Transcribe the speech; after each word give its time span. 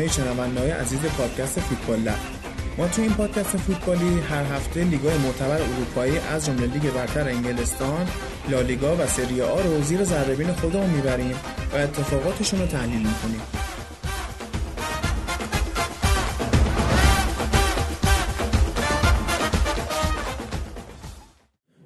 همه 0.00 0.08
شنوندههای 0.08 0.70
عزیز 0.70 1.00
پادکست 1.00 1.60
فوتبال 1.60 1.98
لب 1.98 2.18
ما 2.78 2.88
تو 2.88 3.02
این 3.02 3.10
پادکست 3.10 3.56
فوتبالی 3.56 4.20
هر 4.20 4.44
هفته 4.44 4.84
لیگای 4.84 5.18
معتبر 5.18 5.62
اروپایی 5.62 6.18
از 6.18 6.46
جمله 6.46 6.66
لیگ 6.66 6.90
برتر 6.90 7.28
انگلستان، 7.28 8.06
لالیگا 8.50 8.96
و 8.96 9.06
سری 9.06 9.42
آ 9.42 9.60
رو 9.60 9.82
زیر 9.82 10.04
ذره 10.04 10.52
خودمون 10.52 10.90
می‌بریم 10.90 11.34
و 11.72 11.76
اتفاقاتشون 11.76 12.60
رو 12.60 12.66
تحلیل 12.66 12.98
می‌کنیم. 12.98 13.40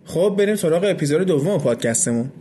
خب 0.04 0.34
بریم 0.38 0.56
سراغ 0.56 0.84
اپیزود 0.84 1.22
دوم 1.22 1.58
پادکستمون 1.58 2.32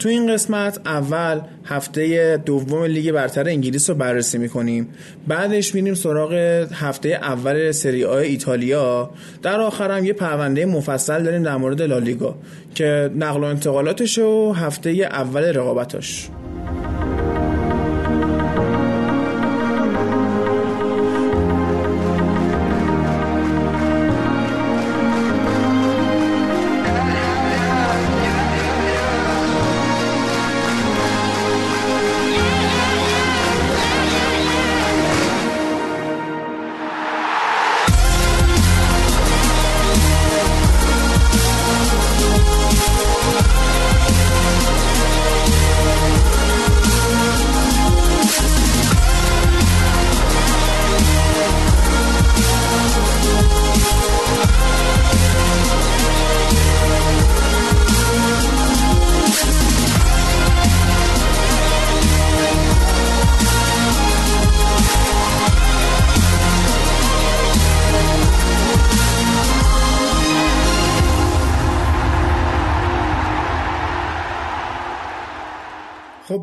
تو 0.00 0.08
این 0.08 0.32
قسمت 0.32 0.80
اول 0.86 1.40
هفته 1.64 2.36
دوم 2.36 2.84
لیگ 2.84 3.12
برتر 3.12 3.48
انگلیس 3.48 3.90
رو 3.90 3.96
بررسی 3.96 4.38
می‌کنیم. 4.38 4.88
بعدش 5.28 5.74
میریم 5.74 5.94
سراغ 5.94 6.32
هفته 6.72 7.08
اول 7.08 7.70
سری 7.70 8.04
آ 8.04 8.16
ایتالیا. 8.16 9.10
در 9.42 9.60
آخر 9.60 9.90
هم 9.90 10.04
یه 10.04 10.12
پرونده 10.12 10.66
مفصل 10.66 11.22
داریم 11.22 11.42
در 11.42 11.56
مورد 11.56 11.82
لالیگا 11.82 12.34
که 12.74 13.10
نقل 13.16 13.40
و 13.40 13.44
انتقالاتش 13.44 14.18
و 14.18 14.52
هفته 14.52 14.90
اول 14.90 15.42
رقابتاش 15.42 16.28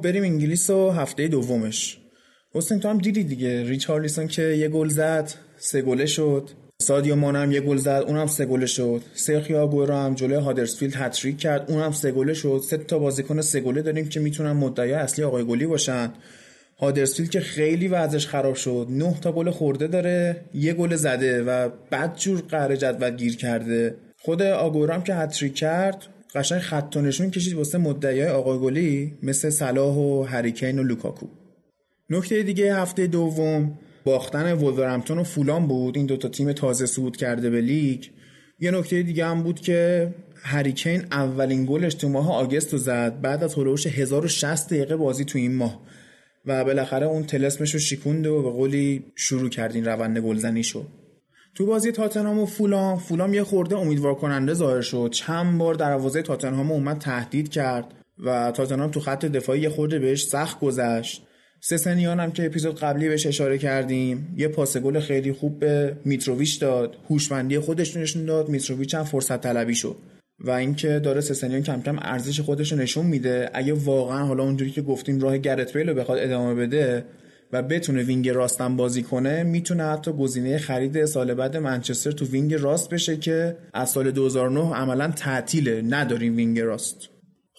بریم 0.08 0.24
انگلیس 0.24 0.70
و 0.70 0.90
هفته 0.90 1.28
دومش. 1.28 1.98
حسین 2.54 2.80
تو 2.80 2.90
هم 2.90 2.98
دیدی 2.98 3.24
دیگه. 3.24 3.64
ریچارلیسون 3.64 4.28
که 4.28 4.42
یه 4.42 4.68
گل 4.68 4.88
زد 4.90 5.32
سه 5.58 5.82
گله 5.82 6.06
شد. 6.06 6.50
سادیو 6.82 7.16
مانم 7.16 7.52
یه 7.52 7.62
گل 7.62 7.78
زد 7.78 8.04
اونم 8.08 8.28
سه 8.28 8.46
گله 8.46 8.66
شد. 8.66 9.02
سرخیا 9.14 9.64
آگورو 9.64 9.94
هم 9.94 10.16
جلوی 10.16 10.38
هادرسفیلد 10.38 10.96
هتریک 10.96 11.38
کرد 11.38 11.72
اونم 11.72 11.92
سه 11.92 12.12
گله 12.12 12.34
شد. 12.34 12.62
سه 12.70 12.78
تا 12.78 13.00
بازیکن 13.00 13.42
سه 13.42 13.60
گله 13.60 13.82
داریم 13.82 14.10
که 14.10 14.20
می‌تونن 14.20 14.52
مدعی 14.52 14.94
اصلی 14.94 15.26
آقای 15.26 15.44
گلی 15.44 15.66
باشن. 15.66 16.14
هادرسفیلد 16.80 17.30
که 17.30 17.40
خیلی 17.40 17.88
وضعش 17.88 18.28
خراب 18.28 18.56
شد. 18.56 18.88
نه 18.90 19.16
تا 19.22 19.32
گل 19.32 19.50
خورده 19.50 19.88
داره 19.88 20.42
یه 20.54 20.74
گل 20.74 20.96
زده 20.96 21.44
و 21.44 21.70
بعد 21.92 22.18
جور 22.18 22.42
قهر 22.42 22.76
جدول 22.76 23.16
گیر 23.16 23.38
کرده. 23.38 23.96
خود 24.20 24.42
آگورو 24.42 24.94
هم 24.94 25.04
که 25.04 25.16
هتریک 25.16 25.56
کرد 25.56 26.08
قشنگ 26.36 26.60
خط 26.60 26.98
نشون 26.98 27.32
کشید 27.32 27.54
واسه 27.54 27.78
مدعیای 27.78 28.30
آقای 28.30 28.60
گلی 28.60 29.14
مثل 29.24 29.50
صلاح 29.50 29.96
و 29.96 30.24
هریکین 30.24 30.80
و 30.80 30.84
لوکاکو. 30.84 31.28
نکته 32.10 32.44
دیگه 32.44 32.76
هفته 32.76 33.08
دوم 33.08 33.80
باختن 34.04 34.54
ولورهمپتون 34.54 35.18
و 35.18 35.24
فولام 35.24 35.68
بود. 35.68 35.98
این 35.98 36.06
دوتا 36.06 36.30
تیم 36.30 36.54
تازه 36.54 36.86
صعود 36.86 37.18
کرده 37.18 37.50
به 37.50 37.62
لیگ. 37.62 38.04
یه 38.60 38.72
نکته 38.72 39.04
دیگه 39.04 39.26
هم 39.26 39.44
بود 39.44 39.60
که 39.60 40.14
هریکین 40.44 41.06
اولین 41.12 41.66
گلش 41.66 41.94
تو 41.94 42.10
ماه 42.10 42.34
آگوست 42.34 42.74
رو 42.74 42.80
زد. 42.80 43.22
بعد 43.22 43.44
از 43.44 43.56
هلوش 43.56 43.88
1060 43.88 44.68
دقیقه 44.68 44.96
بازی 44.96 45.26
تو 45.26 45.38
این 45.38 45.56
ماه. 45.56 45.82
و 46.46 46.64
بالاخره 46.64 47.06
اون 47.06 47.24
طلسمش 47.24 47.74
رو 47.74 47.80
شکوند 47.80 48.28
و 48.28 48.44
به 48.44 48.50
قولی 48.50 49.06
شروع 49.16 49.50
کرد 49.50 49.74
این 49.74 49.86
روند 49.86 50.18
گلزنی 50.18 50.64
شد 50.64 50.88
تو 51.58 51.66
بازی 51.66 51.92
تاتنهام 51.92 52.40
و 52.40 52.46
فولام 52.46 52.98
فولام 52.98 53.34
یه 53.34 53.44
خورده 53.44 53.78
امیدوار 53.78 54.16
کننده 54.16 54.54
ظاهر 54.54 54.82
شد. 54.82 55.10
چند 55.12 55.58
بار 55.58 55.74
دروازه 55.74 56.22
تاتنهام 56.22 56.72
اومد 56.72 56.98
تهدید 56.98 57.50
کرد 57.50 57.86
و 58.26 58.52
تاتنهام 58.52 58.92
تو 58.92 59.00
خط 59.00 59.26
دفاعی 59.26 59.62
یه 59.62 59.70
خورده 59.70 60.00
بهش 60.00 60.26
سخت 60.26 60.60
گذشت. 60.60 61.24
سسنیان 61.62 62.20
هم 62.20 62.32
که 62.32 62.46
اپیزود 62.46 62.80
قبلی 62.80 63.10
بهش 63.10 63.26
اشاره 63.26 63.58
کردیم 63.58 64.36
یه 64.38 64.48
پاس 64.48 64.78
گل 64.78 65.00
خیلی 65.00 65.32
خوب 65.32 65.60
به 65.60 65.98
میتروویچ 66.06 66.62
داد. 66.62 66.98
هوشمندی 67.10 67.60
خودش 67.60 67.98
نشون 67.98 68.26
داد 68.26 68.50
میتروویچ 68.50 68.96
هم 68.96 69.04
فرصت 69.04 69.42
طلبی 69.42 69.76
شد. 69.76 69.96
و 70.40 70.52
اینکه 70.52 71.00
داره 71.00 71.22
سسنیان 71.22 71.64
کم 71.64 71.82
کم 71.82 72.00
ارزش 72.02 72.40
خودش 72.40 72.72
رو 72.72 72.78
نشون 72.78 73.06
میده 73.06 73.50
اگه 73.54 73.74
واقعا 73.74 74.26
حالا 74.26 74.44
اونجوری 74.44 74.72
که 74.72 74.82
گفتیم 74.82 75.20
راه 75.20 75.38
گرت 75.38 75.78
بیل 75.78 75.90
رو 75.90 75.96
بخواد 75.96 76.20
ادامه 76.20 76.54
بده 76.56 77.04
و 77.52 77.64
بتونه 77.64 78.04
وینگ 78.04 78.30
راستم 78.30 78.76
بازی 78.76 79.04
کنه 79.04 79.44
می‌تونه 79.44 79.84
حتی 79.84 80.12
گزینه 80.12 80.58
خرید 80.58 81.06
سال 81.06 81.34
بعد 81.34 81.58
منچستر 81.58 82.12
تو 82.12 82.26
وینگ 82.26 82.54
راست 82.54 82.90
بشه 82.90 83.18
که 83.18 83.58
از 83.74 83.90
سال 83.90 84.12
2009 84.12 84.76
عملا 84.76 85.08
تعطیله 85.08 85.82
نداریم 85.82 86.36
وینگ 86.36 86.60
راست. 86.60 87.10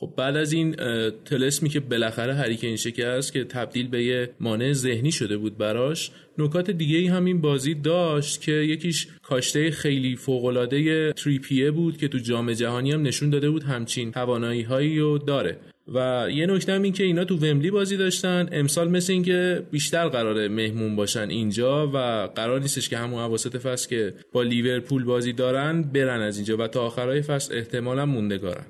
خب 0.00 0.15
بعد 0.16 0.37
از 0.37 0.53
این 0.53 0.76
طلسمی 1.25 1.69
که 1.69 1.81
بالاخره 1.81 2.34
هریکین 2.34 2.76
شکست 2.76 3.32
که 3.32 3.44
تبدیل 3.44 3.88
به 3.88 4.04
یه 4.04 4.31
مانع 4.41 4.72
ذهنی 4.72 5.12
شده 5.12 5.37
بود 5.37 5.59
براش 5.59 6.10
نکات 6.38 6.70
دیگه 6.70 6.99
ای 6.99 7.06
هم 7.06 7.25
این 7.25 7.41
بازی 7.41 7.75
داشت 7.75 8.41
که 8.41 8.53
یکیش 8.53 9.09
کاشته 9.22 9.70
خیلی 9.70 10.16
فوق‌العاده 10.16 11.12
تریپیه 11.12 11.70
بود 11.70 11.97
که 11.97 12.09
تو 12.09 12.19
جام 12.19 12.53
جهانی 12.53 12.93
هم 12.93 13.03
نشون 13.03 13.31
داده 13.31 13.50
بود 13.50 13.62
همچین 13.62 14.12
توانایی 14.12 14.62
هایی 14.62 14.99
رو 14.99 15.19
داره. 15.19 15.56
و 15.94 16.26
یه 16.31 16.47
نکته 16.47 16.72
هم 16.72 16.82
این 16.82 16.93
که 16.93 17.04
اینا 17.04 17.25
تو 17.25 17.37
ومبلی 17.37 17.71
بازی 17.71 17.97
داشتن. 17.97 18.49
امسال 18.53 18.91
مثل 18.91 19.12
اینکه 19.12 19.62
بیشتر 19.71 20.09
قراره 20.09 20.49
مهمون 20.49 20.97
باشن 20.97 21.28
اینجا 21.28 21.91
و 21.94 22.26
قرار 22.34 22.60
نیستش 22.60 22.88
که 22.88 22.99
همون 22.99 23.21
اواسط 23.21 23.56
فصل 23.56 23.88
که 23.88 24.15
با 24.32 24.43
لیورپول 24.43 25.04
بازی 25.04 25.32
دارن 25.32 25.82
برن 25.82 26.21
از 26.21 26.37
اینجا 26.37 26.56
و 26.56 26.66
تا 26.66 26.82
آخرای 26.82 27.22
فصل 27.22 27.54
احتمالا 27.54 28.06
موندگارن. 28.06 28.65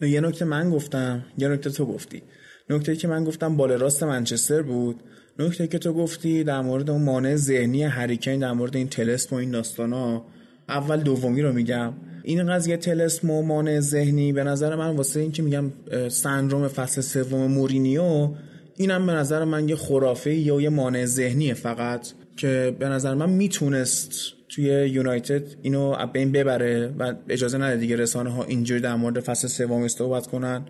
یه 0.00 0.20
نکته 0.20 0.44
من 0.44 0.70
گفتم 0.70 1.24
یه 1.38 1.48
نکته 1.48 1.70
تو 1.70 1.86
گفتی. 1.86 2.22
نکته 2.70 2.96
که 2.96 3.08
من 3.08 3.24
گفتم 3.24 3.56
بال 3.56 3.72
راست 3.72 4.02
منچستر 4.02 4.62
بود. 4.62 4.96
نکته 5.38 5.66
که 5.66 5.78
تو 5.78 5.92
گفتی 5.92 6.44
در 6.44 6.60
مورد 6.60 6.90
اون 6.90 7.02
مانع 7.02 7.36
ذهنی 7.36 7.82
هریکین 7.82 8.40
در 8.40 8.52
مورد 8.52 8.76
این 8.76 8.88
تلسم 8.88 9.36
و 9.36 9.38
این 9.38 9.50
داستانا 9.50 10.24
اول 10.68 11.00
دومی 11.00 11.42
رو 11.42 11.52
میگم. 11.52 11.92
این 12.30 12.46
قضیه 12.46 12.76
تلسم 12.76 13.30
و 13.30 13.42
مانع 13.42 13.80
ذهنی 13.80 14.32
به 14.32 14.44
نظر 14.44 14.76
من 14.76 14.96
واسه 14.96 15.20
این 15.20 15.32
که 15.32 15.42
میگم 15.42 15.72
سندروم 16.08 16.68
فصل 16.68 17.00
سوم 17.00 17.46
مورینیو 17.50 18.28
اینم 18.76 19.06
به 19.06 19.12
نظر 19.12 19.44
من 19.44 19.68
یه 19.68 19.76
خرافه 19.76 20.34
یا 20.34 20.60
یه 20.60 20.68
مانع 20.68 21.04
ذهنیه 21.04 21.54
فقط 21.54 22.08
که 22.36 22.76
به 22.78 22.88
نظر 22.88 23.14
من 23.14 23.30
می‌تونست 23.30 24.12
توی 24.48 24.64
یونایتد 24.64 25.42
اینو 25.62 26.06
بین 26.06 26.32
ببره 26.32 26.94
و 26.98 27.14
اجازه 27.28 27.58
نده 27.58 27.76
دیگه 27.76 27.96
رسانه 27.96 28.30
ها 28.30 28.44
اینجوری 28.44 28.80
در 28.80 28.94
مورد 28.94 29.20
فصل 29.20 29.48
سوم 29.48 29.88
صحبت 29.88 30.26
کنن. 30.26 30.64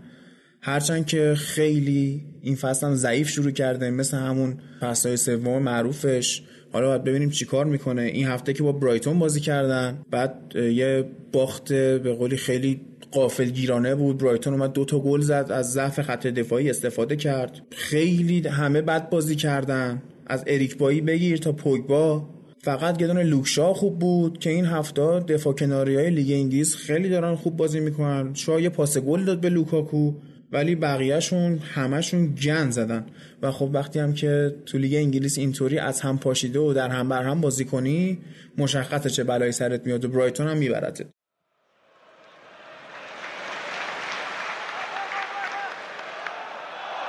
هرچند 0.60 1.06
که 1.06 1.34
خیلی 1.36 2.24
این 2.42 2.56
فصل 2.56 2.86
هم 2.86 2.94
ضعیف 2.94 3.28
شروع 3.28 3.50
کرده 3.50 3.90
مثل 3.90 4.16
همون 4.16 4.58
فصل 4.80 5.16
سوم 5.16 5.62
معروفش. 5.62 6.42
حالا 6.72 6.86
باید 6.86 7.04
ببینیم 7.04 7.30
چیکار 7.30 7.66
می‌کنه. 7.66 8.02
این 8.02 8.26
هفته 8.26 8.52
که 8.52 8.62
با 8.62 8.72
برایتون 8.72 9.18
بازی 9.18 9.40
کردن 9.40 9.98
بعد 10.10 10.56
یه 10.56 11.04
باخت 11.32 11.72
به 11.72 12.12
قولی 12.12 12.36
خیلی 12.36 12.80
غافلگیرانه 13.10 13.94
بود. 13.94 14.18
برایتون 14.18 14.54
اومد 14.54 14.72
دو 14.72 14.84
تا 14.84 14.98
گل 14.98 15.20
زد 15.20 15.46
از 15.50 15.72
ضعف 15.72 16.00
خط 16.00 16.26
دفاعی 16.26 16.70
استفاده 16.70 17.16
کرد. 17.16 17.60
خیلی 17.70 18.48
همه 18.48 18.82
بد 18.82 19.10
بازی 19.10 19.36
کردن. 19.36 20.02
از 20.26 20.44
اریک 20.46 20.78
بایی 20.78 21.00
بگیر 21.00 21.36
تا 21.38 21.52
پوگبا. 21.52 22.28
فقط 22.62 23.00
یه 23.00 23.06
دونه 23.06 23.22
لوک 23.22 23.57
شا 23.57 23.74
خوب 23.74 23.98
بود 23.98 24.38
که 24.38 24.50
این 24.50 24.64
هفته 24.64 25.20
دفاع 25.20 25.52
کناری 25.52 25.96
های 25.96 26.10
لیگ 26.10 26.32
انگلیس 26.32 26.76
خیلی 26.76 27.08
دارن 27.08 27.34
خوب 27.34 27.56
بازی 27.56 27.80
می‌کنن. 27.80 28.34
شاید 28.34 28.64
یه 28.64 28.68
پاس 28.68 28.98
گل 28.98 29.24
داد 29.24 29.40
به 29.40 29.48
لوکاکو. 29.48 30.12
ولی 30.52 30.74
بقیهشون 30.74 31.58
همشون 31.58 32.34
گند 32.34 32.70
زدن 32.70 33.06
و 33.42 33.50
خب 33.50 33.70
وقتی 33.72 33.98
هم 33.98 34.14
که 34.14 34.54
تو 34.66 34.78
لیگ 34.78 34.94
انگلیس 34.94 35.38
اینطوری 35.38 35.78
از 35.78 36.00
هم 36.00 36.18
پاشیده 36.18 36.58
و 36.58 36.72
در 36.72 36.88
هم 36.88 37.08
بر 37.08 37.22
هم 37.22 37.40
بازی 37.40 37.64
کنی 37.64 38.18
مشخصه 38.58 39.10
چه 39.10 39.24
بلایی 39.24 39.52
سرت 39.52 39.86
میاد 39.86 40.04
و 40.04 40.08
برایتون 40.08 40.48
هم 40.48 40.56
میبرده 40.56 41.06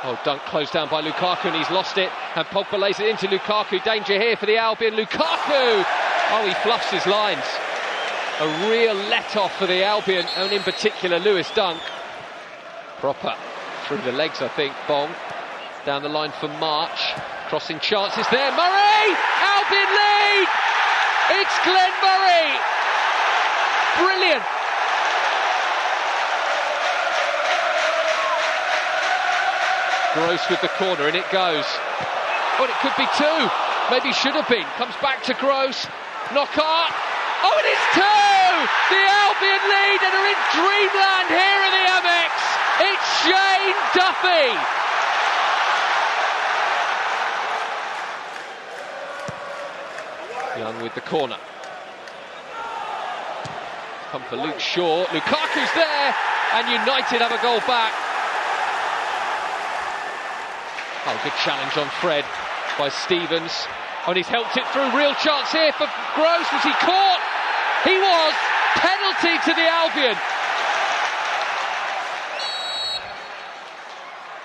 Oh, 0.04 0.20
dunk 0.26 0.42
closed 0.48 0.74
down 0.74 0.90
by 0.90 1.00
Lukaku 1.00 1.46
and 1.46 1.56
he's 1.56 1.70
lost 1.70 2.00
it. 2.00 2.10
And 2.36 2.44
Pogba 2.48 2.80
lays 2.80 3.00
it 3.00 3.06
into 3.06 3.28
Lukaku. 3.28 3.84
Danger 3.84 4.20
here 4.20 4.36
for 4.36 4.48
the 4.48 4.58
Albion. 4.58 4.96
Lukaku! 4.96 5.86
Oh, 6.34 6.44
he 6.48 6.56
fluffs 6.66 6.90
his 6.90 7.06
lines. 7.06 7.46
A 8.40 8.48
real 8.68 8.96
let-off 8.96 9.56
for 9.60 9.68
the 9.68 9.84
Albion, 9.84 10.26
and 10.38 10.52
in 10.52 10.64
particular 10.64 11.20
Lewis 11.20 11.52
Dunk. 11.52 11.80
Proper 13.02 13.36
through 13.88 14.02
the 14.06 14.12
legs, 14.12 14.42
I 14.42 14.48
think. 14.48 14.74
Bong 14.88 15.10
down 15.86 16.04
the 16.04 16.10
line 16.10 16.32
for 16.40 16.48
March. 16.62 17.02
Crossing 17.50 17.80
chances 17.80 18.28
there. 18.30 18.52
Murray! 18.54 19.06
Albion 19.42 19.90
lead! 19.90 20.48
It's 21.42 21.58
Glenn 21.66 21.94
Murray! 22.06 22.54
Brilliant! 23.98 24.46
Gross 30.14 30.44
with 30.50 30.62
the 30.62 30.70
corner, 30.78 31.08
and 31.08 31.18
it 31.18 31.26
goes. 31.32 31.66
Oh, 32.60 32.70
it 32.70 32.78
could 32.86 32.94
be 33.02 33.10
two. 33.18 33.42
Maybe 33.90 34.14
should 34.14 34.38
have 34.38 34.48
been. 34.48 34.68
Comes 34.78 34.96
back 35.02 35.24
to 35.24 35.34
Gross. 35.34 35.88
Knockout. 36.38 36.94
Oh, 37.42 37.56
it 37.58 37.68
is 37.74 37.82
two! 37.98 38.54
The 38.94 39.02
Albion 39.02 39.64
lead 39.66 40.00
and 40.06 40.14
are 40.14 40.28
in 40.30 40.40
dreamland 40.54 41.28
here 41.34 41.62
in 41.66 41.72
the 41.74 41.86
Amex. 41.90 42.11
It's 42.82 43.08
Shane 43.22 43.78
Duffy. 43.94 44.58
Young 50.58 50.82
with 50.82 50.96
the 50.96 51.02
corner. 51.02 51.38
Come 54.10 54.24
for 54.24 54.36
Luke 54.36 54.60
Shaw. 54.60 55.06
Lukaku's 55.14 55.72
there, 55.74 56.16
and 56.56 56.68
United 56.70 57.22
have 57.22 57.32
a 57.32 57.42
goal 57.42 57.60
back. 57.70 57.94
Oh, 61.06 61.20
good 61.24 61.38
challenge 61.46 61.78
on 61.78 61.88
Fred 62.02 62.26
by 62.78 62.90
Stevens. 62.90 63.68
And 64.08 64.18
he's 64.18 64.28
helped 64.28 64.58
it 64.58 64.66
through. 64.74 64.90
Real 64.98 65.14
chance 65.22 65.52
here 65.52 65.72
for 65.74 65.86
Gross. 66.18 66.50
Was 66.52 66.64
he 66.64 66.74
caught? 66.82 67.22
He 67.86 67.98
was. 67.98 68.34
Penalty 68.76 69.38
to 69.46 69.54
the 69.54 69.68
Albion. 69.70 70.18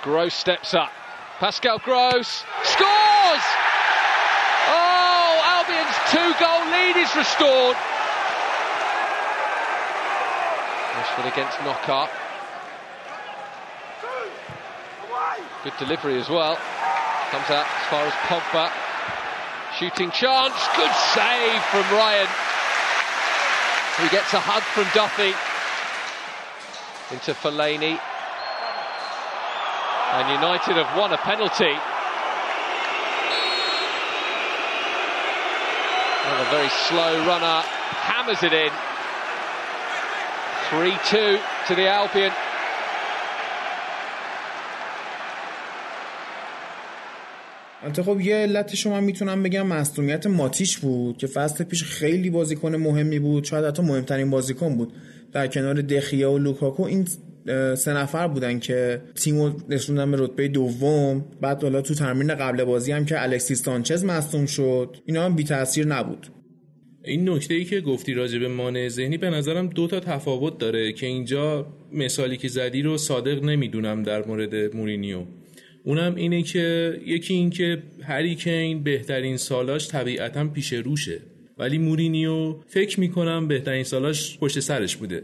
Gross 0.07 0.35
steps 0.35 0.73
up. 0.73 0.93
Pascal 1.41 1.81
Gross 1.81 2.45
scores! 2.63 3.47
Oh, 4.71 5.43
Albion's 5.59 5.99
two-goal 6.13 6.63
lead 6.71 6.95
is 6.97 7.11
restored. 7.17 7.75
Rashford 10.95 11.33
against 11.33 11.59
Knockout. 11.65 12.09
Good 15.65 15.73
delivery 15.81 16.21
as 16.21 16.29
well. 16.29 16.55
Comes 17.33 17.51
out 17.51 17.67
as 17.67 17.87
far 17.91 18.07
as 18.07 18.13
Pogba. 18.31 18.71
Shooting 19.77 20.13
chance. 20.13 20.55
Good 20.77 20.95
save 21.19 21.63
from 21.75 21.83
Ryan. 21.91 22.29
He 24.01 24.09
gets 24.15 24.33
a 24.35 24.39
hug 24.39 24.63
from 24.71 24.87
Duffy. 24.95 25.35
Into 27.13 27.35
Fellaini. 27.35 27.99
And 30.17 30.27
United 30.41 30.77
have 30.83 30.93
won 30.97 31.13
a 31.13 31.19
penalty. 31.19 31.75
Another 36.25 36.49
very 36.57 36.71
slow 36.89 37.13
runner. 37.31 37.59
Hammers 38.09 38.43
it 38.43 38.55
in. 38.65 38.73
3-2 40.71 41.39
to 41.67 41.75
the 41.75 41.87
Albion. 41.99 42.33
البته 47.83 48.03
خب 48.03 48.21
یه 48.21 48.37
علتش 48.37 48.87
من 48.87 49.05
می‌تونم 49.05 49.43
بگم 49.43 49.67
مصدومیت 49.67 50.27
ماتیش 50.27 50.79
بود 50.79 51.19
که 51.19 51.27
فصل 51.27 51.65
پیش 51.65 51.85
خیلی 51.85 52.31
بازیکن 52.31 52.77
مهمی 52.77 53.19
بود 53.19 53.45
شاید 53.45 53.65
حتی 53.65 53.83
مهمترین 53.83 54.31
بازیکن 54.31 54.77
بود 54.77 54.93
در 55.33 55.47
کنار 55.47 55.75
دخیا 55.75 56.33
و 56.33 56.39
لوکاکو 56.39 56.83
این 56.83 57.09
سه 57.77 57.93
نفر 57.93 58.29
بودن 58.29 58.59
که 58.59 59.03
تیمو 59.15 59.53
رسوندن 59.71 60.11
به 60.11 60.17
رتبه 60.21 60.49
دوم. 60.49 61.25
بعد 61.41 61.63
حالا 61.63 61.83
تو 61.83 61.95
تمرین 61.95 62.35
قبل 62.35 62.65
بازی 62.65 62.93
هم 62.93 63.05
که 63.05 63.23
الکسیس 63.23 63.63
سانچز 63.63 64.05
مصدوم 64.05 64.47
شد. 64.47 64.97
اینا 65.07 65.25
هم 65.25 65.37
بی 65.37 65.45
تاثیر 65.45 65.87
نبود. 65.87 66.27
این 67.05 67.29
نکته 67.29 67.55
ای 67.55 67.65
که 67.65 67.81
گفتی 67.81 68.15
راجع 68.15 68.39
به 68.39 68.49
مانع 68.49 68.89
ذهنی 68.89 69.19
به 69.19 69.31
نظرم 69.31 69.67
دو 69.67 69.87
تا 69.87 70.01
تفاوت 70.01 70.59
داره 70.59 70.93
که 70.93 71.07
اینجا 71.07 71.67
مثالی 71.93 72.37
که 72.37 72.49
زدی 72.49 72.83
رو 72.83 72.99
صادق 72.99 73.45
نمی‌دونم 73.45 74.03
در 74.03 74.27
مورد 74.27 74.77
مورینیو. 74.77 75.23
اونم 75.85 76.15
اینه 76.15 76.43
که 76.43 76.97
یکی 77.07 77.35
این 77.35 77.51
که 77.51 77.83
هری 78.03 78.35
کین 78.35 78.83
بهترین 78.83 79.37
سالاش 79.37 79.89
طبیعتا 79.89 80.49
پیش 80.49 80.73
روشه. 80.73 81.21
ولی 81.59 81.79
مورینیو 81.79 82.55
فکر 82.67 83.01
می‌کنم 83.01 83.49
بهترین 83.49 83.85
سالاش 83.85 84.39
پشت 84.39 84.61
سرش 84.61 84.97
بوده. 84.97 85.23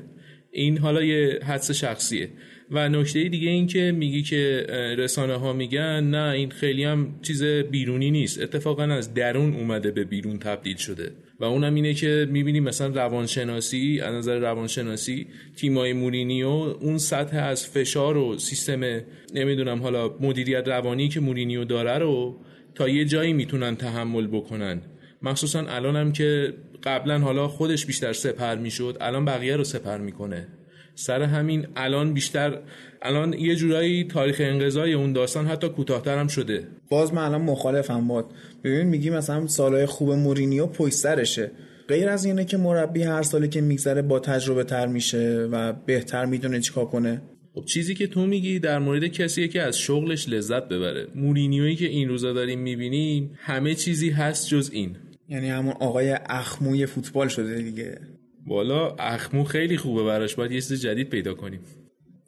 این 0.52 0.78
حالا 0.78 1.02
یه 1.02 1.38
حدس 1.46 1.70
شخصیه. 1.70 2.28
و 2.70 2.88
نکته 2.88 3.28
دیگه 3.28 3.48
این 3.48 3.66
که 3.66 3.92
میگی 3.92 4.22
که 4.22 4.66
رسانه 4.98 5.34
ها 5.34 5.52
میگن 5.52 6.00
نه 6.04 6.32
این 6.32 6.50
خیلی 6.50 6.84
هم 6.84 7.18
چیز 7.22 7.42
بیرونی 7.44 8.10
نیست. 8.10 8.42
اتفاقا 8.42 8.82
از 8.82 9.14
درون 9.14 9.54
اومده 9.54 9.90
به 9.90 10.04
بیرون 10.04 10.38
تبدیل 10.38 10.76
شده. 10.76 11.12
و 11.40 11.44
اونم 11.44 11.74
اینه 11.74 11.94
که 11.94 12.28
می‌بینیم 12.30 12.62
مثلا 12.62 12.86
روانشناسی 12.86 14.00
از 14.00 14.14
نظر 14.14 14.38
روانشناسی 14.38 15.26
تیمای 15.56 15.92
مورینیو 15.92 16.46
اون 16.46 16.98
سطح 16.98 17.36
از 17.36 17.66
فشار 17.66 18.16
و 18.16 18.38
سیستم 18.38 19.00
نمی‌دونم 19.34 19.82
حالا 19.82 20.16
مدیریت 20.20 20.68
روانی 20.68 21.08
که 21.08 21.20
مورینیو 21.20 21.64
داره 21.64 21.98
رو 21.98 22.40
تا 22.74 22.88
یه 22.88 23.04
جایی 23.04 23.32
می‌تونن 23.32 23.76
تحمل 23.76 24.26
بکنن. 24.26 24.82
مخصوصا 25.22 25.66
الان 25.68 25.96
هم 25.96 26.12
که 26.12 26.54
قبلا 26.84 27.18
حالا 27.18 27.48
خودش 27.48 27.86
بیشتر 27.86 28.12
سپر 28.12 28.54
می‌شد 28.54 28.96
الان 29.00 29.24
بقیه 29.24 29.56
رو 29.56 29.64
سپر 29.64 29.98
می‌کنه. 29.98 30.48
سر 30.94 31.22
همین 31.22 31.66
الان 31.76 32.14
بیشتر 32.14 32.58
الان 33.02 33.32
یه 33.32 33.56
جورایی 33.56 34.04
تاریخ 34.04 34.36
انقضای 34.40 34.92
اون 34.92 35.12
داستان 35.12 35.46
حتی 35.46 35.68
کوتاهتر 35.68 36.18
هم 36.18 36.28
شده. 36.28 36.66
باز 36.90 37.14
من 37.14 37.22
الان 37.22 37.42
مخالفم 37.42 38.08
باد. 38.08 38.30
ببین 38.64 38.86
میگی 38.86 39.10
مثلا 39.10 39.46
سالهای 39.46 39.86
خوب 39.86 40.10
مورینیو 40.10 40.66
پشت 40.66 40.94
سرشه. 40.94 41.50
غیر 41.88 42.08
از 42.08 42.24
اینه 42.24 42.44
که 42.44 42.56
مربی 42.56 43.02
هر 43.02 43.22
سالی 43.22 43.48
که 43.48 43.60
میگذره 43.60 44.02
با 44.02 44.18
تجربه 44.18 44.64
تر 44.64 44.86
میشه 44.86 45.48
و 45.52 45.72
بهتر 45.72 46.24
می‌دونه 46.24 46.60
چیکار 46.60 46.84
کنه. 46.84 47.22
خب 47.54 47.64
چیزی 47.64 47.94
که 47.94 48.06
تو 48.06 48.26
میگی 48.26 48.58
در 48.58 48.78
مورد 48.78 49.06
کسیه 49.06 49.48
که 49.48 49.62
از 49.62 49.78
شغلش 49.78 50.28
لذت 50.28 50.68
ببره. 50.68 51.06
مورینیویی 51.14 51.76
که 51.76 51.86
این 51.86 52.08
روزا 52.08 52.32
داریم 52.32 52.58
می‌بینیم 52.58 53.30
همه 53.36 53.74
چیزی 53.74 54.10
هست 54.10 54.48
جز 54.48 54.70
این. 54.72 54.96
یعنی 55.32 55.48
همون 55.48 55.74
آقای 55.80 56.16
اخموی 56.26 56.86
فوتبال 56.86 57.28
شده 57.28 57.62
دیگه. 57.62 57.98
والا 58.46 58.94
اخمو 58.98 59.44
خیلی 59.44 59.76
خوبه 59.76 60.04
براش 60.04 60.34
باید 60.34 60.52
یه 60.52 60.60
چیز 60.60 60.82
جدید 60.82 61.08
پیدا 61.08 61.34
کنیم. 61.34 61.60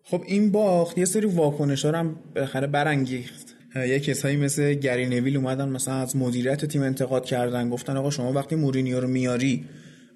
خب 0.04 0.22
این 0.26 0.52
باخت 0.52 0.98
یه 0.98 1.04
سری 1.04 1.26
واکنش 1.26 1.84
ها 1.84 1.92
هم 1.92 2.16
بخره 2.36 2.66
برانگیخت. 2.66 3.56
یه 3.76 4.00
کسایی 4.00 4.36
مثل 4.36 4.74
گری 4.74 5.06
نویل 5.06 5.36
اومدن 5.36 5.68
مثلا 5.68 5.94
از 5.94 6.16
مدیریت 6.16 6.64
تیم 6.64 6.82
انتقاد 6.82 7.24
کردن 7.24 7.70
گفتن 7.70 7.96
آقا 7.96 8.10
شما 8.10 8.32
وقتی 8.32 8.56
مورینیو 8.56 9.00
رو 9.00 9.08
میاری 9.08 9.64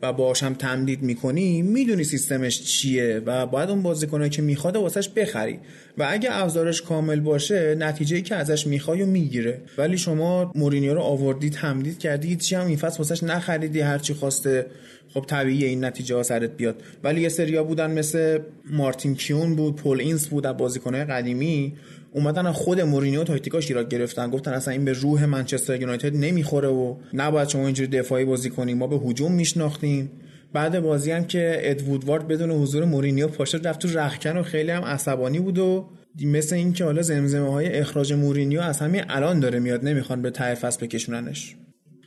و 0.03 0.13
باهاش 0.13 0.43
هم 0.43 0.55
تمدید 0.55 1.03
می‌کنی 1.03 1.63
می‌دونی 1.63 2.05
سیستمش 2.05 2.63
چیه 2.63 3.23
و 3.27 3.47
باید 3.47 3.71
اون 3.71 3.83
بازیکنایی 3.83 4.31
که 4.31 4.43
می‌خواد 4.43 4.77
واسش 4.77 5.09
بخری. 5.09 5.59
و 5.99 6.07
اگه 6.11 6.29
ابزارش 6.33 6.83
کامل 6.83 7.21
باشه 7.21 7.75
نتیجه 7.75 8.17
ای 8.17 8.23
که 8.23 8.35
ازش 8.35 8.67
می‌خوای 8.67 9.03
و 9.03 9.07
می‌گیره. 9.07 9.61
ولی 9.79 9.99
شما 9.99 10.53
مورینیو 10.55 10.95
رو 10.95 11.01
آوردی 11.01 11.51
تمدید 11.51 11.99
کردی 11.99 12.37
چی 12.37 12.55
هم 12.55 12.67
این 12.67 12.77
فصل 12.77 12.99
واسش 12.99 13.23
نخریدی 13.23 13.81
هرچی 13.81 14.15
خواسته. 14.15 14.67
خب 15.15 15.25
طبیعیه 15.27 15.69
این 15.69 15.85
نتیجه 15.85 16.17
ها 16.17 16.23
سرت 16.23 16.57
بیاد. 16.57 16.83
ولی 17.05 17.21
یه 17.21 17.29
سریا 17.29 17.65
بودن 17.65 17.91
مثل 17.91 18.39
مارتین 18.71 19.15
کیون 19.15 19.57
بود 19.57 19.77
پل 19.77 20.01
اینس 20.01 20.27
بود 20.27 20.47
از 20.47 20.57
بازیکنهای 20.57 21.05
قدیمی. 21.05 21.73
اومدن 22.13 22.53
خود 22.53 22.81
مورینیو 22.81 23.25
تاکتیکاش 23.25 23.69
ایراد 23.69 23.89
گرفتن. 23.89 24.31
گفتن 24.31 24.53
اصلا 24.53 24.73
این 24.73 24.85
به 24.85 24.93
روح 24.93 25.25
منچستر 25.25 25.81
یونایتد 25.81 26.17
نمی‌خوره 26.17 26.69
و 26.69 26.97
نباید 27.13 27.49
شما 27.49 27.65
اینجوری 27.65 27.89
دفاعی 27.89 28.25
بازی 28.25 28.51
کنیم. 28.51 28.79
ما 28.79 28.87
به 28.87 28.97
هجوم 28.97 29.33
میشناختیم. 29.33 30.11
بعد 30.53 30.81
بازی 30.81 31.11
هم 31.11 31.25
که 31.25 31.59
اد 31.63 31.72
وودوارد 31.72 32.29
بدون 32.29 32.51
حضور 32.51 32.85
مورینیو 32.85 33.29
پاشد 33.29 33.67
رفت 33.67 33.81
تو 33.81 33.89
رخکن 33.99 34.37
و 34.37 34.43
خیلی 34.43 34.71
هم 34.71 34.83
عصبانی 34.83 35.39
بود 35.39 35.59
و 35.59 35.91
مثل 36.23 36.57
اینکه 36.57 36.85
حالا 36.85 37.03
زمزمه 37.03 37.53
های 37.53 37.79
اخراج 37.79 38.13
مورینیو 38.13 38.61
از 38.61 38.79
همین 38.79 39.03
الان 39.09 39.41
داره 39.41 39.59
میاد 39.59 39.85
نمی‌خوان 39.85 40.23
به 40.23 40.31
فصل 40.31 40.87
بکشوننش. 40.87 41.57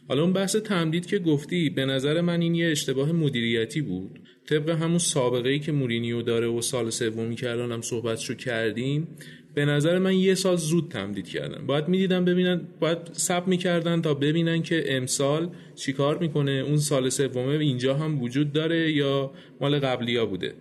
حالا 0.07 0.21
اون 0.21 0.33
بحث 0.33 0.55
تمدید 0.55 1.05
که 1.05 1.19
گفتی 1.19 1.69
به 1.69 1.85
نظر 1.85 2.21
من 2.21 2.41
این 2.41 2.55
یه 2.55 2.71
اشتباه 2.71 3.11
مدیریتی 3.11 3.81
بود. 3.81 4.19
طبق 4.49 4.69
همون 4.69 4.97
سابقه 4.97 5.49
ای 5.49 5.59
که 5.59 5.71
مورینیو 5.71 6.21
داره 6.21 6.47
و 6.47 6.61
سال 6.61 6.89
سومی 6.89 7.35
که 7.35 7.49
الان 7.49 7.71
هم 7.71 7.81
صحبتشو 7.81 8.33
کردیم 8.33 9.07
به 9.53 9.65
نظر 9.65 9.99
من 9.99 10.13
یه 10.13 10.35
سال 10.35 10.55
زود 10.55 10.89
تمدید 10.89 11.27
کردن. 11.27 11.65
باید 11.65 11.87
می‌دیدن 11.87 12.25
ببینن 12.25 12.61
باید 12.79 12.97
سب 13.11 13.47
می‌کردن 13.47 14.01
تا 14.01 14.13
ببینن 14.13 14.61
که 14.61 14.83
امسال 14.87 15.49
چیکار 15.75 16.17
می‌کنه. 16.17 16.51
اون 16.51 16.77
سال 16.77 17.09
سومه 17.09 17.47
اینجا 17.47 17.93
هم 17.95 18.21
وجود 18.21 18.53
داره 18.53 18.91
یا 18.91 19.31
مال 19.61 19.79
قبلی 19.79 20.25
بوده. 20.25 20.53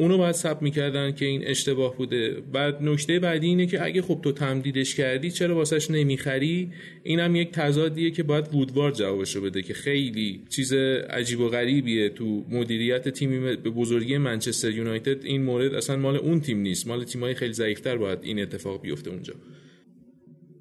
اونو 0.00 0.18
باید 0.18 0.34
ثبت 0.34 0.62
می‌کردن 0.62 1.12
که 1.12 1.24
این 1.24 1.46
اشتباه 1.46 1.96
بوده. 1.96 2.36
بعد 2.52 2.82
نکته 2.82 3.18
بعدی 3.18 3.46
اینه 3.46 3.66
که 3.66 3.84
اگه 3.84 4.02
خب 4.02 4.20
تو 4.22 4.32
تمدیدش 4.32 4.94
کردی 4.94 5.30
چرا 5.30 5.54
واسش 5.54 5.90
نمی‌خری؟ 5.90 6.70
اینم 7.02 7.36
یک 7.36 7.50
تضادیه 7.52 8.10
که 8.10 8.22
باید 8.22 8.54
وودوارد 8.54 8.94
جوابشو 8.94 9.40
بده 9.40 9.62
که 9.62 9.74
خیلی 9.74 10.40
چیز 10.48 10.72
عجیب 11.10 11.40
و 11.40 11.48
غریبیه 11.48 12.08
تو 12.08 12.44
مدیریت 12.50 13.08
تیمی 13.08 13.56
به 13.56 13.70
بزرگی 13.70 14.18
منچستر 14.18 14.70
یونایتد. 14.70 15.24
این 15.24 15.42
مورد 15.42 15.74
اصلا 15.74 15.96
مال 15.96 16.16
اون 16.16 16.40
تیم 16.40 16.58
نیست. 16.58 16.86
مال 16.86 17.04
تیمای 17.04 17.34
خیلی 17.34 17.52
ضعیفتر 17.52 17.96
باید 17.96 18.18
این 18.22 18.42
اتفاق 18.42 18.82
بیفته 18.82 19.10
اونجا. 19.10 19.34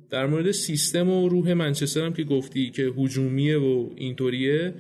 در 0.09 0.25
مورد 0.25 0.51
سیستم 0.51 1.09
و 1.09 1.29
روح 1.29 1.53
منچستر 1.53 2.05
هم 2.05 2.13
که 2.13 2.23
گفتی 2.23 2.69
که 2.69 2.83
هجومیه 2.97 3.57
و 3.57 3.89
اینطوریه 3.95 4.73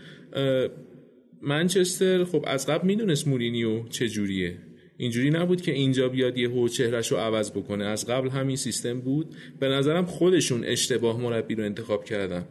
منچستر 1.41 2.23
خب 2.23 2.43
از 2.47 2.67
قبل 2.67 2.87
می‌دونست 2.87 3.27
مورینیو 3.27 3.83
چجوریه. 3.89 4.57
اینجوری 4.97 5.29
نبود 5.29 5.61
که 5.61 5.71
اینجا 5.71 6.09
بیاد 6.09 6.37
یه 6.37 6.49
هو 6.49 6.67
چهرش 6.67 7.11
رو 7.11 7.17
عوض 7.17 7.51
بکنه. 7.51 7.85
از 7.85 8.07
قبل 8.07 8.29
همین 8.29 8.55
سیستم 8.55 8.99
بود. 8.99 9.35
به 9.59 9.67
نظرم 9.67 10.05
خودشون 10.05 10.63
اشتباه 10.63 11.21
مربی 11.21 11.55
رو 11.55 11.63
انتخاب 11.63 12.05
کردن. 12.05 12.45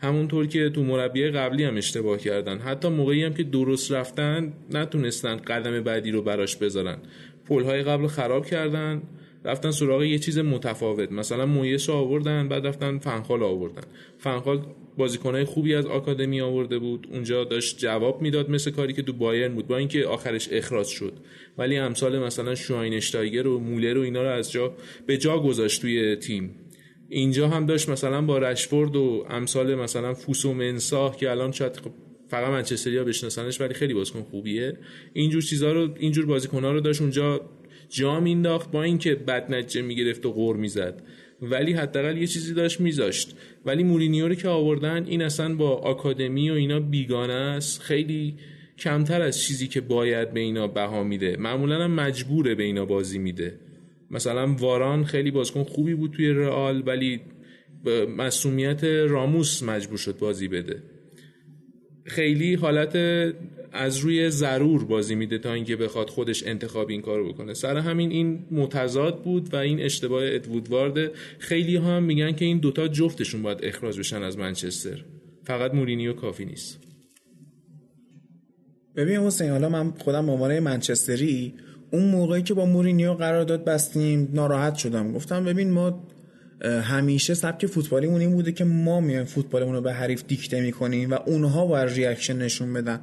همونطور 0.00 0.46
که 0.46 0.68
تو 0.68 0.82
مربی 0.82 1.28
قبلی 1.30 1.64
هم 1.64 1.76
اشتباه 1.76 2.18
کردن. 2.18 2.58
حتی 2.58 2.88
موقعی 2.88 3.24
هم 3.24 3.34
که 3.34 3.42
درست 3.42 3.92
رفتن 3.92 4.52
نتونستن 4.70 5.36
قدم 5.36 5.80
بعدی 5.80 6.10
رو 6.10 6.22
براش 6.22 6.56
بذارن. 6.56 6.98
پلهای 7.46 7.82
قبل 7.82 8.06
خراب 8.06 8.46
کردن. 8.46 9.02
رفتن 9.44 9.70
سراغ 9.70 10.02
یه 10.02 10.18
چیز 10.18 10.38
متفاوت. 10.38 11.12
مثلا 11.12 11.46
مویس 11.46 11.90
آوردن 11.90 12.48
بعد 12.48 12.66
رفتن 12.66 12.98
فنخال 12.98 13.42
آوردن. 13.42 13.82
فنخال 14.18 14.60
بازیکنهای 14.98 15.44
خوبی 15.44 15.74
از 15.74 15.86
آکادمی 15.86 16.40
آورده 16.40 16.78
بود. 16.78 17.08
اونجا 17.12 17.44
داشت 17.44 17.78
جواب 17.78 18.22
می‌داد 18.22 18.50
مثل 18.50 18.70
کاری 18.70 18.92
که 18.92 19.02
تو 19.02 19.12
بایرن 19.12 19.54
بود 19.54 19.66
با 19.66 19.76
اینکه 19.76 20.06
آخرش 20.06 20.48
اخراج 20.52 20.86
شد. 20.86 21.12
ولی 21.58 21.76
امثال 21.76 22.18
مثلا 22.18 22.54
شواینشتایگر 22.54 23.46
و 23.46 23.58
مولر 23.58 23.98
و 23.98 24.00
اینا 24.00 24.22
رو 24.22 24.28
از 24.28 24.52
جا 24.52 24.74
به 25.06 25.16
جا 25.16 25.38
گذاشت 25.38 25.80
توی 25.80 26.16
تیم. 26.16 26.54
اینجا 27.08 27.48
هم 27.48 27.66
داشت 27.66 27.88
مثلا 27.88 28.22
با 28.22 28.38
رشفورد 28.38 28.96
و 28.96 29.26
امثال 29.30 29.74
مثلا 29.74 30.14
فوسو 30.14 30.52
منساه 30.54 31.16
که 31.16 31.30
الان 31.30 31.52
شاید 31.52 31.76
خب 31.76 31.90
فقط 32.32 32.48
منچستریا 32.48 33.04
بشناسنش 33.04 33.60
ولی 33.60 33.74
خیلی 33.74 33.94
بازیکن 33.94 34.22
خوبیه. 34.22 34.78
اینجور 35.12 35.42
چیزا 35.42 35.72
رو 35.72 35.94
اینجور 35.98 36.26
بازیکن‌ها 36.26 36.72
رو 36.72 36.80
داشت 36.80 37.00
اونجا 37.00 37.40
جا 37.88 38.20
مینداخت 38.20 38.70
با 38.70 38.82
اینکه 38.82 39.14
بد 39.14 39.54
نتیجه 39.54 39.82
می‌گرفت 39.82 40.26
و 40.26 40.32
غور 40.32 40.56
می‌زد. 40.56 41.02
ولی 41.42 41.72
حداقل 41.72 42.16
یه 42.16 42.26
چیزی 42.26 42.54
داشت 42.54 42.80
میذاشت. 42.80 43.36
ولی 43.64 43.82
مورینیو 43.82 44.28
رو 44.28 44.34
که 44.34 44.48
آوردن 44.48 45.06
این 45.06 45.22
اصلا 45.22 45.54
با 45.54 45.70
آکادمی 45.70 46.50
و 46.50 46.54
اینا 46.54 46.80
بیگانه 46.80 47.32
است. 47.32 47.82
خیلی 47.82 48.34
کمتر 48.78 49.22
از 49.22 49.42
چیزی 49.42 49.68
که 49.68 49.80
باید 49.80 50.32
به 50.32 50.40
اینا 50.40 50.66
بها 50.66 51.02
میده. 51.02 51.36
معمولا 51.36 51.84
هم 51.84 51.94
مجبوره 51.94 52.54
به 52.54 52.62
اینا 52.62 52.84
بازی 52.84 53.18
میده. 53.18 53.58
مثلا 54.10 54.54
واران 54.54 55.04
خیلی 55.04 55.30
بازیکن 55.30 55.64
خوبی 55.64 55.94
بود 55.94 56.10
توی 56.10 56.28
رئال 56.28 56.82
ولی 56.86 57.20
مسئولیت 58.16 58.84
راموس 58.84 59.62
مجبور 59.62 59.98
شد 59.98 60.18
بازی 60.18 60.48
بده. 60.48 60.82
خیلی 62.04 62.54
حالت 62.54 62.96
از 63.72 63.98
روی 63.98 64.30
ضرور 64.30 64.84
بازی 64.84 65.14
میده 65.14 65.38
تا 65.38 65.52
اینکه 65.52 65.76
بخواد 65.76 66.10
خودش 66.10 66.46
انتخاب 66.46 66.88
این 66.90 67.02
کارو 67.02 67.32
بکنه. 67.32 67.54
سر 67.54 67.76
همین 67.76 68.10
این 68.10 68.44
متضاد 68.50 69.22
بود 69.22 69.54
و 69.54 69.56
این 69.56 69.80
اشتباه 69.80 70.22
ادوودوارد 70.26 71.10
خیلی 71.38 71.76
هم 71.76 72.02
میگن 72.02 72.32
که 72.32 72.44
این 72.44 72.58
دوتا 72.58 72.88
جفتشون 72.88 73.42
باید 73.42 73.58
اخراج 73.62 73.98
بشن 73.98 74.22
از 74.22 74.38
منچستر. 74.38 75.04
فقط 75.44 75.74
مورینیو 75.74 76.12
کافی 76.12 76.44
نیست. 76.44 76.78
ببین 78.96 79.16
حسین 79.16 79.50
حالا 79.50 79.68
من 79.68 79.90
خودم 79.90 80.26
به 80.26 80.32
عنوان 80.32 80.58
منچستری 80.58 81.54
اون 81.90 82.04
موقعی 82.04 82.42
که 82.42 82.54
با 82.54 82.66
مورینیو 82.66 83.14
قرارداد 83.14 83.64
بستیم 83.64 84.28
ناراحت 84.32 84.74
شدم. 84.74 85.12
گفتم 85.12 85.44
ببین 85.44 85.70
ما 85.70 86.08
همیشه 86.64 87.34
سبک 87.34 87.66
فوتبالیمون 87.66 88.20
این 88.20 88.32
بوده 88.32 88.52
که 88.52 88.64
ما 88.64 89.00
میایم 89.00 89.24
فوتبالمون 89.24 89.74
رو 89.74 89.80
به 89.80 89.92
حریف 89.92 90.24
دیکته 90.28 90.60
می‌کنیم 90.60 91.10
و 91.10 91.18
اونها 91.26 91.66
باید 91.66 91.88
reaction 91.88 92.36
نشون 92.36 92.72
بدن. 92.72 93.00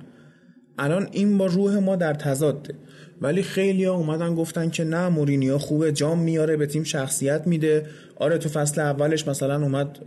الان 0.77 1.09
این 1.11 1.37
با 1.37 1.45
روح 1.45 1.77
ما 1.77 1.95
در 1.95 2.13
تضاده. 2.13 2.73
ولی 3.21 3.43
خیلی 3.43 3.83
ها 3.83 3.95
اومدن 3.95 4.35
گفتن 4.35 4.69
که 4.69 4.83
نه 4.83 5.09
مورینیو 5.09 5.57
خوبه 5.57 5.91
جام 5.91 6.19
میاره 6.19 6.57
به 6.57 6.65
تیم 6.65 6.83
شخصیت 6.83 7.47
میده. 7.47 7.85
آره 8.15 8.37
تو 8.37 8.49
فصل 8.49 8.81
اولش 8.81 9.27
مثلا 9.27 9.61
اومد 9.61 9.99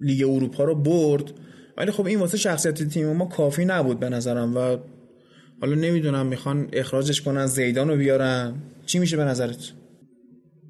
لیگ 0.00 0.28
اروپا 0.28 0.64
رو 0.64 0.74
برد. 0.74 1.32
ولی 1.76 1.90
خب 1.90 2.06
این 2.06 2.18
واسه 2.18 2.36
شخصیت 2.36 2.82
تیم 2.82 3.12
ما 3.12 3.26
کافی 3.26 3.64
نبود 3.64 4.00
به 4.00 4.08
نظرم 4.08 4.56
و 4.56 4.76
حالا 5.60 5.74
نمی‌دونم 5.74 6.26
می‌خوان 6.26 6.68
اخراجش 6.72 7.20
کنن 7.20 7.46
زیدان 7.46 7.88
رو 7.88 7.96
بیارن. 7.96 8.54
چی 8.86 8.98
میشه 8.98 9.16
به 9.16 9.24
نظرت؟ 9.24 9.72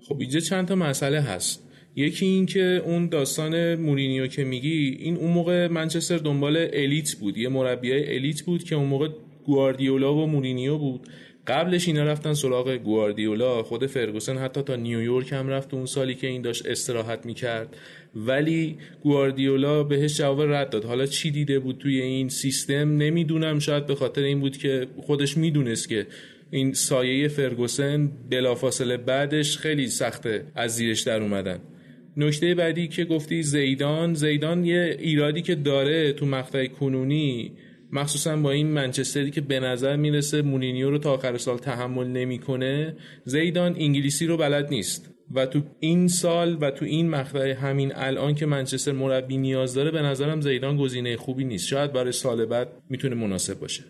خب 0.08 0.20
اینجا 0.20 0.40
چند 0.40 0.68
تا 0.68 0.74
مسئله 0.74 1.20
هست. 1.20 1.62
یکی 1.96 2.26
این 2.26 2.46
که 2.46 2.82
اون 2.84 3.08
داستان 3.08 3.74
مورینیو 3.74 4.26
که 4.26 4.44
میگی 4.44 4.96
این 5.00 5.16
اون 5.16 5.30
موقع 5.30 5.68
منچستر 5.68 6.16
دنبال 6.16 6.56
الیت 6.72 7.14
بود. 7.14 7.38
یه 7.38 7.48
مربیای 7.48 8.14
الیت 8.16 8.42
بود 8.42 8.64
که 8.64 8.74
اون 8.74 8.86
موقع 8.88 9.08
گواردیولا 9.44 10.14
و 10.14 10.26
مورینیو 10.26 10.78
بود. 10.78 11.00
قبلش 11.46 11.88
اینا 11.88 12.04
رفتن 12.04 12.34
سراغ 12.34 12.76
گواردیولا. 12.76 13.62
خود 13.62 13.86
فرگوسن 13.86 14.38
حتی 14.38 14.62
تا 14.62 14.76
نیویورک 14.76 15.32
هم 15.32 15.48
رفت 15.48 15.74
اون 15.74 15.86
سالی 15.86 16.14
که 16.14 16.26
این 16.26 16.42
داشت 16.42 16.66
استراحت 16.66 17.26
می‌کرد. 17.26 17.76
ولی 18.16 18.76
گواردیولا 19.02 19.82
بهش 19.82 20.18
جواب 20.18 20.42
رد 20.42 20.70
داد. 20.70 20.84
حالا 20.84 21.06
چی 21.06 21.30
دیده 21.30 21.58
بود 21.58 21.78
توی 21.78 22.00
این 22.00 22.28
سیستم؟ 22.28 22.96
نمی‌دونم. 22.96 23.58
شاید 23.58 23.86
به 23.86 23.94
خاطر 23.94 24.22
این 24.22 24.40
بود 24.40 24.56
که 24.56 24.86
خودش 24.96 25.36
می‌دونست 25.36 25.88
که 25.88 26.06
این 26.50 26.72
سایه 26.72 27.28
فرگوسن 27.28 28.10
بلافاصله 28.30 28.96
بعدش 28.96 29.58
خیلی 29.58 29.86
سخته 29.86 30.44
از 30.54 30.76
زیرش 30.76 31.00
در 31.00 31.22
اومدن. 31.22 31.58
نکته 32.16 32.54
بعدی 32.54 32.88
که 32.88 33.04
گفتی 33.04 33.42
زیدان 33.42 34.14
زیدان 34.14 34.64
یه 34.64 34.96
ایرادی 35.00 35.42
که 35.42 35.54
داره 35.54 36.12
تو 36.12 36.26
مقطع 36.26 36.66
کنونی 36.66 37.52
مخصوصا 37.92 38.36
با 38.36 38.50
این 38.50 38.66
منچستری 38.66 39.30
که 39.30 39.40
به 39.40 39.60
نظر 39.60 39.96
می‌رسه 39.96 40.42
مورینیو 40.42 40.90
رو 40.90 40.98
تا 40.98 41.14
آخر 41.14 41.36
سال 41.36 41.58
تحمل 41.58 42.06
نمی‌کنه 42.06 42.96
زیدان 43.24 43.76
انگلیسی 43.78 44.26
رو 44.26 44.36
بلد 44.36 44.68
نیست. 44.70 45.10
و 45.34 45.46
تو 45.46 45.62
این 45.80 46.08
سال 46.08 46.58
و 46.60 46.70
تو 46.70 46.84
این 46.84 47.10
مقطع 47.10 47.52
همین 47.52 47.92
الان 47.94 48.34
که 48.34 48.46
منچستر 48.46 48.92
مربی 48.92 49.36
نیاز 49.36 49.74
داره 49.74 49.90
به 49.90 50.02
نظرم 50.02 50.40
زیدان 50.40 50.76
گزینه 50.76 51.16
خوبی 51.16 51.44
نیست. 51.44 51.68
شاید 51.68 51.92
برای 51.92 52.12
سال 52.12 52.46
بعد 52.46 52.68
می‌تونه 52.90 53.14
مناسب 53.14 53.60
باشه. 53.60 53.82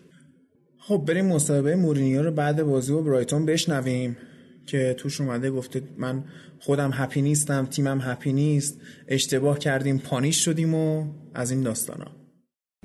خب 0.87 1.03
بریم 1.07 1.25
مصاحبه 1.25 1.75
مورینیو 1.75 2.23
رو 2.23 2.31
بعد 2.31 2.63
بازی 2.63 2.93
و 2.93 3.01
برایتون 3.01 3.45
بشنویم 3.45 4.17
که 4.65 4.95
توش 4.97 5.21
اومده 5.21 5.51
گفته 5.51 5.83
من 5.97 6.23
خودم 6.59 6.91
هپی 6.93 7.21
نیستم 7.21 7.65
تیمم 7.65 7.99
هپی 8.01 8.33
نیست 8.33 8.79
اشتباه 9.07 9.59
کردیم 9.59 9.97
پانیش 9.97 10.45
شدیم 10.45 10.73
و 10.73 11.05
از 11.33 11.51
این 11.51 11.61
داستانا 11.61 12.05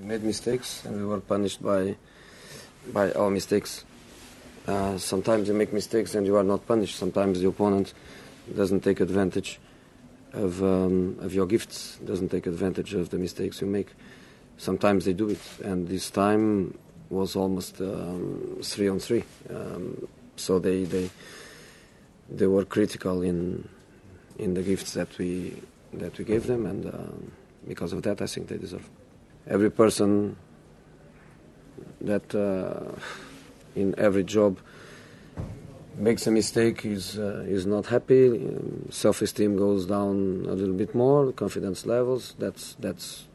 made 0.00 0.25
mistakes 0.32 0.85
and 0.87 0.94
we 1.00 1.04
were 1.12 1.21
punished 1.35 1.61
by 1.62 1.82
by 2.99 3.06
our 3.21 3.30
mistakes. 3.38 3.85
Uh, 4.73 4.99
sometimes 5.12 5.42
you 5.49 5.54
make 5.62 5.73
mistakes 5.73 6.11
and 6.16 6.26
you 6.28 6.35
are 6.40 6.49
not 6.52 6.61
punished. 6.73 6.97
Sometimes 7.04 7.35
the 7.42 7.49
opponent 7.54 7.87
doesn't 8.61 8.82
take 8.88 8.99
advantage 9.09 9.50
of 10.44 10.52
um, 10.75 10.97
of 11.26 11.30
your 11.38 11.47
gifts, 11.54 11.76
doesn't 12.12 12.30
take 12.35 12.47
advantage 12.54 12.90
of 13.00 13.04
the 13.12 13.18
mistakes 13.26 13.54
you 13.62 13.68
make. 13.78 13.90
Sometimes 14.68 15.00
they 15.06 15.16
do 15.23 15.28
it, 15.37 15.44
and 15.71 15.78
this 15.94 16.06
time 16.23 16.44
was 17.12 17.37
almost 17.37 17.81
um, 17.81 18.59
three 18.62 18.88
on 18.88 18.99
three. 18.99 19.25
Um, 19.50 20.09
so 20.37 20.59
they 20.59 20.85
they 20.85 21.11
they 22.28 22.47
were 22.47 22.64
critical 22.64 23.23
in 23.23 23.69
in 24.38 24.54
the 24.54 24.62
gifts 24.62 24.95
that 24.95 25.16
we 25.19 25.62
that 25.92 26.16
we 26.19 26.25
gave 26.25 26.47
them, 26.47 26.66
and 26.66 26.87
uh, 26.87 26.92
because 27.69 27.92
of 27.92 28.02
that, 28.02 28.23
I 28.23 28.26
think 28.26 28.49
they 28.49 28.57
deserve. 28.57 28.88
Every 29.47 29.71
person 29.71 30.37
that 32.00 32.35
uh, 32.35 32.99
in 33.76 33.95
every 33.99 34.25
job 34.25 34.59
makes 35.99 36.26
a 36.26 36.31
mistake 36.31 36.87
is 36.87 37.19
uh, 37.19 37.45
is 37.47 37.66
not 37.66 37.87
happy. 37.87 38.28
Um, 38.28 38.88
self-esteem 38.90 39.57
goes 39.57 39.87
down 39.87 40.47
a 40.49 40.54
little 40.54 40.75
bit 40.75 40.95
more. 40.95 41.33
Confidence 41.33 41.85
levels. 41.85 42.35
That's 42.38 42.75
that's 42.81 43.26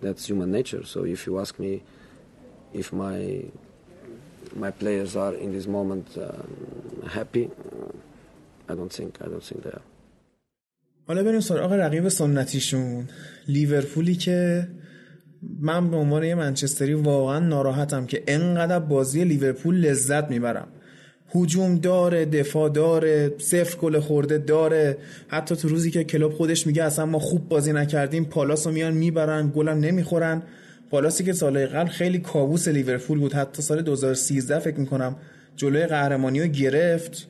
that's 0.00 0.26
human 0.26 0.50
nature. 0.50 0.84
So 0.86 1.04
if 1.04 1.26
you 1.26 1.38
ask 1.38 1.58
me 1.58 1.82
if 2.74 2.92
my 2.92 3.20
my 4.62 4.70
players 4.80 5.12
are 5.24 5.34
in 5.44 5.50
this 5.56 5.66
moment 5.66 6.08
um, 6.16 6.50
happy, 7.16 7.46
I 8.68 8.74
don't 8.78 8.92
think 8.98 9.12
I 9.24 9.26
don't 9.32 9.44
think 9.48 9.62
they 9.64 9.70
are. 9.70 9.86
حالا 11.06 11.22
بریم 11.22 11.40
سراغ 11.40 11.72
رقیب 11.72 12.08
سنتیشون. 12.08 13.08
لیورپولی 13.48 14.14
که 14.14 14.68
من 15.60 15.90
به 15.90 15.96
عنوان 15.96 16.24
یه 16.24 16.34
منچستری 16.34 16.94
واقعا 16.94 17.38
ناراحتم 17.38 18.06
که 18.06 18.22
انقدر 18.26 18.78
بازی 18.78 19.24
لیورپول 19.24 19.76
لذت 19.76 20.30
می‌برم. 20.30 20.68
هجوم 21.34 21.78
داره 21.78 22.24
دفاع 22.24 22.70
داره 22.70 23.34
صفر 23.38 23.78
گل 23.78 24.00
خورده 24.00 24.38
داره. 24.38 24.98
حتی 25.28 25.56
تو 25.56 25.68
روزی 25.68 25.90
که 25.90 26.04
کلوب 26.04 26.32
خودش 26.32 26.66
میگه 26.66 26.84
اصلا 26.84 27.06
ما 27.06 27.18
خوب 27.18 27.48
بازی 27.48 27.72
نکردیم 27.72 28.24
پالاس 28.24 28.66
رو 28.66 28.72
میان 28.72 28.94
می‌برن 28.94 29.52
گلم 29.56 29.78
نمی‌خورن. 29.78 30.42
پالاسی 30.92 31.24
که 31.24 31.32
سال 31.32 31.66
قبل 31.66 31.90
خیلی 31.90 32.18
کابوس 32.18 32.68
لیورپول 32.68 33.18
بود 33.18 33.32
حتی 33.32 33.62
سال 33.62 33.82
2013 33.82 34.58
فکر 34.58 34.80
می‌کنم 34.80 35.16
جلوی 35.56 35.86
قهرمانی 35.86 36.40
رو 36.40 36.46
گرفت. 36.46 37.28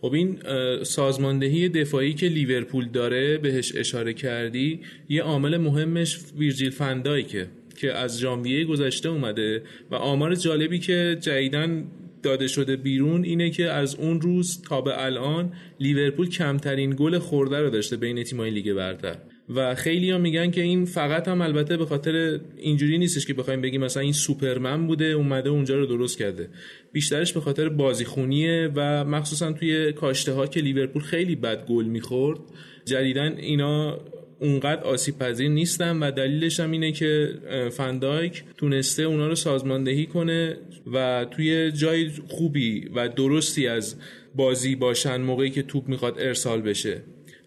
خب 0.00 0.12
این 0.12 0.38
سازماندهی 0.82 1.68
دفاعی 1.68 2.14
که 2.14 2.26
لیورپول 2.26 2.88
داره 2.88 3.38
بهش 3.38 3.76
اشاره 3.76 4.14
کردی 4.14 4.80
یه 5.08 5.22
عامل 5.22 5.56
مهمش 5.56 6.18
ویرجیل 6.38 6.70
فندایکه 6.70 7.46
که 7.76 7.92
از 7.92 8.18
ژانویه 8.18 8.64
گذشته 8.64 9.08
اومده 9.08 9.62
و 9.90 9.94
آمار 9.94 10.34
جالبی 10.34 10.78
که 10.78 11.16
جدیدن 11.20 11.84
داده 12.22 12.46
شده 12.46 12.76
بیرون 12.76 13.24
اینه 13.24 13.50
که 13.50 13.70
از 13.70 13.94
اون 13.94 14.20
روز 14.20 14.62
تا 14.62 14.80
به 14.80 15.04
الان 15.04 15.52
لیورپول 15.80 16.28
کمترین 16.28 16.94
گل 16.98 17.18
خورده 17.18 17.60
رو 17.60 17.70
داشته 17.70 17.96
بین 17.96 18.22
تیمای 18.22 18.50
لیگ 18.50 18.72
برتر. 18.72 19.16
و 19.48 19.74
خیلی 19.74 20.10
ها 20.10 20.18
میگن 20.18 20.50
که 20.50 20.60
این 20.60 20.84
فقط 20.84 21.28
هم 21.28 21.40
البته 21.40 21.76
به 21.76 21.86
خاطر 21.86 22.40
اینجوری 22.56 22.98
نیستش 22.98 23.26
که 23.26 23.34
بخوایم 23.34 23.60
بگیم 23.60 23.80
مثلا 23.80 24.02
این 24.02 24.12
سوپرمن 24.12 24.86
بوده 24.86 25.04
اومده 25.04 25.50
اونجا 25.50 25.76
رو 25.76 25.86
درست 25.86 26.18
کرده. 26.18 26.48
بیشترش 26.92 27.32
به 27.32 27.40
خاطر 27.40 27.68
بازیخونیه 27.68 28.70
و 28.74 29.04
مخصوصا 29.04 29.52
توی 29.52 29.92
کاشته 29.92 30.32
ها 30.32 30.46
که 30.46 30.60
لیورپول 30.60 31.02
خیلی 31.02 31.36
بد 31.36 31.66
گل 31.66 31.84
می‌خورد 31.84 32.40
جدیدن 32.84 33.36
اینا 33.36 33.98
اونقدر 34.40 34.82
آسیب 34.82 35.18
پذیر 35.18 35.48
نیستن 35.48 35.98
و 35.98 36.10
دلیلش 36.10 36.60
هم 36.60 36.70
اینه 36.70 36.92
که 36.92 37.34
فندایک 37.72 38.44
تونسته 38.56 39.02
اونا 39.02 39.28
رو 39.28 39.34
سازماندهی 39.34 40.06
کنه 40.06 40.56
و 40.92 41.26
توی 41.30 41.72
جای 41.72 42.10
خوبی 42.28 42.88
و 42.94 43.08
درستی 43.08 43.66
از 43.66 43.96
بازی 44.34 44.76
باشن 44.76 45.20
موقعی 45.20 45.50
که 45.50 45.62
توپ 45.62 45.88
می‌خواد 45.88 46.14
ارسال 46.18 46.60
بشه. 46.60 47.02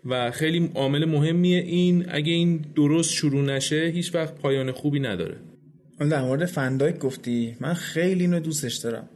و 0.05 0.31
خیلی 0.31 0.71
عامل 0.75 1.05
مهمیه 1.05 1.59
این 1.59 2.05
اگه 2.09 2.31
این 2.31 2.65
درست 2.75 3.11
شروع 3.11 3.45
نشه 3.45 3.91
هیچ 3.93 4.15
وقت 4.15 4.35
پایان 4.35 4.71
خوبی 4.71 4.99
نداره. 4.99 5.37
در 5.99 6.21
مورد 6.21 6.45
فندایک 6.45 6.97
گفتی. 6.97 7.57
من 7.59 7.73
خیلی 7.73 8.21
اینو 8.21 8.39
دوستش 8.39 8.75
دارم. 8.75 9.09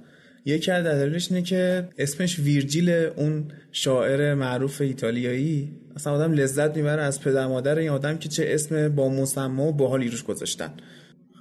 یکی 0.46 0.72
از 0.72 0.86
دلایلش 0.86 1.32
اینه 1.32 1.44
که 1.44 1.90
اسمش 1.98 2.40
ویرجیل 2.40 2.90
اون 2.90 3.52
شاعر 3.72 4.34
معروف 4.34 4.82
ایتالیایی. 4.82 5.72
اصلا 5.96 6.14
آدم 6.14 6.34
لذت 6.34 6.78
می‌بره 6.78 7.02
از 7.02 7.22
پدر 7.22 7.48
مادر 7.48 7.78
این 7.78 7.90
آدم 7.90 8.18
که 8.18 8.30
چه 8.30 8.46
اسم 8.48 8.90
با 8.90 9.10
مسما 9.10 9.68
و 9.68 9.74
باحالی 9.74 10.10
روش 10.10 10.24
گذاشتن. 10.24 10.74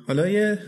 حالا 0.07 0.29
یه 0.29 0.59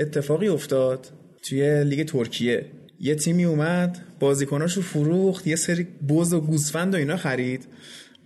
اتفاقی 0.00 0.48
افتاد 0.48 1.06
توی 1.42 1.84
لیگ 1.84 2.06
ترکیه. 2.06 2.66
یه 3.00 3.14
تیمی 3.14 3.44
اومد 3.44 3.98
بازیکناشو 4.20 4.82
فروخت 4.82 5.46
یه 5.46 5.56
سری 5.56 5.86
بز 6.08 6.32
و 6.32 6.40
گوسفند 6.40 6.94
و 6.94 6.96
اینا 6.96 7.16
خرید. 7.16 7.66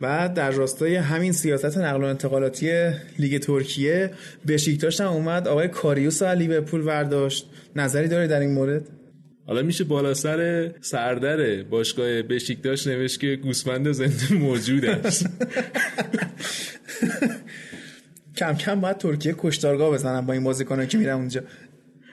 و 0.03 0.29
در 0.35 0.51
راستای 0.51 0.97
همین 0.97 1.33
سیاست 1.33 1.79
نقل 1.79 2.03
و 2.03 2.07
انتقالاتی 2.07 2.91
لیگ 3.19 3.41
ترکیه 3.41 4.11
بشیکتاش 4.49 5.01
هم 5.01 5.09
اومد. 5.09 5.49
آقای 5.49 5.69
کاریوس 5.69 6.23
از 6.23 6.39
لیورپول 6.39 6.81
ورداشت 6.81 7.47
نظری 7.77 8.09
داری 8.09 8.29
در 8.29 8.41
این 8.41 8.53
مورد؟ 8.53 8.89
حالا 9.47 9.63
میشه 9.63 9.85
بالا 9.85 10.15
سر 10.15 10.71
سردر 10.81 11.63
باشگاه 11.63 12.23
بشیکتاش 12.23 12.87
نوشت 12.87 13.21
که 13.21 13.37
گوسفند 13.37 13.93
زنده 13.93 14.35
موجود 14.35 14.85
است 14.85 15.27
کم 18.37 18.55
کم 18.55 18.81
باید 18.81 18.99
ترکیه 18.99 19.35
کشتارگاه 19.39 19.91
بزنن 19.91 20.27
با 20.27 20.33
این 20.33 20.45
بازیکنان 20.45 20.87
که 20.87 20.99
میرن 20.99 21.15
اونجا. 21.15 21.41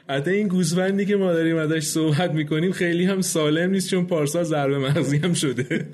حتی 0.09 0.31
این 0.31 0.47
گوسفندی 0.47 1.05
که 1.05 1.15
ما 1.15 1.33
داریم 1.33 1.57
ازش 1.57 1.83
صحبت 1.83 2.31
می‌کنیم 2.31 2.71
خیلی 2.71 3.05
هم 3.05 3.21
سالم 3.21 3.69
نیست 3.71 3.89
چون 3.89 4.05
پارسا 4.05 4.43
ضربه 4.43 4.77
مغزی 4.77 5.17
هم 5.17 5.33
شده. 5.33 5.85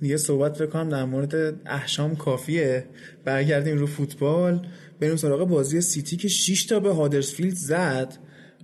دیگه 0.00 0.16
صحبت 0.16 0.62
بکنم 0.62 0.88
در 0.88 1.04
مورد 1.04 1.60
احشام 1.66 2.16
کافیه. 2.16 2.84
برگردیم 3.24 3.78
رو 3.78 3.86
فوتبال 3.86 4.66
بریم 5.00 5.16
سراغ 5.16 5.48
بازی 5.48 5.80
سیتی 5.80 6.16
که 6.16 6.28
6 6.28 6.64
تا 6.64 6.80
به 6.80 6.94
هادرسفیلد 6.94 7.54
زد 7.54 8.14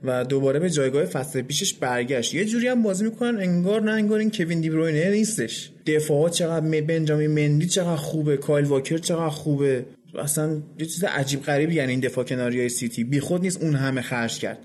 و 0.04 0.24
دوباره 0.24 0.58
به 0.58 0.70
جایگاه 0.70 1.04
فصل 1.04 1.42
پیشش 1.42 1.74
برگشت. 1.74 2.34
یه 2.34 2.44
جوری 2.44 2.68
هم 2.68 2.82
بازی 2.82 3.04
می‌کنن 3.04 3.40
انگار 3.40 3.82
نه 3.82 3.92
انگار 3.92 4.18
این 4.18 4.30
کوین 4.30 4.60
دیبروینه 4.60 5.10
نیستش. 5.10 5.70
دفاعات 5.86 6.32
چقدر 6.32 6.80
بنجامین 6.80 7.30
مندی 7.30 7.66
چقدر 7.66 7.96
خوبه 7.96 8.36
کایل 8.36 8.64
واکر 8.64 8.98
چقدر 8.98 9.28
خوبه. 9.28 9.84
اصلا 10.18 10.62
یه 10.78 10.86
چیز 10.86 11.04
عجیب 11.04 11.42
غریبی 11.42 11.74
یعنی 11.74 11.90
این 11.90 12.00
دفاع 12.00 12.24
کناری 12.24 12.60
های 12.60 12.68
سیتی. 12.68 13.04
بیخود 13.04 13.42
نیست 13.42 13.62
اون 13.62 13.74
همه 13.74 14.00
خرج 14.00 14.38
کرد. 14.38 14.58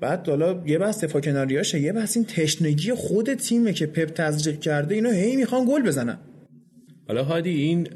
بعد 0.00 0.28
حالا 0.28 0.62
یه 0.66 0.78
بحث 0.78 1.04
دفاع 1.04 1.22
کناریاشه 1.22 1.80
یه 1.80 1.92
بحث 1.92 2.16
این 2.16 2.26
تشنگی 2.26 2.92
خود 2.92 3.34
تیمه 3.34 3.72
که 3.72 3.86
پپ 3.86 4.08
تزریق 4.08 4.60
کرده 4.60 4.94
اینا 4.94 5.10
هی 5.10 5.36
می‌خوان 5.36 5.64
گل 5.64 5.82
بزنن. 5.82 6.18
حالا 7.08 7.24
هادی 7.24 7.50
این 7.50 7.88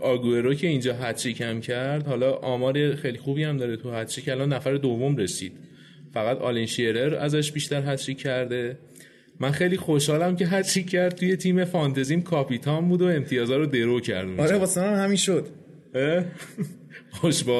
آگورو 0.00 0.54
که 0.54 0.66
اینجا 0.66 0.94
هتریک 0.94 1.36
کم 1.36 1.60
کرد 1.60 2.06
حالا 2.06 2.32
آمار 2.32 2.94
خیلی 2.94 3.18
خوبی 3.18 3.44
هم 3.44 3.56
داره 3.56 3.76
تو 3.76 3.90
هتریک 3.90 4.28
الان 4.28 4.52
نفر 4.52 4.74
دوم 4.74 5.16
رسید. 5.16 5.52
فقط 6.14 6.38
آلن 6.38 6.66
شیرر 6.66 7.14
ازش 7.14 7.52
بیشتر 7.52 7.92
هتریک 7.92 8.18
کرده. 8.18 8.78
من 9.40 9.50
خیلی 9.50 9.76
خوشحالم 9.76 10.36
که 10.36 10.46
هتریک 10.46 10.90
کرد 10.90 11.14
توی 11.14 11.36
تیم 11.36 11.64
فانتزیم. 11.64 12.22
کاپیتان 12.22 12.88
بود 12.88 13.02
و 13.02 13.06
امتیازا 13.06 13.56
رو 13.56 13.66
درو 13.66 14.00
کرد 14.00 14.40
آره 14.40 14.58
واسه 14.58 14.80
همین 14.80 15.16
شد. 15.16 15.46
خوش 17.20 17.44
به 17.44 17.52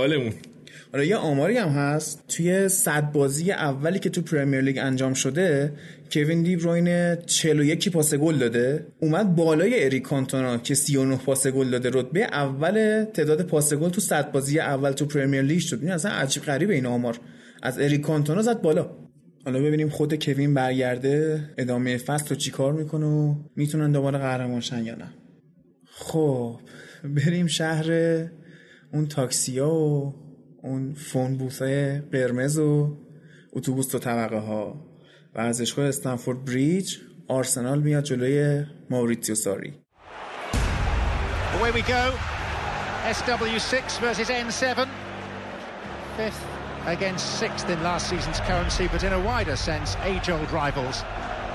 آره 0.94 1.07
یه 1.07 1.16
آماری 1.16 1.57
هم 1.57 1.68
هست 1.68 2.24
توی 2.29 2.68
صد 2.68 3.12
بازی 3.12 3.53
اولی 3.53 3.98
که 3.98 4.11
تو 4.11 4.22
پرمیر 4.22 4.61
لیگ 4.61 4.79
انجام 4.79 5.14
شده 5.14 5.72
کوین 6.12 6.42
دی 6.42 6.57
بروین 6.57 7.16
41 7.16 7.88
پاس 7.88 8.14
گل 8.14 8.38
داده. 8.38 8.87
اومد 9.00 9.37
بالای 9.37 9.85
اریک 9.85 10.03
کانتونا 10.03 10.59
که 10.59 10.74
39 10.74 11.16
پاس 11.16 11.46
گل 11.46 11.70
داده 11.70 11.90
رتبه 11.92 12.24
اول 12.24 13.05
تعداد 13.05 13.42
پاس 13.42 13.74
گل 13.74 13.88
تو 13.88 14.00
صد 14.00 14.33
بازی 14.33 14.61
اول 14.61 14.92
تو 14.92 15.07
پرمیر 15.07 15.42
لیگ 15.42 15.61
شد. 15.61 15.79
این 15.83 15.90
اصلا 15.90 16.12
عجیب 16.12 16.42
غریبه 16.42 16.74
این 16.74 16.87
آمار. 16.87 17.18
از 17.62 17.79
اریک 17.79 18.00
کانتونا 18.00 18.42
زد 18.42 18.62
بالا. 18.62 18.90
حالا 19.44 19.61
ببینیم 19.61 19.88
خود 19.88 20.24
کوین 20.24 20.55
برگرده 20.55 21.44
ادامه 21.59 21.96
فصل 21.96 22.29
رو 22.29 22.37
چیکار 22.37 22.72
می‌کنه 22.72 23.07
و 23.07 23.35
می‌تونن 23.57 23.92
دوباره 23.92 24.18
قهرمان 24.18 24.61
شن 24.61 24.85
یا 24.85 24.94
نه. 24.94 25.09
خب 25.85 26.61
بریم 27.05 27.46
شهر 27.46 27.90
اون 28.92 29.07
تاکسیا 29.09 29.70
و 29.70 30.14
اون 30.62 30.94
فون 30.94 31.37
بوسای 31.37 32.01
قرمز 32.01 32.59
و 32.59 32.96
اتوبوس 33.53 33.87
تو 33.87 33.99
طبقه 33.99 34.38
ها 34.38 34.87
ورزشگاه 35.35 35.88
استنفورد 35.88 36.44
بریج 36.44 36.96
آرسنال 37.29 37.83
میاد 37.83 38.05
جلوی 38.05 38.64
ماوریتیو 38.90 39.35
ساری 39.35 39.75
we 41.73 41.83
go. 41.83 42.05
SW6 43.05 43.99
versus 44.01 44.29
N7. 44.29 44.88
Fifth 46.16 46.44
against 46.87 47.38
sixth 47.38 47.68
in 47.68 47.83
last 47.83 48.09
season's 48.09 48.40
currency, 48.40 48.88
but 48.88 49.03
in 49.05 49.12
a 49.12 49.20
wider 49.20 49.57
sense, 49.57 49.96
age-old 50.03 50.51
rivals 50.51 51.05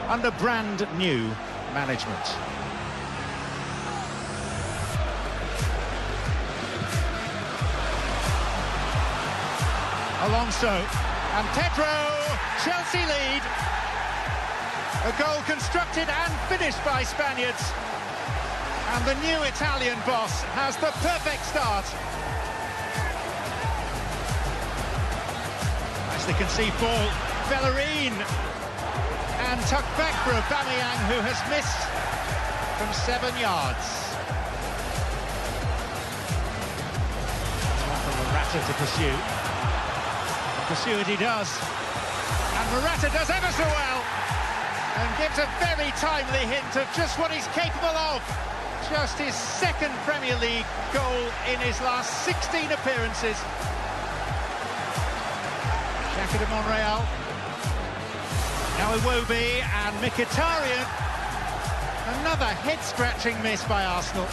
under 0.08 0.32
brand 0.32 0.88
new 0.98 1.22
management. 1.74 2.55
Alonso 10.26 10.74
and 11.38 11.48
Pedro, 11.54 11.86
Chelsea 12.66 12.98
lead. 12.98 13.44
A 15.06 15.14
goal 15.22 15.38
constructed 15.46 16.10
and 16.10 16.34
finished 16.50 16.84
by 16.84 17.04
Spaniards. 17.04 17.62
And 18.90 19.06
the 19.06 19.14
new 19.22 19.38
Italian 19.44 20.00
boss 20.02 20.42
has 20.58 20.78
the 20.78 20.90
perfect 21.06 21.46
start. 21.46 21.86
As 26.18 26.26
they 26.26 26.34
can 26.34 26.50
see 26.50 26.74
ball, 26.82 27.06
Bellerin. 27.46 28.18
And 29.46 29.62
tucked 29.70 29.94
back 29.94 30.16
for 30.26 30.34
Aubameyang, 30.34 31.02
who 31.14 31.22
has 31.22 31.38
missed 31.54 31.86
from 32.82 32.92
seven 33.06 33.38
yards. 33.40 34.02
To 38.56 38.74
pursue. 38.76 39.35
Pursue 40.68 40.98
it 40.98 41.06
he 41.06 41.16
does. 41.18 41.48
And 42.58 42.66
Morata 42.74 43.10
does 43.14 43.30
ever 43.30 43.52
so 43.54 43.64
well. 43.64 44.02
And 44.98 45.08
gives 45.22 45.38
a 45.38 45.46
very 45.62 45.92
timely 46.02 46.46
hint 46.50 46.76
of 46.76 46.90
just 46.96 47.20
what 47.20 47.30
he's 47.32 47.46
capable 47.54 47.94
of. 47.94 48.24
Just 48.90 49.20
his 49.20 49.36
second 49.36 49.94
Premier 50.10 50.36
League 50.42 50.66
goal 50.92 51.22
in 51.54 51.60
his 51.60 51.80
last 51.82 52.26
16 52.26 52.72
appearances. 52.72 53.38
Shaka 56.16 56.38
de 56.40 56.48
Monreal. 56.50 57.06
Now 58.80 58.98
Iwobi 58.98 59.62
and 59.62 59.96
Mkhitaryan. 60.02 60.88
Another 62.22 62.46
head-scratching 62.46 63.40
miss 63.44 63.64
by 63.66 63.86
Arsenal. 63.86 64.26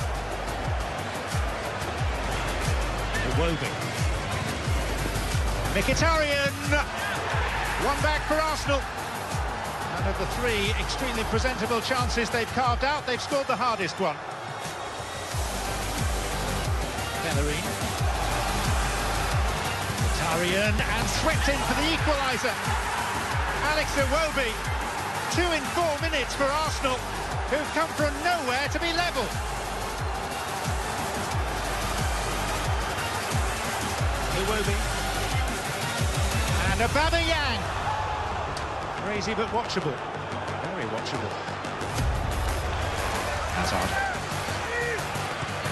Iwobi. 3.37 3.82
Mkhitaryan, 5.73 6.53
one 7.81 7.97
back 8.03 8.21
for 8.29 8.35
Arsenal. 8.35 8.83
And 9.97 10.05
of 10.05 10.19
the 10.19 10.27
three 10.37 10.69
extremely 10.79 11.25
presentable 11.33 11.81
chances 11.81 12.29
they've 12.29 12.53
carved 12.53 12.85
out, 12.85 13.07
they've 13.07 13.23
scored 13.23 13.47
the 13.47 13.57
hardest 13.57 13.97
one. 13.99 14.17
Bellerin. 17.25 17.65
Mkhitaryan 19.97 20.77
and 20.77 21.09
swept 21.25 21.49
in 21.49 21.57
for 21.65 21.77
the 21.81 21.89
equaliser. 21.97 22.53
Alex 23.73 23.89
Iwobi. 23.97 24.53
Two 25.33 25.49
in 25.57 25.65
four 25.73 25.97
minutes 26.05 26.35
for 26.35 26.45
Arsenal, 26.45 26.97
who've 27.49 27.73
come 27.73 27.89
from 27.97 28.13
nowhere 28.21 28.69
to 28.69 28.79
be 28.79 28.93
level. 28.93 29.25
Iwobi. 34.37 34.92
And 36.83 36.91
Aubameyang. 36.91 37.63
Crazy 39.07 39.35
but 39.35 39.47
watchable. 39.55 39.95
Very 40.67 40.83
watchable. 40.91 41.31
That's 43.55 43.71
Hazard. 43.71 43.93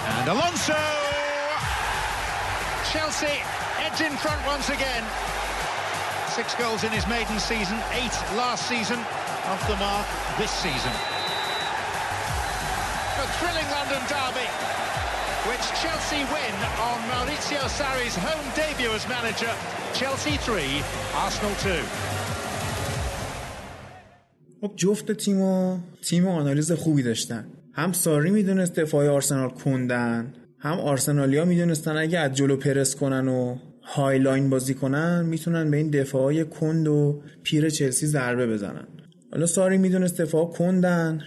And 0.07 0.29
Alonso! 0.29 0.79
Chelsea 2.95 3.43
edge 3.83 3.99
in 3.99 4.15
front 4.23 4.39
once 4.47 4.69
again. 4.69 5.03
Six 6.29 6.55
goals 6.55 6.85
in 6.85 6.91
his 6.93 7.05
maiden 7.07 7.39
season, 7.39 7.75
eight 7.91 8.15
last 8.39 8.69
season, 8.69 8.99
off 9.51 9.67
the 9.67 9.75
mark 9.83 10.07
this 10.39 10.51
season. 10.63 10.95
A 13.19 13.27
thrilling 13.35 13.67
London 13.67 13.99
derby, 14.07 14.47
which 15.51 15.65
Chelsea 15.83 16.23
win 16.31 16.55
on 16.87 17.03
Maurizio 17.11 17.67
Sarri's 17.67 18.15
home 18.15 18.47
debut 18.55 18.91
as 18.91 19.05
manager. 19.09 19.51
Chelsea 20.01 20.37
3, 20.37 20.83
Arsenal 21.25 21.53
2. 24.61 24.67
خب 24.67 24.73
جفت 24.75 25.11
تیم 25.11 25.37
تیم 26.01 26.27
آنالیز 26.27 26.71
خوبی 26.71 27.03
داشتن. 27.03 27.45
هم 27.73 27.91
ساری 27.91 28.31
می‌دونست 28.31 28.79
دفاع 28.79 29.09
آرسنال 29.09 29.49
کندن 29.49 30.33
هم 30.59 30.79
آرسنالیا 30.79 31.45
می‌دونستن 31.45 31.97
اگه 31.97 32.19
از 32.19 32.33
جلو 32.33 32.55
پرس 32.55 32.95
کنن 32.95 33.27
و 33.27 33.57
high 33.83 34.16
line 34.16 34.49
بازی 34.49 34.73
کنن 34.73 35.25
می‌تونن 35.25 35.71
به 35.71 35.77
این 35.77 35.89
دفاعای 35.89 36.45
کند 36.45 36.87
و 36.87 37.21
پیر 37.43 37.69
چلسی 37.69 38.07
ضربه 38.07 38.47
بزنن. 38.47 38.87
حالا 39.31 39.45
ساری 39.45 39.77
می‌دونست 39.77 40.21
دفاع 40.21 40.45
کندن 40.45 41.21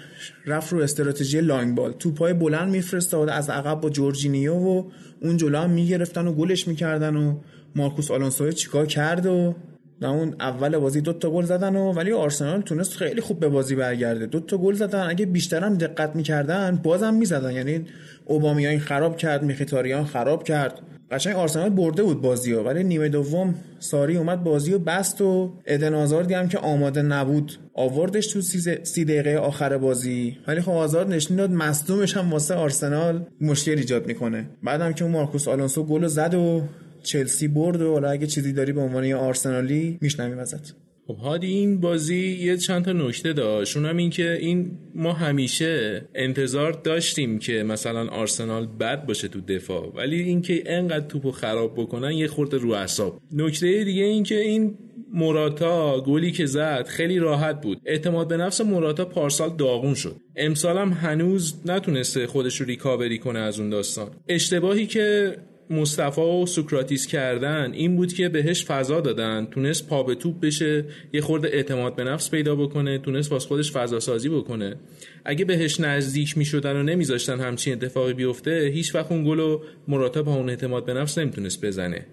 رفت 0.47 0.73
رو 0.73 0.83
استراتژی 0.83 1.41
long 1.41 1.75
ball. 1.75 1.93
توپای 1.93 2.33
بلند 2.33 2.71
میفرستاد 2.71 3.29
از 3.29 3.51
عقب 3.51 3.81
با 3.81 3.91
جورجینیو 3.91 4.55
و 4.55 4.91
اون 5.23 5.37
جلو 5.37 5.59
هم 5.59 5.71
می‌گرفتن 5.71 6.27
و 6.27 6.33
گلش 6.33 6.69
می‌کردن 6.69 7.17
و 7.17 7.41
مارکوس 7.77 8.11
آلونسو 8.11 8.53
چیکار 8.53 8.87
کرد 8.87 9.27
و 9.27 9.55
در 10.01 10.09
اون 10.09 10.35
اول 10.41 10.79
بازی 10.79 11.01
دو 11.01 11.13
تا 11.13 11.31
گل 11.31 11.45
زدن 11.45 11.77
و 11.77 11.93
ولی 11.93 12.13
آرسنال 12.13 12.61
تونست 12.61 12.97
خیلی 12.97 13.21
خوب 13.21 13.41
به 13.41 13.49
بازی 13.49 13.75
برگرده. 13.75 14.27
دو 14.27 14.41
تا 14.41 14.59
گل 14.59 14.75
زدن. 14.75 15.07
اگه 15.09 15.27
بیشتر 15.27 15.65
هم 15.65 15.75
دقت 15.75 16.17
می‌کردن 16.17 16.81
بازم 16.83 17.15
می‌زدن. 17.15 17.53
یعنی 17.53 17.85
اوبامیان 18.25 18.79
خراب 18.79 19.17
کرد 19.17 19.43
میخیتاریان 19.43 20.05
خراب 20.05 20.45
کرد. 20.45 20.81
قشنگ 21.11 21.37
آرسنال 21.37 21.71
برده 21.71 22.03
بود 22.03 22.23
بازی 22.23 22.53
ها 22.53 22.65
ولی 22.65 22.85
نیمه 22.85 23.09
دوم 23.09 23.55
ساری 23.79 24.17
اومد 24.17 24.45
بازی 24.45 24.75
و 24.75 24.79
بست 24.79 25.21
و 25.21 25.53
ادن 25.67 25.95
آزاردی 25.95 26.35
هم 26.35 26.49
که 26.49 26.59
آماده 26.59 27.03
نبود 27.03 27.53
آوردش 27.75 28.27
تو 28.27 28.41
سی 28.83 29.05
دقیقه 29.05 29.37
آخر 29.37 29.79
بازی. 29.79 30.39
ولی 30.47 30.61
خب 30.61 30.71
آزارد 30.71 31.09
نشون 31.09 31.37
داد 31.37 31.51
مصدومش 31.51 32.17
هم 32.17 32.33
واسه 32.33 32.55
آرسنال 32.55 33.27
مشکل 33.41 33.79
ایجاد 33.79 34.07
می‌کنه. 34.07 34.51
بعدم 34.63 34.93
که 34.93 35.05
مارکوس 35.05 35.49
آلونسو 35.49 35.85
گل 35.85 36.07
زد 36.07 36.35
و 36.35 36.63
چلسی 37.05 37.49
برد 37.49 37.83
و 37.83 37.93
حالا 37.93 38.11
اگه 38.11 38.27
چیزی 38.27 38.53
داری 38.53 38.73
به 38.73 38.81
عنوان 38.81 39.05
یه 39.05 39.17
آرسنالی 39.17 39.99
میشنویم 40.01 40.39
ازت. 40.39 40.75
خب 41.07 41.17
هادی 41.17 41.47
این 41.47 41.81
بازی 41.81 42.39
یه 42.41 42.57
چند 42.57 42.85
تا 42.85 42.93
نکته 42.93 43.33
داشت. 43.33 43.77
اونم 43.77 43.97
این 43.97 44.11
که 44.11 44.33
این 44.33 44.71
ما 44.95 45.13
همیشه 45.13 46.03
انتظار 46.15 46.73
داشتیم 46.73 47.39
که 47.39 47.63
مثلا 47.63 48.09
آرسنال 48.09 48.67
بد 48.67 49.07
باشه 49.07 49.29
تو 49.29 49.41
دفاع 49.41 49.93
ولی 49.97 50.23
اینکه 50.23 50.63
انقدر 50.67 51.07
توپو 51.07 51.31
خراب 51.31 51.75
بکنن 51.77 52.13
یه 52.13 52.27
خورده 52.27 52.57
رو 52.57 52.71
اعصاب. 52.71 53.21
نکته 53.33 53.85
دیگه 53.85 54.03
این 54.03 54.23
که 54.23 54.41
این 54.41 54.79
موراتا 55.13 56.01
گلی 56.01 56.33
که 56.33 56.47
زد 56.47 56.87
خیلی 56.87 57.19
راحت 57.19 57.61
بود. 57.61 57.81
اعتماد 57.87 58.29
به 58.29 58.37
نفس 58.37 58.61
موراتا 58.61 59.05
پارسال 59.05 59.57
داغون 59.57 59.95
شد. 59.95 60.17
امسال 60.37 60.79
هم 60.79 60.93
هنوز 60.93 61.55
نتونسته 61.67 62.27
خودش 62.27 62.61
رو 62.61 62.67
ریکاوری 62.67 63.19
کنه 63.19 63.39
از 63.39 63.61
اون 63.61 63.71
داستان. 63.71 64.11
اشتباهی 64.29 64.87
که 64.87 65.37
مصطفی 65.71 66.21
و 66.21 66.47
سوکراتیس 66.47 67.07
کردن 67.07 67.73
این 67.73 67.97
بود 67.97 68.13
که 68.13 68.29
بهش 68.29 68.65
فضا 68.65 69.01
دادن. 69.01 69.47
تونست 69.51 69.89
پا 69.89 70.03
به 70.03 70.15
توپ 70.15 70.41
بشه 70.41 70.85
یه 71.13 71.21
خورده 71.21 71.49
اعتماد 71.49 71.97
به 71.97 72.05
نفس 72.05 72.31
پیدا 72.31 72.57
بکنه 72.57 72.99
تونست 72.99 73.31
باز 73.31 73.47
خودش 73.47 73.73
فضا 73.73 74.01
سازی 74.01 74.29
بکنه. 74.29 74.77
اگه 75.25 75.45
بهش 75.45 75.81
نزدیک 75.81 76.39
می‌شدن 76.39 76.77
و 76.77 76.83
نمیذاشتن 76.83 77.41
همچین 77.41 77.73
اتفاقی 77.73 78.13
بیفته 78.13 78.71
هیچ 78.75 78.95
وقت 78.95 79.13
اون 79.13 79.25
گلو 79.25 79.41
موراتا 79.41 80.23
با 80.23 80.35
اون 80.35 80.51
اعتماد 80.51 80.85
به 80.85 80.95
نفس 80.95 81.19
نمی‌تونست 81.19 81.65
بزنه. 81.65 82.07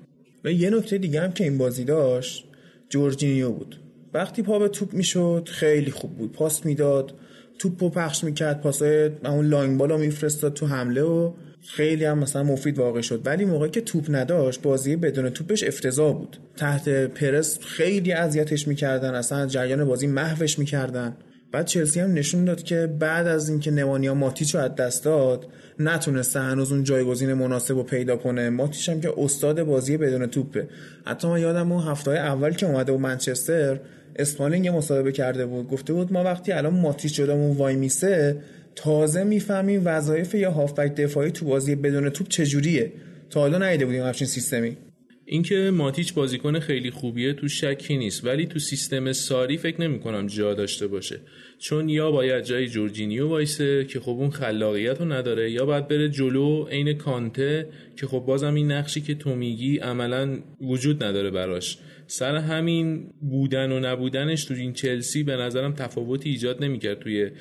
و 0.44 0.52
یه 0.52 0.70
نکته 0.70 0.98
دیگه 0.98 1.22
هم 1.22 1.32
که 1.32 1.44
این 1.44 1.58
بازی 1.58 1.84
داشت 1.84 2.46
جورجینیو 2.90 3.52
بود. 3.52 3.80
وقتی 4.14 4.42
پا 4.42 4.60
به 4.60 4.68
توپ 4.68 4.94
می‌شد 4.94 5.50
خیلی 5.52 5.92
خوب 5.92 6.18
بود. 6.18 6.32
پاس 6.32 6.66
می‌داد 6.66 7.14
توپ 7.60 7.94
پخش 7.94 8.24
می‌کرد 8.24 8.62
پاسای 8.62 9.10
اون 9.26 9.46
long 9.46 9.78
ball 9.78 9.94
ا 9.94 9.98
میفرستاد 9.98 10.54
تو 10.54 10.66
حمله 10.66 11.02
و 11.02 11.34
خیلی 11.67 12.06
هم 12.06 12.19
مثلا 12.19 12.43
مفید 12.43 12.80
واقع 12.80 13.02
شد. 13.02 13.21
ولی 13.26 13.45
موقعی 13.45 13.69
که 13.69 13.82
توپ 13.82 14.06
نداشت 14.10 14.62
بازی 14.62 14.95
بدون 14.95 15.30
توپش 15.30 15.63
افتضاح 15.63 16.13
بود. 16.13 16.38
تحت 16.58 16.89
پرس 16.89 17.60
خیلی 17.60 18.13
اذیتش 18.13 18.67
می‌کردن 18.67 19.15
اصلا 19.15 19.47
جریان 19.47 19.86
بازی 19.86 20.08
محوش 20.08 20.60
می‌کردن. 20.60 21.17
بعد 21.52 21.65
چلسی 21.65 22.00
هم 22.00 22.13
نشون 22.13 22.45
داد 22.45 22.63
که 22.63 22.88
بعد 23.00 23.28
از 23.28 23.50
اینکه 23.50 23.71
نوانیا 23.71 24.13
ماتیچو 24.13 24.58
از 24.58 24.76
دست 24.76 25.06
داد 25.06 25.47
نتونسته 25.80 26.39
هنوز 26.39 26.71
اون 26.71 26.84
جایگزین 26.84 27.34
مناسب 27.34 27.76
رو 27.76 27.84
پیدا 27.84 28.17
کنه. 28.17 28.50
ماتیش 28.50 28.89
هم 28.89 29.02
که 29.02 29.13
استاد 29.17 29.63
بازی 29.63 29.97
بدون 29.97 30.26
توپه. 30.26 30.67
حتی 31.06 31.28
ما 31.28 31.39
یادم 31.39 31.71
اون 31.71 31.84
هفته 31.84 32.12
اول 32.12 32.52
که 32.52 32.65
اومده 32.65 32.91
و 32.91 32.97
منچستر 32.97 33.80
اسپالینگ 34.15 34.67
مصاحبه 34.67 35.12
کرده 35.12 35.45
بود. 35.45 35.67
گفته 35.67 35.93
بود 35.93 36.13
ما 36.13 36.24
وقتی 36.24 36.52
الان 36.52 36.74
ماتیچ 36.74 37.15
جلومون 37.15 37.58
وای 37.58 37.76
میسه 37.76 38.38
تازه 38.76 39.24
می‌فهمیم 39.24 39.82
وظایف 39.86 40.36
یا 40.36 40.52
هافبک 40.52 40.96
دفاعی 40.96 41.32
تو 41.32 41.46
بازی 41.46 41.76
بدون 41.76 42.10
توپ 42.10 42.28
چجوریه. 42.28 42.92
تا 43.30 43.40
حالا 43.40 43.58
ندیده 43.58 43.86
بودیم 43.86 44.04
همچین 44.04 44.28
سیستمی. 44.28 44.78
اینکه 45.26 45.72
ماتیچ 45.74 46.14
بازیکن 46.14 46.60
خیلی 46.60 46.92
خوبیه 46.92 47.34
تو 47.34 47.48
شکی 47.48 47.98
نیست 47.98 48.26
ولی 48.26 48.46
تو 48.46 48.60
سیستم 48.60 49.12
ساری 49.12 49.58
فکر 49.58 49.82
نمی 49.82 50.00
کنم 50.00 50.28
جا 50.28 50.54
داشته 50.54 50.88
باشه. 50.88 51.20
چون 51.60 51.90
یا 51.90 52.12
باید 52.12 52.44
جای 52.44 52.68
جورجینیو 52.68 53.28
وایسه 53.28 53.86
که 53.86 54.00
خب 54.00 54.10
اون 54.10 54.30
خلاقیت 54.30 55.00
رو 55.00 55.12
نداره 55.12 55.52
یا 55.52 55.66
باید 55.66 55.88
بره 55.88 56.10
جلو 56.10 56.66
عین 56.66 56.94
کانته 56.94 57.68
که 57.96 58.08
خب 58.08 58.20
بازم 58.20 58.54
این 58.54 58.72
نقشی 58.72 59.02
که 59.02 59.16
تو 59.16 59.36
میگی 59.36 59.78
عملا 59.78 60.40
وجود 60.62 61.04
نداره 61.04 61.32
براش. 61.32 61.78
سر 62.08 62.36
همین 62.36 63.10
بودن 63.22 63.72
و 63.72 63.80
نبودنش 63.80 64.46
تو 64.46 64.54
این 64.54 64.74
چلسی 64.74 65.24
به 65.24 65.36
نظرم 65.36 65.74
تفاوتی 65.74 66.30
ایجاد 66.30 66.64
نمی‌کرد 66.64 67.00
توی 67.00 67.32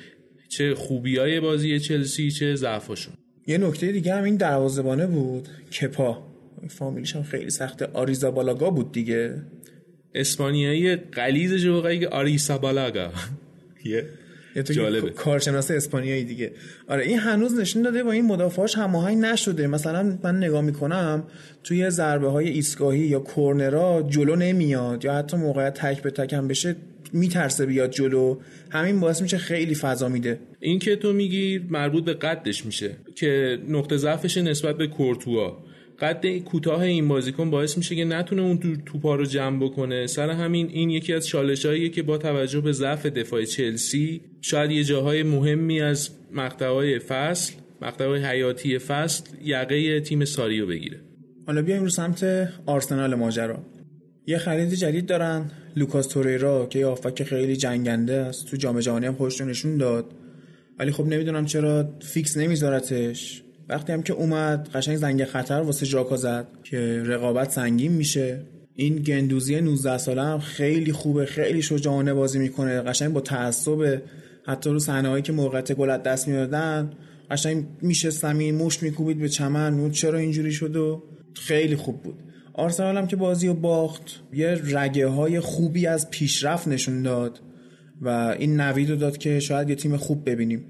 چه 0.51 0.75
خوبیای 0.75 1.39
بازی 1.39 1.79
چلسی 1.79 2.31
چه 2.31 2.55
ضعفاشون. 2.55 3.13
یه 3.47 3.57
نکته 3.57 3.91
دیگه 3.91 4.15
هم 4.15 4.23
این 4.23 4.35
دروازه‌بانه 4.35 5.07
بود. 5.07 5.47
کپا. 5.81 6.23
فامیلیش 6.69 7.15
هم 7.15 7.23
خیلی 7.23 7.49
سخته 7.49 7.85
آریزابالاگا 7.85 8.69
بود 8.69 8.91
دیگه. 8.91 9.35
اسپانیایی 10.13 10.95
قلیزش 10.95 11.65
رو 11.65 11.87
آریزابالاگا. 12.11 13.11
یه 13.85 14.09
جالبه. 14.55 15.09
کارشناس 15.09 15.71
اسپانیایی 15.71 16.23
دیگه. 16.23 16.51
آره 16.87 17.03
این 17.03 17.19
هنوز 17.19 17.59
نشون 17.59 17.81
داده 17.81 18.03
با 18.03 18.11
این 18.11 18.25
مدافعاش 18.25 18.77
هماهنگ 18.77 19.17
نشده. 19.17 19.67
مثلا 19.67 20.17
من 20.23 20.37
نگاه 20.37 20.61
می‌کنم 20.61 21.23
توی 21.63 21.89
ضربه 21.89 22.29
های 22.29 22.49
ایستگاهی 22.49 22.99
یا 22.99 23.19
کورنرا 23.19 24.07
جلو 24.09 24.35
نمیاد 24.35 25.05
یا 25.05 25.13
حتی 25.13 25.37
موقعیت 25.37 25.73
تک 25.73 26.01
به 26.01 26.11
تک 26.11 26.33
هم 26.33 26.47
بشه 26.47 26.75
میترسه 27.13 27.65
بیاد 27.65 27.91
جلو. 27.91 28.37
همین 28.69 28.99
باعث 28.99 29.21
میشه 29.21 29.37
خیلی 29.37 29.75
فضا 29.75 30.09
میده. 30.09 30.39
این 30.59 30.79
که 30.79 30.95
تو 30.95 31.13
میگی 31.13 31.61
مربوط 31.69 32.05
به 32.05 32.13
قدش 32.13 32.65
میشه 32.65 32.91
که 33.15 33.59
نقطه 33.69 33.97
ضعفش 33.97 34.37
نسبت 34.37 34.77
به 34.77 34.87
کورتوا. 34.87 35.57
قد 36.01 36.37
کوتاه 36.37 36.81
این 36.81 37.07
بازیکن 37.07 37.49
باعث 37.49 37.77
میشه 37.77 37.95
که 37.95 38.05
نتونه 38.05 38.41
اون 38.41 38.83
توپا 38.85 39.15
رو 39.15 39.25
جمع 39.25 39.63
بکنه. 39.63 40.07
سر 40.07 40.29
همین 40.29 40.69
این 40.69 40.89
یکی 40.89 41.13
از 41.13 41.27
چالشاییه 41.27 41.89
که 41.89 42.03
با 42.03 42.17
توجه 42.17 42.61
به 42.61 42.71
ضعف 42.71 43.05
دفاع 43.05 43.45
چلسی 43.45 44.21
شاید 44.41 44.71
یه 44.71 44.83
جاهای 44.83 45.23
مهمی 45.23 45.81
از 45.81 46.09
مقطعهای 46.31 46.99
فصل 46.99 47.53
مقطعهای 47.81 48.23
حیاتی 48.23 48.79
فصل 48.79 49.23
یقه 49.43 49.99
تیم 49.99 50.25
ساریو 50.25 50.67
بگیره. 50.67 50.99
حالا 51.47 51.61
بیایم 51.61 51.83
رو 51.83 51.89
سمت 51.89 52.49
آرسنال 52.65 53.15
ماجرا. 53.15 53.59
یه 54.27 54.37
خرید 54.37 54.73
جدید 54.73 55.05
دارن. 55.05 55.51
لوکاس 55.75 56.07
توریرا 56.07 56.65
که 56.65 56.79
یه 56.79 56.95
که 57.15 57.23
خیلی 57.23 57.55
جنگنده 57.55 58.13
است. 58.13 58.47
تو 58.47 58.57
جام 58.57 58.79
جهانی 58.79 59.05
هم 59.05 59.13
خودش 59.13 59.41
نشون 59.41 59.77
داد. 59.77 60.13
ولی 60.79 60.91
خب 60.91 61.05
نمی‌دونم 61.05 61.45
چرا 61.45 61.89
فیکس 62.01 62.37
نمیذارتش. 62.37 63.43
وقتی 63.71 63.93
هم 63.93 64.03
که 64.03 64.13
اومد 64.13 64.69
قشنگ 64.73 64.97
زنگ 64.97 65.25
خطر 65.25 65.61
واسه 65.61 65.85
ژاکا 65.85 66.17
زد 66.17 66.47
که 66.63 67.03
رقابت 67.05 67.51
سنگین 67.51 67.91
میشه. 67.91 68.45
این 68.75 68.95
گندوزی 68.95 69.61
19 69.61 69.97
ساله 69.97 70.23
هم 70.23 70.39
خیلی 70.39 70.91
خوبه 70.91 71.25
خیلی 71.25 71.61
شجاعانه 71.61 72.13
بازی 72.13 72.39
می‌کنه 72.39 72.81
قشنگ 72.81 73.13
با 73.13 73.21
تعصب 73.21 74.01
حتی 74.45 74.69
رو 74.69 74.79
صحنه‌ای 74.79 75.21
که 75.21 75.31
موقعیت 75.31 75.71
گل 75.73 75.97
دست 75.97 76.27
می‌دادن 76.27 76.89
قشنگ 77.31 77.65
میشه 77.81 78.09
زمین 78.09 78.55
مشت 78.55 78.83
میکوبید 78.83 79.19
به 79.19 79.29
چمن. 79.29 79.91
چرا 79.91 80.19
اینجوری 80.19 80.51
شد 80.51 80.75
و 80.75 81.03
خیلی 81.35 81.75
خوب 81.75 82.01
بود. 82.03 82.15
آرسنال 82.53 82.97
هم 82.97 83.07
که 83.07 83.15
بازی 83.15 83.47
و 83.47 83.53
باخت 83.53 84.23
یه 84.33 84.61
رگه 84.65 85.07
های 85.07 85.39
خوبی 85.39 85.87
از 85.87 86.09
پیشرفت 86.09 86.67
نشون 86.67 87.01
داد 87.01 87.39
و 88.01 88.35
این 88.39 88.61
نوید 88.61 88.89
رو 88.89 88.95
داد 88.95 89.17
که 89.17 89.39
شاید 89.39 89.69
یه 89.69 89.75
تیم 89.75 89.97
خوب 89.97 90.29
ببینیم. 90.29 90.65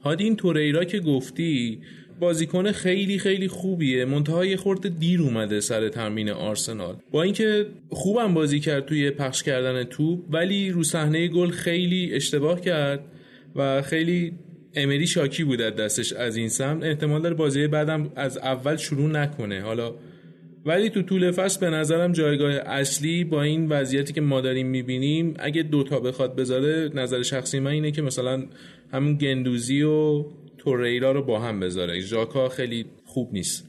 هادی 0.00 0.24
این 0.24 0.36
توریرا 0.36 0.84
که 0.84 1.00
گفتی 1.00 1.80
بازیکن 2.20 2.72
خیلی 2.72 3.18
خیلی 3.18 3.48
خوبیه. 3.48 4.04
منتها 4.04 4.44
یه 4.44 4.56
خورده 4.56 4.88
دیر 4.88 5.22
اومده 5.22 5.60
سر 5.60 5.88
تمرین 5.88 6.30
آرسنال. 6.30 6.96
با 7.10 7.22
اینکه 7.22 7.66
خوبم 7.90 8.34
بازی 8.34 8.60
کرد 8.60 8.86
توی 8.86 9.10
پخش 9.10 9.42
کردن 9.42 9.84
توپ 9.84 10.20
ولی 10.30 10.70
رو 10.70 10.82
صحنه 10.82 11.28
گل 11.28 11.50
خیلی 11.50 12.10
اشتباه 12.12 12.60
کرد 12.60 13.00
و 13.56 13.82
خیلی 13.82 14.32
امری 14.74 15.06
شاکی 15.06 15.44
بود 15.44 15.58
دستش 15.58 16.12
از 16.12 16.36
این 16.36 16.48
سمت. 16.48 16.84
احتمال 16.84 17.22
داره 17.22 17.34
بازی 17.34 17.66
بعدم 17.66 18.12
از 18.16 18.38
اول 18.38 18.76
شروع 18.76 19.10
نکنه. 19.10 19.60
حالا 19.60 19.94
ولی 20.66 20.90
تو 20.90 21.02
طول 21.02 21.30
فصل 21.30 21.60
به 21.60 21.70
نظرم 21.70 22.12
جایگاه 22.12 22.52
اصلی 22.52 23.24
با 23.24 23.42
این 23.42 23.68
وضعیتی 23.68 24.12
که 24.12 24.20
ما 24.20 24.40
داریم 24.40 24.66
می‌بینیم 24.66 25.34
اگه 25.38 25.62
دوتا 25.62 26.00
بخواد 26.00 26.36
بذاره 26.36 26.90
نظر 26.94 27.22
شخصی 27.22 27.60
من 27.60 27.70
اینه 27.70 27.90
که 27.90 28.02
مثلا 28.02 28.44
همون 28.92 29.14
گندوزی 29.14 29.82
و 29.82 30.24
توریرا 30.66 31.12
رو 31.12 31.22
با 31.22 31.40
هم 31.40 31.60
بذاره. 31.60 32.00
ژاکا 32.00 32.48
خیلی 32.48 32.86
خوب 33.04 33.32
نیست. 33.32 33.64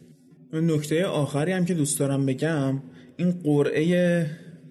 نکته 0.54 1.06
آخری 1.06 1.52
هم 1.52 1.66
که 1.66 1.74
دوست 1.74 2.00
دارم 2.00 2.26
بگم 2.26 2.82
این 3.18 3.32
قرعه 3.32 4.26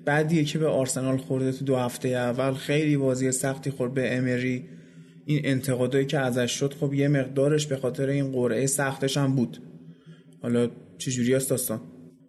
بعدیه 0.05 0.45
که 0.45 0.59
به 0.59 0.67
آرسنال 0.67 1.17
خورده 1.17 1.53
تو 1.53 1.65
دو 1.65 1.77
هفته 1.77 2.09
اول. 2.09 2.53
خیلی 2.55 2.97
بازی 2.97 3.33
سختی 3.33 3.71
خورد 3.71 3.95
به 3.95 4.17
امری. 4.17 4.65
این 5.27 5.41
انتقادایی 5.45 6.07
که 6.07 6.19
ازش 6.19 6.51
شد 6.51 6.75
خب 6.75 6.95
یه 6.95 7.09
مقدارش 7.09 7.67
به 7.67 7.77
خاطر 7.77 8.09
این 8.09 8.33
قرعه 8.33 8.67
سختش 8.67 9.17
هم 9.17 9.37
بود. 9.37 9.59
حالا 10.43 10.71
چجوری 10.99 11.35
است 11.35 11.51
داستان؟ 11.51 11.81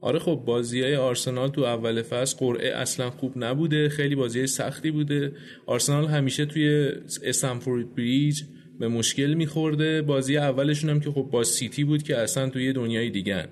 آره 0.02 0.20
خب 0.20 0.44
بازی 0.46 0.82
های 0.82 0.96
آرسنال 0.96 1.50
تو 1.50 1.62
اول 1.62 2.02
فصل 2.02 2.38
قرعه 2.38 2.70
اصلا 2.70 3.10
خوب 3.10 3.34
نبوده. 3.36 3.90
خیلی 3.90 4.16
بازی 4.16 4.48
سختی 4.48 4.92
بوده. 4.92 5.32
آرسنال 5.66 6.06
همیشه 6.06 6.46
توی 6.46 6.92
استنفورد 7.24 7.96
بریج 7.96 8.42
به 8.80 8.88
مشکل 8.88 9.34
میخورده. 9.34 10.02
بازی 10.02 10.38
اولشون 10.38 10.90
هم 10.90 11.00
که 11.00 11.12
خب 11.12 11.28
با 11.32 11.44
سیتی 11.44 11.84
بود 11.84 12.04
که 12.04 12.18
اصلا 12.18 12.50
توی 12.50 12.74
دنیای 12.74 13.10
دیگن 13.10 13.48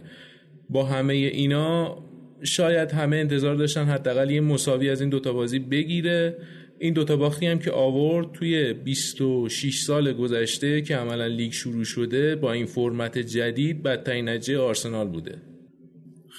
با 0.70 0.84
همه 0.84 1.14
اینا 1.14 1.98
شاید 2.44 2.92
همه 2.92 3.16
انتظار 3.16 3.56
داشتن 3.56 3.86
حداقل 3.86 4.32
یه 4.32 4.42
مساوی 4.42 4.90
از 4.90 5.02
این 5.02 5.10
دوتا 5.10 5.34
بازی 5.34 5.60
بگیره. 5.60 6.38
این 6.80 6.94
دوتا 6.94 7.18
باختی 7.18 7.46
هم 7.46 7.60
که 7.60 7.72
آورد 7.72 8.32
توی 8.32 8.74
26 8.74 9.82
سال 9.82 10.14
گذشته 10.14 10.82
که 10.82 10.96
عملا 10.96 11.28
لیگ 11.28 11.52
شروع 11.52 11.84
شده 11.84 12.36
با 12.36 12.52
این 12.52 12.66
فرمت 12.66 13.18
جدید 13.18 13.84
بدترین 13.84 14.30
نتیجه 14.30 14.58
آرسنال 14.58 15.08
بوده. 15.08 15.36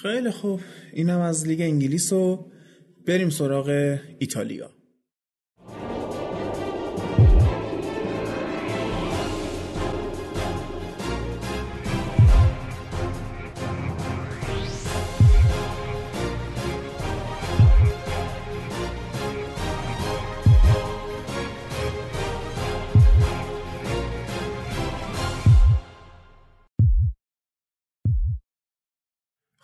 خیلی 0.01 0.31
خوب. 0.31 0.59
اینم 0.93 1.19
از 1.19 1.47
لیگ 1.47 1.61
انگلیس 1.61 2.13
و 2.13 2.45
بریم 3.05 3.29
سراغ 3.29 3.97
ایتالیا. 4.19 4.76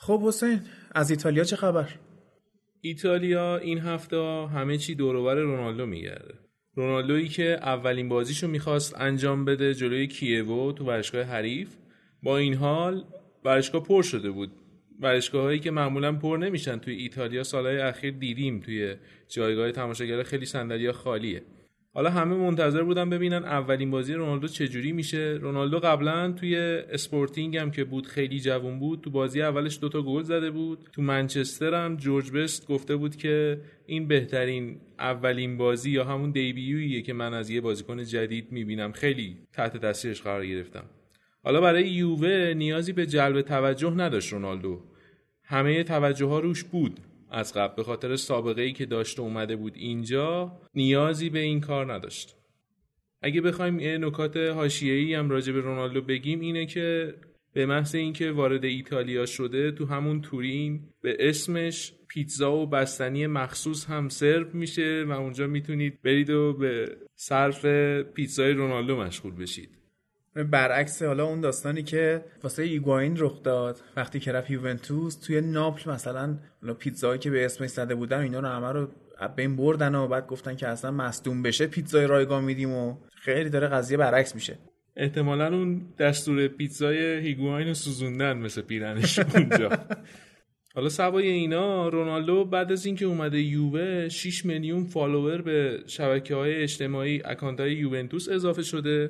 خب 0.05 0.21
حسین 0.23 0.61
از 0.95 1.11
ایتالیا 1.11 1.43
چه 1.43 1.55
خبر؟ 1.55 1.89
ایتالیا 2.81 3.57
این 3.57 3.79
هفته 3.79 4.17
همه 4.47 4.77
چی 4.77 4.95
دوروبر 4.95 5.35
رونالدو 5.35 5.85
میگرده. 5.85 6.33
رونالدویی 6.75 7.27
که 7.27 7.43
اولین 7.43 8.09
بازیشو 8.09 8.47
می‌خواست 8.47 9.01
انجام 9.01 9.45
بده 9.45 9.73
جلوی 9.73 10.07
کیوو 10.07 10.71
تو 10.71 10.85
ورشگاه 10.85 11.23
حریف 11.23 11.75
با 12.23 12.37
این 12.37 12.53
حال 12.53 13.03
ورشگاه 13.45 13.83
پر 13.83 14.01
شده 14.01 14.31
بود. 14.31 14.51
ورشگاه 14.99 15.43
هایی 15.43 15.59
که 15.59 15.71
معمولا 15.71 16.11
پر 16.11 16.37
نمیشن 16.37 16.77
توی 16.77 16.95
ایتالیا 16.95 17.43
سالهای 17.43 17.77
اخیر 17.77 18.13
دیدیم 18.13 18.59
توی 18.59 18.95
جایگاه 19.27 19.71
تماشاگر 19.71 20.23
خیلی 20.23 20.45
صندلی 20.45 20.91
خالیه. 20.91 21.43
حالا 21.95 22.09
همه 22.09 22.35
منتظر 22.35 22.83
بودن 22.83 23.09
ببینن 23.09 23.43
اولین 23.43 23.91
بازی 23.91 24.13
رونالدو 24.13 24.47
چجوری 24.47 24.91
میشه. 24.91 25.37
رونالدو 25.41 25.79
قبلا 25.79 26.31
توی 26.31 26.55
اسپورتینگ 26.89 27.57
هم 27.57 27.71
که 27.71 27.83
بود 27.83 28.07
خیلی 28.07 28.39
جوون 28.39 28.79
بود 28.79 29.01
تو 29.01 29.09
بازی 29.09 29.41
اولش 29.41 29.79
دوتا 29.81 30.01
گل 30.01 30.23
زده 30.23 30.51
بود. 30.51 30.89
تو 30.93 31.01
منچستر 31.01 31.73
هم 31.85 31.97
جورج 31.97 32.31
بست 32.31 32.67
گفته 32.67 32.95
بود 32.95 33.15
که 33.15 33.61
این 33.85 34.07
بهترین 34.07 34.77
اولین 34.99 35.57
بازی 35.57 35.91
یا 35.91 36.03
همون 36.03 36.31
debut 36.31 36.81
یه 36.81 37.01
که 37.01 37.13
من 37.13 37.33
از 37.33 37.49
یه 37.49 37.61
بازیکن 37.61 38.03
جدید 38.03 38.51
می‌بینم. 38.51 38.91
خیلی 38.91 39.37
تحت 39.53 39.77
تاثیرش 39.77 40.21
قرار 40.21 40.45
گرفتم. 40.45 40.85
حالا 41.43 41.61
برای 41.61 41.89
یووه 41.89 42.53
نیازی 42.57 42.93
به 42.93 43.05
جلب 43.05 43.41
توجه 43.41 43.93
نداشت 43.93 44.33
رونالدو. 44.33 44.81
همه 45.43 45.83
توجه 45.83 46.25
ها 46.25 46.39
روش 46.39 46.63
بود. 46.63 46.99
از 47.33 47.53
قبل 47.53 47.75
به 47.75 47.83
خاطر 47.83 48.15
سابقه 48.15 48.61
ای 48.61 48.73
که 48.73 48.85
داشته 48.85 49.21
اومده 49.21 49.55
بود 49.55 49.73
اینجا 49.75 50.59
نیازی 50.73 51.29
به 51.29 51.39
این 51.39 51.61
کار 51.61 51.93
نداشت. 51.93 52.35
اگه 53.21 53.41
بخوایم 53.41 53.79
یه 53.79 53.97
نکات 53.97 54.37
حاشیه‌ای 54.37 55.13
هم 55.13 55.29
راجع 55.29 55.53
به 55.53 55.59
رونالدو 55.59 56.01
بگیم 56.01 56.39
اینه 56.39 56.65
که 56.65 57.13
به 57.53 57.65
محض 57.65 57.95
اینکه 57.95 58.31
وارد 58.31 58.65
ایتالیا 58.65 59.25
شده 59.25 59.71
تو 59.71 59.85
همون 59.85 60.21
تورین 60.21 60.89
به 61.01 61.17
اسمش 61.19 61.93
پیتزا 62.07 62.55
و 62.55 62.67
بستنی 62.67 63.27
مخصوص 63.27 63.85
هم 63.85 64.09
سرو 64.09 64.47
میشه 64.53 65.05
و 65.07 65.11
اونجا 65.11 65.47
می‌تونید 65.47 66.01
برید 66.01 66.29
و 66.29 66.53
به 66.53 66.97
صرف 67.15 67.65
پیتزای 68.03 68.53
رونالدو 68.53 68.97
مشغول 68.97 69.35
بشید. 69.35 69.82
برعکس 70.35 71.03
حالا 71.03 71.25
اون 71.25 71.41
داستانی 71.41 71.83
که 71.83 72.25
واسه 72.43 72.63
ایگواین 72.63 73.15
رخ 73.17 73.43
داد 73.43 73.81
وقتی 73.95 74.19
که 74.19 74.31
رفت 74.31 74.49
یوونتوس 74.49 75.15
توی 75.15 75.41
ناپل 75.41 75.91
مثلا 75.91 76.37
پیتزایی 76.79 77.19
که 77.19 77.29
به 77.29 77.45
اسمش 77.45 77.69
زده 77.69 77.95
بودن 77.95 78.19
اینا 78.19 78.39
رو 78.39 78.47
همه 78.47 78.71
رو 78.71 78.87
بین 79.35 79.55
بردن 79.55 79.95
و 79.95 80.07
بعد 80.07 80.27
گفتن 80.27 80.55
که 80.55 80.67
اصلا 80.67 80.91
مصدوم 80.91 81.41
بشه 81.41 81.67
پیتزای 81.67 82.07
رایگان 82.07 82.43
میدیم 82.43 82.71
و 82.71 82.97
خیلی 83.15 83.49
داره 83.49 83.67
قضیه 83.67 83.97
برعکس 83.97 84.35
میشه. 84.35 84.57
احتمالا 84.95 85.47
اون 85.47 85.93
دستور 85.99 86.47
پیتزای 86.47 86.97
هیگواین 86.97 87.67
رو 87.67 87.73
سوزوندن 87.73 88.37
مثل 88.37 88.61
پیرهنش 88.61 89.19
اونجا. 89.19 89.69
حالا 90.75 90.89
سوای 90.89 91.27
اینا 91.27 91.89
رونالدو 91.89 92.45
بعد 92.45 92.71
از 92.71 92.85
اینکه 92.85 93.05
اومده 93.05 93.41
یووه 93.41 94.09
6 94.09 94.45
میلیون 94.45 94.85
follower 94.85 95.41
به 95.41 95.83
شبکه 95.87 96.35
های 96.35 96.55
اجتماعی 96.55 97.21
account 97.25 97.59
های 97.59 97.73
یوونتوس 97.73 98.29
اضافه 98.29 98.61
شده. 98.61 99.09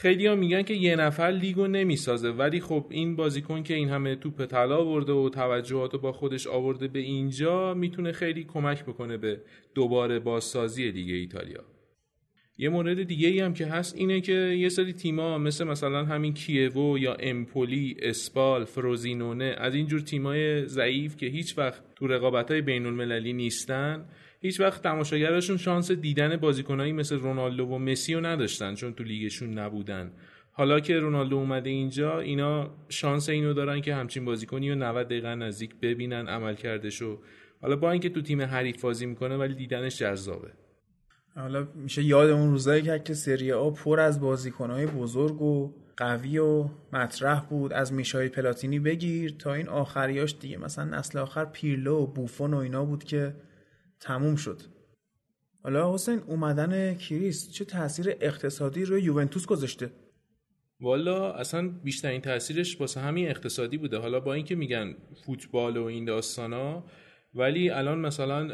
خیلی 0.00 0.26
ها 0.26 0.34
میگن 0.34 0.62
که 0.62 0.74
یه 0.74 0.96
نفر 0.96 1.30
لیگو 1.30 1.66
نمی‌سازه 1.66 2.30
ولی 2.30 2.60
خب 2.60 2.86
این 2.90 3.16
بازیکن 3.16 3.62
که 3.62 3.74
این 3.74 3.88
همه 3.88 4.16
توپ 4.16 4.46
طلا 4.46 4.84
برده 4.84 5.12
و 5.12 5.28
توجهات 5.28 5.96
با 5.96 6.12
خودش 6.12 6.46
آورده 6.46 6.88
به 6.88 6.98
اینجا 6.98 7.74
می‌تونه 7.74 8.12
خیلی 8.12 8.44
کمک 8.44 8.84
بکنه 8.84 9.16
به 9.16 9.40
دوباره 9.74 10.18
بازسازی 10.18 10.92
دیگه 10.92 11.14
ایتالیا. 11.14 11.64
یه 12.58 12.68
مورد 12.68 13.02
دیگه 13.02 13.28
ای 13.28 13.40
هم 13.40 13.54
که 13.54 13.66
هست 13.66 13.96
اینه 13.96 14.20
که 14.20 14.32
یه 14.32 14.68
سری 14.68 14.92
تیما 14.92 15.38
مثل 15.38 15.64
مثلا 15.64 16.04
همین 16.04 16.34
کیوو 16.34 16.98
یا 16.98 17.14
امپولی، 17.14 17.96
اسپال، 18.02 18.64
فروزینونه 18.64 19.54
از 19.58 19.74
اینجور 19.74 20.00
تیمای 20.00 20.66
ضعیف 20.66 21.16
که 21.16 21.26
هیچ 21.26 21.58
وقت 21.58 21.82
تو 21.94 22.06
رقابت 22.06 22.50
های 22.50 22.60
بین 22.60 22.86
المللی 22.86 23.32
نیستن 23.32 24.04
هیچ 24.42 24.60
وقت 24.60 24.82
تماشاگرشون 24.82 25.56
شانس 25.56 25.90
دیدن 25.90 26.36
بازیکنایی 26.36 26.92
مثل 26.92 27.16
رونالدو 27.18 27.66
و 27.66 27.78
مسی 27.78 28.14
رو 28.14 28.26
نداشتن 28.26 28.74
چون 28.74 28.94
تو 28.94 29.04
لیگشون 29.04 29.58
نبودن. 29.58 30.12
حالا 30.52 30.80
که 30.80 30.98
رونالدو 30.98 31.36
اومده 31.36 31.70
اینجا 31.70 32.20
اینا 32.20 32.70
شانس 32.88 33.28
اینو 33.28 33.52
دارن 33.52 33.80
که 33.80 33.94
همچین 33.94 34.24
بازیکنی 34.24 34.70
رو 34.70 34.74
90 34.76 35.06
دقیقه 35.06 35.34
نزدیک 35.34 35.74
ببینن 35.82 36.28
عمل 36.28 36.54
کردشو 36.54 37.18
حالا 37.62 37.76
با 37.76 37.90
اینکه 37.90 38.08
تو 38.08 38.22
تیم 38.22 38.42
حریف 38.42 38.80
بازی 38.80 39.06
می‌کنه 39.06 39.36
ولی 39.36 39.54
دیدنش 39.54 39.98
جذابه. 39.98 40.50
حالا 41.34 41.68
میشه 41.74 42.02
یاد 42.02 42.30
اون 42.30 42.50
روزایی 42.50 42.82
که 42.82 42.98
که 42.98 43.14
سری 43.14 43.52
آ 43.52 43.70
پر 43.70 44.00
از 44.00 44.20
بازیکنهای 44.20 44.86
بزرگ 44.86 45.42
و 45.42 45.74
قوی 45.96 46.38
و 46.38 46.68
مطرح 46.92 47.40
بود. 47.40 47.72
از 47.72 47.92
میشای 47.92 48.28
پلاتینی 48.28 48.78
بگیر 48.78 49.34
تا 49.38 49.54
این 49.54 49.68
آخریاش 49.68 50.34
دیگه. 50.40 50.58
مثلا 50.58 50.84
نسل 50.84 51.18
آخر 51.18 51.44
پیرلو 51.44 51.96
و 51.96 52.06
بوفون 52.06 52.54
و 52.54 52.56
اینا 52.56 52.84
بود 52.84 53.04
که 53.04 53.34
تموم 54.00 54.36
شد. 54.36 54.60
حالا 55.62 55.94
حسین 55.94 56.18
اومدن 56.18 56.94
کریس 56.94 57.52
چه 57.52 57.64
تاثیر 57.64 58.16
اقتصادی 58.20 58.84
روی 58.84 59.02
یوونتوس 59.02 59.46
گذاشته؟ 59.46 59.90
والا 60.80 61.32
اصلا 61.32 61.68
بیشترین 61.68 62.20
تاثیرش 62.20 62.80
واسه 62.80 63.00
همین 63.00 63.28
اقتصادی 63.28 63.78
بوده. 63.78 63.98
حالا 63.98 64.20
با 64.20 64.34
اینکه 64.34 64.54
میگن 64.54 64.94
فوتبال 65.26 65.76
و 65.76 65.84
این 65.84 66.04
داستانا 66.04 66.84
ولی 67.34 67.70
الان 67.70 67.98
مثلا 67.98 68.48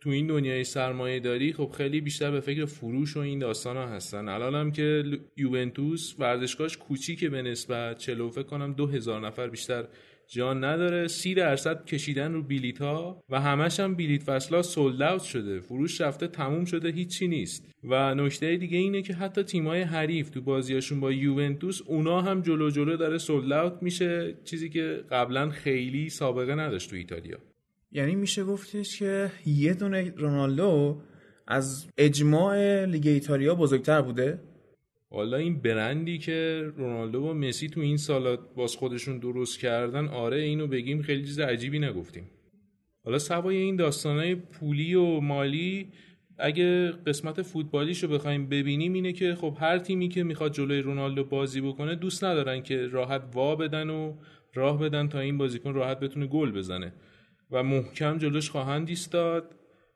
تو 0.00 0.10
این 0.10 0.26
دنیای 0.26 0.64
سرمایه 0.64 1.20
داری 1.20 1.52
خب 1.52 1.70
خیلی 1.76 2.00
بیشتر 2.00 2.30
به 2.30 2.40
فکر 2.40 2.64
فروش 2.64 3.16
و 3.16 3.20
این 3.20 3.38
داستان 3.38 3.76
ها 3.76 3.86
هستن. 3.86 4.28
الان 4.28 4.54
هم 4.54 4.72
که 4.72 5.04
یوونتوس 5.36 6.14
ورزشگاهش 6.18 6.76
کوچیکه 6.76 7.28
به 7.28 7.42
نسبت 7.42 7.98
چلو 7.98 8.30
فکر 8.30 8.42
کنم 8.42 8.72
دو 8.72 8.86
هزار 8.86 9.26
نفر 9.26 9.48
بیشتر 9.48 9.88
جان 10.28 10.64
نداره. 10.64 11.08
سی 11.08 11.34
درصد 11.34 11.84
کشیدن 11.84 12.32
رو 12.32 12.42
بیلیت 12.42 12.78
ها 12.78 13.24
و 13.28 13.40
همش 13.40 13.80
هم 13.80 13.94
بیلیت 13.94 14.22
فصلا 14.22 14.62
سولد 14.62 15.02
اوت 15.02 15.22
شده. 15.22 15.60
فروش 15.60 16.00
رفته 16.00 16.28
تموم 16.28 16.64
شده. 16.64 16.92
هیچی 16.92 17.28
نیست. 17.28 17.70
و 17.84 18.14
نکته 18.14 18.56
دیگه 18.56 18.78
اینه 18.78 19.02
که 19.02 19.14
حتی 19.14 19.42
تیمای 19.42 19.82
حریف 19.82 20.30
تو 20.30 20.40
بازیاشون 20.40 21.00
با 21.00 21.12
یوونتوس 21.12 21.82
اونا 21.86 22.20
هم 22.22 22.40
جلو 22.40 22.70
جلو 22.70 22.96
داره 22.96 23.18
سولد 23.18 23.82
میشه. 23.82 24.34
چیزی 24.44 24.68
که 24.68 25.04
قبلا 25.10 25.50
خیلی 25.50 26.08
سابقه 26.08 26.54
نداشت 26.54 26.90
تو 26.90 26.96
ایتالیا. 26.96 27.38
یعنی 27.92 28.14
میشه 28.14 28.44
گفتش 28.44 28.98
که 28.98 29.30
یه 29.46 29.74
دونه 29.74 30.12
رونالدو 30.16 31.00
از 31.46 31.86
اجماع 31.98 32.84
لیگ 32.84 33.06
ایتالیا 33.06 33.54
بزرگتر 33.54 34.02
بوده؟ 34.02 34.40
حالا 35.16 35.36
این 35.36 35.58
برندی 35.58 36.18
که 36.18 36.70
رونالدو 36.76 37.22
و 37.22 37.34
مسی 37.34 37.68
تو 37.68 37.80
این 37.80 37.96
سالات 37.96 38.54
باز 38.54 38.76
خودشون 38.76 39.18
درست 39.18 39.60
کردن 39.60 40.08
آره 40.08 40.40
اینو 40.40 40.66
بگیم 40.66 41.02
خیلی 41.02 41.24
چیز 41.24 41.40
عجیبی 41.40 41.78
نگفتیم. 41.78 42.30
حالا 43.04 43.18
سوای 43.18 43.56
این 43.56 43.76
داستانهای 43.76 44.34
پولی 44.34 44.94
و 44.94 45.20
مالی 45.20 45.88
اگه 46.38 46.90
قسمت 46.90 47.42
فوتبالیش 47.42 48.02
رو 48.02 48.08
بخوایم 48.08 48.46
ببینیم 48.46 48.92
اینه 48.92 49.12
که 49.12 49.34
خب 49.34 49.56
هر 49.60 49.78
تیمی 49.78 50.08
که 50.08 50.22
می‌خواد 50.22 50.52
جلوی 50.52 50.80
رونالدو 50.80 51.24
بازی 51.24 51.60
بکنه 51.60 51.94
دوست 51.94 52.24
ندارن 52.24 52.62
که 52.62 52.86
راحت 52.86 53.22
وا 53.34 53.56
بدن 53.56 53.90
و 53.90 54.14
راه 54.54 54.78
بدن 54.78 55.08
تا 55.08 55.20
این 55.20 55.38
بازیکن 55.38 55.74
راحت 55.74 56.00
بتونه 56.00 56.26
گل 56.26 56.52
بزنه. 56.52 56.92
و 57.50 57.62
محکم 57.62 58.18
جلوش 58.18 58.50
خواهند 58.50 58.88
ایستاد. 58.88 59.54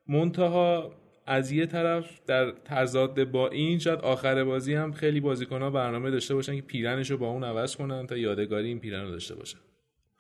منتها 0.08 0.99
از 1.30 1.52
یه 1.52 1.66
طرف 1.66 2.20
در 2.26 2.50
تضاد 2.50 3.24
با 3.24 3.48
این 3.48 3.78
شاید 3.78 3.98
آخر 3.98 4.44
بازی 4.44 4.74
هم 4.74 4.92
خیلی 4.92 5.20
بازیکن 5.20 5.70
برنامه 5.70 6.10
داشته 6.10 6.34
باشن 6.34 6.56
که 6.56 6.62
پیرنش 6.62 7.10
رو 7.10 7.18
با 7.18 7.28
اون 7.28 7.44
عوض 7.44 7.76
کنن 7.76 8.06
تا 8.06 8.16
یادگاری 8.16 8.68
این 8.68 8.80
پیرن 8.80 9.04
رو 9.04 9.10
داشته 9.10 9.34
باشن. 9.34 9.58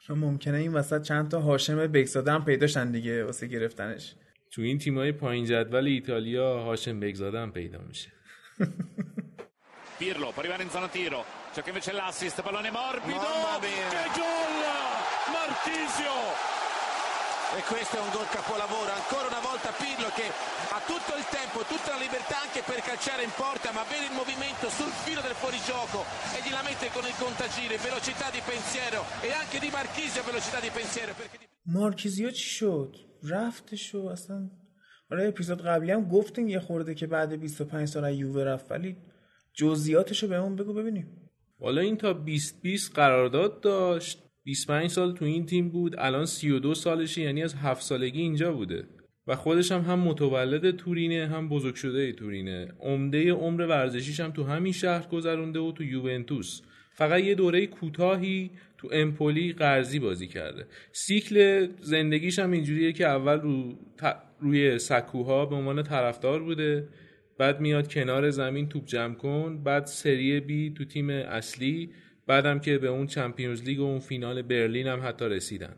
ممکنه 0.08 0.58
این 0.58 0.72
وسط 0.72 1.02
چند 1.02 1.30
تا 1.30 1.40
هاشم 1.40 1.86
بگزاده 1.86 2.32
هم 2.32 2.44
پیداشن 2.44 2.90
دیگه 2.92 3.24
واسه 3.24 3.46
گرفتنش. 3.46 4.14
تو 4.50 4.62
این 4.62 4.78
تیمای 4.78 5.12
پایین 5.12 5.44
جدول 5.44 5.86
ایتالیا 5.86 6.58
هاشم 6.60 7.00
بگزاده 7.00 7.38
هم 7.38 7.52
پیدا 7.52 7.78
میشه. 7.88 8.08
Pirlo 10.00 10.32
può 10.32 10.40
arrivare 10.40 10.62
in 10.62 10.70
zona 10.70 10.88
tiro. 10.88 11.20
C'è 11.52 11.60
che 11.62 11.68
invece 11.68 11.92
l'assist 11.92 12.40
pallone 12.40 12.70
morbido. 12.70 13.18
Mamma 13.18 13.58
mia. 13.60 13.88
che 13.94 14.04
gol! 14.18 14.56
Marchisio! 15.36 16.59
E 17.57 17.61
questo 17.71 17.95
è 17.97 18.01
un 18.01 18.11
gol 18.11 18.27
capolavoro, 18.27 18.91
ancora 18.91 19.27
una 19.31 19.39
volta 19.39 19.71
Pirlo 19.79 20.09
che 20.17 20.27
ha 20.75 20.81
tutto 20.83 21.15
il 21.15 21.25
tempo, 21.31 21.63
tutta 21.63 21.95
la 21.95 22.01
libertà 22.05 22.41
anche 22.41 22.61
per 22.65 22.79
calciare 22.81 23.23
in 23.23 23.31
porta, 23.35 23.71
ma 23.71 23.83
vede 23.87 24.11
il 24.11 24.15
movimento 24.21 24.67
sul 24.69 24.91
filo 25.05 25.21
del 25.21 25.37
fuorigioco 25.39 26.03
e 26.35 26.43
gliela 26.43 26.63
mette 26.67 26.91
con 26.91 27.05
il 27.07 27.15
contagiri, 27.15 27.77
velocità 27.77 28.27
di 28.29 28.41
pensiero 28.43 28.99
e 29.21 29.31
anche 29.31 29.57
di 29.63 29.69
Marchisio 29.69 30.21
velocità 30.23 30.59
di 30.59 30.69
pensiero. 30.69 31.13
Perché 31.13 31.37
di... 31.39 31.45
مارکیزیو 31.65 32.31
چی 32.31 32.49
شد 32.49 32.95
رفتش 33.23 33.95
و 33.95 34.07
اصلا 34.07 34.49
آره 35.11 35.27
اپیزود 35.27 35.61
قبلی 35.61 35.91
هم 35.91 36.09
گفتیم 36.09 36.47
یه 36.47 36.59
خورده 36.59 36.95
که 36.95 37.07
بعد 37.07 37.33
25 37.33 37.87
سال 37.87 38.05
از 38.05 38.15
یووه 38.15 38.43
رفت 38.43 38.71
ولی 38.71 38.97
جزئیاتشو 39.53 40.27
بهمون 40.27 40.55
بگو 40.55 40.73
ببینیم 40.73 41.31
حالا 41.59 41.81
این 41.81 41.97
تا 41.97 42.13
2020 42.13 42.93
قرارداد 42.93 43.61
داشت 43.61 44.23
25 44.44 44.90
سال 44.90 45.14
تو 45.14 45.24
این 45.24 45.46
تیم 45.46 45.68
بود 45.68 45.94
الان 45.98 46.26
32 46.26 46.74
سالشه 46.74 47.22
یعنی 47.22 47.42
از 47.42 47.54
7 47.54 47.82
سالگی 47.82 48.20
اینجا 48.20 48.52
بوده. 48.52 48.84
و 49.26 49.36
خودش 49.36 49.72
هم 49.72 49.80
هم 49.80 49.98
متولد 49.98 50.76
تورینه 50.76 51.26
هم 51.26 51.48
بزرگ 51.48 51.74
شده 51.74 52.12
تورینه. 52.12 52.68
عمده 52.80 53.32
عمر 53.32 53.66
ورزشیش 53.66 54.20
هم 54.20 54.30
تو 54.30 54.44
همین 54.44 54.72
شهر 54.72 55.08
گذرونده 55.08 55.58
و 55.60 55.72
تو 55.72 55.84
یوونتوس. 55.84 56.60
فقط 56.92 57.20
یه 57.20 57.34
دوره 57.34 57.66
کوتاهی 57.66 58.50
تو 58.78 58.88
امپولی 58.92 59.52
قرضی 59.52 59.98
بازی 59.98 60.26
کرده. 60.26 60.66
سیکل 60.92 61.68
زندگیش 61.80 62.38
هم 62.38 62.50
اینجوریه 62.50 62.92
که 62.92 63.06
اول 63.06 63.40
رو 63.40 63.78
روی 64.40 64.78
سکوها 64.78 65.46
به 65.46 65.54
عنوان 65.54 65.82
طرفدار 65.82 66.42
بوده 66.42 66.88
بعد 67.38 67.60
میاد 67.60 67.92
کنار 67.92 68.30
زمین 68.30 68.68
توپ 68.68 68.86
جمع 68.86 69.14
کن 69.14 69.62
بعد 69.62 69.86
سری 69.86 70.40
بی 70.40 70.70
تو 70.70 70.84
تیم 70.84 71.10
اصلی 71.10 71.90
بعدم 72.30 72.58
که 72.58 72.78
به 72.78 72.88
اون 72.88 73.06
چمپیونز 73.06 73.62
لیگ 73.62 73.80
و 73.80 73.82
اون 73.82 73.98
فینال 73.98 74.42
برلین 74.42 74.86
هم 74.86 75.00
حتی 75.04 75.24
رسیدن. 75.24 75.76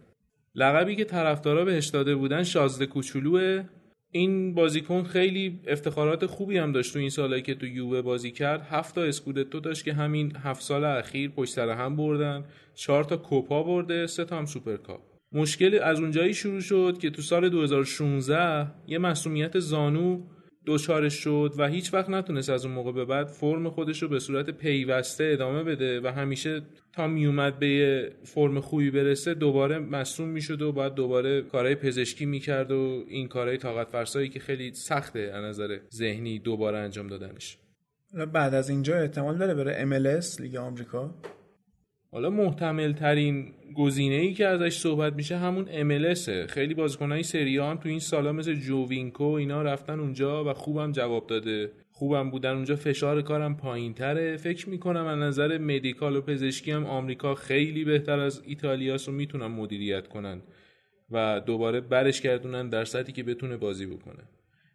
لقبی 0.55 0.97
که 0.97 1.05
طرفدارا 1.05 1.65
بهش 1.65 1.87
داده 1.87 2.15
بودن 2.15 2.43
شازده 2.43 2.87
کوچولوه. 2.87 3.65
این 4.11 4.55
بازیکن 4.55 5.03
خیلی 5.03 5.61
افتخارات 5.67 6.27
خوبی 6.27 6.59
هم 6.59 6.73
داشت 6.73 6.93
تو 6.93 6.99
این 6.99 7.11
سالایی 7.11 7.43
که 7.43 7.55
تو 7.55 7.67
یووه 7.67 8.03
بازی 8.03 8.31
کرد. 8.31 8.67
هفت 8.71 8.95
تا 8.95 9.03
اسکودتو 9.03 9.61
داشت 9.61 9.85
که 9.85 9.93
همین 9.93 10.33
هفت 10.37 10.63
سال 10.63 10.85
اخیر 10.85 11.31
پشت 11.31 11.53
سر 11.53 11.69
هم 11.69 11.97
بردن. 11.97 12.45
چهار 12.75 13.05
تا 13.05 13.17
کوپا 13.17 13.63
برده 13.63 14.07
سه 14.07 14.25
تا 14.25 14.39
هم 14.39 14.47
سوپرکاپ. 14.47 15.01
مشکل 15.33 15.79
از 15.83 16.01
اونجایی 16.01 16.35
شروع 16.35 16.61
شد 16.61 16.99
که 17.01 17.11
تو 17.11 17.23
سال 17.23 17.49
2016 17.49 18.67
یه 18.87 18.99
مصدومیت 18.99 19.59
زانو 19.59 20.21
دچارش 20.67 21.15
شد 21.15 21.55
و 21.59 21.69
هیچ 21.69 21.95
وقت 21.95 22.11
نتونست 22.11 22.51
از 22.51 22.65
اون 22.65 22.75
موقع 22.75 22.93
به 22.93 23.05
بعد 23.05 23.27
فرم 23.27 23.71
خودش 23.71 24.03
رو 24.03 24.09
به 24.09 24.19
صورت 24.19 24.51
پیوسته 24.51 25.31
ادامه 25.33 25.65
بده 25.65 26.01
و 26.01 26.07
همیشه 26.07 26.63
تا 26.93 27.07
میومد 27.07 27.59
به 27.59 27.69
یه 27.69 28.13
فرم 28.25 28.61
خوبی 28.61 28.91
برسه 28.91 29.35
دوباره 29.35 29.79
مصدوم 29.79 30.29
می‌شد 30.29 30.63
و 30.63 30.73
بعد 30.73 30.95
دوباره 30.95 31.43
کارهای 31.43 31.75
پزشکی 31.75 32.27
می‌کرد 32.27 32.73
و 32.73 33.05
این 33.09 33.29
کارهای 33.29 33.59
طاقت 33.59 33.89
فرسایی 33.89 34.29
که 34.29 34.41
خیلی 34.41 34.75
سخته 34.75 35.21
از 35.35 35.45
نظر 35.45 35.79
ذهنی 35.95 36.39
دوباره 36.39 36.79
انجام 36.79 37.07
دادنش. 37.07 37.59
بعد 38.33 38.55
از 38.55 38.71
اینجا 38.71 38.97
احتمال 38.97 39.39
داره 39.39 39.55
بره 39.55 39.85
MLS 39.85 40.41
لیگ 40.41 40.57
آمریکا؟ 40.57 41.15
حالا 42.13 42.31
محتمل 42.31 42.93
ترین 42.93 43.53
گزینه 43.75 44.15
ای 44.15 44.33
که 44.33 44.47
ازش 44.47 44.79
صحبت 44.79 45.13
میشه 45.13 45.37
همون 45.37 45.65
MLS 45.65 46.29
خیلی 46.29 46.75
بازیکنای 46.75 47.23
سری 47.23 47.59
هم 47.59 47.77
تو 47.77 47.89
این 47.89 47.99
سالا 47.99 48.33
مثل 48.33 48.55
جووینکو 48.55 49.25
اینا 49.25 49.63
رفتن 49.63 50.01
اونجا 50.01 50.45
و 50.45 50.53
خوبم 50.53 50.93
جواب 50.93 51.27
داده. 51.27 51.73
خوبم 51.91 52.31
بودن 52.31 52.51
اونجا 52.51 52.77
فشار 52.77 53.23
کارم 53.23 53.57
پایین 53.57 53.95
تره 53.95 54.37
فکر 54.37 54.69
می‌کنم 54.69 55.07
از 55.07 55.19
نظر 55.19 55.59
مدیکال 55.59 56.17
و 56.17 56.21
پزشکی 56.21 56.71
هم 56.71 56.87
آمریکا 56.87 57.35
خیلی 57.35 57.85
بهتر 57.85 58.19
از 58.19 58.43
ایتالیاس 58.47 59.09
رو 59.09 59.15
می‌تونن 59.15 59.47
مدیریت 59.47 60.09
کنن 60.09 60.43
و 61.11 61.41
دوباره 61.47 61.81
برش 61.81 62.21
گردونن 62.21 62.69
در 62.69 62.85
سطحی 62.85 63.13
که 63.13 63.23
بتونه 63.23 63.57
بازی 63.57 63.87
بکنه. 63.87 64.23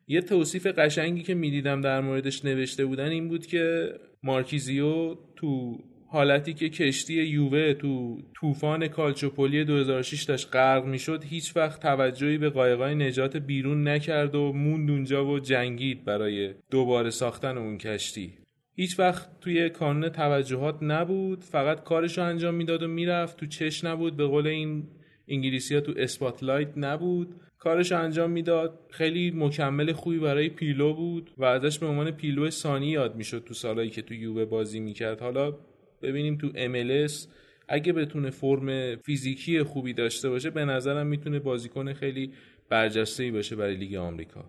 یه 0.07 0.21
توصیف 0.21 0.67
قشنگی 0.67 1.23
که 1.23 1.33
می‌دیدم 1.33 1.81
در 1.81 2.01
موردش 2.01 2.45
نوشته 2.45 2.85
بودن 2.85 3.09
این 3.09 3.27
بود 3.27 3.45
که 3.45 3.93
مارکیزیو 4.23 5.15
تو 5.35 5.77
حالتی 6.09 6.53
که 6.53 6.69
کشتی 6.69 7.13
یووه 7.13 7.73
تو 7.73 8.21
طوفان 8.35 8.87
کالچوپولی 8.87 9.63
2006 9.63 10.23
داشت 10.23 10.49
غرق 10.55 10.85
می‌شد 10.85 11.23
هیچ 11.23 11.55
وقت 11.55 11.81
توجهی 11.81 12.37
به 12.37 12.49
قایقای 12.49 12.95
نجات 12.95 13.37
بیرون 13.37 13.87
نکرد 13.87 14.35
و 14.35 14.53
موند 14.53 14.91
اونجا 14.91 15.25
و 15.25 15.39
جنگید 15.39 16.05
برای 16.05 16.53
دوباره 16.71 17.09
ساختن 17.09 17.57
اون 17.57 17.77
کشتی. 17.77 18.33
هیچ 18.75 18.99
وقت 18.99 19.39
توی 19.41 19.69
کانون 19.69 20.09
توجهات 20.09 20.77
نبود 20.81 21.43
فقط 21.43 21.83
کارشو 21.83 22.21
انجام 22.21 22.55
می‌داد 22.55 22.83
و 22.83 22.87
می‌رفت. 22.87 23.37
تو 23.37 23.45
چش 23.45 23.83
نبود 23.83 24.17
به 24.17 24.25
قول 24.25 24.47
این 24.47 24.87
انگلیسی 25.27 25.75
ها 25.75 25.81
تو 25.81 25.93
spotlight 25.97 26.73
نبود. 26.77 27.35
کارش 27.57 27.91
انجام 27.91 28.31
می‌داد. 28.31 28.79
خیلی 28.91 29.31
مکمل 29.35 29.91
خوبی 29.91 30.19
برای 30.19 30.49
پیرلو 30.49 30.93
بود 30.93 31.31
و 31.37 31.45
ازش 31.45 31.79
به 31.79 31.85
عنوان 31.85 32.11
پیرلو 32.11 32.49
ثانی 32.49 32.87
یاد 32.87 33.15
می‌شد 33.15 33.43
تو 33.43 33.53
سالایی 33.53 33.89
که 33.89 34.01
تو 34.01 34.13
یووه 34.13 34.45
بازی 34.45 34.79
می‌کرد. 34.79 35.21
حالا 35.21 35.57
ببینیم 36.01 36.37
تو 36.37 36.49
MLS 36.49 37.27
اگه 37.69 37.93
بتونه 37.93 38.29
فرم 38.29 38.95
فیزیکی 38.95 39.63
خوبی 39.63 39.93
داشته 39.93 40.29
باشه 40.29 40.49
به 40.49 40.65
نظرم 40.65 41.07
می‌تونه 41.07 41.39
بازیکن 41.39 41.93
خیلی 41.93 42.33
برجسته 42.69 43.23
ای 43.23 43.31
باشه 43.31 43.55
برای 43.55 43.75
لیگ 43.75 43.95
آمریکا. 43.95 44.45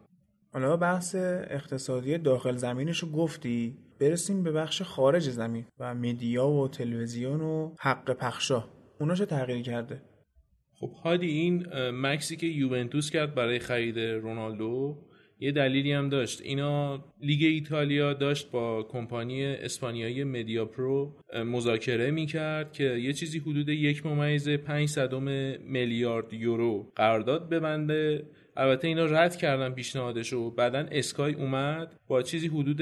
حالا 0.52 0.76
بحث 0.76 1.14
اقتصادی 1.50 2.18
داخل 2.18 2.56
زمینش 2.56 2.98
رو 2.98 3.08
گفتی. 3.08 3.76
برسیم 4.00 4.42
به 4.42 4.52
بخش 4.52 4.82
خارج 4.82 5.22
زمین 5.22 5.64
و 5.78 5.94
media 5.94 6.48
و 6.48 6.68
تلویزیون 6.68 7.40
و 7.40 7.74
حق 7.80 8.12
پخشا. 8.12 8.64
اونا 9.00 9.14
چه 9.14 9.26
تغییر 9.26 9.62
کرده؟ 9.62 10.02
خب 10.80 10.90
هادی 11.04 11.26
این 11.26 11.66
مکثی 11.92 12.36
که 12.36 12.46
یوونتوس 12.46 13.10
کرد 13.10 13.34
برای 13.34 13.58
خرید 13.58 13.98
رونالدو 13.98 14.96
یه 15.40 15.52
دلیلی 15.52 15.92
هم 15.92 16.08
داشت. 16.08 16.42
اینا 16.42 17.04
لیگ 17.20 17.42
ایتالیا 17.42 18.12
داشت 18.12 18.50
با 18.50 18.82
کمپانی 18.82 19.44
اسپانیایی 19.44 20.24
مدیا 20.24 20.64
پرو 20.64 21.16
مذاکره 21.46 22.10
می‌کرد 22.10 22.72
که 22.72 22.84
یه 22.84 23.12
چیزی 23.12 23.38
حدود 23.38 23.68
یک 23.68 24.06
ممیز 24.06 24.48
پنج 24.48 24.88
صدم 24.88 25.22
میلیارد 25.60 26.32
یورو 26.32 26.92
قرارداد 26.96 27.48
ببنده. 27.48 28.26
البته 28.56 28.88
اینا 28.88 29.04
رد 29.04 29.36
کردن 29.36 29.70
پیشنهادش 29.70 30.32
و 30.32 30.50
بعدا 30.50 30.86
اسکای 30.92 31.34
اومد 31.34 31.96
با 32.08 32.22
چیزی 32.22 32.48
حدود 32.48 32.80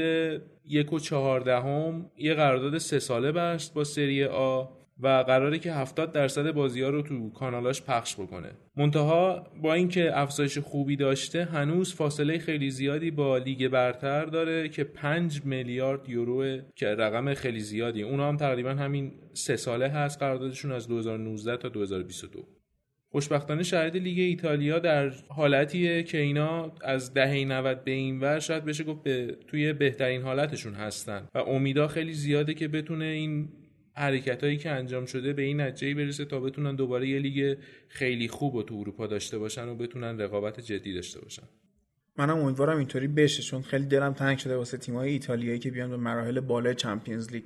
یک 0.68 0.92
و 0.92 0.98
چهاردهم 0.98 2.10
یه 2.18 2.34
قرارداد 2.34 2.78
سه 2.78 2.98
ساله 2.98 3.32
بست 3.32 3.74
با 3.74 3.84
سری 3.84 4.24
آ. 4.24 4.64
و 5.00 5.24
قراره 5.26 5.58
که 5.58 5.72
70 5.72 6.12
درصد 6.12 6.50
بازی 6.50 6.82
ها 6.82 6.90
رو 6.90 7.02
تو 7.02 7.30
کانالاش 7.30 7.82
پخش 7.82 8.14
بکنه. 8.14 8.50
منتها 8.76 9.46
با 9.62 9.74
اینکه 9.74 10.18
افزایش 10.18 10.58
خوبی 10.58 10.96
داشته 10.96 11.44
هنوز 11.44 11.94
فاصله 11.94 12.38
خیلی 12.38 12.70
زیادی 12.70 13.10
با 13.10 13.38
لیگ 13.38 13.68
برتر 13.68 14.24
داره 14.24 14.68
که 14.68 14.84
5 14.84 15.44
میلیارد 15.44 16.08
یورو 16.08 16.58
که 16.74 16.86
رقم 16.86 17.34
خیلی 17.34 17.60
زیادی 17.60 18.02
اونا 18.02 18.28
هم 18.28 18.36
تقریبا 18.36 18.70
همین 18.70 19.12
سه 19.32 19.56
ساله 19.56 19.88
هست 19.88 20.18
قراردادشون 20.18 20.72
از 20.72 20.88
2019 20.88 21.56
تا 21.56 21.68
2022 21.68 22.46
خوشبختانه 23.08 23.62
شرایط 23.62 23.96
لیگ 23.96 24.18
ایتالیا 24.18 24.78
در 24.78 25.12
حالتیه 25.28 26.02
که 26.02 26.18
اینا 26.18 26.72
از 26.80 27.14
دهه 27.14 27.44
90 27.44 27.84
به 27.84 27.90
این 27.90 28.20
ور 28.20 28.38
شاید 28.38 28.64
بشه 28.64 28.84
گفت 28.84 29.02
به 29.02 29.36
توی 29.48 29.72
بهترین 29.72 30.22
حالتشون 30.22 30.74
هستن. 30.74 31.28
و 31.34 31.38
امیدا 31.38 31.88
خیلی 31.88 32.12
زیاده 32.12 32.54
که 32.54 32.68
بتونه 32.68 33.04
این 33.04 33.48
حرکت 33.96 34.44
هایی 34.44 34.56
که 34.56 34.70
انجام 34.70 35.06
شده 35.06 35.32
به 35.32 35.42
این 35.42 35.60
نتیجه 35.60 35.94
برسه 35.94 36.24
تا 36.24 36.40
بتونن 36.40 36.76
دوباره 36.76 37.08
یه 37.08 37.18
لیگ 37.18 37.58
خیلی 37.88 38.28
خوب 38.28 38.54
و 38.54 38.62
تو 38.62 38.74
اروپا 38.74 39.06
داشته 39.06 39.38
باشن 39.38 39.68
و 39.68 39.74
بتونن 39.74 40.20
رقابت 40.20 40.60
جدی 40.60 40.94
داشته 40.94 41.20
باشن. 41.20 41.42
منم 42.18 42.38
امیدوارم 42.38 42.78
اینطوری 42.78 43.08
بشه 43.08 43.42
چون 43.42 43.62
خیلی 43.62 43.86
دلم 43.86 44.12
تنگ 44.12 44.38
شده 44.38 44.56
واسه 44.56 44.78
تیم‌های 44.78 45.10
ایتالیایی 45.10 45.58
که 45.58 45.70
بیان 45.70 45.90
به 45.90 45.96
مراحل 45.96 46.40
بالای 46.40 46.74
Champions 46.74 47.32
League. 47.32 47.44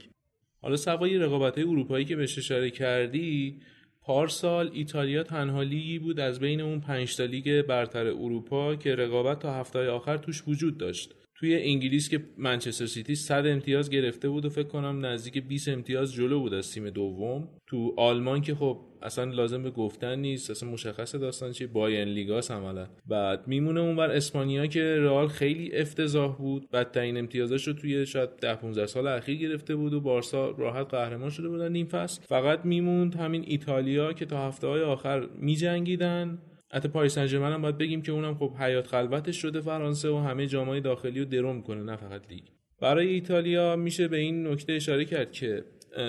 حالا 0.63 0.77
سوای 0.77 1.19
رقابت 1.19 1.55
های 1.55 1.65
اروپایی 1.65 2.05
که 2.05 2.17
بهش 2.17 2.39
اشاره 2.39 2.71
کردی 2.71 3.63
پارسال 4.03 4.71
ایتالیا 4.73 5.23
تنها 5.23 5.63
لیگی 5.63 5.99
بود 5.99 6.21
از 6.21 6.41
بین 6.41 6.61
اون 6.61 6.81
پنج 6.81 7.17
تا 7.17 7.25
لیگ 7.25 7.63
برتر 7.63 8.07
اروپا 8.07 8.75
که 8.75 8.95
رقابت 8.95 9.39
تا 9.39 9.55
هفته 9.55 9.89
آخر 9.89 10.17
توش 10.17 10.49
وجود 10.49 10.79
داشت. 10.79 11.15
توی 11.41 11.57
انگلیس 11.63 12.09
که 12.09 12.21
منچستر 12.39 12.87
سیتی 12.87 13.15
100 13.15 13.47
امتیاز 13.47 13.91
گرفته 13.91 14.29
بود 14.29 14.45
و 14.45 14.49
فکر 14.49 14.69
کنم 14.69 15.07
نزدیک 15.07 15.49
20 15.49 15.69
امتیاز 15.69 16.13
جلو 16.13 16.41
بود 16.41 16.55
از 16.55 16.73
تیم 16.73 16.91
دوم. 16.91 17.49
تو 17.67 17.95
آلمان 17.97 18.41
که 18.41 18.55
خب 18.55 18.81
اصلا 19.03 19.25
لازم 19.25 19.63
به 19.63 19.71
گفتن 19.71 20.19
نیست 20.19 20.51
اصلا 20.51 20.69
مشخص 20.69 21.15
داستان 21.15 21.53
چیه؟ 21.53 21.67
بایرن 21.67 22.09
لیگاس 22.09 22.51
عملا. 22.51 22.87
بعد 23.07 23.49
میمونه 23.49 23.81
اونور 23.81 24.11
اسپانیا 24.11 24.67
که 24.67 24.97
رئال 24.99 25.29
خیلی 25.29 25.73
افتضاح 25.77 26.37
بود. 26.37 26.71
بدترین 26.71 27.17
امتیازش 27.17 27.67
رو 27.67 27.73
توی 27.73 28.07
شاید 28.07 28.37
10 28.37 28.55
15 28.55 28.87
سال 28.87 29.07
اخیر 29.07 29.39
گرفته 29.39 29.77
بود 29.77 29.93
و 29.93 30.01
بارسا 30.01 30.51
راحت 30.51 30.95
قهرمان 30.95 31.31
شده 31.31 31.49
بودن 31.49 31.73
نیم 31.73 31.87
فصل. 31.87 32.23
فقط 32.23 32.65
میموند 32.65 33.15
همین 33.15 33.45
ایتالیا 33.47 34.13
که 34.13 34.27
تا 34.27 34.49
هفته 34.49 34.67
های 34.67 34.83
آخر 34.83 35.27
میجنگیدن. 35.39 36.39
حتی 36.73 36.89
پاریس 36.89 37.15
سن 37.15 37.53
هم 37.53 37.63
باید 37.63 37.79
بگیم 37.79 38.03
که 38.03 38.13
اونم 38.13 38.35
خب 38.35 38.55
حیات 38.59 38.87
خلوتش 38.87 39.37
شده 39.37 39.61
فرانسه 39.61 40.09
و 40.09 40.17
همه 40.17 40.47
جامعه 40.47 40.81
داخلی 40.81 41.19
رو 41.19 41.25
درو 41.25 41.61
کنه 41.61 41.83
نه 41.83 41.97
فقط 41.97 42.23
لیگ. 42.31 42.45
برای 42.81 43.09
ایتالیا 43.09 43.77
میشه 43.77 44.09
به 44.09 44.17
این 44.17 44.47
نکته 44.47 44.73
اشاره 44.73 45.05
کرد 45.05 45.33
که 45.33 45.65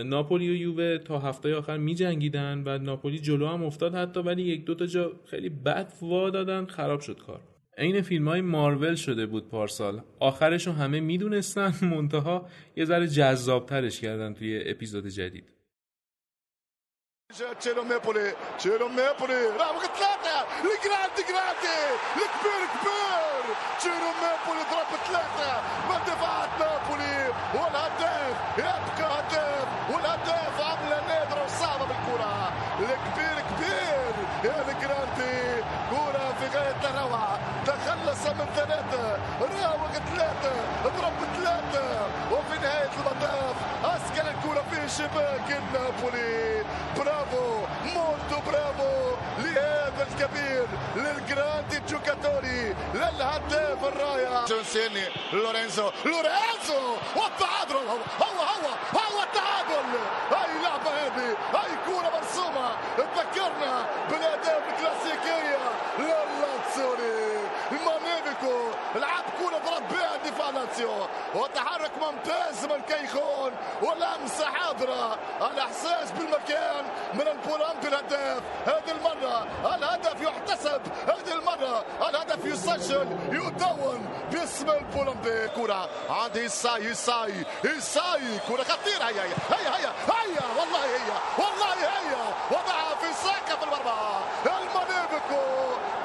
ناپولی 0.05 0.49
و 0.49 0.55
یووه 0.55 0.97
تا 0.97 1.20
هفته 1.20 1.55
آخر 1.55 1.78
می 1.78 1.95
جنگیدن 1.95 2.64
و 2.66 2.78
ناپولی 2.78 3.20
جلو 3.20 3.47
هم 3.47 3.64
افتاد 3.64 3.95
حتی 3.95 4.20
ولی 4.20 4.41
یک 4.41 4.66
دو 4.66 4.76
تا 4.76 4.86
جا 4.86 5.12
خیلی 5.26 5.49
بد 5.49 5.93
وا 6.01 6.30
دادن 6.30 6.66
خراب 6.66 6.99
شد 6.99 7.18
کار. 7.18 7.41
عین 7.78 8.01
فیلم 8.01 8.28
های 8.28 8.41
مارول 8.41 8.95
شده 8.95 9.26
بود 9.26 9.49
پارسال. 9.49 10.01
آخرش 10.20 10.68
رو 10.68 10.74
همه 10.74 10.99
می‌دونستن 10.99 11.74
منتها 11.95 12.45
یه 12.76 12.86
ذره 12.86 13.07
جذابترش 13.07 14.01
کردن 14.01 14.34
توی 14.34 14.64
اپیزود 14.66 15.07
جدید. 15.07 15.61
جا 17.39 17.53
تشيلو 17.53 17.84
ميبولي 17.84 18.34
تشيلو 18.57 18.88
ميبولي 18.88 19.45
راه 19.59 19.73
ثلاثة 19.79 20.38
الجراندي 20.59 21.21
جراندي 21.29 21.77
الكبير 22.15 22.63
كبير 22.73 23.55
تشيلو 23.79 24.09
ميبولي 24.21 24.63
ضرب 24.71 24.91
ثلاثة 25.07 25.51
من 25.89 25.99
دفاعات 26.07 26.49
نابولي 26.59 27.34
والهداف 27.53 28.36
يبقى 28.57 29.19
هداف 29.19 29.67
والهداف 29.89 30.61
عملة 30.61 31.01
نادرة 31.07 31.43
وصعبة 31.45 31.86
بالكرة 31.86 32.51
الكبير 32.79 33.43
كبير 33.51 34.13
يا 34.43 34.61
الجراندي 34.61 35.63
كرة 35.89 36.34
في 36.39 36.57
غاية 36.57 36.89
الروعة 36.89 37.39
تخلص 37.65 38.27
من 38.27 38.45
ثلاثة 38.55 39.17
راوغ 39.41 39.91
ثلاثة 39.91 40.53
ضرب 40.84 41.13
ثلاثة 41.38 42.07
شباك 44.97 45.49
النابولي. 45.61 46.63
برافو 46.97 47.65
مولتو 47.83 48.51
برافو 48.51 49.15
لهذا 49.39 50.07
الكبير 50.07 50.67
للجراندي 50.95 51.79
جوكاتوري 51.89 52.75
للهداف 52.93 53.83
الرائع. 53.83 54.45
جونسيني 54.45 55.05
لورينزو 55.33 55.91
لورينزو! 56.05 56.81
والتعادل! 57.15 57.75
هو 57.75 57.97
هو 58.21 58.39
هو 58.41 58.67
هو 58.99 59.23
التعادل! 59.23 59.87
هاي 60.31 60.61
لعبة 60.63 60.89
هذه؟ 60.89 61.29
هاي 61.53 61.71
كورة 61.85 62.11
مرسومة! 62.15 62.69
تذكرنا 62.97 63.85
بالأهداف 64.09 64.61
الكلاسيكية 64.71 65.51
لاتسيو 70.72 71.07
وتحرك 71.36 71.91
ممتاز 72.01 72.65
من 72.65 72.82
كيخون 72.82 73.51
ولمسة 73.82 74.45
حاضرة 74.45 75.17
الإحساس 75.51 76.11
بالمكان 76.11 76.86
من 77.13 77.28
البولامبي 77.28 77.88
الهداف 77.88 78.41
هذه 78.65 78.91
المرة 78.91 79.47
الهدف 79.76 80.22
يحتسب 80.22 80.82
هذه 81.07 81.34
المرة 81.34 81.84
الهدف 82.09 82.45
يسجل 82.45 83.07
يدون 83.32 84.09
باسم 84.32 84.69
البولامبي 84.69 85.47
كرة 85.47 85.89
عند 86.09 86.38
إيساي 86.38 86.88
إيساي 86.88 87.45
إيساي 87.65 88.39
كرة 88.47 88.63
خطيرة. 88.63 89.03
هيا 89.03 89.24
هيا 89.24 89.69
هيا 89.74 89.91
هيا 90.09 90.45
والله 90.59 90.86
هي 90.86 91.11
والله 91.38 91.74
هي 91.74 92.15
وضعها 92.51 92.95
في 93.01 93.13
ساكة 93.24 93.55
في 93.59 93.63
المرمى 93.63 94.19
المانيفيكو 94.45 95.41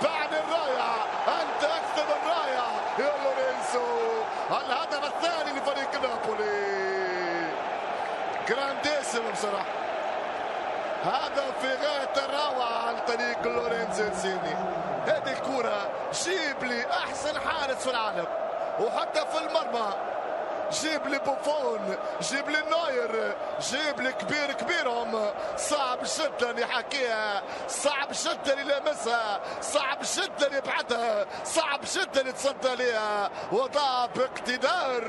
بعد 0.03 0.35
الراية 0.35 0.95
أنت 1.29 1.64
أكثر 1.64 2.05
من 2.07 2.31
راية 2.31 2.67
يا 2.99 3.12
لورينسو 3.25 4.07
الهدف 4.51 5.05
الثاني 5.05 5.59
لفريق 5.59 6.03
نابولي 6.03 6.87
جرانديسيمو 9.17 9.31
بصراحة. 9.33 9.67
هدف 11.05 11.59
في 11.61 11.69
غاية 11.69 12.27
الروعة 12.27 12.89
عن 12.89 12.95
طريق 13.09 13.47
لورينزو 13.47 14.05
انسيني. 14.05 14.57
هذه 15.07 15.33
الكرة 15.33 15.91
جيب 16.25 16.64
لي 16.64 16.87
أحسن 16.91 17.41
حارس 17.41 17.77
في 17.77 17.91
العالم. 17.91 18.27
وحتى 18.81 19.21
في 19.21 19.39
المرمى. 19.39 19.93
جيب 20.83 21.07
لي 21.07 21.19
بوفون 21.19 21.97
جيب 22.21 22.49
لي 22.51 22.59
نوير 22.71 23.37
جيب 23.61 24.01
لي 24.01 24.12
كبير 24.12 24.53
كبيرهم. 24.53 25.31
صعب 25.57 25.99
جدا 26.19 26.61
يحكيها 26.61 27.43
صعب 27.69 28.09
جدا 28.25 28.61
يلمسها 28.61 29.41
صعب 29.61 29.99
جدا 30.17 30.57
يبعدها 30.57 31.27
صعب 31.45 31.81
جدا 31.95 32.21
يتصدى 32.29 32.75
لها 32.75 33.31
وضع 33.53 34.07
باقتدار. 34.07 35.05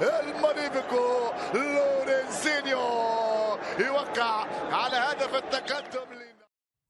المانيفيكو 0.00 1.32
لورينزينيو. 1.54 3.33
يوقع 3.78 4.46
على 4.72 4.96
هدف 4.96 5.34
التقدم 5.34 6.08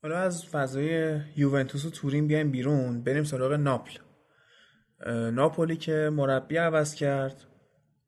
حالا 0.02 0.18
از 0.18 0.44
فضای 0.44 1.20
یوونتوس 1.36 1.84
و 1.84 1.90
تورین 1.90 2.26
بیایم 2.26 2.50
بیرون. 2.50 3.02
بریم 3.02 3.24
سراغ 3.24 3.52
ناپل. 3.52 3.98
ناپولی 5.32 5.76
که 5.76 6.10
مربی 6.12 6.56
عوض 6.56 6.94
کرد. 6.94 7.44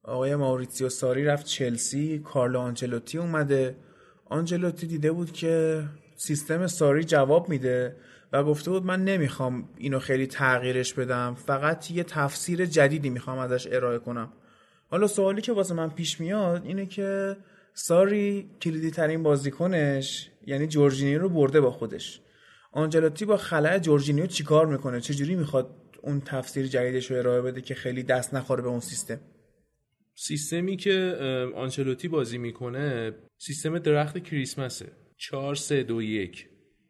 آقای 0.02 0.36
ماوریتسیو 0.36 0.88
ساری 0.88 1.24
رفت 1.24 1.46
چلسی. 1.46 2.18
کارلو 2.18 2.58
آنچلوتی 2.58 3.18
اومده. 3.18 3.76
آنچلوتی 4.24 4.86
دیده 4.86 5.12
بود 5.12 5.32
که 5.32 5.84
سیستم 6.16 6.66
ساری 6.66 7.04
جواب 7.04 7.48
میده 7.48 7.96
و 8.32 8.44
گفته 8.44 8.70
بود 8.70 8.84
من 8.84 9.04
نمی‌خوام 9.04 9.68
اینو 9.76 9.98
خیلی 9.98 10.26
تغییرش 10.26 10.94
بدم. 10.94 11.34
فقط 11.34 11.90
یه 11.90 12.04
تفسیر 12.04 12.66
جدیدی 12.66 13.10
می‌خوام 13.10 13.38
ازش 13.38 13.68
ارائه 13.70 13.98
کنم. 13.98 14.32
حالا 14.90 15.06
سوالی 15.06 15.40
که 15.42 15.52
واسه 15.52 15.74
من 15.74 15.90
پیش 15.90 16.20
میاد 16.20 16.64
اینه 16.64 16.86
که 16.86 17.36
ساری 17.78 18.50
کلیدی 18.62 18.90
ترین 18.90 19.22
بازیکنش 19.22 20.30
یعنی 20.46 20.66
جورجینیو 20.66 21.18
رو 21.18 21.28
برده 21.28 21.60
با 21.60 21.70
خودش. 21.70 22.20
آنجلوتی 22.72 23.24
با 23.24 23.36
خلع 23.36 23.78
جورجینیو 23.78 24.26
چیکار 24.26 24.66
می‌کنه؟ 24.66 25.00
چجوری 25.00 25.34
می‌خواد 25.34 25.70
اون 26.02 26.20
تفسیر 26.20 26.66
جدیدش 26.66 27.10
رو 27.10 27.16
ارائه 27.16 27.42
بده 27.42 27.60
که 27.60 27.74
خیلی 27.74 28.02
دست 28.02 28.34
نخوره 28.34 28.62
به 28.62 28.68
اون 28.68 28.80
سیستم؟ 28.80 29.20
سیستمی 30.14 30.76
که 30.76 31.16
آنچلوتی 31.56 32.08
بازی 32.08 32.38
می‌کنه 32.38 33.12
سیستم 33.38 33.78
درخت 33.78 34.18
کریسمسه. 34.18 34.86
4 35.16 35.54
3 35.54 35.82
2 35.82 36.02
1 36.02 36.48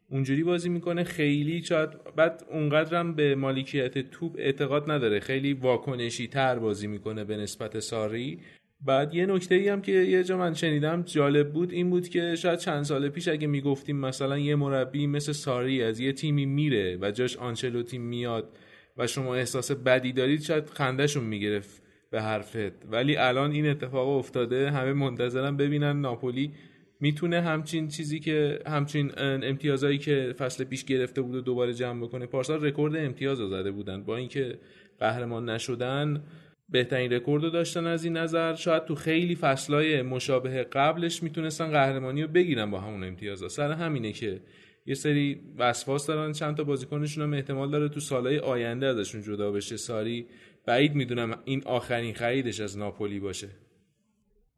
اونجوری 0.09 0.43
بازی 0.43 0.69
می‌کنه 0.69 1.03
خیلی 1.03 1.63
شاید 1.63 1.89
بعد 2.15 2.45
اونقدرم 2.51 3.15
به 3.15 3.35
مالکیت 3.35 4.11
توپ 4.11 4.35
اعتقاد 4.37 4.91
نداره. 4.91 5.19
خیلی 5.19 5.53
واکنشی 5.53 6.27
تر 6.27 6.59
بازی 6.59 6.87
می‌کنه 6.87 7.23
به 7.23 7.37
نسبت 7.37 7.79
ساری. 7.79 8.39
بعد 8.81 9.13
یه 9.13 9.25
نکته 9.25 9.55
ای 9.55 9.69
هم 9.69 9.81
که 9.81 9.91
یه 9.91 10.23
جا 10.23 10.37
من 10.37 10.53
شنیدم 10.53 11.01
جالب 11.01 11.53
بود 11.53 11.71
این 11.71 11.89
بود 11.89 12.09
که 12.09 12.35
شاید 12.35 12.59
چند 12.59 12.83
سال 12.83 13.09
پیش 13.09 13.27
اگه 13.27 13.47
می‌گفتیم 13.47 13.97
مثلا 13.97 14.37
یه 14.37 14.55
مربی 14.55 15.07
مثل 15.07 15.31
ساری 15.31 15.83
از 15.83 15.99
یه 15.99 16.13
تیمی 16.13 16.45
میره 16.45 16.97
و 17.01 17.11
جاش 17.11 17.37
آنچلوتی 17.37 17.97
میاد 17.97 18.57
و 18.97 19.07
شما 19.07 19.35
احساس 19.35 19.71
بدی 19.71 20.13
دارید 20.13 20.41
شاید 20.41 20.69
خندهشون 20.69 21.23
می‌گرفت 21.23 21.83
به 22.09 22.21
حرفت. 22.21 22.85
ولی 22.91 23.15
الان 23.15 23.51
این 23.51 23.67
اتفاق 23.67 24.07
افتاده 24.09 24.71
همه 24.71 24.93
منتظرم 24.93 25.57
ببینن 25.57 26.01
ناپولی 26.01 26.51
می‌تونه 26.99 27.41
همچین 27.41 27.87
چیزی 27.87 28.19
که 28.19 28.59
همچین 28.67 29.11
امتیازایی 29.17 29.97
که 29.97 30.35
فصل 30.37 30.63
پیش 30.63 30.85
گرفته 30.85 31.21
بود 31.21 31.35
و 31.35 31.41
دوباره 31.41 31.73
جمع 31.73 32.05
بکنه. 32.05 32.25
پارسال 32.25 32.65
رکورد 32.65 32.95
امتیاز 32.95 33.37
زده 33.37 33.71
بودن. 33.71 34.03
با 34.03 34.17
اینکه 34.17 34.59
قهرمان 34.99 35.49
نشدن 35.49 36.23
بهترین 36.69 37.13
رکورد 37.13 37.43
رو 37.43 37.49
داشتن 37.49 37.87
از 37.87 38.03
این 38.03 38.17
نظر. 38.17 38.55
شاید 38.55 38.85
تو 38.85 38.95
خیلی 38.95 39.35
فصلای 39.35 40.01
مشابه 40.01 40.63
قبلش 40.63 41.23
می‌تونستن 41.23 41.71
قهرمانی 41.71 42.21
رو 42.21 42.27
بگیرن 42.27 42.71
با 42.71 42.79
همون 42.79 43.03
امتیازا 43.03 43.49
سر 43.49 43.71
همینه 43.71 44.11
که 44.11 44.41
یه 44.85 44.95
سری 44.95 45.41
وسواس 45.57 46.07
دارن 46.07 46.31
چند 46.31 46.57
تا 46.57 46.63
بازیکنشون 46.63 47.23
هم 47.23 47.33
احتمال 47.33 47.71
داره 47.71 47.89
تو 47.89 47.99
سالهای 47.99 48.39
آینده 48.39 48.85
ازشون 48.85 49.21
جدا 49.21 49.51
بشه. 49.51 49.77
ساری 49.77 50.27
بعید 50.65 50.95
می‌دونم 50.95 51.39
این 51.45 51.63
آخرین 51.65 52.13
خریدش 52.13 52.59
از 52.59 52.77
ناپولی 52.77 53.19
باشه. 53.19 53.47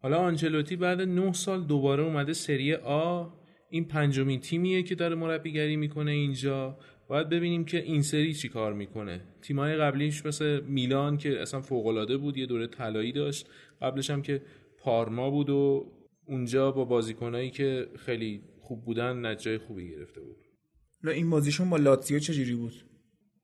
حالا 0.02 0.18
آنچلوتی 0.18 0.76
بعد 0.76 1.02
9 1.02 1.34
سال 1.34 1.64
دوباره 1.64 2.04
اومده 2.04 2.34
سری 2.34 2.74
آ. 2.74 3.26
این 3.70 3.86
پنجمین 3.86 4.40
تیمیه 4.40 4.84
که 4.84 4.96
داره 4.96 5.16
مربیگری 5.16 5.76
می‌کنه 5.76 6.12
اینجا. 6.12 6.78
باید 7.10 7.30
ببینیم 7.30 7.66
که 7.66 7.84
این 7.84 8.02
سری 8.02 8.34
چی 8.34 8.50
کار 8.50 8.74
می‌کنه. 8.74 9.22
تیمای 9.42 9.76
قبلیش 9.76 10.26
مثل 10.26 10.60
میلان 10.60 11.18
که 11.18 11.42
اصلا 11.42 11.62
فوقالعاده 11.62 12.18
بود 12.18 12.38
یه 12.38 12.46
دوره 12.46 12.68
طلایی 12.68 13.12
داشت. 13.12 13.48
قبلش 13.82 14.10
هم 14.10 14.22
که 14.22 14.42
پارما 14.78 15.30
بود 15.30 15.50
و 15.50 15.92
اونجا 16.26 16.72
با 16.72 16.86
بازیکنایی 16.86 17.50
که 17.50 17.88
خیلی 17.96 18.42
خوب 18.62 18.86
بودن 18.86 19.26
نتیجه 19.26 19.58
خوبی 19.58 19.90
گرفته 19.90 20.22
بود. 20.22 20.38
این 21.08 21.30
بازیشون 21.30 21.70
با 21.70 21.78
لاتزیو 21.78 22.20
چجوری 22.20 22.56
بود؟ 22.56 22.74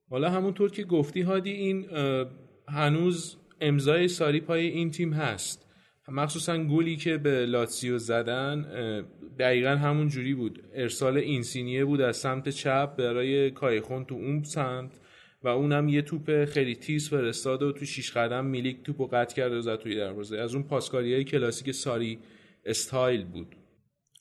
حالا 0.09 0.29
همونطور 0.29 0.71
که 0.71 0.83
گفتی 0.83 1.21
هادی 1.21 1.51
این 1.51 1.85
هنوز 2.67 3.37
امضای 3.61 4.07
ساری 4.07 4.39
پای 4.39 4.67
این 4.67 4.91
تیم 4.91 5.13
هست. 5.13 5.64
مخصوصا 6.07 6.57
گلی 6.57 6.95
که 6.95 7.17
به 7.17 7.45
لاتسیو 7.45 7.97
زدن 7.97 8.65
دقیقا 9.39 9.69
همون 9.69 10.07
جوری 10.07 10.33
بود. 10.33 10.63
ارسال 10.73 11.17
اینسینیه 11.17 11.85
بود 11.85 12.01
از 12.01 12.17
سمت 12.17 12.49
چپ 12.49 12.95
برای 12.95 13.51
کایخون 13.51 14.05
تو 14.05 14.15
اون 14.15 14.43
سمت 14.43 14.91
و 15.43 15.47
اونم 15.47 15.89
یه 15.89 16.01
توپ 16.01 16.45
خیلی 16.45 16.75
تیز 16.75 17.09
فرستاد 17.09 17.63
و 17.63 17.71
تو 17.71 17.85
شیش 17.85 18.11
قدم 18.11 18.45
میلیک 18.45 18.83
توپ 18.83 19.01
و 19.01 19.07
قطع 19.07 19.35
کرد 19.35 19.53
و 19.53 19.61
زد 19.61 19.75
توی 19.75 19.95
دروازه. 19.95 20.37
از 20.37 20.55
اون 20.55 20.63
پاسکاری 20.63 21.13
های 21.13 21.23
کلاسیک 21.23 21.71
ساری 21.71 22.19
استایل 22.65 23.25
بود. 23.25 23.55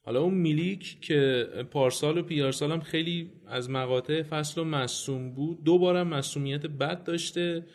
حالا 0.02 0.22
اون 0.22 0.34
میلیک 0.34 1.00
که 1.00 1.48
پارسال 1.70 2.18
و 2.18 2.22
پیارسال 2.22 2.72
هم 2.72 2.80
خیلی 2.80 3.30
از 3.46 3.70
مقاطع 3.70 4.22
فصل 4.22 4.60
و 4.60 4.64
مصوم 4.64 5.34
بود 5.34 5.64
دو 5.64 5.78
بارم 5.78 6.08
مصومیت 6.08 6.66
بد 6.66 7.04
داشته. 7.04 7.66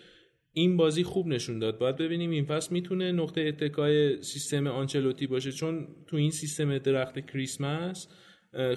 این 0.53 0.77
بازی 0.77 1.03
خوب 1.03 1.27
نشون 1.27 1.59
داد. 1.59 1.77
باید 1.77 1.95
ببینیم 1.95 2.29
این 2.29 2.45
فصل 2.45 2.73
می‌تونه 2.73 3.11
نقطه 3.11 3.41
اتکای 3.41 4.21
سیستم 4.21 4.67
آنچلوتی 4.67 5.27
باشه 5.27 5.51
چون 5.51 5.87
تو 6.07 6.17
این 6.17 6.31
سیستم 6.31 6.77
درخت 6.77 7.19
کریسمس 7.19 8.07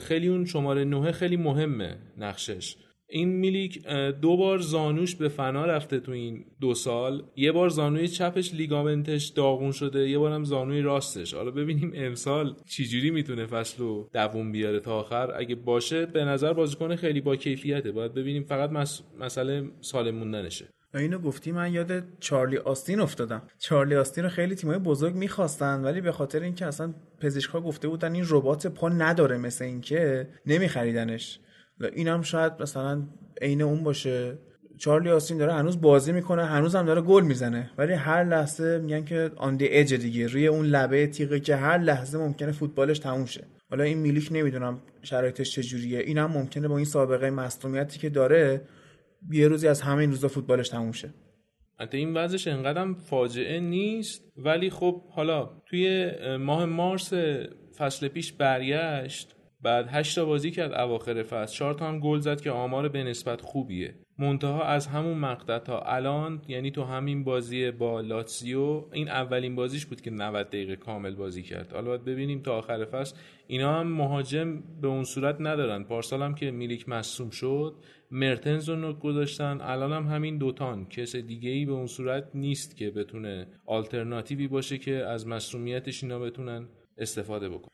خیلی 0.00 0.28
اون 0.28 0.44
شماره 0.44 0.84
نوه 0.84 1.12
خیلی 1.12 1.36
مهمه 1.36 1.96
نقشش. 2.18 2.76
این 3.08 3.28
میلیک 3.28 3.86
دو 4.22 4.36
بار 4.36 4.58
زانوش 4.58 5.14
به 5.16 5.28
فنا 5.28 5.66
رفته 5.66 6.00
تو 6.00 6.12
این 6.12 6.44
دو 6.60 6.74
سال. 6.74 7.22
یه 7.36 7.52
بار 7.52 7.68
زانوی 7.68 8.08
چپش 8.08 8.54
لیگامنتش 8.54 9.26
داغون 9.26 9.72
شده 9.72 10.08
یه 10.10 10.18
بارم 10.18 10.44
زانوی 10.44 10.80
راستش. 10.80 11.34
حالا 11.34 11.50
ببینیم 11.50 11.92
امسال 11.94 12.56
چجوری 12.68 13.10
می‌تونه 13.10 13.46
فصل 13.46 13.78
رو 13.78 14.10
دووم 14.14 14.52
بیاره 14.52 14.80
تا 14.80 15.00
آخر. 15.00 15.32
اگه 15.36 15.54
باشه 15.54 16.06
به 16.06 16.24
نظر 16.24 16.52
بازیکن 16.52 16.96
خیلی 16.96 17.20
با 17.20 17.36
کیفیته. 17.36 17.92
باید 17.92 18.14
ببینیم 18.14 18.42
فقط 18.42 18.70
مس... 18.70 19.02
مسئله 19.20 19.70
سالم 19.80 20.14
موندنشه 20.14 20.68
اینو 20.98 21.18
گفتی 21.18 21.52
من 21.52 21.72
یاد 21.72 22.02
چارلی 22.20 22.56
آستین 22.56 23.00
افتادم. 23.00 23.42
چارلی 23.58 23.96
آستین 23.96 24.24
رو 24.24 24.30
خیلی 24.30 24.54
تیمای 24.54 24.78
بزرگ 24.78 25.14
می‌خواستن 25.14 25.80
ولی 25.80 26.00
به 26.00 26.12
خاطر 26.12 26.40
اینکه 26.40 26.66
اصلا 26.66 26.94
پزشکا 27.20 27.60
گفته 27.60 27.88
بودن 27.88 28.14
این 28.14 28.24
ربات 28.28 28.66
پا 28.66 28.88
نداره 28.88 29.36
مثل 29.36 29.64
اینکه 29.64 30.28
نمیخریدنش. 30.46 31.40
اینم 31.92 32.22
شاید 32.22 32.52
مثلا 32.60 33.02
عین 33.42 33.62
اون 33.62 33.84
باشه. 33.84 34.38
چارلی 34.78 35.10
آستین 35.10 35.38
داره 35.38 35.52
هنوز 35.52 35.80
بازی 35.80 36.12
می‌کنه 36.12 36.44
هنوز 36.44 36.74
هم 36.74 36.86
داره 36.86 37.00
گل 37.00 37.24
می‌زنه. 37.24 37.70
ولی 37.78 37.92
هر 37.92 38.24
لحظه 38.24 38.78
میگن 38.78 39.04
که 39.04 39.30
آن 39.36 39.56
دی 39.56 39.68
اج 39.68 39.94
دیگه 39.94 40.26
روی 40.26 40.46
اون 40.46 40.66
لبه 40.66 41.06
تیغه 41.06 41.40
که 41.40 41.56
هر 41.56 41.78
لحظه 41.78 42.18
ممکنه 42.18 42.52
فوتبالش 42.52 42.98
تموم 42.98 43.26
شه. 43.26 43.44
حالا 43.70 43.84
این 43.84 43.98
میلیک 43.98 44.28
نمی‌دونم 44.32 44.78
شرایطش 45.02 45.50
چجوریه. 45.50 45.98
اینم 45.98 46.30
ممکنه 46.30 46.68
با 46.68 46.76
این 46.76 46.86
سابقه 46.86 47.30
مصونیتی 47.30 47.98
که 47.98 48.08
داره 48.08 48.60
یه 49.30 49.48
روزی 49.48 49.68
از 49.68 49.80
همه 49.82 49.98
این 49.98 50.10
روزا 50.10 50.28
فوتبالش 50.28 50.68
تموم 50.68 50.92
شه. 50.92 51.14
حتی 51.80 51.96
این 51.96 52.14
وضعش 52.14 52.48
انقدرم 52.48 52.94
فاجعه 52.94 53.60
نیست 53.60 54.32
ولی 54.36 54.70
خب 54.70 55.02
حالا 55.08 55.50
توی 55.66 56.10
ماه 56.36 56.64
مارس 56.64 57.12
فصل 57.78 58.08
پیش 58.08 58.32
برگشت 58.32 59.34
بعد 59.62 59.88
هشت 59.90 60.16
تا 60.16 60.24
بازی 60.24 60.50
کرد 60.50 60.72
اواخر 60.72 61.22
فصل. 61.22 61.54
چهار 61.54 61.74
تا 61.74 61.88
هم 61.88 62.00
گل 62.00 62.18
زد 62.18 62.40
که 62.40 62.50
آمار 62.50 62.88
به 62.88 63.04
نسبت 63.04 63.40
خوبیه. 63.40 63.94
منتها 64.18 64.64
از 64.64 64.86
همون 64.86 65.18
مقطع 65.18 65.58
تا 65.58 65.80
الان 65.80 66.42
یعنی 66.48 66.70
تو 66.70 66.84
همین 66.84 67.24
بازی 67.24 67.70
با 67.70 68.00
لاتسیو 68.00 68.84
این 68.92 69.08
اولین 69.08 69.56
بازیش 69.56 69.86
بود 69.86 70.00
که 70.00 70.10
90 70.10 70.46
دقیقه 70.46 70.76
کامل 70.76 71.14
بازی 71.14 71.42
کرد. 71.42 71.72
حالا 71.72 71.88
باید 71.88 72.04
ببینیم 72.04 72.42
تا 72.42 72.58
آخر 72.58 72.84
فصل. 72.84 73.16
اینا 73.46 73.80
هم 73.80 73.86
مهاجم 73.86 74.62
به 74.80 74.88
اون 74.88 75.04
صورت 75.04 75.36
ندارن. 75.40 75.84
پارسال 75.84 76.22
هم 76.22 76.34
که 76.34 76.50
میلیک 76.50 76.88
مصوم 76.88 77.30
شد 77.30 77.74
مرتنز 78.12 78.68
رو 78.68 78.92
گذاشتن. 78.92 79.58
الان 79.60 79.92
هم 79.92 80.14
همین 80.14 80.38
دوتان. 80.38 80.86
کس 80.86 81.16
دیگه 81.16 81.50
ای 81.50 81.64
به 81.64 81.72
اون 81.72 81.86
صورت 81.86 82.30
نیست 82.34 82.76
که 82.76 82.90
بتونه 82.90 83.46
آلترناتیوی 83.66 84.48
باشه 84.48 84.78
که 84.78 84.94
از 84.94 85.26
مصومیتش 85.26 86.04
اینا 86.04 86.18
بتونن 86.18 86.68
استفاده 86.98 87.48
بکنن. 87.48 87.72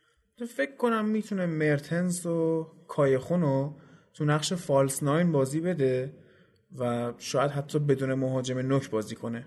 فکر 0.57 0.77
کنم 0.77 1.09
می‌تونه 1.09 1.47
مرتنز 1.47 2.27
و 2.27 2.67
کایخون 2.89 3.41
رو 3.41 3.77
تو 4.15 4.25
نقش 4.25 4.53
فالس 4.53 5.03
ناین 5.03 5.33
بازی 5.33 5.61
بده 5.61 6.13
و 6.79 7.13
شاید 7.19 7.51
حتی 7.51 7.79
بدون 7.79 8.15
مهاجم 8.15 8.59
نوک 8.59 8.91
بازی 8.91 9.15
کنه. 9.15 9.47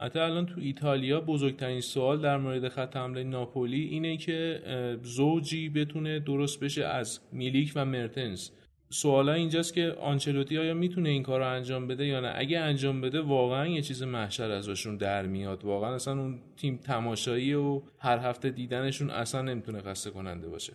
حتی 0.00 0.18
الان 0.18 0.46
تو 0.46 0.60
ایتالیا 0.60 1.20
بزرگترین 1.20 1.80
سوال 1.80 2.20
در 2.20 2.36
مورد 2.36 2.68
خط 2.68 2.96
حمله 2.96 3.24
ناپولی 3.24 3.80
اینه 3.80 4.16
که 4.16 4.62
زوجی 5.02 5.68
بتونه 5.68 6.20
درست 6.20 6.60
بشه 6.60 6.84
از 6.84 7.20
میلیک 7.32 7.72
و 7.76 7.84
مرتنز. 7.84 8.50
سوالا 8.92 9.32
اینجاست 9.32 9.74
که 9.74 9.96
آنچلوتی 10.00 10.58
آیا 10.58 10.74
می‌تونه 10.74 11.08
این 11.08 11.22
کار 11.22 11.40
رو 11.40 11.48
انجام 11.48 11.88
بده 11.88 12.06
یا 12.06 12.20
نه؟ 12.20 12.32
اگه 12.34 12.58
انجام 12.58 13.00
بده 13.00 13.20
واقعا 13.20 13.66
یه 13.66 13.82
چیز 13.82 14.02
محشر 14.02 14.50
ازشون 14.50 14.96
در 14.96 15.26
میاد. 15.26 15.64
واقعا 15.64 15.94
اصلا 15.94 16.20
اون 16.20 16.40
تیم 16.56 16.76
تماشایی 16.76 17.54
و 17.54 17.82
هر 17.98 18.18
هفته 18.18 18.50
دیدنشون 18.50 19.10
اصلا 19.10 19.42
نمی‌تونه 19.42 19.80
خسته 19.80 20.10
کننده 20.10 20.48
باشه. 20.48 20.72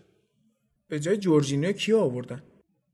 به 0.90 1.00
جای 1.00 1.18
جورجینیو 1.18 1.72
کی 1.72 1.94
آوردن؟ 1.94 2.44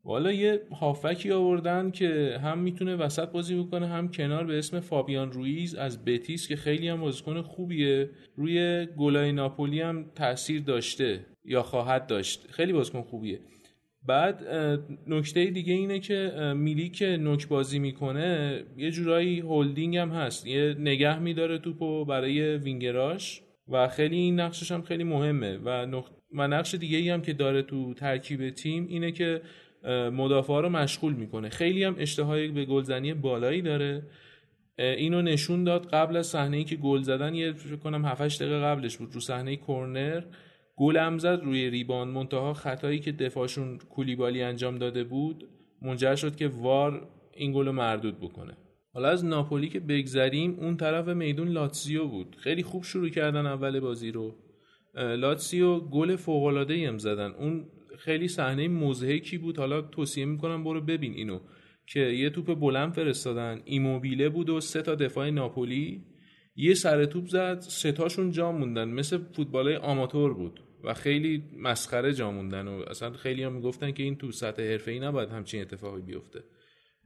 والا 0.05 0.31
یه 0.31 0.61
هافکی 0.79 1.31
آوردن 1.31 1.91
که 1.91 2.39
هم 2.43 2.59
می‌تونه 2.59 2.95
وسط 2.95 3.29
بازی 3.29 3.63
بکنه 3.63 3.87
هم 3.87 4.11
کنار 4.11 4.43
به 4.45 4.57
اسم 4.57 4.79
فابیان 4.79 5.31
رویز 5.31 5.75
از 5.75 6.05
بتیس 6.05 6.47
که 6.47 6.55
خیلی 6.55 6.87
هم 6.87 7.01
بازیکن 7.01 7.41
خوبیه. 7.41 8.09
روی 8.35 8.87
گلای 8.97 9.31
ناپولی 9.31 9.81
هم 9.81 10.05
تاثیر 10.15 10.61
داشته 10.61 11.25
یا 11.45 11.63
خواهد 11.63 12.07
داشت. 12.07 12.51
خیلی 12.51 12.73
بازیکن 12.73 13.01
خوبیه. 13.01 13.39
بعد 14.05 14.43
نکته 15.07 15.45
دیگه 15.45 15.73
اینه 15.73 15.99
که 15.99 16.53
میلی 16.55 16.89
که 16.89 17.17
نوک 17.17 17.47
بازی 17.47 17.79
می‌کنه 17.79 18.63
یه 18.77 18.91
جورایی 18.91 19.39
هولدینگ 19.39 19.97
هم 19.97 20.09
هست. 20.09 20.47
یه 20.47 20.75
نگه 20.79 21.19
میداره 21.19 21.57
توپو 21.57 22.05
برای 22.05 22.57
وینگراش 22.57 23.41
و 23.67 23.87
خیلی 23.87 24.15
این 24.15 24.39
نقشش 24.39 24.71
هم 24.71 24.81
خیلی 24.81 25.03
مهمه. 25.03 25.57
و, 25.57 25.85
نقط... 25.85 26.11
و 26.33 26.47
نقش 26.47 26.75
دیگه 26.75 26.97
ای 26.97 27.09
هم 27.09 27.21
که 27.21 27.33
داره 27.33 27.61
تو 27.61 27.93
ترکیب 27.93 28.49
تیم 28.49 28.87
اینه 28.89 29.11
که 29.11 29.41
مدافعا 30.11 30.59
رو 30.59 30.69
مشغول 30.69 31.13
می‌کنه. 31.13 31.49
خیلی 31.49 31.83
هم 31.83 31.95
اشتهای 31.97 32.47
به 32.47 32.65
گلزنی 32.65 33.13
بالایی 33.13 33.61
داره. 33.61 34.03
اینو 34.77 35.21
نشون 35.21 35.63
داد 35.63 35.89
قبل 35.89 36.17
از 36.17 36.27
صحنه 36.27 36.57
ای 36.57 36.63
که 36.63 36.75
گل 36.75 37.01
زدن 37.01 37.35
یه 37.35 37.53
فکر 37.53 37.75
کنم 37.75 38.05
7 38.05 38.41
دقیقه 38.41 38.59
قبلش 38.59 38.97
بود 38.97 39.13
رو 39.13 39.19
صحنه 39.19 39.55
کورنر. 39.55 40.23
گل 40.75 40.97
هم 40.97 41.17
زد 41.17 41.39
روی 41.43 41.69
ریبان 41.69 42.07
منتها 42.07 42.53
خطایی 42.53 42.99
که 42.99 43.11
دفاعشون 43.11 43.77
کولیبالی 43.77 44.41
انجام 44.41 44.77
داده 44.77 45.03
بود 45.03 45.49
منجر 45.81 46.15
شد 46.15 46.35
که 46.35 46.47
وار 46.47 47.07
این 47.33 47.51
گل 47.51 47.65
رو 47.65 47.71
مردود 47.71 48.19
بکنه. 48.19 48.57
حالا 48.93 49.09
از 49.09 49.25
ناپولی 49.25 49.69
که 49.69 49.79
بگذریم 49.79 50.59
اون 50.59 50.77
طرف 50.77 51.07
میدون 51.07 51.47
لاتسیو 51.47 52.07
بود. 52.07 52.35
خیلی 52.39 52.63
خوب 52.63 52.83
شروع 52.83 53.09
کردن 53.09 53.45
اول 53.45 53.79
بازی 53.79 54.11
رو. 54.11 54.35
لاتسیو 54.95 55.79
گل 55.79 56.15
فوق 56.15 56.43
العاده 56.43 56.97
زدن. 56.97 57.31
اون 57.31 57.65
خیلی 57.97 58.27
صحنه 58.27 58.67
مزهکی 58.67 59.37
بود. 59.37 59.57
حالا 59.57 59.81
توصیه 59.81 60.25
می‌کنم 60.25 60.63
برو 60.63 60.81
ببین 60.81 61.13
اینو. 61.13 61.39
که 61.87 61.99
یه 61.99 62.29
توپ 62.29 62.59
بلند 62.59 62.93
فرستادن. 62.93 63.61
ایموبیله 63.65 64.29
بود 64.29 64.49
و 64.49 64.59
سه 64.59 64.81
تا 64.81 64.95
دفاع 64.95 65.29
ناپولی. 65.29 66.03
یه 66.55 66.73
سر 66.73 67.05
توپ 67.05 67.27
زد 67.27 67.59
ستاشون 67.59 68.31
جا 68.31 68.51
موندن. 68.51 68.89
مثل 68.89 69.17
فوتبال 69.17 69.75
آماتور 69.75 70.33
بود 70.33 70.59
و 70.83 70.93
خیلی 70.93 71.43
مسخره 71.57 72.13
جا 72.13 72.31
موندن 72.31 72.67
و 72.67 72.83
اصلا 72.89 73.11
خیلی 73.11 73.43
هم 73.43 73.53
می‌گفتن 73.53 73.91
که 73.91 74.03
این 74.03 74.15
تو 74.15 74.31
سطح 74.31 74.63
حرفه 74.63 74.91
ای 74.91 74.99
نباید 74.99 75.29
همچین 75.29 75.61
اتفاقی 75.61 76.01
بیفته. 76.01 76.43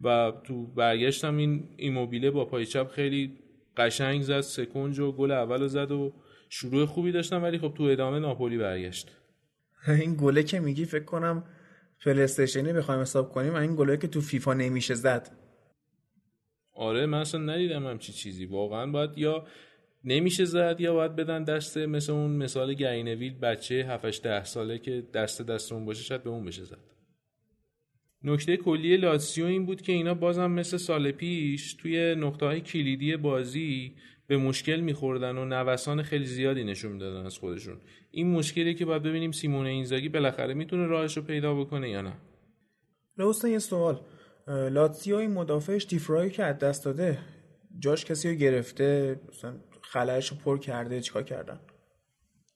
و 0.01 0.33
تو 0.43 0.67
برگشتم 0.67 1.37
این 1.37 1.69
ایموبیله 1.77 2.31
با 2.31 2.45
پای 2.45 2.65
چپ 2.65 2.87
خیلی 2.87 3.37
قشنگ 3.77 4.21
زد 4.21 4.41
سکنج 4.41 4.99
و 4.99 5.11
گل 5.11 5.31
اول 5.31 5.67
زد 5.67 5.91
و 5.91 6.13
شروع 6.49 6.85
خوبی 6.85 7.11
داشتن 7.11 7.41
ولی 7.41 7.57
خب 7.57 7.73
تو 7.77 7.83
ادامه 7.83 8.19
ناپولی 8.19 8.57
برگشت. 8.57 9.11
این 9.87 10.15
گله 10.19 10.43
که 10.43 10.59
میگی 10.59 10.85
فکر 10.85 11.03
کنم 11.03 11.43
پلیستیشنی 12.05 12.73
بخوایم 12.73 13.01
حساب 13.01 13.31
کنیم 13.31 13.55
این 13.55 13.75
گله 13.75 13.97
که 13.97 14.07
تو 14.07 14.21
فیفا 14.21 14.53
نمیشه 14.53 14.93
زد. 14.93 15.46
آره 16.77 17.05
من 17.05 17.17
اصلا 17.19 17.41
ندیدم 17.41 17.87
همچی 17.87 18.13
چیزی. 18.13 18.45
واقعا 18.45 18.91
باید 18.91 19.17
یا 19.17 19.47
نمیشه 20.03 20.45
زد 20.45 20.75
یا 20.79 20.93
باید 20.93 21.15
بدن 21.15 21.43
دست 21.43 21.77
مثل 21.77 22.11
اون 22.13 22.31
مثال 22.31 22.73
گرینویل 22.73 23.33
بچه 23.33 23.75
7 23.75 24.23
ده 24.23 24.43
ساله 24.43 24.79
که 24.79 25.03
دست 25.13 25.41
دست 25.41 25.71
اون 25.73 25.85
باشه 25.85 26.03
شاید 26.03 26.23
به 26.23 26.29
اون 26.29 26.45
بشه 26.45 26.63
زد. 26.63 26.79
نکته 28.23 28.57
کلی 28.57 28.97
لاتسیو 28.97 29.45
این 29.45 29.65
بود 29.65 29.81
که 29.81 29.91
اینا 29.91 30.13
بازم 30.13 30.51
مثل 30.51 30.77
سال 30.77 31.11
پیش 31.11 31.73
توی 31.73 32.15
نقطه 32.15 32.45
های 32.45 32.61
کلیدی 32.61 33.17
بازی 33.17 33.93
به 34.27 34.37
مشکل 34.37 34.79
میخوردن 34.79 35.37
و 35.37 35.45
نوسان 35.45 36.03
خیلی 36.03 36.25
زیادی 36.25 36.63
نشون 36.63 36.91
می‌دادن 36.91 37.25
از 37.25 37.37
خودشون. 37.37 37.77
این 38.11 38.31
مشکلی 38.31 38.73
که 38.73 38.85
باید 38.85 39.03
ببینیم 39.03 39.31
سیمون 39.31 39.65
اینزاگی 39.65 40.09
بالاخره 40.09 40.53
می‌تونه 40.53 40.85
راهش 40.85 41.17
رو 41.17 41.23
پیدا 41.23 41.53
بکنه 41.53 41.89
یا 41.89 42.01
نه؟ 42.01 42.13
لوستن 43.17 43.49
یه 43.49 43.59
سوال. 43.59 43.99
لاتسیو 44.47 45.15
این 45.15 45.31
مدافعش 45.31 45.85
دیفرایی 45.85 46.29
که 46.29 46.43
از 46.43 46.59
دست 46.59 46.85
داده. 46.85 47.17
جاش 47.79 48.05
کسی 48.05 48.29
رو 48.29 48.35
گرفته 48.35 49.19
مثلا 49.29 49.55
خلعش 49.81 50.27
رو 50.27 50.37
پر 50.37 50.59
کرده 50.59 51.01
چیکار 51.01 51.23
کردن؟ 51.23 51.59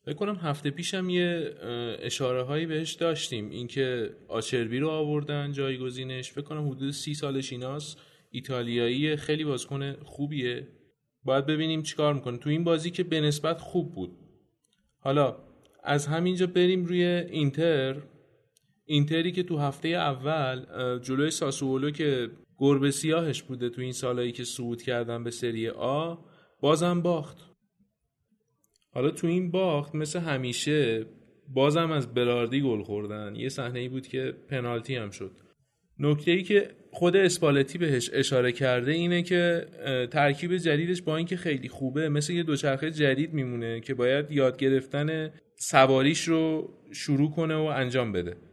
فکر 0.05 0.15
کنم 0.15 0.35
هفته 0.35 0.69
پیشم 0.69 1.09
یه 1.09 1.53
اشاره 1.99 2.43
هایی 2.43 2.65
بهش 2.65 2.93
داشتیم. 2.93 3.49
اینکه 3.49 4.09
آچربی 4.27 4.79
رو 4.79 4.89
آوردن 4.89 5.51
جایگزینش. 5.51 6.31
فکر 6.31 6.41
کنم 6.41 6.69
حدود 6.69 6.91
سی 6.91 7.13
سالش 7.13 7.51
ایناست. 7.51 7.97
ایتالیایی 8.31 9.15
خیلی 9.15 9.45
بازیکن 9.45 9.93
خوبیه. 9.93 10.67
باید 11.23 11.45
ببینیم 11.45 11.83
چیکار 11.83 12.13
می‌کنه. 12.13 12.37
تو 12.37 12.49
این 12.49 12.63
بازی 12.63 12.91
که 12.91 13.03
به 13.03 13.21
نسبت 13.21 13.59
خوب 13.59 13.93
بود. 13.95 14.17
حالا 14.99 15.37
از 15.83 16.07
همینجا 16.07 16.47
بریم 16.47 16.85
روی 16.85 17.03
اینتر. 17.03 17.95
اینتری 18.91 19.31
که 19.31 19.43
تو 19.43 19.57
هفته 19.57 19.87
اول 19.87 20.65
جلوی 20.99 21.31
ساسولو 21.31 21.91
که 21.91 22.29
گربه 22.57 22.91
سیاهش 22.91 23.41
بوده 23.41 23.69
تو 23.69 23.81
این 23.81 23.91
سالهایی 23.91 24.31
که 24.31 24.43
صعود 24.43 24.81
کردن 24.81 25.23
به 25.23 25.31
سری 25.31 25.69
آ 25.69 26.15
بازم 26.61 27.01
باخت. 27.01 27.37
حالا 28.93 29.09
تو 29.11 29.27
این 29.27 29.51
باخت 29.51 29.95
مثل 29.95 30.19
همیشه 30.19 31.05
بازم 31.49 31.91
از 31.91 32.13
براردی 32.13 32.61
گل 32.61 32.83
خوردن. 32.83 33.35
یه 33.35 33.49
صحنه 33.49 33.79
ای 33.79 33.89
بود 33.89 34.07
که 34.07 34.33
پنالتی 34.49 34.95
هم 34.95 35.09
شد. 35.09 35.31
نکته 35.99 36.31
ای 36.31 36.43
که 36.43 36.69
خود 36.91 37.15
اسپالتی 37.15 37.77
بهش 37.77 38.09
اشاره 38.13 38.51
کرده 38.51 38.91
اینه 38.91 39.23
که 39.23 39.65
ترکیب 40.11 40.57
جدیدش 40.57 41.01
با 41.01 41.17
اینکه 41.17 41.37
خیلی 41.37 41.69
خوبه 41.69 42.09
مثل 42.09 42.33
یه 42.33 42.43
دوچرخه 42.43 42.91
جدید 42.91 43.33
میمونه 43.33 43.79
که 43.79 43.93
باید 43.93 44.31
یاد 44.31 44.57
گرفتن 44.57 45.31
سواریش 45.55 46.27
رو 46.27 46.73
شروع 46.93 47.31
کنه 47.31 47.55
و 47.55 47.61
انجام 47.61 48.11
بده. 48.11 48.50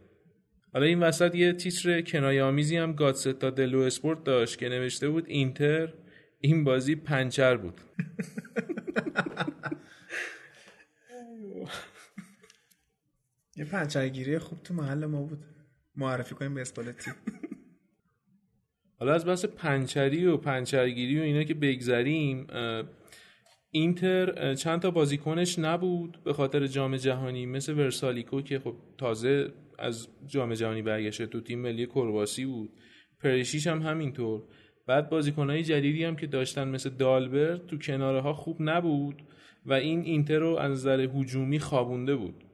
حالا 0.79 0.87
این 0.89 1.01
وسط 1.01 1.35
یه 1.35 1.53
تیتر 1.53 2.01
کنایه 2.01 2.43
آمیزی 2.43 2.77
هم 2.77 2.93
گادستا 2.93 3.51
دلو 3.51 3.81
اسپورت 3.81 4.25
داشت 4.25 4.59
که 4.59 4.69
نوشته 4.69 5.09
بود 5.09 5.25
اینتر 5.27 5.95
این 6.41 6.65
بازی 6.65 6.95
پنچر 6.95 7.57
بود. 7.57 7.81
یه 13.57 13.65
پنچرگیری 13.65 14.39
خوب 14.39 14.63
تو 14.63 14.75
محل 14.75 15.07
ما 15.07 15.23
بود. 15.23 15.45
معرفی 15.97 16.35
کنیم 16.35 16.55
به 16.55 16.61
اسپالتی. 16.61 17.11
حالا 18.99 19.15
از 19.15 19.27
بحث 19.27 19.45
پنچری 19.45 20.27
و 20.27 20.37
پنچرگیری 20.37 21.21
و 21.21 21.23
اینا 21.23 21.45
که 21.45 21.55
بگذریم 21.55 22.47
اینتر 23.71 24.55
چند 24.55 24.81
تا 24.81 24.91
بازیکنش 24.91 25.59
نبود 25.59 26.19
به 26.25 26.33
خاطر 26.33 26.67
جام 26.67 26.97
جهانی 26.97 27.47
مثل 27.47 27.79
ورسالیکو 27.79 28.43
که 28.43 28.59
خب 28.59 28.77
تازه 28.99 29.53
از 29.79 30.09
جام 30.27 30.55
جهانی 30.55 30.83
برگشته 30.83 31.27
تو 31.27 31.41
تیم 31.41 31.59
ملی 31.59 31.87
کرواسی 31.87 32.45
بود. 32.45 32.71
پرشیش 33.23 33.67
هم 33.67 33.83
همینطور. 33.83 34.43
بعد 34.87 35.11
بازیکنهای 35.11 35.63
جدیدی 35.63 36.05
هم 36.05 36.17
که 36.17 36.27
داشتن 36.27 36.69
مثل 36.69 36.91
دالبرت 36.91 37.67
تو 37.67 37.79
کناره 37.79 38.21
ها 38.21 38.33
خوب 38.33 38.57
نبود 38.61 39.23
و 39.67 39.73
این 39.73 40.01
اینتر 40.01 40.39
رو 40.39 40.57
از 40.57 40.71
نظر 40.71 41.01
هجومی 41.01 41.59
خوابونده 41.59 42.17
بود. 42.17 42.45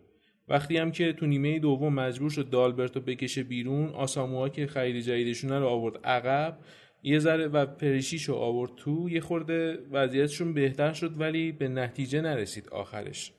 وقتی 0.48 0.76
هم 0.76 0.92
که 0.92 1.12
تو 1.12 1.26
نیمه 1.26 1.58
دوم 1.58 1.94
مجبور 1.94 2.30
شد 2.30 2.50
دالبرتو 2.50 3.00
بکشه 3.00 3.42
بیرون 3.42 3.88
آساموها 3.88 4.48
که 4.48 4.66
خرید 4.66 5.00
جدیدشون 5.00 5.52
رو 5.52 5.66
آورد 5.66 5.96
عقب 6.04 6.58
یه 7.02 7.18
ذره 7.18 7.46
و 7.46 7.66
پریشیچ 7.66 8.24
رو 8.24 8.34
آورد 8.34 8.74
تو 8.76 9.08
یه 9.10 9.20
خورده 9.20 9.78
وضعیتشون 9.90 10.54
بهتر 10.54 10.92
شد 10.92 11.20
ولی 11.20 11.52
به 11.52 11.68
نتیجه 11.68 12.20
نرسید 12.20 12.68
آخرش. 12.68 13.32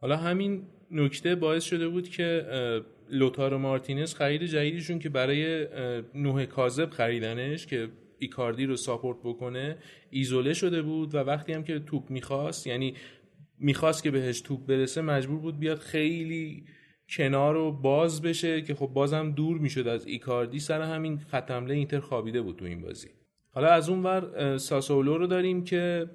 حالا 0.00 0.16
همین 0.16 0.66
نکته 0.90 1.34
باعث 1.34 1.64
شده 1.64 1.88
بود 1.88 2.08
که 2.08 2.46
لوتارو 3.10 3.58
مارتینز 3.58 4.14
خرید 4.14 4.44
جدیدشون 4.44 4.98
که 4.98 5.08
برای 5.08 5.66
نه 6.14 6.46
کاذب 6.46 6.90
خریدنش 6.90 7.66
که 7.66 7.88
ایکاردی 8.18 8.66
رو 8.66 8.76
support 8.76 9.18
بکنه 9.24 9.76
ایزوله 10.10 10.54
شده 10.54 10.82
بود 10.82 11.14
و 11.14 11.18
وقتی 11.18 11.52
هم 11.52 11.64
که 11.64 11.78
توپ 11.78 12.10
می‌خواست 12.10 12.66
یعنی 12.66 12.94
می‌خواست 13.58 14.02
که 14.02 14.10
بهش 14.10 14.40
توپ 14.40 14.66
برسه 14.66 15.02
مجبور 15.02 15.38
بود 15.38 15.58
بیاد 15.58 15.78
خیلی 15.78 16.64
کنار 17.08 17.54
رو 17.54 17.72
باز 17.72 18.22
بشه 18.22 18.62
که 18.62 18.74
خب 18.74 18.86
بازم 18.86 19.30
دور 19.30 19.58
می‌شد 19.58 19.88
از 19.88 20.06
ایکاردی. 20.06 20.58
سر 20.58 20.82
همین 20.82 21.18
خط 21.18 21.50
اینتر 21.50 22.00
خوابیده 22.00 22.42
بود 22.42 22.56
تو 22.56 22.64
این 22.64 22.80
بازی. 22.80 23.08
حالا 23.50 23.68
از 23.68 23.88
اون 23.88 24.02
ور 24.02 24.58
ساسولو 24.58 25.18
رو 25.18 25.26
داریم 25.26 25.64
که 25.64 26.06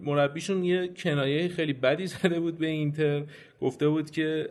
مربیشون 0.00 0.64
یه 0.64 0.88
کنایه 0.88 1.48
خیلی 1.48 1.72
بدی 1.72 2.06
زده 2.16 2.40
بود 2.40 2.58
به 2.58 2.66
اینتر. 2.66 3.22
گفته 3.60 3.88
بود 3.88 4.10
که 4.10 4.48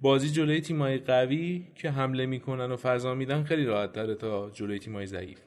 بازی 0.00 0.30
جلوی 0.30 0.60
تیمای 0.60 0.98
قوی 0.98 1.66
که 1.74 1.90
حمله 1.90 2.26
می‌کنن 2.26 2.72
و 2.72 2.76
فضا 2.76 3.14
میدن 3.14 3.42
خیلی 3.42 3.64
راحت 3.64 3.92
تره 3.92 4.14
تا 4.14 4.50
جلوی 4.50 4.78
تیمای 4.78 5.06
ضعیف. 5.06 5.38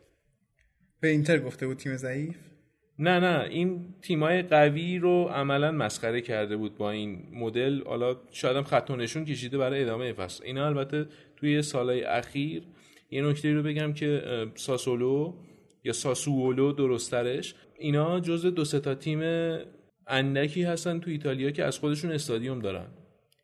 به 0.99 1.07
اینتر 1.07 1.39
گفته 1.39 1.67
بود 1.67 1.77
تیم 1.77 1.95
ضعیف؟ 1.95 2.35
نه 2.99 3.19
نه. 3.19 3.47
این 3.49 3.95
تیمای 4.01 4.41
قوی 4.41 4.99
رو 4.99 5.23
عملا 5.23 5.71
مسخره 5.71 6.21
کرده 6.21 6.57
بود 6.57 6.77
با 6.77 6.91
این 6.91 7.23
مدل. 7.33 7.83
حالا 7.85 8.15
شاید 8.31 8.57
هم 8.57 8.63
خط 8.63 8.91
نشون 8.91 9.25
کشیده 9.25 9.57
برای 9.57 9.81
ادامه 9.81 10.13
فصل. 10.13 10.43
اینا 10.45 10.65
البته 10.65 11.05
توی 11.35 11.61
سالهای 11.61 12.03
اخیر 12.03 12.63
یه 13.11 13.21
نکته 13.21 13.53
رو 13.53 13.63
بگم 13.63 13.93
که 13.93 14.23
ساسولو 14.55 15.33
یا 15.83 15.93
ساسوولو 15.93 16.71
درسترش 16.71 17.55
اینا 17.79 18.19
جز 18.19 18.45
دو 18.45 18.63
تا 18.63 18.95
تیم 18.95 19.19
اندکی 20.07 20.63
هستن 20.63 20.99
تو 20.99 21.09
ایتالیا 21.09 21.51
که 21.51 21.63
از 21.63 21.79
خودشون 21.79 22.11
استادیوم 22.11 22.59
دارن. 22.59 22.87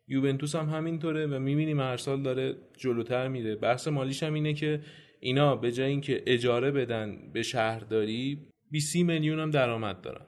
یوونتوس 0.08 0.56
هم 0.56 0.70
همینطوره 0.70 1.28
و 1.28 1.40
می‌بینیم 1.40 1.80
هر 1.80 1.98
سال 1.98 2.24
داره 2.24 2.56
جلوتر 2.78 3.28
میره. 3.28 3.56
بحث 3.56 3.88
مالیش 3.88 4.24
هم 4.24 4.34
اینه 4.34 4.54
که 4.54 4.82
اینا 5.20 5.56
به 5.56 5.72
جای 5.72 5.90
اینکه 5.90 6.24
اجاره 6.28 6.72
بدن 6.72 7.32
به 7.34 7.42
شهرداری 7.42 8.48
20 8.72 8.96
میلیون 8.96 9.40
هم 9.40 9.52
درآمد 9.52 10.02
دارن. 10.02 10.26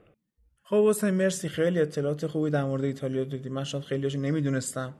خب 0.63 0.89
حسین 0.89 1.09
مرسی. 1.09 1.49
خیلی 1.49 1.79
اطلاعات 1.79 2.27
خوبی 2.27 2.49
در 2.49 2.63
مورد 2.63 2.83
ایتالیا 2.83 3.23
دادی. 3.23 3.49
من 3.49 3.63
شاید 3.63 3.83
خیلیاشو 3.83 4.19
نمی‌دونستم. 4.19 4.93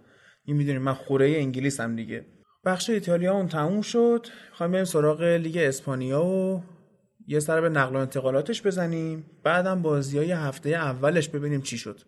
این 0.45 0.58
می‌دونیم 0.58 0.82
من 0.82 0.93
خوره 0.93 1.30
انگلیس 1.38 1.80
هم 1.80 1.95
دیگه. 1.95 2.26
بخش 2.66 2.89
ایتالیا 2.89 3.34
اون 3.34 3.47
تموم 3.47 3.82
شد. 3.82 4.26
خواهیم 4.52 4.72
بریم 4.72 4.86
سراغ 4.86 5.22
لیگ 5.22 5.58
اسپانیا 5.58 6.26
و 6.26 6.64
یه 7.28 7.39
سر 7.39 7.61
به 7.61 7.69
نقل 7.69 7.95
و 7.95 7.99
انتقالاتش 7.99 8.61
بزنیم 8.61 9.26
بعدم 9.43 9.82
بازی 9.82 10.17
های 10.17 10.32
هفته 10.32 10.69
اولش 10.69 11.30
ببینیم 11.30 11.61
چی 11.61 11.78
شد. 11.78 11.99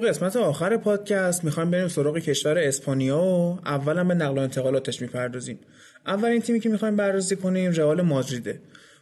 تو 0.00 0.06
قسمت 0.06 0.36
آخر 0.36 0.76
پادکست 0.76 1.44
می‌خوایم 1.44 1.70
بریم 1.70 1.88
سراغ 1.88 2.18
کشور 2.18 2.58
اسپانیا 2.58 3.18
و 3.18 3.58
اولا 3.64 4.04
به 4.04 4.14
نقل 4.14 4.38
و 4.38 4.40
انتقالاتش 4.40 5.02
می‌پردازیم. 5.02 5.58
اولین 6.06 6.40
تیمی 6.40 6.60
که 6.60 6.68
می‌خوایم 6.68 6.96
بررسی 6.96 7.36
کنیم 7.36 7.70
رئال 7.70 8.02
مادریده. 8.02 8.60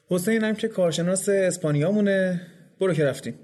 حسین 0.08 0.44
هم 0.44 0.54
که 0.54 0.68
کارشناس 0.68 1.28
اسپانیا 1.28 1.90
مونه 1.90 2.40
برو 2.80 2.94
که 2.94 3.04
رفتیم. 3.04 3.34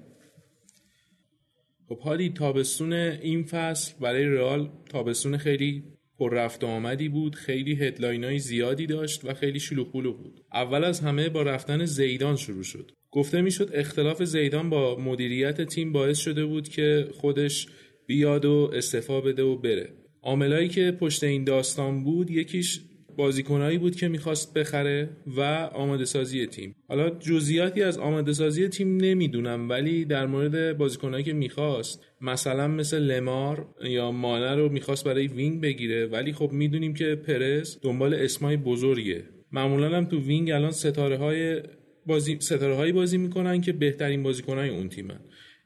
خب 1.89 1.99
حالی 1.99 2.33
تابستون 2.33 2.93
این 2.93 3.45
فصل 3.45 3.93
برای 4.01 4.25
رئال 4.25 4.71
تابستون 4.91 5.37
خیلی 5.37 5.85
پر 6.19 6.35
رفت 6.35 6.65
آمدی 6.65 7.09
بود 7.09 7.35
خیلی 7.35 7.75
هدلاین 7.75 8.39
زیادی 8.39 8.87
داشت 8.87 9.25
و 9.25 9.35
خیلی 9.35 9.61
شلوغ 9.61 9.93
بود. 9.93 10.45
اول 10.53 10.85
از 10.85 11.01
همه 11.01 11.29
با 11.29 11.43
رفتن 11.43 11.85
زیدان 11.85 12.37
شروع 12.37 12.63
شد. 12.63 12.91
گفته 13.13 13.43
می‌شد 13.43 13.71
اختلاف 13.75 14.25
زیدان 14.25 14.71
با 14.71 14.99
مدیریت 14.99 15.63
تیم 15.63 15.93
باعث 15.93 16.19
شده 16.19 16.45
بود 16.45 16.69
که 16.69 17.09
خودش 17.13 17.67
بیاد 18.07 18.45
و 18.45 18.71
استعفا 18.75 19.21
بده 19.21 19.43
و 19.43 19.57
بره. 19.57 19.89
عاملایی 20.23 20.69
که 20.69 20.93
پشت 21.01 21.25
این 21.25 21.45
داستان 21.45 22.05
بود 22.05 22.31
یکیش 22.31 22.81
بازیکنایی 23.17 23.79
بود 23.79 23.97
که 23.97 24.09
می‌خواست 24.09 24.55
بخره 24.55 25.11
و 25.37 25.41
آماده 25.75 26.05
سازی 26.05 26.47
تیم. 26.47 26.75
حالا 26.89 27.11
جزئیاتی 27.11 27.83
از 27.83 27.99
آماده 27.99 28.33
سازی 28.33 28.69
تیم 28.69 28.97
نمی‌دونم 28.97 29.69
ولی 29.69 30.05
در 30.05 30.27
مورد 30.27 30.79
بازیکنایی 30.79 31.25
که 31.25 31.33
می‌خواست 31.33 32.05
مثلا 32.21 32.69
مثل 32.69 32.99
لمار 32.99 33.75
یا 33.85 34.13
مانه 34.13 34.55
رو 34.55 34.69
می‌خواست 34.69 35.05
برای 35.05 35.27
wing 35.27 35.61
بگیره 35.61 36.07
ولی 36.07 36.33
خب 36.33 36.53
می‌دونیم 36.53 36.95
که 36.95 37.15
پرز 37.15 37.79
دنبال 37.83 38.15
اسمای 38.15 38.57
بزرگه. 38.57 39.25
معمولا 39.53 39.97
هم 39.97 40.05
تو 40.05 40.21
wing 40.20 40.51
الان 40.51 40.71
ستاره 40.71 41.17
های 41.17 41.63
بازی 42.07 42.37
ستاره 42.41 42.75
هایی 42.75 42.93
بازی 42.93 43.19
می‌کنن 43.19 43.61
که 43.61 43.73
بهترین 43.73 44.23
بازیکنای 44.23 44.69
اون 44.69 44.89
تیمن. 44.89 45.21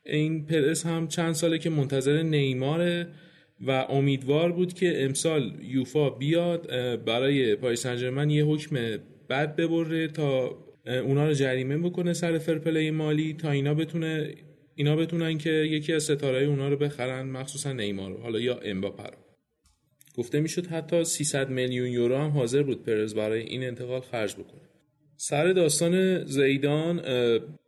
این 0.05 0.47
پرس 0.47 0.87
هم 0.87 1.09
چند 1.09 1.33
ساله 1.33 1.59
که 1.59 1.71
منتظر 1.71 2.23
نیماره 2.23 3.09
و 3.67 3.71
امیدوار 3.71 4.53
بود 4.53 4.73
که 4.73 5.05
امسال 5.05 5.53
یوفا 5.63 6.11
بیاد 6.11 6.67
برای 7.05 7.57
پاریس 7.57 7.87
سن 7.87 8.31
یه 8.31 8.45
حکم 8.45 8.77
بد 9.31 9.57
ببره 9.57 10.09
تا 10.09 10.59
اونا 10.87 11.27
رو 11.27 11.33
جریمه 11.33 11.79
بکنه 11.79 12.13
سر 12.13 12.39
فرپلی 12.39 12.91
مالی 12.91 13.35
تا 13.35 13.51
اینا 13.51 13.75
بتونه 13.75 14.35
اینا 14.75 14.97
بتونن 14.97 15.39
که 15.39 15.51
یکی 15.51 15.93
از 15.93 16.03
ستاره 16.03 16.45
اونا 16.45 16.69
رو 16.69 16.77
بخرن 16.77 17.27
مخصوصا 17.27 17.73
نیمار 17.73 18.11
رو 18.11 18.21
حالا 18.21 18.41
یا 18.41 18.59
امباپه 18.59 19.03
رو. 19.03 19.17
گفته 20.17 20.41
می‌شد 20.41 20.67
حتی 20.67 21.05
300 21.05 21.51
میلیون 21.51 21.87
یورو 21.87 22.17
هم 22.17 22.31
حاضر 22.31 22.63
بود 22.63 22.83
پرز 22.83 23.15
برای 23.15 23.43
این 23.43 23.65
انتقال 23.65 24.01
خرج 24.01 24.35
بکنه. 24.35 24.66
سر 25.17 25.53
داستان 25.53 26.25
زیدان 26.25 27.03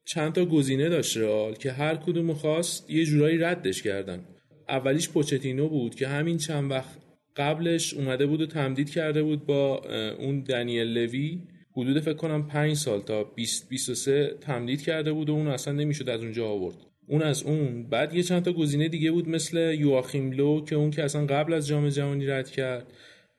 چند 0.05 0.33
تا 0.33 0.45
گزینه 0.45 0.89
داشت 0.89 1.17
رئال 1.17 1.55
که 1.55 1.73
هر 1.73 1.95
کدوم 1.95 2.33
خواست 2.33 2.91
یه 2.91 3.05
جورایی 3.05 3.39
ردش 3.39 3.83
کردن. 3.83 4.25
اولیش 4.69 5.09
پوچتینو 5.09 5.69
بود 5.69 5.95
که 5.95 6.09
همین 6.09 6.37
چند 6.37 6.71
وقت 6.71 6.99
قبلش 7.37 7.95
اومده 7.95 8.27
بود 8.27 8.41
و 8.41 8.47
تمدید 8.47 8.91
کرده 8.91 9.23
بود 9.23 9.47
با 9.47 9.83
اون 10.19 10.41
دنیل 10.41 10.87
لوی. 10.87 11.39
حدود 11.77 12.01
فکر 12.01 12.15
کنم 12.15 12.47
5 12.47 12.77
سال 12.77 13.01
تا 13.01 13.25
20 13.25 13.69
23 13.69 14.35
تمدید 14.41 14.83
کرده 14.83 15.13
بود 15.13 15.31
و 15.31 15.33
اون 15.33 15.47
اصلا 15.47 15.75
نمی‌شد 15.75 16.09
از 16.09 16.23
اونجا 16.23 16.49
آورد. 16.49 16.77
اون 17.07 17.23
از 17.23 17.43
اون. 17.43 17.89
بعد 17.89 18.15
یه 18.15 18.23
چند 18.23 18.43
تا 18.43 18.53
گزینه 18.53 18.89
دیگه 18.89 19.11
بود 19.11 19.29
مثل 19.29 19.77
یواخیم 19.79 20.33
لو 20.33 20.65
که 20.65 20.77
اون 20.77 20.91
که 20.91 21.05
اصلا 21.05 21.27
قبل 21.27 21.53
از 21.53 21.67
جام 21.67 21.89
جهانی 21.89 22.27
رد 22.27 22.51
کرد. 22.51 22.87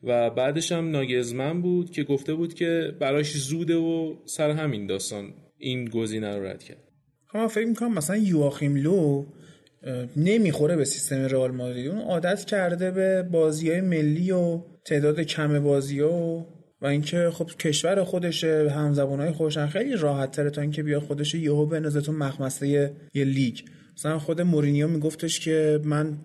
و 0.04 0.30
بعدش 0.30 0.72
هم 0.72 0.92
ناگزمن 0.92 1.62
بود 1.62 1.92
که 1.92 2.04
گفته 2.04 2.34
بود 2.34 2.54
که 2.54 2.92
براش 3.00 3.38
زوده 3.38 3.76
و 3.76 4.16
سر 4.26 4.52
همین 4.52 4.88
داستان 4.88 5.34
این 5.58 5.86
گزینه 5.86 6.36
رو 6.36 6.44
رد 6.44 6.64
کرد. 6.64 6.84
خب 7.28 7.38
من 7.38 7.48
فکر 7.48 7.66
می‌کنم 7.66 7.94
مثلا 7.94 8.18
یواخیم 8.18 8.76
لو 8.76 9.26
نمی‌خوره 10.16 10.76
به 10.76 10.86
سیستم 10.86 11.16
رئال 11.16 11.52
مادرید. 11.52 11.88
اون 11.88 12.02
عادت 12.02 12.46
کرده 12.46 12.92
به 12.92 13.24
بازی 13.24 13.72
های 13.72 13.82
ملی 13.82 14.32
و 14.32 14.62
تعداد 14.86 15.20
کم 15.20 15.60
بازی 15.60 16.00
ها 16.00 16.14
و 16.14 16.46
و 16.82 16.86
اینکه 16.86 17.30
خب 17.34 17.46
کشور 17.46 18.04
خودشه 18.04 18.70
همزبان 18.70 19.20
های 19.20 19.32
خوشن 19.32 19.68
خیلی 19.68 19.96
راحت 19.96 20.32
تره 20.32 20.50
تا 20.50 20.62
اینکه 20.62 20.84
بیا 20.84 21.00
خودش 21.00 21.36
یهو 21.36 21.66
بندازه 21.66 22.02
تو 22.02 22.12
مخمسته 22.12 22.68
یه 23.14 23.24
لیگ. 23.24 23.60
مثلا 23.98 24.20
خود 24.20 24.42
مورینیو 24.42 24.88
میگفتش 24.88 25.40
که 25.40 25.80
من 25.84 26.18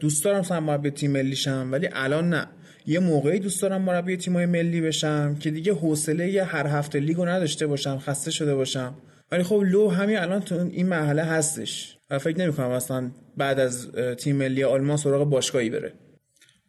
دوست 0.00 0.24
دارم 0.24 0.40
مثلا 0.40 0.60
مربی 0.60 0.90
تیم 0.90 1.10
ملی 1.10 1.36
شم 1.36 1.68
ولی 1.72 1.88
الان 1.92 2.28
نه. 2.28 2.46
یه 2.86 2.98
موقعی 2.98 3.38
دوست 3.38 3.62
دارم 3.62 3.82
مربی 3.82 4.16
تیمای 4.16 4.46
ملی 4.46 4.80
بشم 4.80 5.36
که 5.40 5.50
دیگه 5.50 5.74
حوصله 5.74 6.44
هر 6.44 6.66
هفته 6.66 7.00
لیگو 7.00 7.24
نداشته 7.24 7.66
باشم 7.66 7.98
خسته 7.98 8.30
شده 8.30 8.54
باشم. 8.54 8.94
ولی 9.32 9.42
خب 9.42 9.62
لو 9.66 9.88
همین 9.88 10.16
الان 10.16 10.40
تو 10.40 10.54
این 10.54 10.86
مرحله 10.86 11.22
هستش. 11.22 11.98
و 12.10 12.18
فکر 12.18 12.38
نمی 12.38 12.52
کنم 12.52 12.70
اصلا 12.70 13.10
بعد 13.36 13.60
از 13.60 13.92
تیم 14.18 14.36
ملی 14.36 14.64
آلمان 14.64 14.96
سراغ 14.96 15.30
باشگاهی 15.30 15.70
بره. 15.70 15.92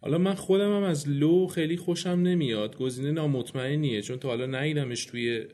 حالا 0.01 0.17
من 0.17 0.33
خودم 0.33 0.75
هم 0.75 0.83
از 0.83 1.09
لو 1.09 1.47
خیلی 1.47 1.77
خوشم 1.77 2.09
نمیاد. 2.09 2.77
گزینه 2.77 3.11
نامطمئنیه 3.11 4.01
چون 4.01 4.17
تا 4.17 4.27
حالا 4.27 4.45
ندیدمش 4.45 5.05
توی 5.05 5.45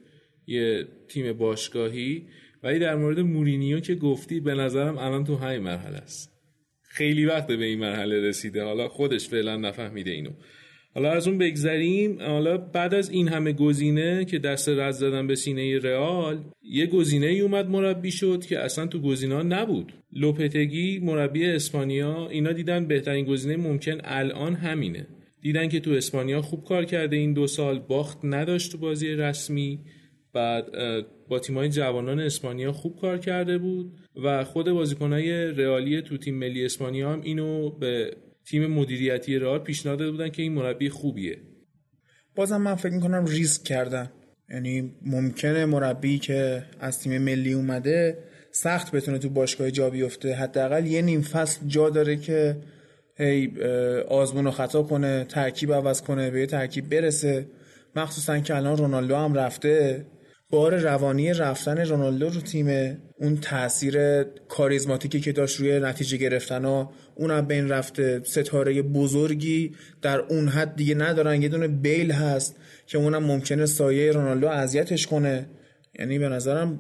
یه 0.48 0.88
تیم 1.08 1.34
باشگاهی. 1.34 2.28
ولی 2.64 2.80
در 2.80 2.96
مورد 2.96 3.20
مورینیو 3.20 3.80
که 3.80 3.96
گفتی 3.96 4.40
به 4.40 4.54
نظرم 4.54 4.98
الان 4.98 5.24
تو 5.24 5.36
همین 5.36 5.60
مرحله 5.60 5.98
است. 5.98 6.33
خیلی 6.94 7.26
وقت 7.26 7.48
به 7.48 7.66
این 7.66 7.80
مرحله 7.80 8.22
رسیده. 8.22 8.64
حالا 8.64 8.88
خودش 8.88 9.28
فعلا 9.28 9.58
نفهمیده 9.58 10.12
اینو. 10.12 10.30
حالا 10.96 11.12
از 11.12 11.28
اون 11.28 11.38
بگذریم. 11.38 12.22
حالا 12.22 12.58
بعد 12.58 12.94
از 12.94 13.10
این 13.10 13.28
همه 13.28 13.54
گزینه 13.54 14.26
که 14.26 14.40
دست 14.40 14.70
رد 14.70 14.92
زدن 14.92 15.28
به 15.28 15.36
سینه 15.36 15.80
رئال 15.80 16.40
یه 16.64 16.86
گزینه 16.86 17.26
ای 17.26 17.42
اومد 17.42 17.70
مربی 17.70 18.12
شد 18.12 18.46
که 18.46 18.60
اصلا 18.60 18.88
تو 18.88 19.02
گزینه 19.02 19.44
نبود. 19.44 19.94
لوپتگی 20.14 21.00
مربی 21.00 21.46
اسپانیا 21.46 22.30
اینا 22.30 22.52
دیدن 22.52 22.86
بهترین 22.86 23.26
گزینه 23.26 23.58
ممکن 23.58 23.98
الان 24.04 24.56
همینه. 24.56 25.08
دیدن 25.42 25.70
که 25.70 25.80
تو 25.80 25.92
اسپانیا 25.92 26.42
خوب 26.42 26.64
کار 26.64 26.86
کرده 26.86 27.16
این 27.16 27.34
دو 27.34 27.48
سال 27.48 27.80
باخت 27.80 28.18
نداشت 28.24 28.72
تو 28.72 28.78
بازی 28.78 29.08
رسمی. 29.08 29.80
بعد 30.34 30.66
با 31.30 31.40
تیمای 31.40 31.70
جوانان 31.70 32.20
اسپانیا 32.20 32.72
خوب 32.72 33.00
کار 33.02 33.18
کرده 33.18 33.58
بود 33.58 33.94
و 34.24 34.44
خود 34.44 34.70
بازیکنای 34.70 35.32
رئالی 35.46 36.02
تو 36.02 36.18
تیم 36.18 36.36
ملی 36.36 36.66
اسپانیا 36.66 37.14
هم 37.14 37.22
اینو 37.22 37.70
به 37.70 38.16
تیم 38.46 38.68
مدیریتی 38.68 39.40
رئال 39.40 39.60
پیشنهاد 39.60 40.00
داده 40.00 40.12
بودن 40.12 40.30
که 40.30 40.42
این 40.42 40.54
مربی 40.54 40.90
خوبیه. 40.90 41.38
بازم 42.36 42.62
من 42.62 42.76
فکر 42.76 42.94
می‌کنم 42.94 43.26
ریسک 43.26 43.64
کردن. 43.64 44.12
یعنی 44.50 44.92
ممکنه 45.02 45.66
مربی 45.66 46.20
که 46.20 46.64
از 46.80 47.00
تیم 47.00 47.22
ملی 47.22 47.54
اومده 47.54 48.18
سخت 48.52 48.92
بتونه 48.92 49.18
تو 49.18 49.30
باشگاه 49.30 49.72
جا 49.72 49.90
بیفته. 49.90 50.36
حداقل 50.36 50.86
یه 50.86 51.02
نیم 51.02 51.22
فصل 51.22 51.68
جا 51.68 51.90
داره 51.90 52.16
که 52.16 52.58
هی 53.18 53.52
آزمون 54.08 54.48
و 54.48 54.52
خطا 54.52 54.84
کنه 54.84 55.26
ترکیب 55.30 55.74
عوض 55.74 56.02
کنه 56.02 56.32
به 56.32 56.46
ترکیب 56.46 56.90
برسه. 56.90 57.46
مخصوصا 57.96 58.40
که 58.40 58.56
الان 58.56 58.78
رونالدو 58.78 59.16
هم 59.16 59.34
رفته. 59.34 60.06
بار 60.54 60.78
روانی 60.78 61.34
رفتن 61.34 61.86
رونالدو 61.86 62.30
رو 62.30 62.42
تیم 62.42 62.98
اون 63.18 63.38
تاثیر 63.38 64.24
کاریزماتیکی 64.24 65.20
که 65.20 65.32
داشت 65.32 65.60
روی 65.60 65.80
نتیجه 65.80 66.18
گرفتن 66.18 66.66
ها 66.66 66.94
اونم 67.16 67.46
بین 67.46 67.70
رفته 67.70 68.22
ستاره 68.26 68.82
بزرگی 68.82 69.76
در 70.02 70.20
اون 70.20 70.48
حد 70.48 70.76
دیگه 70.76 70.96
ندارن. 70.96 71.42
یه 71.42 71.50
دونه 71.50 71.68
بیل 71.68 72.12
هست 72.12 72.56
که 72.88 72.98
اونم 72.98 73.24
ممکنه 73.24 73.66
سایه 73.66 74.12
رونالدو 74.12 74.48
اذیتش 74.48 75.08
کنه. 75.08 75.46
یعنی 76.00 76.20
به 76.20 76.30
نظرم 76.30 76.80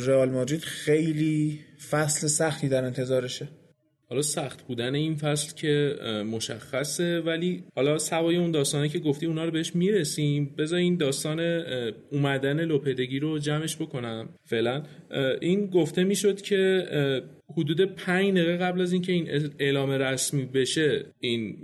رئال 0.00 0.30
مادرید 0.30 0.60
خیلی 0.60 1.60
فصل 1.90 2.26
سختی 2.26 2.68
در 2.68 2.84
انتظارشه. 2.84 3.48
حالا 4.12 4.22
سخت 4.22 4.66
بودن 4.66 4.94
این 4.94 5.16
فصل 5.16 5.54
که 5.56 5.96
مشخصه 6.32 7.20
ولی 7.20 7.64
حالا 7.76 7.98
سوای 7.98 8.36
اون 8.36 8.50
داستانه 8.50 8.88
که 8.88 8.98
گفتی 8.98 9.26
اونا 9.26 9.44
رو 9.44 9.50
بهش 9.50 9.76
می‌رسیم. 9.76 10.54
بذار 10.58 10.78
این 10.78 10.96
داستان 10.96 11.40
اومدن 12.10 12.64
لوپدگی 12.64 13.18
رو 13.18 13.38
جمعش 13.38 13.76
بکنم. 13.76 14.28
فعلا 14.44 14.82
این 15.40 15.66
گفته 15.66 16.04
می‌شد 16.04 16.40
که 16.40 16.86
حدود 17.56 17.80
پنج 17.80 18.34
دقیقه 18.34 18.56
قبل 18.56 18.80
از 18.80 18.92
اینکه 18.92 19.12
این 19.12 19.28
اعلام 19.58 19.90
رسمی 19.90 20.44
بشه 20.44 21.04
این 21.20 21.56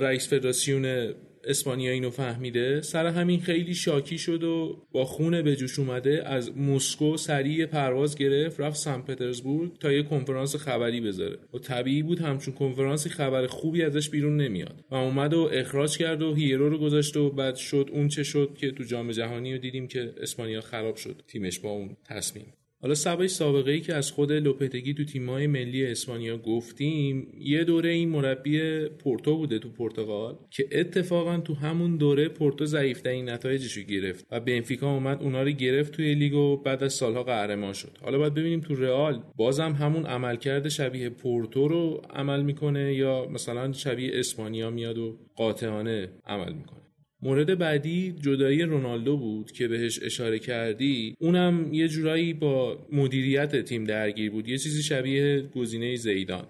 رئیس 0.00 0.28
فدراسیون 0.28 1.14
اسپانیا 1.46 1.92
اینو 1.92 2.10
فهمیده. 2.10 2.82
سر 2.82 3.06
همین 3.06 3.40
خیلی 3.40 3.74
شاکی 3.74 4.18
شد 4.18 4.44
و 4.44 4.82
با 4.92 5.04
خون 5.04 5.42
به 5.42 5.56
جوش 5.56 5.78
اومده 5.78 6.22
از 6.26 6.58
مسکو 6.58 7.16
سریع 7.16 7.66
پرواز 7.66 8.16
گرفت 8.16 8.60
رفت 8.60 8.76
سن 8.76 9.00
پترزبورگ 9.00 9.78
تا 9.78 9.92
یه 9.92 10.02
کنفرانس 10.02 10.56
خبری 10.56 11.00
بذاره. 11.00 11.38
و 11.54 11.58
طبیعی 11.58 12.02
بود 12.02 12.20
همچون 12.20 12.54
کنفرانسی 12.54 13.08
خبر 13.08 13.46
خوبی 13.46 13.82
ازش 13.82 14.10
بیرون 14.10 14.36
نمیاد. 14.36 14.84
و 14.90 14.94
اومد 14.94 15.34
و 15.34 15.50
اخراج 15.52 15.98
کرد 15.98 16.22
و 16.22 16.34
هیرو 16.34 16.68
رو 16.68 16.78
گذاشت 16.78 17.16
و 17.16 17.30
بعد 17.30 17.56
شد 17.56 17.90
اون 17.92 18.08
چه 18.08 18.22
شد 18.22 18.56
که 18.58 18.70
تو 18.70 18.84
جام 18.84 19.10
جهانی 19.10 19.52
رو 19.52 19.58
دیدیم 19.58 19.88
که 19.88 20.12
اسپانیا 20.20 20.60
خراب 20.60 20.96
شد. 20.96 21.22
تیمش 21.26 21.58
با 21.60 21.70
اون 21.70 21.96
تصمیم. 22.04 22.53
حالا 22.84 22.94
سبای 22.94 23.28
سابقه 23.28 23.72
ای 23.72 23.80
که 23.80 23.94
از 23.94 24.10
خود 24.10 24.32
لوپتگی 24.32 24.94
تو 24.94 25.04
تیمای 25.04 25.46
ملی 25.46 25.86
اسپانیا 25.86 26.38
گفتیم 26.38 27.32
یه 27.38 27.64
دوره 27.64 27.90
این 27.90 28.08
مربی 28.08 28.84
پورتو 28.88 29.36
بوده 29.36 29.58
تو 29.58 29.68
پرتغال 29.68 30.38
که 30.50 30.68
اتفاقا 30.72 31.38
تو 31.38 31.54
همون 31.54 31.96
دوره 31.96 32.28
پورتو 32.28 32.64
ضعیفترین 32.64 33.30
نتایجش 33.30 33.72
رو 33.72 33.82
گرفت 33.82 34.26
و 34.30 34.40
بنفیکا 34.40 34.94
اومد 34.94 35.22
اونا 35.22 35.42
رو 35.42 35.50
گرفت 35.50 35.92
توی 35.92 36.14
لیگ 36.14 36.34
و 36.34 36.56
بعد 36.56 36.84
از 36.84 36.92
سالها 36.92 37.22
قهرمان 37.22 37.72
شد. 37.72 37.98
حالا 38.02 38.18
باید 38.18 38.34
ببینیم 38.34 38.60
تو 38.60 38.74
رئال 38.74 39.22
بازم 39.36 39.72
همون 39.72 40.06
عملکرد 40.06 40.68
شبیه 40.68 41.08
پورتو 41.08 41.68
رو 41.68 42.02
عمل 42.10 42.42
می‌کنه 42.42 42.94
یا 42.94 43.26
مثلا 43.30 43.72
شبیه 43.72 44.10
اسپانیا 44.14 44.70
میاد 44.70 44.98
و 44.98 45.18
قاطعانه 45.36 46.08
عمل 46.26 46.52
می‌کنه. 46.52 46.83
مورد 47.24 47.58
بعدی 47.58 48.14
جدایی 48.22 48.62
رونالدو 48.62 49.16
بود 49.16 49.52
که 49.52 49.68
بهش 49.68 50.02
اشاره 50.02 50.38
کردی. 50.38 51.16
اونم 51.18 51.68
یه 51.72 51.88
جورایی 51.88 52.32
با 52.32 52.78
مدیریت 52.92 53.64
تیم 53.64 53.84
درگیر 53.84 54.30
بود. 54.30 54.48
یه 54.48 54.58
چیزی 54.58 54.82
شبیه 54.82 55.42
گزینه 55.56 55.96
زیدان. 55.96 56.46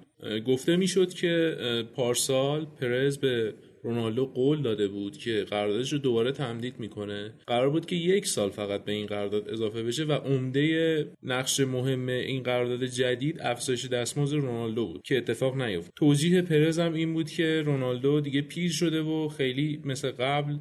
گفته 0.47 0.77
می‌شد 0.77 1.15
که 1.15 1.57
پارسال 1.95 2.67
پرز 2.81 3.19
به 3.19 3.55
رونالدو 3.85 4.27
قول 4.27 4.63
داده 4.63 4.89
بود 4.89 5.17
که 5.17 5.45
قراردادش 5.51 5.93
رو 5.93 5.99
دوباره 5.99 6.33
تمدید 6.33 6.81
می‌کنه. 6.81 7.33
قرار 7.47 7.71
بود 7.71 7.87
که 7.87 7.97
یک 7.97 8.27
سال 8.27 8.51
فقط 8.51 8.85
به 8.85 8.93
این 8.93 9.07
قرارداد 9.07 9.49
اضافه 9.49 9.83
بشه 9.83 10.05
و 10.05 10.13
عمده 10.13 11.07
نقش 11.23 11.61
مهم 11.61 12.09
این 12.09 12.43
قرارداد 12.43 12.85
جدید 12.85 13.41
افزایش 13.41 13.87
دستمزد 13.87 14.37
رونالدو 14.37 14.87
بود 14.87 15.03
که 15.03 15.17
اتفاق 15.17 15.63
نیفت 15.63 15.93
توجیه 15.97 16.43
پرز 16.43 16.79
هم 16.79 16.95
این 16.95 17.13
بود 17.15 17.31
که 17.31 17.63
رونالدو 17.67 18.21
دیگه 18.21 18.43
پیر 18.43 18.71
شده 18.71 19.03
و 19.03 19.29
خیلی 19.29 19.81
مثل 19.85 20.11
قبل 20.11 20.57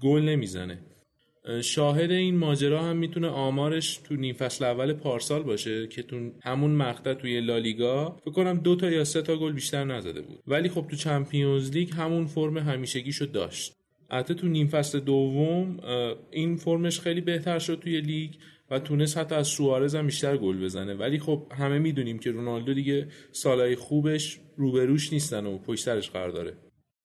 گل 0.00 0.22
نمی‌زنه. 0.22 0.78
شاهد 1.62 2.10
این 2.10 2.36
ماجرا 2.36 2.82
هم 2.82 2.96
می‌تونه 2.96 3.28
آمارش 3.28 3.96
تو 3.96 4.16
نیم 4.16 4.34
فصل 4.34 4.64
اول 4.64 4.92
پارسال 4.92 5.42
باشه 5.42 5.86
که 5.86 6.02
تو 6.02 6.30
همون 6.42 6.70
مقطع 6.70 7.14
توی 7.14 7.40
لالیگا 7.40 8.16
فکر 8.20 8.30
کنم 8.30 8.58
دو 8.58 8.76
تا 8.76 8.90
یا 8.90 9.04
سه 9.04 9.22
تا 9.22 9.36
گل 9.36 9.52
بیشتر 9.52 9.84
نزده 9.84 10.20
بود. 10.20 10.40
ولی 10.46 10.68
خب 10.68 10.86
تو 10.90 10.96
چمپیونز 10.96 11.70
لیگ 11.70 11.90
همون 11.92 12.26
فرم 12.26 12.58
همیشگیشو 12.58 13.24
داشت. 13.24 13.72
البته 14.10 14.34
تو 14.34 14.48
نیم 14.48 14.68
فصل 14.68 15.00
دوم 15.00 15.76
این 16.30 16.56
فرمش 16.56 17.00
خیلی 17.00 17.20
بهتر 17.20 17.58
شد 17.58 17.80
توی 17.82 18.00
لیگ 18.00 18.30
و 18.70 18.78
تونست 18.78 19.18
حتی 19.18 19.34
از 19.34 19.48
سوارز 19.48 19.94
هم 19.94 20.06
بیشتر 20.06 20.36
گل 20.36 20.64
بزنه. 20.64 20.94
ولی 20.94 21.18
خب 21.18 21.46
همه 21.58 21.78
می‌دونیم 21.78 22.18
که 22.18 22.30
رونالدو 22.30 22.74
دیگه 22.74 23.06
سالهای 23.32 23.76
خوبش 23.76 24.38
روبروش 24.56 25.12
نیستن 25.12 25.46
و 25.46 25.58
پشترش 25.58 26.10
قرار 26.10 26.30
داره. 26.30 26.56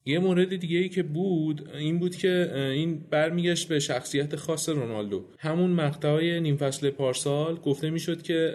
یه 0.08 0.20
مورد 0.20 0.56
دیگه 0.56 0.78
ای 0.78 0.90
که 0.90 1.04
بود 1.04 1.70
این 1.76 2.00
بود 2.00 2.16
که 2.16 2.52
این 2.56 3.06
برمیگشت 3.10 3.68
به 3.68 3.80
شخصیت 3.80 4.36
خاص 4.36 4.70
رونالدو. 4.70 5.26
همون 5.40 5.70
مقطعای 5.70 6.40
نیم 6.40 6.58
فصل 6.58 6.90
پارسال 6.90 7.56
گفته 7.56 7.90
می‌شد 7.90 8.22
که 8.22 8.54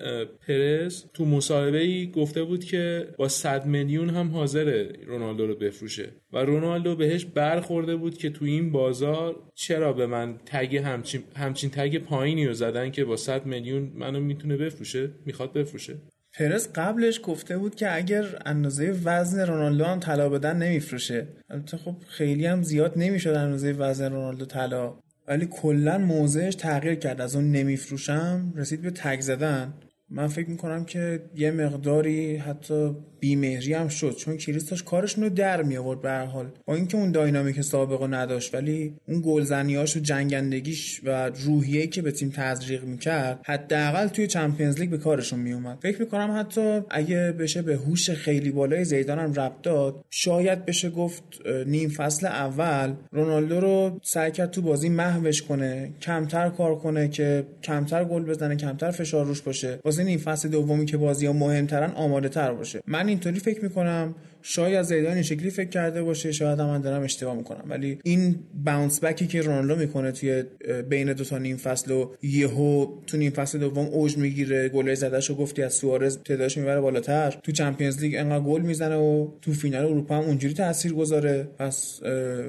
پرز 0.49 1.05
تو 1.15 1.25
مصاحبه 1.25 1.79
ای 1.79 2.11
گفته 2.11 2.45
بود 2.45 2.65
که 2.65 3.09
با 3.19 3.29
100 3.29 3.67
میلیون 3.67 4.11
هم 4.11 4.29
حاضر 4.29 4.87
رونالدو 5.07 5.47
رو 5.47 5.55
بفروشه. 5.55 6.09
و 6.33 6.39
رونالدو 6.39 6.97
بهش 6.97 7.25
برخورده 7.25 7.97
بود 7.97 8.19
که 8.19 8.31
تو 8.31 8.45
این 8.45 8.73
بازار 8.73 9.37
چرا 9.55 9.93
به 9.93 10.07
من 10.07 10.39
تگ 10.47 10.77
همچین 10.77 11.23
همچین 11.37 11.71
تگ 11.71 11.99
پایینی 11.99 12.47
رو 12.47 12.53
زدن 12.53 12.91
که 12.91 13.05
با 13.05 13.17
100 13.17 13.47
میلیون 13.47 13.93
منو 13.95 14.21
می‌تونه 14.21 14.57
بفروشه 14.57 15.11
می‌خواد 15.27 15.53
بفروشه. 15.53 15.97
پرز 16.35 16.69
قبلش 16.75 17.21
گفته 17.25 17.59
بود 17.59 17.75
که 17.75 17.97
اگر 17.97 18.43
اندازه 18.47 18.91
وزن 19.05 19.47
رونالدو 19.47 19.85
هم 19.85 20.01
طلا 20.01 20.29
بدن 20.29 20.57
نمیفروشه. 20.57 21.27
البته 21.51 21.77
خب 21.77 21.97
خیلی 22.09 22.47
هم 22.47 22.63
زیاد 22.63 22.93
نمی‌شد 22.97 23.31
اندازه 23.31 23.73
وزن 23.73 24.13
رونالدو 24.13 24.45
طلا. 24.45 24.95
ولی 25.29 25.47
کلا 25.47 25.99
موضعش 25.99 26.55
تغییر 26.55 26.95
کرد. 26.95 27.21
از 27.21 27.37
اون 27.37 27.53
نمیفروشم 27.53 28.53
رسید 28.57 28.83
به 28.83 28.91
تگ 28.91 29.21
زدن. 29.21 29.75
من 30.11 30.27
فکر 30.27 30.51
می‌کنم 30.51 30.85
که 30.85 31.23
یه 31.37 31.51
مقداری 31.51 32.37
حتی 32.37 32.97
بیمهری 33.21 33.75
هم 33.75 33.89
شد 33.89 34.17
چون 34.17 34.37
کریستاش 34.37 34.83
کارشون 34.83 35.25
رو 35.25 35.31
در 35.31 35.63
می 35.63 35.77
آورد 35.77 36.03
به 36.03 36.13
حال. 36.13 36.47
با 36.67 36.75
اینکه 36.75 36.97
اون 36.97 37.13
داینامیک 37.13 37.61
سابقه 37.61 38.07
نداشت 38.07 38.55
ولی 38.55 38.95
اون 39.09 39.23
گلزنیاش 39.25 39.97
و 39.97 40.01
جنگندگیش 40.01 41.01
و 41.05 41.31
روحیه‌ای 41.45 41.87
که 41.87 42.03
به 42.03 42.13
تیم 42.13 42.33
تزریق 42.35 42.85
می‌کرد 42.85 43.41
حداقل 43.45 44.09
توی 44.09 44.27
چمپیونز 44.27 44.81
لیگ 44.81 44.91
به 44.91 44.99
کارشون 44.99 45.41
میومد 45.41 45.79
فکر 45.83 46.01
می‌کنم 46.01 46.37
حتی 46.39 46.81
اگه 46.91 47.35
بشه 47.39 47.63
به 47.63 47.77
هوش 47.77 48.11
خیلی 48.11 48.51
بالای 48.51 48.85
زیدان 48.85 49.19
هم 49.19 49.33
ربط 49.35 49.63
داد 49.63 50.05
شاید 50.11 50.65
بشه 50.67 50.91
گفت 50.91 51.23
نیم 51.67 51.89
فصل 51.89 52.27
اول 52.27 52.95
رونالدو 53.13 53.61
رو 53.61 54.01
سعی 54.03 54.31
کرد 54.31 54.51
تو 54.51 54.63
بازی 54.63 54.89
محوش 54.89 55.43
کنه 55.43 55.91
کمتر 56.03 56.49
کار 56.49 56.77
کنه 56.77 57.09
که 57.09 57.47
کمتر 57.63 58.05
گل 58.05 58.25
بزنه 58.25 58.57
کمتر 58.57 58.91
فشار 58.91 59.27
روش 59.27 59.41
باشه. 59.41 59.79
واسه 60.01 60.11
نیم 60.11 60.19
فصل 60.19 60.49
دومی 60.49 60.87
که 60.87 60.97
بازی 60.97 61.27
ها 61.27 61.33
مهمترن 61.33 61.91
آماده 61.91 62.29
تر 62.29 62.53
باشه. 62.53 62.81
من 62.87 63.09
اینطوری 63.09 63.41
فکر 63.41 63.63
می‌کنم 63.65 64.15
شاید 64.43 64.83
زیدان 64.83 65.13
این 65.13 65.23
شکلی 65.23 65.51
فکر 65.51 65.69
کرده 65.69 66.03
باشه 66.03 66.33
شاید 66.33 66.61
من 66.61 66.81
دارم 66.81 67.03
اشتباه 67.03 67.37
می‌کنم. 67.37 67.65
ولی 67.69 67.99
این 68.05 68.35
باونس 68.65 69.05
بکی 69.05 69.27
که 69.27 69.43
رونالدو 69.43 69.77
می‌کنه 69.77 70.13
توی 70.13 70.45
بین 70.89 71.13
دو 71.13 71.25
تا 71.25 71.39
نیم 71.39 71.57
فصل 71.57 71.91
و 71.91 72.11
یهو 72.23 72.87
تو 73.07 73.17
نیم 73.17 73.31
فصل 73.31 73.59
دوم 73.59 73.87
اوج 73.87 74.17
می‌گیره 74.17 74.69
گل 74.69 74.95
زدهشو 74.95 75.35
گفتی 75.35 75.63
از 75.63 75.75
سوارز 75.75 76.19
تعدادش 76.19 76.59
می‌بره 76.59 76.81
بالاتر. 76.81 77.39
تو 77.43 77.53
چمپیونز 77.53 78.01
لیگ 78.01 78.15
انقدر 78.19 78.45
گل 78.45 78.61
می‌زنه 78.61 78.97
و 78.97 79.29
تو 79.43 79.53
فینال 79.53 79.85
اروپا 79.85 80.17
هم 80.17 80.25
اونجوری 80.25 80.55
تاثیر 80.55 80.93
گذاره. 80.93 81.49
پس 81.59 82.01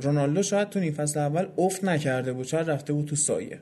رونالدو 0.01 0.43
شاید 0.43 0.69
تو 0.69 0.79
نیم 0.79 0.93
فصل 0.93 1.19
اول 1.19 1.45
افت 1.57 1.83
نکرده 1.83 2.33
بود 2.33 2.45
شاید 2.45 2.69
رفته 2.69 2.93
بود 2.93 3.05
تو 3.05 3.15
سایه. 3.15 3.59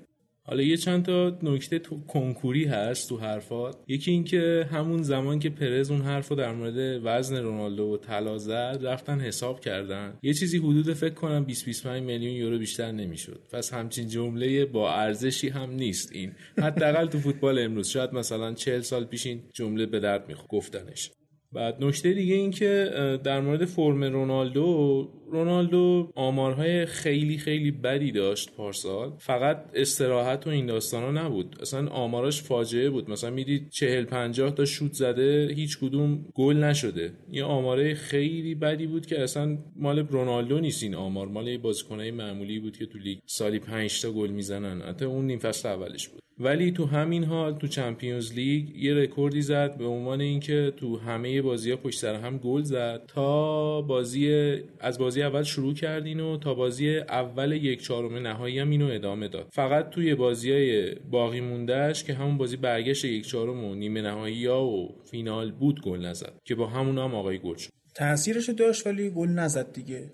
حالا 0.50 0.64
یه 0.64 0.78
چند 0.78 1.06
تا 1.06 1.38
نکته 1.44 1.80
تو 1.80 2.00
کنکوری 2.08 2.66
هست 2.66 3.10
تو 3.10 3.18
حرفات. 3.18 3.78
یکی 3.88 4.12
اینکه 4.12 4.68
همون 4.72 5.04
زمان 5.04 5.40
که 5.40 5.50
پرز 5.50 5.92
اون 5.92 6.02
حرفو 6.02 6.36
در 6.36 6.54
مورد 6.54 7.02
وزن 7.04 7.38
رونالدو 7.38 7.84
و 7.84 7.98
طلا 7.98 8.38
زد 8.38 8.80
رفتن 8.82 9.20
حساب 9.20 9.60
کردن. 9.60 10.18
یه 10.24 10.34
چیزی 10.34 10.58
حدود 10.58 10.94
فکر 10.94 11.14
کنم 11.14 11.46
20 11.46 11.66
25 11.66 12.04
میلیون 12.04 12.34
یورو 12.34 12.58
بیشتر 12.58 12.92
نمی‌شد. 12.92 13.42
پس 13.52 13.74
همچین 13.74 14.08
جمله 14.08 14.66
با 14.66 14.94
ارزشی 14.94 15.50
هم 15.50 15.72
نیست 15.72 16.12
این. 16.16 16.32
حداقل 16.58 17.06
تو 17.08 17.18
فوتبال 17.20 17.60
امروز. 17.60 17.88
شاید 17.88 18.14
مثلا 18.14 18.54
40 18.54 18.82
سال 18.82 19.06
پیش 19.06 19.26
این 19.26 19.42
جمله 19.54 19.86
به 19.86 20.00
درد 20.00 20.28
می‌خورد. 20.28 20.50
گفتنش. 20.50 21.12
بعد 21.52 21.84
نکته 21.84 22.14
دیگه 22.14 22.36
این 22.36 22.52
که 22.52 22.90
در 23.24 23.42
مورد 23.42 23.66
فرم 23.66 24.04
رونالدو 24.04 25.10
رونالدو 25.32 26.12
آمارهای 26.16 26.86
خیلی 26.86 27.38
خیلی 27.38 27.72
بدی 27.72 28.12
داشت 28.12 28.52
پارسال. 28.52 29.12
فقط 29.18 29.66
استراحت 29.74 30.48
و 30.48 30.50
این 30.50 30.66
داستانا 30.66 31.12
نبود. 31.26 31.56
اصلا 31.62 31.88
آماراش 31.88 32.42
فاجعه 32.42 32.90
بود. 32.90 33.10
مثلا 33.10 33.30
می‌دید 33.30 33.70
چهل 33.70 34.04
پنجاه 34.04 34.52
تا 34.52 34.66
شوت 34.66 34.94
زده 34.94 35.54
هیچ 35.56 35.80
کدوم 35.80 36.26
گل 36.34 36.58
نشده. 36.58 37.12
یه 37.32 37.44
آماره 37.44 37.94
خیلی 37.94 38.56
بدی 38.56 38.88
بود 38.88 39.06
که 39.06 39.22
اصلا 39.22 39.58
مال 39.76 40.00
رونالدو 40.00 40.60
نیست 40.60 40.84
این 40.84 40.96
آمار. 40.96 41.28
مال 41.28 41.48
یه 41.48 41.58
بازیکنای 41.58 42.12
معمولی 42.12 42.60
بود 42.60 42.78
که 42.78 42.86
تو 42.86 42.98
لیگ 42.98 43.18
سالی 43.26 43.60
5 43.60 44.02
تا 44.02 44.12
گل 44.12 44.30
می‌زنن. 44.30 44.82
حتی 44.82 45.06
اون 45.06 45.26
نیم 45.26 45.40
فصل 45.40 45.70
اولش 45.70 46.08
بود. 46.08 46.22
ولی 46.42 46.72
تو 46.72 46.86
همین 46.86 47.24
حال 47.24 47.58
تو 47.58 47.68
Champions 47.68 48.34
League 48.34 48.76
یه 48.76 48.94
رکوردی 48.94 49.42
زد 49.42 49.78
به 49.78 49.86
عنوان 49.86 50.22
اینکه 50.22 50.74
تو 50.78 50.98
همه 50.98 51.42
بازی 51.42 51.72
ها 51.72 51.78
پشت 51.78 52.00
سر 52.00 52.16
هم 52.16 52.38
گل 52.38 52.62
زد 52.62 53.02
تا 53.08 53.82
بازی 53.82 54.56
از 54.80 55.00
بازی 55.00 55.19
اول 55.22 55.44
شروع 55.44 55.74
کردین 55.74 56.20
و 56.20 56.38
تا 56.38 56.54
بازی 56.54 56.98
اول 56.98 57.52
یک 57.52 57.84
چهارم 57.84 58.28
نهایی 58.28 58.60
هم 58.60 58.70
اینو 58.70 58.86
ادامه 58.92 59.28
داد. 59.28 59.48
فقط 59.52 59.90
توی 59.90 60.16
بازی 60.16 60.52
های 60.52 60.96
باقی 60.96 61.42
موندهش 61.42 62.04
که 62.04 62.14
همون 62.14 62.38
بازی 62.38 62.58
برگشت 62.58 63.06
یک 63.06 63.28
چهارم 63.28 63.64
و 63.64 63.76
نیمه 63.76 64.02
نهایی 64.02 64.46
ها 64.46 64.66
و 64.66 64.96
فینال 65.12 65.52
بود 65.52 65.82
گل 65.82 66.06
نزد 66.06 66.34
که 66.46 66.56
با 66.56 66.68
همون 66.68 66.98
هم 66.98 67.16
آقای 67.16 67.40
گل 67.40 67.56
شد. 67.56 67.70
تاثیرش 67.96 68.50
داشت 68.50 68.88
ولی 68.88 69.10
گل 69.10 69.30
نزد 69.30 69.74
دیگه. 69.74 70.12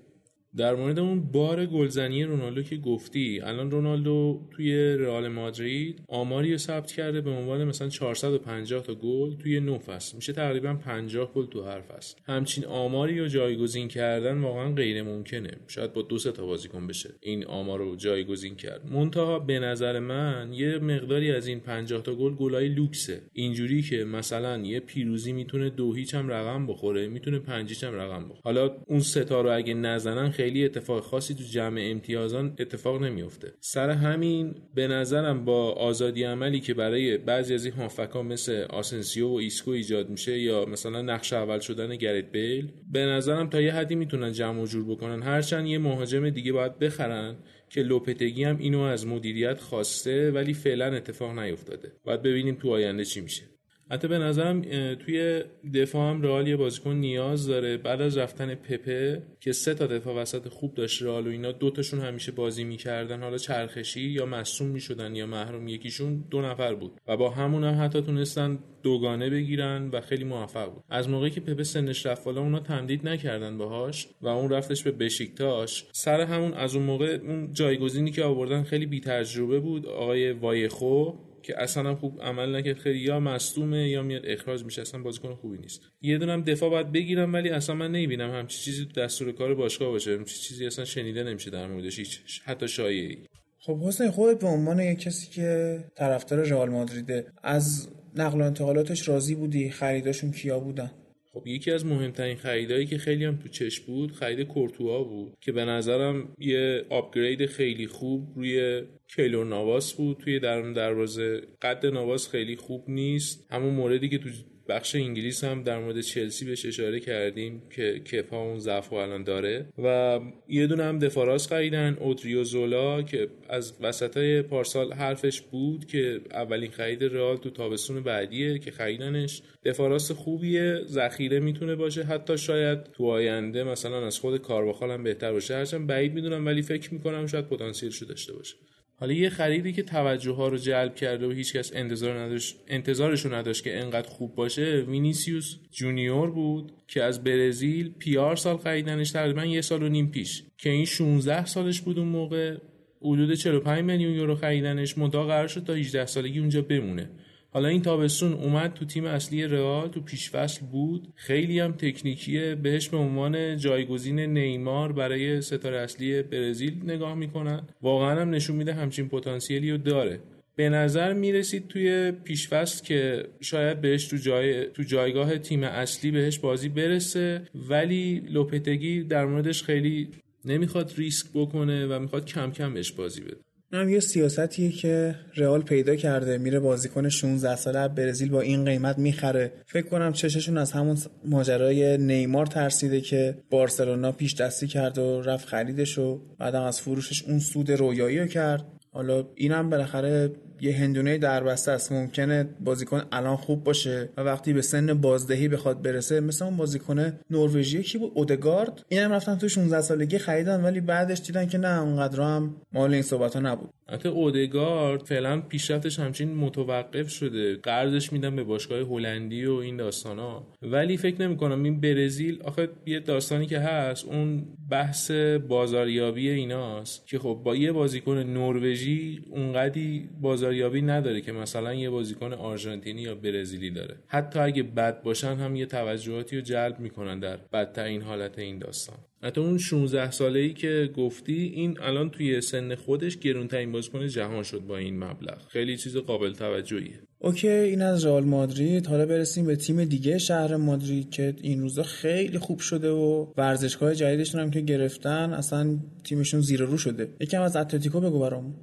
در 0.57 0.75
مورد 0.75 0.99
اون 0.99 1.21
بار 1.31 1.65
گلزنی 1.65 2.23
رونالدو 2.23 2.63
که 2.63 2.77
گفتی 2.77 3.41
الان 3.43 3.71
رونالدو 3.71 4.41
توی 4.51 4.75
رئال 4.95 5.27
مادرید 5.27 6.01
آماری 6.07 6.51
رو 6.51 6.57
ثبت 6.57 6.91
کرده 6.91 7.21
به 7.21 7.29
عنوان 7.29 7.63
مثلا 7.63 7.89
450 7.89 8.83
تا 8.83 8.95
گل 8.95 9.35
توی 9.35 9.59
9 9.59 9.77
فصل 9.77 10.15
میشه 10.15 10.33
تقریبا 10.33 10.73
50 10.73 11.33
گل 11.33 11.45
تو 11.45 11.63
هر 11.63 11.81
فصل 11.81 12.17
همچین 12.25 12.65
آماری 12.65 13.19
رو 13.19 13.27
جایگزین 13.27 13.87
کردن 13.87 14.37
واقعا 14.37 14.71
غیر 14.71 15.03
ممکنه. 15.03 15.51
شاید 15.67 15.93
با 15.93 16.01
دو 16.01 16.17
سه 16.17 16.31
تا 16.31 16.45
بازیکن 16.45 16.87
بشه 16.87 17.09
این 17.21 17.45
آمار 17.45 17.79
رو 17.79 17.95
جایگزین 17.95 18.55
کرد. 18.55 18.91
منتها 18.91 19.39
به 19.39 19.59
نظر 19.59 19.99
من 19.99 20.53
یه 20.53 20.77
مقداری 20.77 21.31
از 21.31 21.47
این 21.47 21.59
50 21.59 22.01
تا 22.01 22.15
گل 22.15 22.35
گلای 22.35 22.69
لوکسه. 22.69 23.21
اینجوری 23.33 23.81
که 23.81 24.03
مثلا 24.03 24.57
یه 24.57 24.79
پیروزی 24.79 25.33
می‌تونه 25.33 25.69
دو 25.69 25.93
هیچ 25.93 26.15
هم 26.15 26.29
رقم 26.29 26.67
بخوره 26.67 27.07
می‌تونه 27.07 27.39
پنج 27.39 27.85
هم 27.85 27.93
رقم 27.93 28.23
بخوره. 28.23 28.41
حالا 28.43 28.75
اون 28.87 28.99
ستا 28.99 29.41
رو 29.41 29.55
اگه 29.55 29.73
نزنن 29.73 30.29
خیلی 30.29 30.44
اتفاق 30.65 31.03
خاصی 31.03 31.33
تو 31.35 31.43
جمع 31.43 31.81
امتیازان 31.83 32.55
اتفاق 32.59 33.03
نمیفته. 33.03 33.53
سر 33.59 33.89
همین 33.89 34.55
به 34.75 34.87
نظرم 34.87 35.45
با 35.45 35.71
آزادی 35.71 36.23
عملی 36.23 36.59
که 36.59 36.73
برای 36.73 37.17
بعضی 37.17 37.53
از 37.53 37.65
این 37.65 37.73
هافکا 37.73 38.23
مثل 38.23 38.65
آسنسیو 38.69 39.27
و 39.27 39.35
ایسکو 39.35 39.71
ایجاد 39.71 40.09
میشه 40.09 40.39
یا 40.39 40.65
مثلا 40.65 41.01
نقش 41.01 41.33
اول 41.33 41.59
شدن 41.59 41.95
گرت 41.95 42.31
بیل 42.31 42.71
به 42.91 43.05
نظرم 43.05 43.49
تا 43.49 43.61
یه 43.61 43.73
حدی 43.73 43.95
می‌تونن 43.95 44.31
جمع 44.31 44.61
و 44.61 44.65
جور 44.65 44.85
بکنن. 44.85 45.21
هرچند 45.21 45.67
یه 45.67 45.77
مهاجم 45.77 46.29
دیگه 46.29 46.51
باید 46.51 46.79
بخرن 46.79 47.35
که 47.69 47.81
لوپتگی 47.81 48.43
هم 48.43 48.57
اینو 48.57 48.81
از 48.81 49.07
مدیریت 49.07 49.61
خواسته 49.61 50.31
ولی 50.31 50.53
فعلا 50.53 50.85
اتفاق 50.85 51.39
نیفتاده. 51.39 51.91
باید 52.03 52.21
ببینیم 52.21 52.55
تو 52.55 52.69
آینده 52.69 53.05
چی 53.05 53.21
میشه. 53.21 53.43
حتی 53.91 54.07
به 54.07 54.17
نظرم 54.17 54.61
توی 54.95 55.43
دفاع 55.73 56.09
هم 56.09 56.21
رئال 56.21 56.47
یه 56.47 56.55
بازیکن 56.55 56.93
نیاز 56.93 57.47
داره. 57.47 57.77
بعد 57.77 58.01
از 58.01 58.17
رفتن 58.17 58.55
پپه 58.55 59.21
که 59.39 59.51
سه 59.51 59.73
تا 59.73 59.87
دفاع 59.87 60.15
وسط 60.15 60.47
خوب 60.47 60.73
داشت 60.73 61.03
رئال 61.03 61.27
و 61.27 61.29
اینا 61.29 61.51
دوتاشون 61.51 61.99
همیشه 61.99 62.31
بازی 62.31 62.63
می‌کردن. 62.63 63.23
حالا 63.23 63.37
چرخشی 63.37 64.01
یا 64.01 64.25
مصدوم 64.25 64.67
می‌شدن 64.67 65.15
یا 65.15 65.25
محروم 65.25 65.67
یکیشون 65.67 66.25
دو 66.31 66.41
نفر 66.41 66.75
بود. 66.75 66.91
و 67.07 67.17
با 67.17 67.29
همون 67.29 67.63
هم 67.63 67.85
حتی 67.85 68.01
تونستن 68.01 68.59
دوگانه 68.83 69.29
بگیرن 69.29 69.89
و 69.93 70.01
خیلی 70.01 70.23
موفق 70.23 70.73
بود. 70.73 70.83
از 70.89 71.09
موقعی 71.09 71.29
که 71.29 71.41
پپه 71.41 71.63
سنش 71.63 72.05
رفت 72.05 72.25
بالا 72.25 72.41
اونا 72.41 72.59
تمدید 72.59 73.07
نکردن 73.07 73.57
باهاش 73.57 74.07
و 74.21 74.27
اون 74.27 74.49
رفتش 74.49 74.83
به 74.83 74.91
بشیکتاش. 74.91 75.85
سر 75.91 76.21
همون 76.21 76.53
از 76.53 76.75
اون 76.75 76.85
موقع 76.85 77.19
اون 77.23 77.53
جایگزینی 77.53 78.11
که 78.11 78.23
آوردن 78.23 78.63
خیلی 78.63 78.85
بی 78.85 78.99
تجربه 78.99 79.59
بود. 79.59 79.85
آقای 79.85 80.31
وایخو 80.31 81.13
که 81.45 81.61
اصلا 81.61 81.89
هم 81.89 81.95
خوب 81.95 82.21
عمل 82.21 82.55
نکرد. 82.55 82.77
خیلی 82.77 82.99
یا 82.99 83.19
مصدومه 83.19 83.89
یا 83.89 84.03
میاد 84.03 84.25
اخراج 84.25 84.63
میشه. 84.63 84.81
اصلا 84.81 85.01
بازیکن 85.01 85.35
خوبی 85.35 85.57
نیست. 85.57 85.81
یه 86.01 86.17
دونم 86.17 86.41
دفاع 86.41 86.69
باید 86.69 86.91
بگیرم 86.91 87.33
ولی 87.33 87.49
اصلا 87.49 87.75
من 87.75 87.91
نمی‌بینم 87.91 88.31
همچی 88.31 88.59
چیزی 88.59 88.85
دستور 88.85 89.31
کار 89.31 89.55
باشگاه 89.55 89.89
باشه. 89.89 90.11
همچی 90.17 90.39
چیزی 90.39 90.65
اصلا 90.65 90.85
شنیده 90.85 91.23
نمیشه 91.23 91.49
در 91.49 91.67
موردش. 91.67 91.99
هیچ 91.99 92.41
حتی 92.45 92.67
شایعی 92.67 93.17
خب 93.59 93.79
حسین 93.79 94.11
خودت 94.11 94.39
به 94.39 94.47
عنوان 94.47 94.79
یک 94.79 94.99
کسی 94.99 95.27
که 95.31 95.79
طرفدار 95.95 96.39
رئال 96.43 96.69
مادریده 96.69 97.25
از 97.43 97.87
نقل 98.15 98.41
و 98.41 98.43
انتقالاتش 98.43 99.07
راضی 99.07 99.35
بودی؟ 99.35 99.69
خریداشون 99.69 100.31
کیا 100.31 100.59
بودن؟ 100.59 100.91
خب 101.35 101.47
یکی 101.47 101.71
از 101.71 101.85
مهمترین 101.85 102.37
خریدایی 102.37 102.85
که 102.85 102.97
خیلی 102.97 103.25
هم 103.25 103.35
تو 103.35 103.49
چش 103.49 103.79
بود 103.79 104.11
خرید 104.11 104.47
کورتوا 104.47 105.03
بود 105.03 105.33
که 105.41 105.51
به 105.51 105.65
نظرم 105.65 106.35
یه 106.37 106.85
آپگرید 106.89 107.45
خیلی 107.45 107.87
خوب 107.87 108.33
روی 108.35 108.83
کیلور 109.15 109.45
نواس 109.45 109.93
بود. 109.93 110.17
توی 110.17 110.39
درون 110.39 110.73
دروازه 110.73 111.41
قد 111.61 111.85
نواس 111.85 112.29
خیلی 112.29 112.55
خوب 112.55 112.83
نیست. 112.87 113.47
همون 113.51 113.73
موردی 113.73 114.09
که 114.09 114.17
تو 114.17 114.29
بخش 114.69 114.95
انگلیس 114.95 115.43
هم 115.43 115.63
در 115.63 115.79
مورد 115.79 116.01
چلسی 116.01 116.45
بهش 116.45 116.65
اشاره 116.65 116.99
کردیم 116.99 117.61
که 117.75 117.99
کپا 117.99 118.41
اون 118.41 118.59
ضعف 118.59 118.93
الان 118.93 119.23
داره. 119.23 119.65
و 119.83 120.19
یه 120.49 120.67
دونه 120.67 120.83
هم 120.83 120.99
دفاراس 120.99 121.47
خریدن 121.47 121.97
اودریو 121.99 122.43
زولا 122.43 123.01
که 123.01 123.27
از 123.49 123.73
وسط 123.81 124.41
پارسال 124.41 124.93
حرفش 124.93 125.41
بود 125.41 125.85
که 125.85 126.21
اولین 126.31 126.71
خرید 126.71 127.03
رئال 127.03 127.37
تو 127.37 127.49
تابستون 127.49 128.03
بعدیه 128.03 128.59
که 128.59 128.71
خریدنش 128.71 129.41
دفاراس 129.63 130.11
خوبیه 130.11 130.81
ذخیره 130.85 131.39
می‌تونه 131.39 131.75
باشه. 131.75 132.03
حتی 132.03 132.37
شاید 132.37 132.83
تو 132.83 133.05
آینده 133.05 133.63
مثلا 133.63 134.05
از 134.07 134.19
خود 134.19 134.41
کارواخال 134.41 134.91
هم 134.91 135.03
بهتر 135.03 135.31
باشه. 135.31 135.55
هرچند 135.55 135.87
بعید 135.87 136.13
می‌دونم 136.13 136.45
ولی 136.45 136.61
فکر 136.61 136.93
می‌کنم 136.93 137.27
شاید 137.27 137.47
پتانسیلشو 137.47 138.05
داشته 138.05 138.33
باشه. 138.33 138.55
حالا 138.97 139.13
یه 139.13 139.29
خریدی 139.29 139.73
که 139.73 139.83
توجه 139.83 140.31
ها 140.31 140.47
رو 140.47 140.57
جلب 140.57 140.95
کرده 140.95 141.27
و 141.27 141.31
هیچکس 141.31 141.71
انتظار 141.73 142.19
نداشت 142.19 142.55
انتظارش 142.67 143.25
رو 143.25 143.33
نداشت 143.33 143.63
که 143.63 143.79
انقدر 143.79 144.09
خوب 144.09 144.35
باشه 144.35 144.85
وینیسیوس 144.87 145.55
جونیور 145.71 146.31
بود 146.31 146.71
که 146.87 147.03
از 147.03 147.23
برزیل 147.23 147.93
پیارسال 147.99 148.57
خریدنش 148.57 149.11
تقریبا 149.11 149.45
یه 149.45 149.61
سال 149.61 149.83
و 149.83 149.89
نیم 149.89 150.11
پیش. 150.11 150.43
که 150.57 150.69
این 150.69 150.85
16 150.85 151.45
سالش 151.45 151.81
بود 151.81 151.99
اون 151.99 152.07
موقع 152.07 152.57
حدود 153.01 153.33
45 153.33 153.83
میلیون 153.83 154.13
یورو 154.13 154.35
خریدنش 154.35 154.97
منتها 154.97 155.23
قرار 155.23 155.47
شد 155.47 155.63
تا 155.63 155.73
18 155.73 156.05
سالگی 156.05 156.39
اونجا 156.39 156.61
بمونه. 156.61 157.09
حالا 157.55 157.67
این 157.67 157.81
تابستون 157.81 158.33
اومد 158.33 158.73
تو 158.73 158.85
تیم 158.85 159.05
اصلی 159.05 159.47
رئال 159.47 159.87
تو 159.87 160.01
پیشفصل 160.01 160.65
بود. 160.65 161.07
خیلی 161.15 161.59
هم 161.59 161.71
تکنیکیه. 161.71 162.55
بهش 162.55 162.89
به 162.89 162.97
عنوان 162.97 163.57
جایگزین 163.57 164.19
نیمار 164.19 164.91
برای 164.91 165.41
ستاره 165.41 165.77
اصلی 165.77 166.21
برزیل 166.21 166.73
نگاه 166.83 167.15
می‌کنن. 167.15 167.61
واقعا 167.81 168.21
هم 168.21 168.29
نشون 168.29 168.55
میده 168.55 168.73
همچین 168.73 169.09
پتانسیلی 169.09 169.71
رو 169.71 169.77
داره. 169.77 170.19
به 170.55 170.69
نظر 170.69 171.13
می‌رسید 171.13 171.67
توی 171.67 172.11
پیشفصل 172.11 172.85
که 172.85 173.27
شاید 173.41 173.81
بهش 173.81 174.07
تو, 174.07 174.17
جای... 174.17 174.65
تو 174.65 174.83
جایگاه 174.83 175.37
تیم 175.37 175.63
اصلی 175.63 176.11
بهش 176.11 176.39
بازی 176.39 176.69
برسه 176.69 177.41
ولی 177.69 178.23
لوپتگی 178.29 179.03
در 179.03 179.25
موردش 179.25 179.63
خیلی 179.63 180.07
نمی‌خواد 180.45 180.93
ریسک 180.97 181.25
بکنه 181.33 181.87
و 181.87 181.99
می‌خواد 181.99 182.25
کم 182.25 182.51
کم 182.51 182.73
بهش 182.73 182.91
بازی 182.91 183.21
بده. 183.21 183.44
هم 183.73 183.89
یه 183.89 183.99
سیاستیه 183.99 184.71
که 184.71 185.15
رئال 185.35 185.61
پیدا 185.61 185.95
کرده 185.95 186.37
میره 186.37 186.59
بازیکن 186.59 187.09
16 187.09 187.55
ساله 187.55 187.87
برزیل 187.87 188.29
با 188.29 188.41
این 188.41 188.65
قیمت 188.65 188.97
می‌خره. 188.97 189.51
فکر 189.65 189.87
کنم 189.87 190.13
چششون 190.13 190.57
از 190.57 190.71
همون 190.71 190.97
ماجرای 191.25 191.97
نیمار 191.97 192.45
ترسیده 192.45 193.01
که 193.01 193.37
بارسلونا 193.49 194.11
پیش 194.11 194.35
دستی 194.35 194.67
کرد 194.67 194.97
و 194.97 195.21
رفت 195.21 195.47
خریدش 195.47 195.97
و 195.97 196.21
بعدم 196.39 196.61
از 196.61 196.81
فروشش 196.81 197.23
اون 197.23 197.39
سود 197.39 197.71
رویایی 197.71 198.19
رو 198.19 198.27
کرد. 198.27 198.65
حالا 198.91 199.27
اینم 199.35 199.69
بالاخره 199.69 200.31
یه 200.61 200.75
هندونه 200.75 201.17
در 201.17 201.43
بسته 201.43 201.71
است. 201.71 201.91
ممکنه 201.91 202.49
بازیکن 202.59 203.03
الان 203.11 203.35
خوب 203.35 203.63
باشه 203.63 204.09
و 204.17 204.21
وقتی 204.21 204.53
به 204.53 204.61
سن 204.61 204.93
بازدهی 204.93 205.47
بخواد 205.47 205.81
برسه 205.81 206.19
مثل 206.19 206.45
اون 206.45 206.57
بازیکن 206.57 207.13
نروژی 207.31 207.83
کی 207.83 207.97
بود؟ 207.97 208.11
اودگارد. 208.15 208.85
اینم 208.89 209.11
رفتن 209.11 209.35
تو 209.35 209.49
16 209.49 209.81
سالگی 209.81 210.17
خریدن 210.17 210.63
ولی 210.63 210.81
بعدش 210.81 211.21
دیدن 211.21 211.47
که 211.47 211.57
نه 211.57 211.81
اونقدر 211.81 212.21
هم 212.21 212.55
مال 212.73 212.93
این 212.93 213.01
صحبت 213.01 213.33
ها 213.33 213.39
نبود. 213.39 213.69
حتی 213.89 214.09
اودگارد 214.09 215.03
فعلا 215.03 215.41
پیشرفتش 215.41 215.99
همچین 215.99 216.35
متوقف 216.35 217.09
شده. 217.09 217.55
قرضش 217.55 218.13
میدن 218.13 218.35
به 218.35 218.43
باشگاه 218.43 218.79
هلندی 218.79 219.45
و 219.45 219.53
این 219.53 219.81
ها 220.05 220.47
ولی 220.61 220.97
فکر 220.97 221.21
نمی 221.21 221.37
کنم 221.37 221.63
این 221.63 221.81
برزیل 221.81 222.41
آخه 222.43 222.69
یه 222.85 222.99
داستانی 222.99 223.45
که 223.45 223.59
هست 223.59 224.05
اون 224.05 224.45
بحث 224.69 225.11
بازاریابی 225.47 226.29
ایناست 226.29 227.07
که 227.07 227.19
خب 227.19 227.41
با 227.43 227.55
یه 227.55 227.71
بازیکن 227.71 228.17
نروژی 228.17 229.25
اونقدی 229.29 230.09
بازاریابی 230.45 230.81
نداره 230.81 231.21
که 231.21 231.31
مثلا 231.31 231.73
یه 231.73 231.89
بازیکن 231.89 232.33
آرژانتینی 232.33 233.01
یا 233.01 233.15
برزیلی 233.15 233.69
داره. 233.69 233.95
حتی 234.07 234.39
اگه 234.39 234.63
بد 234.63 235.01
باشن 235.01 235.35
هم 235.35 235.55
یه 235.55 235.65
توجهاتی 235.65 236.35
رو 236.35 236.41
جلب 236.41 236.79
می‌کنن 236.79 237.19
در 237.19 237.37
بدترین 237.53 238.01
حالت 238.01 238.39
این 238.39 238.59
داستان. 238.59 238.97
حتی 239.23 239.41
اون 239.41 239.57
16 239.57 240.11
ساله 240.11 240.39
ای 240.39 240.53
که 240.53 240.89
گفتی 240.95 241.51
این 241.55 241.77
الان 241.81 242.09
توی 242.09 242.41
سن 242.41 242.75
خودش 242.75 243.17
گرونترین 243.17 243.71
بازیکن 243.71 244.07
جهان 244.07 244.43
شد 244.43 244.59
با 244.59 244.77
این 244.77 245.03
مبلغ. 245.03 245.37
خیلی 245.47 245.77
چیز 245.77 245.97
قابل 245.97 246.33
توجهیه. 246.33 246.99
اوکی 247.19 247.49
این 247.49 247.81
از 247.81 248.05
رئال 248.05 248.23
مادرید. 248.23 248.87
حالا 248.87 249.05
برسیم 249.05 249.45
به 249.45 249.55
تیم 249.55 249.85
دیگه 249.85 250.17
شهر 250.17 250.55
مادرید 250.55 251.09
که 251.09 251.33
این 251.41 251.61
روزا 251.61 251.83
خیلی 251.83 252.37
خوب 252.37 252.59
شده 252.59 252.89
و 252.89 253.27
ورزشگاه 253.37 253.95
جدیدشون 253.95 254.41
هم 254.41 254.51
که 254.51 254.61
گرفتن 254.61 255.33
اصلا 255.33 255.77
تیمشون 256.03 256.41
زیر 256.41 256.61
رو 256.61 256.77
شده. 256.77 257.09
یکم 257.19 257.41
از 257.41 257.55
اتلتیکو 257.55 257.99
بگو 257.99 258.19
برام 258.19 258.55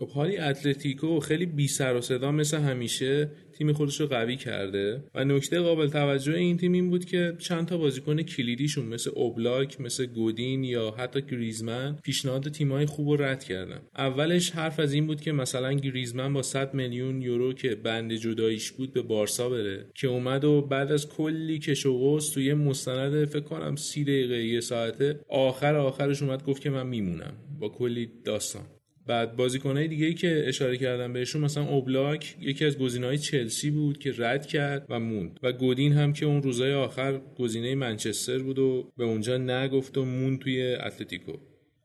خب 0.00 0.08
حالی 0.08 0.36
اتلتیکو 0.36 1.20
خیلی 1.20 1.46
بی 1.46 1.68
سر 1.68 1.96
و 1.96 2.00
صدا 2.00 2.32
مثل 2.32 2.58
همیشه 2.58 3.30
تیم 3.52 3.72
خودش 3.72 4.00
رو 4.00 4.06
قوی 4.06 4.36
کرده 4.36 5.04
و 5.14 5.24
نکته 5.24 5.60
قابل 5.60 5.88
توجه 5.88 6.34
این 6.34 6.56
تیم 6.56 6.72
این 6.72 6.90
بود 6.90 7.04
که 7.04 7.36
چند 7.38 7.66
تا 7.66 7.78
بازیکن 7.78 8.22
کلیدیشون 8.22 8.86
مثل 8.86 9.10
اوبلاک 9.14 9.80
مثل 9.80 10.06
گودین 10.06 10.64
یا 10.64 10.94
حتی 10.98 11.22
گریزمن 11.22 11.96
پیشنهاد 12.02 12.48
تیمای 12.48 12.86
خوب 12.86 13.08
رو 13.08 13.22
رد 13.22 13.44
کردن. 13.44 13.80
اولش 13.96 14.50
حرف 14.50 14.80
از 14.80 14.92
این 14.92 15.06
بود 15.06 15.20
که 15.20 15.32
مثلا 15.32 15.72
گریزمن 15.72 16.32
با 16.32 16.42
100 16.42 16.74
میلیون 16.74 17.22
یورو 17.22 17.52
که 17.52 17.74
بند 17.74 18.12
جداییش 18.12 18.70
بود 18.70 18.92
به 18.92 19.02
بارسا 19.02 19.48
بره 19.48 19.86
که 19.94 20.08
اومد 20.08 20.44
و 20.44 20.62
بعد 20.62 20.92
از 20.92 21.08
کلی 21.08 21.58
کش 21.58 21.86
و 21.86 22.20
توی 22.34 22.54
مستند 22.54 23.24
فکر 23.24 23.40
کنم 23.40 23.76
سی 23.76 24.04
دقیقه 24.04 24.44
یه 24.44 24.60
ساعته 24.60 25.20
آخر 25.28 25.74
آخرش 25.76 26.22
اومد 26.22 26.44
گفت 26.44 26.62
که 26.62 26.70
من 26.70 26.86
میمونم. 26.86 27.32
با 27.60 27.68
کلی 27.68 28.10
داستان. 28.24 28.79
بعد 29.10 29.36
بازیکنهای 29.36 29.88
دیگه 29.88 30.06
ای 30.06 30.14
که 30.14 30.42
اشاره 30.46 30.76
کردم 30.76 31.12
بهشون 31.12 31.40
مثلا 31.40 31.64
اوبلاک 31.64 32.36
یکی 32.40 32.64
از 32.64 32.78
گزینه‌های 32.78 33.18
چلسی 33.18 33.70
بود 33.70 33.98
که 33.98 34.14
رد 34.18 34.46
کرد 34.46 34.86
و 34.88 35.00
موند. 35.00 35.40
و 35.42 35.52
گودین 35.52 35.92
هم 35.92 36.12
که 36.12 36.26
اون 36.26 36.42
روزای 36.42 36.74
آخر 36.74 37.20
گزینه 37.38 37.74
منچستر 37.74 38.38
بود 38.38 38.58
و 38.58 38.92
به 38.96 39.04
اونجا 39.04 39.38
نگفت 39.38 39.98
و 39.98 40.04
موند 40.04 40.38
توی 40.38 40.74
اتلتیکو. 40.74 41.32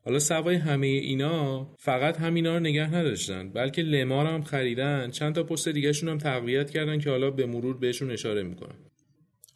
حالا 0.04 0.18
سوای 0.18 0.56
همه 0.56 0.86
اینا 0.86 1.74
فقط 1.78 2.16
همینا 2.16 2.54
رو 2.54 2.60
نگه 2.60 2.94
نداشتن 2.94 3.48
بلکه 3.48 3.82
لمار 3.82 4.26
هم 4.26 4.42
خریدن. 4.42 5.10
چند 5.10 5.34
تا 5.34 5.42
پست 5.42 5.68
دیگهشون 5.68 6.08
هم 6.08 6.18
تقویت 6.18 6.70
کردن 6.70 6.98
که 6.98 7.10
حالا 7.10 7.30
به 7.30 7.46
مرور 7.46 7.76
بهشون 7.76 8.10
اشاره 8.10 8.42
می‌کنم. 8.42 8.78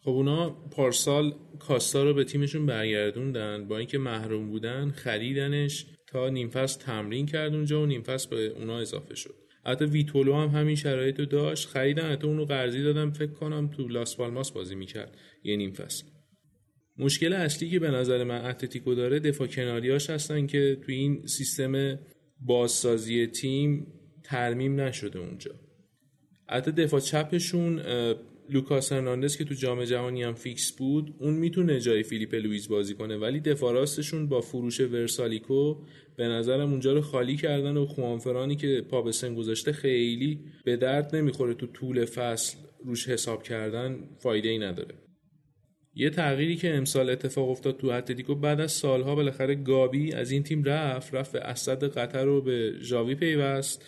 خب 0.03 0.09
اونا 0.09 0.49
پارسال 0.49 1.33
کاستا 1.59 2.03
رو 2.03 2.13
به 2.13 2.23
تیمشون 2.23 2.65
برگردوندن. 2.65 3.67
با 3.67 3.77
اینکه 3.77 3.97
محروم 3.97 4.49
بودن 4.49 4.89
خریدنش 4.89 5.85
تا 6.11 6.29
نیم 6.29 6.49
فصل 6.49 6.81
تمرین 6.81 7.25
کرد 7.25 7.53
اونجا 7.53 7.81
و 7.81 7.85
نیم 7.85 8.01
فصل 8.01 8.29
به 8.29 8.47
اونا 8.47 8.79
اضافه 8.79 9.15
شد. 9.15 9.35
حتی 9.65 9.85
ویتولو 9.85 10.35
هم 10.35 10.47
همین 10.47 10.75
شرایط 10.75 11.19
رو 11.19 11.25
داشت. 11.25 11.67
خریدن 11.67 12.11
حتی 12.11 12.27
اونو 12.27 12.45
قرضی 12.45 12.83
دادم. 12.83 13.11
فکر 13.11 13.31
کنم 13.31 13.67
تو 13.67 13.87
لاس 13.87 14.17
پالماس 14.17 14.51
بازی 14.51 14.75
می‌کرد. 14.75 15.17
یه 15.43 15.55
نیم 15.55 15.71
فصل 15.71 16.05
مشکل 16.97 17.33
اصلی 17.33 17.69
که 17.69 17.79
به 17.79 17.91
نظر 17.91 18.23
من 18.23 18.45
اتلتیکو 18.45 18.95
داره 18.95 19.19
دفاع 19.19 19.47
کناریاش 19.47 20.09
هستن 20.09 20.47
که 20.47 20.77
تو 20.85 20.91
این 20.91 21.27
سیستم 21.27 21.99
بازسازی 22.39 23.27
تیم 23.27 23.87
ترمیم 24.23 24.79
نشده 24.79 25.19
اونجا. 25.19 25.51
حتی 26.49 26.71
دفاع 26.71 26.99
چپشون 26.99 27.81
لوکاس 28.49 28.91
هرناندز 28.91 29.37
که 29.37 29.43
تو 29.43 29.53
جام 29.53 29.83
جهانی 29.83 30.23
هم 30.23 30.33
فیکس 30.33 30.71
بود 30.71 31.15
اون 31.19 31.33
می‌تونه 31.33 31.79
جای 31.79 32.03
فیلیپ 32.03 32.35
لویز 32.35 32.69
بازی 32.69 32.93
کنه 32.93 33.17
ولی 33.17 33.39
دفاع 33.39 33.73
راستشون 33.73 34.27
با 34.27 34.41
فروش 34.41 34.79
ورسالیکو 34.79 35.75
به 36.15 36.27
نظرم 36.27 36.71
اونجا 36.71 36.93
رو 36.93 37.01
خالی 37.01 37.35
کردن 37.35 37.77
و 37.77 37.85
خوانفرانی 37.85 38.55
که 38.55 38.85
پا 38.89 39.01
به 39.01 39.11
سن 39.11 39.35
گذاشته 39.35 39.71
خیلی 39.71 40.39
به 40.63 40.77
درد 40.77 41.15
نمی‌خوره 41.15 41.53
تو 41.53 41.67
طول 41.67 42.05
فصل 42.05 42.57
روش 42.85 43.09
حساب 43.09 43.43
کردن 43.43 43.99
فایده 44.19 44.49
ای 44.49 44.59
نداره. 44.59 44.95
یه 45.93 46.09
تغییری 46.09 46.55
که 46.55 46.75
امسال 46.75 47.09
اتفاق 47.09 47.49
افتاد 47.49 47.77
تو 47.77 47.87
اتلتیکو 47.87 48.35
بعد 48.35 48.61
از 48.61 48.71
سالها 48.71 49.15
بالاخره 49.15 49.55
گابی 49.55 50.13
از 50.13 50.31
این 50.31 50.43
تیم 50.43 50.63
رفت 50.63 51.15
رفت 51.15 51.31
به 51.31 51.39
اسد 51.39 51.83
قطر 51.83 52.25
رو 52.25 52.41
به 52.41 52.73
ژاوی 52.81 53.15
پیوست. 53.15 53.85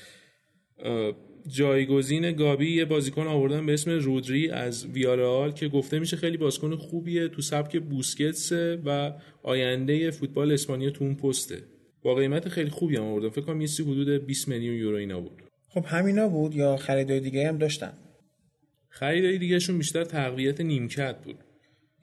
جایگزین 1.48 2.32
گابی 2.32 2.76
یه 2.76 2.86
بازیکن 2.86 3.28
آوردن 3.28 3.66
به 3.66 3.74
اسم 3.74 3.92
رودری 3.92 4.50
از 4.50 4.86
ویارال 4.86 5.52
که 5.52 5.68
گفته 5.68 6.00
میشه 6.00 6.18
خیلی 6.18 6.38
بازیکن 6.38 6.76
خوبیه 6.76 7.28
تو 7.28 7.42
سبک 7.42 7.82
بوسکتسه 7.82 8.82
و 8.86 9.14
آینده 9.44 10.12
فوتبال 10.12 10.52
اسپانیا 10.52 10.90
تو 10.90 11.04
اون 11.04 11.16
پسته. 11.16 11.64
با 12.04 12.16
قیمت 12.16 12.50
خیلی 12.50 12.70
خوبی 12.70 12.96
هم 12.98 13.04
آوردن. 13.04 13.30
فکر 13.30 13.42
کنم 13.42 13.62
یه 13.62 13.68
سی 13.68 13.84
حدود 13.84 14.10
20 14.10 14.48
میلیون 14.48 14.76
یورو 14.76 14.98
اینا 14.98 15.22
بود. 15.22 15.42
خب 15.68 15.86
همینا 15.88 16.28
بود 16.30 16.56
یا 16.56 16.78
خریدای 16.78 17.20
دیگه 17.20 17.48
هم 17.48 17.58
داشتن؟ 17.58 17.94
خریدای 18.90 19.38
دیگهشون 19.38 19.78
بیشتر 19.78 20.04
تقویت 20.04 20.62
نیمکت 20.62 21.16
بود. 21.24 21.36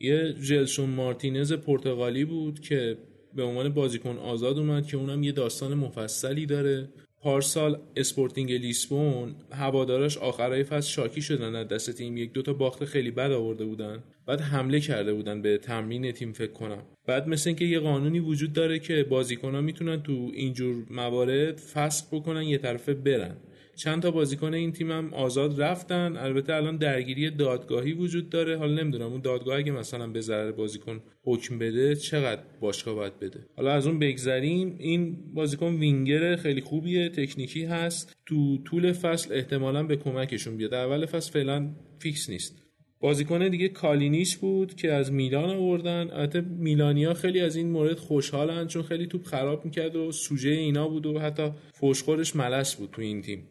یه 0.00 0.32
جلسون 0.32 0.90
مارتینز 0.90 1.52
پرتغالی 1.52 2.24
بود 2.24 2.60
که 2.60 2.98
به 3.34 3.42
عنوان 3.42 3.68
بازیکن 3.68 4.16
آزاد 4.16 4.58
اومد 4.58 4.86
که 4.86 4.96
اونم 4.96 5.22
یه 5.22 5.32
داستان 5.32 5.74
مفصلی 5.74 6.46
داره. 6.46 6.88
پارسال 7.22 7.78
اسپورتینگ 7.96 8.52
لیسبون 8.52 9.34
هواداراش 9.52 10.18
آخرای 10.18 10.64
فصل 10.64 10.88
شاکی 10.88 11.22
شدن 11.22 11.54
از 11.54 11.68
دست 11.68 11.90
تیم. 11.90 12.16
یک 12.16 12.32
دوتا 12.32 12.52
باخت 12.52 12.84
خیلی 12.84 13.10
بد 13.10 13.30
آورده 13.30 13.64
بودن. 13.64 14.02
بعد 14.26 14.40
حمله 14.40 14.80
کرده 14.80 15.14
بودن 15.14 15.42
به 15.42 15.58
تمرین 15.58 16.12
تیم 16.12 16.32
فکر 16.32 16.52
کنم. 16.52 16.82
بعد 17.06 17.28
مثل 17.28 17.50
اینکه 17.50 17.64
یه 17.64 17.80
قانونی 17.80 18.20
وجود 18.20 18.52
داره 18.52 18.78
که 18.78 19.04
بازیکنها 19.04 19.60
می‌تونن 19.60 20.02
تو 20.02 20.30
اینجور 20.34 20.84
موارد 20.90 21.58
فسخ 21.58 22.06
بکنن 22.12 22.42
یه 22.42 22.58
طرفه 22.58 22.94
برن. 22.94 23.36
چند 23.82 24.02
تا 24.02 24.10
بازیکن 24.10 24.54
این 24.54 24.72
تیم 24.72 24.90
هم 24.90 25.14
آزاد 25.14 25.62
رفتن. 25.62 26.16
البته 26.16 26.54
الان 26.54 26.76
درگیری 26.76 27.30
دادگاهی 27.30 27.92
وجود 27.92 28.28
داره. 28.28 28.56
حالا 28.56 28.82
نمی‌دونم 28.82 29.12
اون 29.12 29.20
دادگاه 29.20 29.58
اگه 29.58 29.72
مثلا 29.72 30.06
به 30.06 30.20
ضرر 30.20 30.52
بازیکن 30.52 31.00
حکم 31.24 31.58
بده 31.58 31.96
چقدر 31.96 32.42
باشگاه 32.60 32.94
باید 32.94 33.18
بده؟ 33.20 33.46
حالا 33.56 33.72
از 33.72 33.86
اون 33.86 33.98
بگذریم. 33.98 34.76
این 34.78 35.16
بازیکن 35.34 35.74
وینگر 35.74 36.36
خیلی 36.36 36.60
خوبیه 36.60 37.08
تکنیکی 37.08 37.64
هست. 37.64 38.16
تو 38.26 38.58
طول 38.58 38.92
فصل 38.92 39.34
احتمالا 39.34 39.82
به 39.82 39.96
کمکشون 39.96 40.56
بیاد. 40.56 40.74
اول 40.74 41.06
فصل 41.06 41.32
فعلا 41.32 41.70
فیکس 41.98 42.30
نیست. 42.30 42.62
بازیکن 43.00 43.48
دیگه 43.48 43.68
کالینیش 43.68 44.36
بود 44.36 44.74
که 44.74 44.92
از 44.92 45.12
میلان 45.12 45.50
آوردن. 45.50 46.10
البته 46.12 46.40
میلانیا 46.40 47.14
خیلی 47.14 47.40
از 47.40 47.56
این 47.56 47.70
مورد 47.70 47.98
خوشحالن 47.98 48.66
چون 48.66 48.82
خیلی 48.82 49.06
توپ 49.06 49.24
خراب 49.26 49.64
می‌کرد 49.64 49.96
و 49.96 50.12
سوژه 50.12 50.50
اینا 50.50 50.88
بود 50.88 51.06
و 51.06 51.18
حتی 51.18 51.50
فوشخورش 51.72 52.36
ملس 52.36 52.76
بود 52.76 52.90
تو 52.92 53.02
این 53.02 53.22
تیم. 53.22 53.42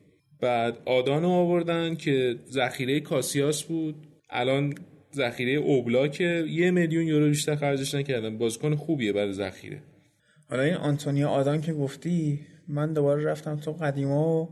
بعد 0.42 0.78
آدان 0.86 1.24
رو 1.24 1.30
آوردن 1.30 1.96
که 1.96 2.36
ذخیره 2.52 3.00
کاسیاس 3.00 3.64
بود. 3.64 3.96
الان 4.30 4.74
ذخیره 5.16 5.52
اوبلاکه 5.52 6.46
یه 6.50 6.72
میلیون 6.72 7.08
یورو 7.08 7.26
بیشتر 7.26 7.56
خرجش 7.56 7.96
نکردن. 7.96 8.38
بازیکن 8.38 8.76
خوبیه 8.76 9.14
برای 9.14 9.34
ذخیره. 9.34 9.82
حالا 10.50 10.64
این 10.64 10.74
آنتونیو 10.74 11.30
آدان 11.30 11.62
که 11.62 11.74
گفتی 11.74 12.40
من 12.68 12.94
دوباره 12.94 13.24
رفتم 13.24 13.56
تو 13.56 13.72
قدیما 13.72 14.42
و 14.42 14.50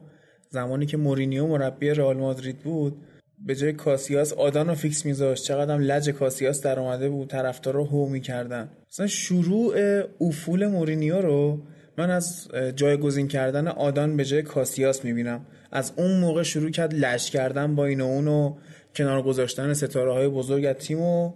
زمانی 0.49 0.85
که 0.85 0.97
مورینیو 0.97 1.47
مربی 1.47 1.89
رئال 1.89 2.17
مادرید 2.17 2.57
بود 2.57 2.97
به 3.45 3.55
جای 3.55 3.73
کاسیاس 3.73 4.33
آدان 4.33 4.67
رو 4.67 4.75
فیکس 4.75 5.05
میذاشت. 5.05 5.43
چقدر 5.43 5.77
لج 5.77 6.09
کاسیاس 6.09 6.61
در 6.61 6.79
اومده 6.79 7.09
بود 7.09 7.27
طرفدار 7.27 7.73
رو 7.73 7.85
هو 7.85 8.09
می‌کردن. 8.09 8.69
مثلا 8.89 9.07
شروع 9.07 9.75
افول 10.21 10.67
مورینیو 10.67 11.21
رو 11.21 11.61
من 11.97 12.09
از 12.09 12.47
جایگزین 12.75 13.27
کردن 13.27 13.67
آدان 13.67 14.17
به 14.17 14.25
جای 14.25 14.41
کاسیاس 14.41 15.05
می‌بینم. 15.05 15.45
از 15.71 15.93
اون 15.97 16.19
موقع 16.19 16.43
شروع 16.43 16.69
کرد 16.69 16.93
لج 16.93 17.31
کردن 17.31 17.75
با 17.75 17.85
این 17.85 18.01
و 18.01 18.05
اون 18.05 18.27
و 18.27 18.57
کنار 18.95 19.21
گذاشتن 19.21 19.73
ستاره 19.73 20.13
های 20.13 20.27
بزرگ 20.27 20.65
از 20.65 20.75
تیم 20.75 20.99
و, 20.99 21.33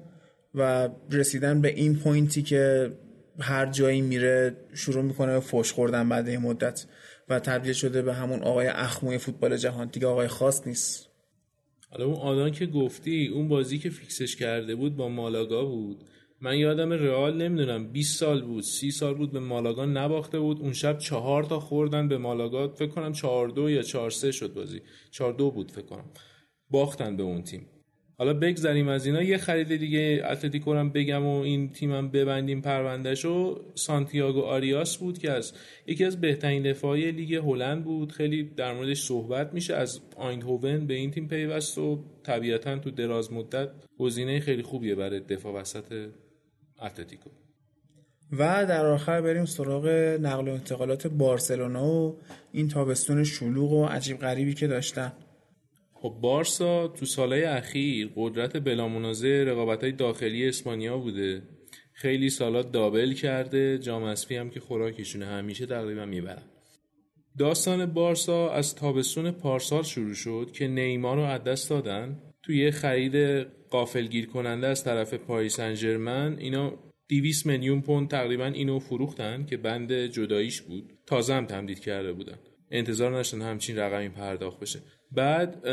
و 0.56 0.90
رسیدن 1.12 1.62
به 1.62 1.74
این 1.74 1.96
point 1.96 2.34
ی 2.34 2.42
که 2.42 2.92
هر 3.40 3.66
جایی 3.66 4.02
میره 4.02 4.56
شروع 4.74 5.04
می‌کنه 5.04 5.40
فوش 5.40 5.74
خوردن 5.74 6.10
بعد 6.10 6.28
این 6.28 6.40
مدت 6.40 6.86
و 7.30 7.40
تبدیل 7.40 7.74
شده 7.74 8.02
به 8.02 8.14
همون 8.14 8.40
آقای 8.40 8.68
اخموی 8.68 9.18
فوتبال 9.18 9.58
جهان. 9.58 9.88
دیگه 9.88 10.08
آقای 10.08 10.28
خاص 10.28 10.68
نیست. 10.68 11.08
حالا 11.90 12.06
اون 12.06 12.16
آدان 12.16 12.52
که 12.52 12.66
گفتی 12.66 13.28
اون 13.28 13.48
بازی 13.48 13.80
که 13.80 13.90
فیکسش 13.90 14.36
کرده 14.36 14.76
بود 14.76 14.96
با 14.96 15.10
مالاگا 15.10 15.66
بود. 15.66 16.04
من 16.44 16.58
یادم 16.58 16.94
رئال 16.94 17.38
نمی‌دونم 17.42 17.92
20 17.92 18.20
سال 18.20 18.42
بود 18.42 18.64
30 18.64 18.92
سال 18.92 19.14
بود 19.14 19.32
به 19.32 19.40
مالاگا 19.40 19.86
نباخته 19.86 20.40
بود. 20.40 20.60
اون 20.60 20.74
شب 20.74 20.98
چهار 20.98 21.44
تا 21.44 21.60
خوردن 21.60 22.08
به 22.08 22.18
مالاگا 22.18 22.68
فکر 22.68 22.90
کنم 22.90 23.12
4 23.12 23.50
2 23.50 23.70
یا 23.70 23.82
4 23.82 24.10
3 24.10 24.32
شد 24.32 24.54
بازی. 24.54 24.82
4 25.12 25.34
2 25.34 25.52
بود 25.52 25.72
فکر 25.72 25.86
کنم. 25.86 26.06
باختن 26.70 27.18
به 27.18 27.24
اون 27.24 27.42
تیم. 27.44 27.66
حالا 28.18 28.34
بگذریم 28.34 28.88
از 28.88 29.06
اینا. 29.06 29.24
یه 29.24 29.38
خرید 29.38 29.76
دیگه 29.76 30.24
اتلتیکو 30.30 30.74
هم 30.74 30.90
بگم 30.90 31.26
و 31.26 31.40
این 31.40 31.70
تیمم 31.72 32.12
ببندیم 32.12 32.62
پروندهشو. 32.62 33.62
سانتیاگو 33.76 34.42
آریاس 34.42 34.98
بود 34.98 35.18
که 35.18 35.32
از 35.32 35.54
یکی 35.88 36.06
از 36.06 36.22
بهترین 36.22 36.64
دفاعی 36.64 37.12
لیگ 37.12 37.34
هلند 37.34 37.84
بود. 37.84 38.12
خیلی 38.12 38.44
در 38.44 38.74
موردش 38.74 39.02
صحبت 39.02 39.54
میشه. 39.54 39.76
از 39.76 40.02
آیندهوون 40.16 40.88
به 40.88 40.94
این 40.94 41.12
تیم 41.12 41.28
پیوست 41.28 41.78
و 41.78 42.04
طبیعتا 42.24 42.78
تو 42.78 42.92
دراز 42.92 43.34
مدت 43.34 43.70
گزینه 44.00 44.40
خیلی 44.40 44.62
خوبیه 44.62 44.96
برای 44.96 45.20
دفاع 45.20 45.54
وسط 45.54 46.10
اتلتیکو. 46.82 47.30
و 48.32 48.66
در 48.66 48.86
آخر 48.86 49.22
بریم 49.22 49.46
سراغ 49.46 49.88
نقل 50.22 50.48
و 50.48 50.52
انتقالات 50.52 51.08
بارسلونا 51.08 51.92
و 51.92 52.18
این 52.52 52.68
تابستون 52.68 53.24
شلوغ 53.24 53.72
و 53.72 53.86
عجیب 53.86 54.18
غریبی 54.18 54.54
که 54.54 54.68
داشتن. 54.68 55.14
خب 55.94 56.16
بارسا 56.22 56.88
تو 56.88 57.06
سالهای 57.06 57.44
اخیر 57.44 58.12
قدرت 58.16 58.58
بلامنازه 58.58 59.44
رقابت 59.48 59.84
های 59.84 59.92
داخلی 59.92 60.50
اسپانیا 60.50 60.98
بوده. 60.98 61.42
خیلی 61.94 62.30
سالات 62.30 62.72
دابل 62.72 63.14
کرده 63.14 63.78
جام 63.78 64.04
اسپی 64.04 64.36
هم 64.36 64.50
که 64.50 64.60
خوراکشونه 64.60 65.26
همیشه 65.26 65.66
تقریبا 65.66 66.06
می‌برن. 66.06 66.44
داستان 67.38 67.86
بارسا 67.86 68.50
از 68.50 68.76
تابستون 68.76 69.32
پارسال 69.32 69.84
شروع 69.84 70.14
شد 70.14 70.50
که 70.54 70.68
نیمار 70.68 71.18
رو 71.18 71.24
از 71.24 71.44
دست 71.44 71.70
دادن 71.70 72.20
توی 72.44 72.72
خرید 72.72 73.48
قافلگیر 73.72 74.26
کننده 74.26 74.68
از 74.68 74.84
طرف 74.84 75.14
پاریس 75.14 75.60
انجرمن 75.60 76.38
اینا 76.40 76.74
200 77.10 77.46
میلیون 77.46 77.82
پوند 77.82 78.10
تقریبا 78.10 78.46
اینو 78.46 78.80
فروختن 78.80 79.46
که 79.46 79.58
بند 79.58 79.94
جداییش 79.94 80.62
بود. 80.62 80.94
تازه 81.06 81.34
هم 81.34 81.46
تمدید 81.46 81.80
کرده 81.80 82.14
بودن. 82.14 82.38
انتظار 82.72 83.20
نشدن 83.20 83.42
همچین 83.42 83.78
رقمی 83.78 84.10
پرداخت 84.10 84.60
بشه. 84.60 84.80
بعد 85.12 85.64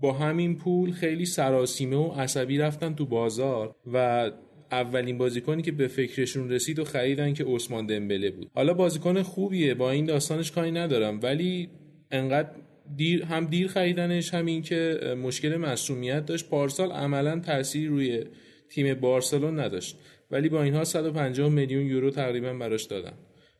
با 0.00 0.12
همین 0.12 0.56
پول 0.56 0.92
خیلی 0.92 1.26
سراسیمه 1.26 1.96
و 1.96 2.12
عصبی 2.12 2.58
رفتن 2.58 2.94
تو 2.94 3.06
بازار 3.06 3.76
و 3.92 4.30
اولین 4.70 5.18
بازیکنی 5.18 5.62
که 5.62 5.72
به 5.72 5.88
فکرشون 5.88 6.50
رسید 6.50 6.78
و 6.78 6.84
خریدن 6.84 7.34
که 7.34 7.44
عثمان 7.44 7.86
دمبله 7.86 8.30
بود. 8.30 8.50
حالا 8.54 8.74
بازیکن 8.74 9.22
خوبیه 9.22 9.74
با 9.74 9.90
این 9.90 10.04
داستانش 10.04 10.52
کاری 10.52 10.70
ندارم 10.70 11.20
ولی 11.22 11.68
انقدر 12.10 12.50
دیر 12.96 13.24
هم 13.24 13.46
دیر 13.46 13.68
خریدنش 13.68 14.34
همین 14.34 14.62
که 14.62 14.98
مشکل 15.22 15.56
مسئولیت 15.56 16.26
داشت. 16.26 16.48
پارسال 16.48 16.92
عملا 16.92 17.40
تاثیر 17.40 17.88
روی 17.88 18.24
تیم 18.70 18.94
بارسلون 18.94 19.60
نداشت. 19.60 19.98
ولی 20.30 20.48
با 20.48 20.62
اینها 20.62 20.84
150 20.84 21.48
میلیون 21.48 21.86
یورو 21.86 22.10
تقریبا 22.10 22.54
براش 22.54 22.84
دادن. 22.84 23.12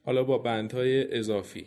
حالا 0.05 0.25
با 0.25 0.39
بندهای 0.39 1.19
اضافی. 1.19 1.65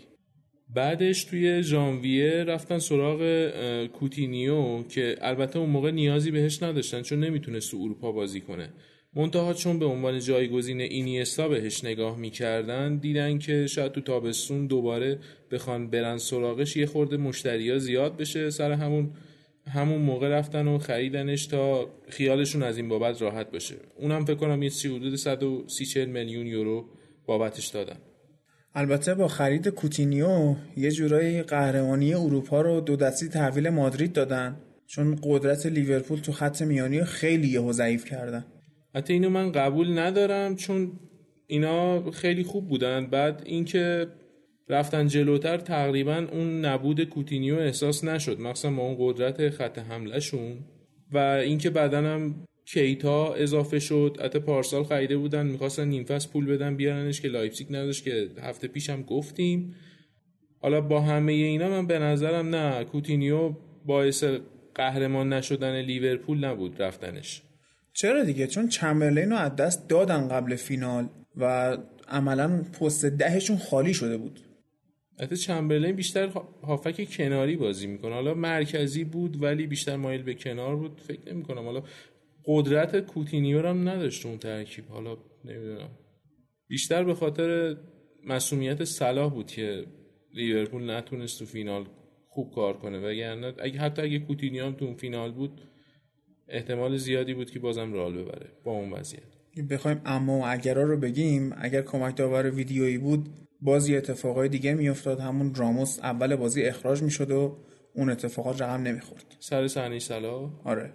بعدش 0.70 1.24
توی 1.24 1.64
ژانویه 1.64 2.44
رفتن 2.44 2.80
سراغ 2.80 3.50
کوتینیو 3.88 4.84
که 4.84 5.16
البته 5.22 5.60
اون 5.60 5.70
موقع 5.70 5.92
نیازی 5.92 6.32
بهش 6.32 6.64
نداشتن 6.64 7.02
چون 7.02 7.20
نمی‌تونست 7.20 7.72
تو 7.72 7.78
اروپا 7.78 8.12
بازی 8.12 8.42
کنه. 8.42 8.70
منتها 9.16 9.54
چون 9.54 9.80
به 9.80 9.86
عنوان 9.86 10.20
جایگزین 10.20 10.82
اینیستا 10.82 11.48
بهش 11.48 11.84
نگاه 11.84 12.18
می‌کردن 12.18 12.96
دیدن 12.96 13.40
که 13.40 13.68
شاید 13.68 13.92
تو 13.92 14.02
تابستون 14.02 14.68
دوباره 14.68 15.20
بخوان 15.52 15.90
برن 15.90 16.18
سراغش 16.18 16.78
یه 16.78 16.86
خورده 16.86 17.18
مشتریا 17.18 17.78
زیاد 17.78 18.18
بشه 18.18 18.50
سر 18.50 18.72
همون 18.72 19.12
همون 19.68 20.02
موقع 20.02 20.30
رفتن 20.30 20.68
و 20.68 20.78
خریدنش 20.78 21.46
تا 21.46 21.90
خیالشون 22.10 22.64
از 22.64 22.78
این 22.78 22.90
بابت 22.90 23.22
راحت 23.22 23.52
باشه 23.52 23.76
اونم 24.00 24.26
فکر 24.26 24.36
کنم 24.36 24.64
یه 24.64 24.70
سی 24.70 24.96
حدود 24.96 25.16
130 25.16 26.06
میلیون 26.06 26.48
یورو 26.48 26.86
بابتش 27.26 27.68
دادن. 27.68 27.98
البته 28.76 29.14
با 29.14 29.28
خرید 29.28 29.68
کوتینیو 29.68 30.56
یه 30.78 30.92
جورایی 30.92 31.42
قهرمانی 31.42 32.14
اروپا 32.14 32.62
رو 32.62 32.82
دو 32.82 32.96
دستی 32.96 33.30
تحویل 33.30 33.70
مادرید 33.70 34.14
دادن 34.14 34.58
چون 34.88 35.20
قدرت 35.24 35.66
لیورپول 35.66 36.20
تو 36.20 36.32
خط 36.32 36.62
میانی 36.62 37.04
خیلی 37.04 37.48
یهو 37.48 37.72
ضعیف 37.72 38.06
کردن. 38.06 38.46
حتی 38.96 39.14
اینو 39.14 39.30
من 39.30 39.52
قبول 39.52 40.00
ندارم 40.00 40.56
چون 40.56 40.92
اینا 41.48 42.12
خیلی 42.12 42.44
خوب 42.44 42.68
بودن. 42.68 43.06
بعد 43.06 43.44
اینکه 43.46 44.08
رفتن 44.70 45.08
جلوتر 45.08 45.58
تقریبا 45.58 46.28
اون 46.32 46.66
نبود 46.66 47.04
کوتینیو 47.04 47.56
احساس 47.56 48.04
نشد. 48.04 48.40
مخصوصا 48.40 48.72
با 48.72 48.84
اون 48.84 48.96
قدرت 49.00 49.50
خط 49.50 49.80
حملهشون. 49.80 50.58
و 51.12 51.18
اینکه 51.18 51.70
بعدنم 51.70 52.36
کیتا 52.66 53.34
اضافه 53.34 53.80
شد. 53.80 54.18
حتی 54.24 54.40
پارسال 54.40 54.84
خریده 54.84 55.18
بودن. 55.18 55.46
می‌خواستن 55.46 55.88
نیم 55.88 56.04
پول 56.04 56.46
بدن 56.46 56.76
بیارنش 56.76 57.22
که 57.22 57.28
لایپزیگ 57.28 57.68
نداشت 57.70 58.04
که 58.04 58.30
هفته 58.42 58.68
پیشم 58.68 59.02
گفتیم. 59.02 59.76
حالا 60.62 60.82
با 60.82 61.02
همه 61.02 61.32
اینا 61.32 61.70
من 61.70 61.88
به 61.88 62.00
نظرم 62.00 62.56
نه. 62.56 62.84
کوتینیو 62.84 63.54
باعث 63.86 64.24
قهرمان 64.76 65.34
نشدن 65.34 65.82
لیورپول 65.82 66.46
نبود 66.46 66.82
رفتنش. 66.82 67.42
چرا 67.96 68.24
دیگه؟ 68.24 68.48
چون 68.48 68.68
چمبرلین 68.68 69.30
رو 69.30 69.38
از 69.38 69.56
دست 69.56 69.90
دادن 69.90 70.28
قبل 70.28 70.56
فینال 70.56 71.10
و 71.38 71.78
عملا 72.08 72.64
پست 72.64 73.06
دهشون 73.06 73.58
خالی 73.58 73.94
شده 73.94 74.18
بود. 74.18 74.40
البته 75.20 75.36
چمبرلین 75.36 75.96
بیشتر 75.96 76.28
هافک 76.64 77.10
کناری 77.10 77.56
بازی 77.56 77.88
می‌کنه. 77.88 78.14
حالا 78.14 78.34
مرکزی 78.34 79.04
بود 79.04 79.44
ولی 79.44 79.68
بیشتر 79.68 79.96
مایل 79.96 80.24
به 80.24 80.34
کنار 80.34 80.76
بود. 80.76 81.02
فکر 81.08 81.34
نمی 81.34 81.44
کنم 81.44 81.66
حالا 81.66 81.84
قدرت 82.46 83.00
کوتینیو 83.00 83.68
هم 83.68 83.90
نداشت 83.90 84.26
اون 84.26 84.38
ترکیب. 84.38 84.86
حالا 84.90 85.18
نمی‌دونم. 85.46 85.90
بیشتر 86.68 87.04
به 87.04 87.14
خاطر 87.14 87.78
مسئولیت 88.28 88.84
صلاح 88.84 89.34
بود 89.34 89.52
که 89.52 89.86
لیورپول 90.34 90.90
نتونست 90.92 91.40
تو 91.40 91.46
فینال 91.46 91.86
خوب 92.30 92.54
کار 92.56 92.78
کنه. 92.78 93.00
وگرنه 93.00 93.54
اگه 93.60 93.80
حتی 93.80 94.02
اگه 94.02 94.20
کوتینیو 94.20 94.66
هم 94.66 94.74
تو 94.74 94.94
فینال 94.94 95.32
بود 95.32 95.62
احتمال 96.50 96.98
زیادی 96.98 97.34
بود 97.34 97.52
که 97.52 97.60
بازم 97.60 97.94
رال 97.94 98.18
ببره. 98.18 98.50
با 98.64 98.72
اون 98.72 98.94
وضعیت. 98.94 99.24
بخوایم 99.70 100.02
اما 100.06 100.40
و 100.40 100.74
رو 100.74 100.98
بگیم 100.98 101.54
اگر 101.58 101.82
کمک 101.82 102.18
داور 102.18 102.50
ویدیویی 102.50 102.98
بود 102.98 103.30
بازی 103.62 103.98
اتفاقای 103.98 104.50
دیگه 104.50 104.74
میافتاد. 104.74 105.20
همون 105.20 105.56
راموس 105.56 106.00
اول 106.00 106.36
بازی 106.36 106.64
اخراج 106.64 107.04
می‌شد 107.04 107.32
و 107.32 107.58
اون 107.96 108.10
اتفاقات 108.10 108.62
رقم 108.62 108.84
نمی‌خورد. 108.84 109.36
سر 109.40 109.68
صحنه 109.68 110.00
صلاح؟ 110.00 110.52
آره. 110.64 110.94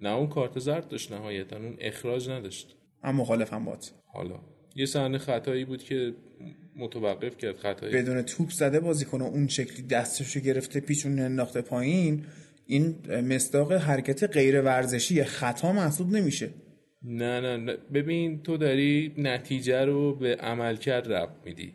نه 0.00 0.10
اون 0.10 0.26
کارت 0.26 0.58
زرد 0.58 0.88
داشت 0.88 1.12
نهایتا. 1.12 1.56
اون 1.56 1.76
اخراج 1.80 2.30
نداشت. 2.30 2.76
اما 3.02 3.22
مخالفم 3.22 3.64
بات 3.64 3.92
حالا. 4.06 4.40
یه 4.76 4.86
صحنه 4.86 5.18
خطایی 5.18 5.64
بود 5.64 5.82
که 5.82 6.14
متوقف 6.76 7.36
کرد 7.36 7.56
خطایی. 7.56 7.92
بدون 7.92 8.22
توپ 8.22 8.50
زده 8.50 8.80
بازی 8.80 9.04
کنه 9.04 9.24
اون 9.24 9.48
شکلی 9.48 9.86
دستشو 9.86 10.40
گرفته 10.40 10.80
پیچون 10.80 11.20
انداخته 11.20 11.62
پایین. 11.62 12.26
این 12.70 12.94
مصداق 13.20 13.72
حرکت 13.72 14.24
غیر 14.24 14.62
ورزشی 14.62 15.24
خطا 15.24 15.72
محسوب 15.72 16.12
نمیشه. 16.12 16.50
نه 17.02 17.40
نه, 17.40 17.56
نه. 17.56 17.76
ببین 17.94 18.42
تو 18.42 18.56
داری 18.56 19.14
نتیجه 19.18 19.84
رو 19.84 20.14
به 20.14 20.36
عملکرد 20.36 21.12
رب 21.12 21.30
میدی. 21.44 21.72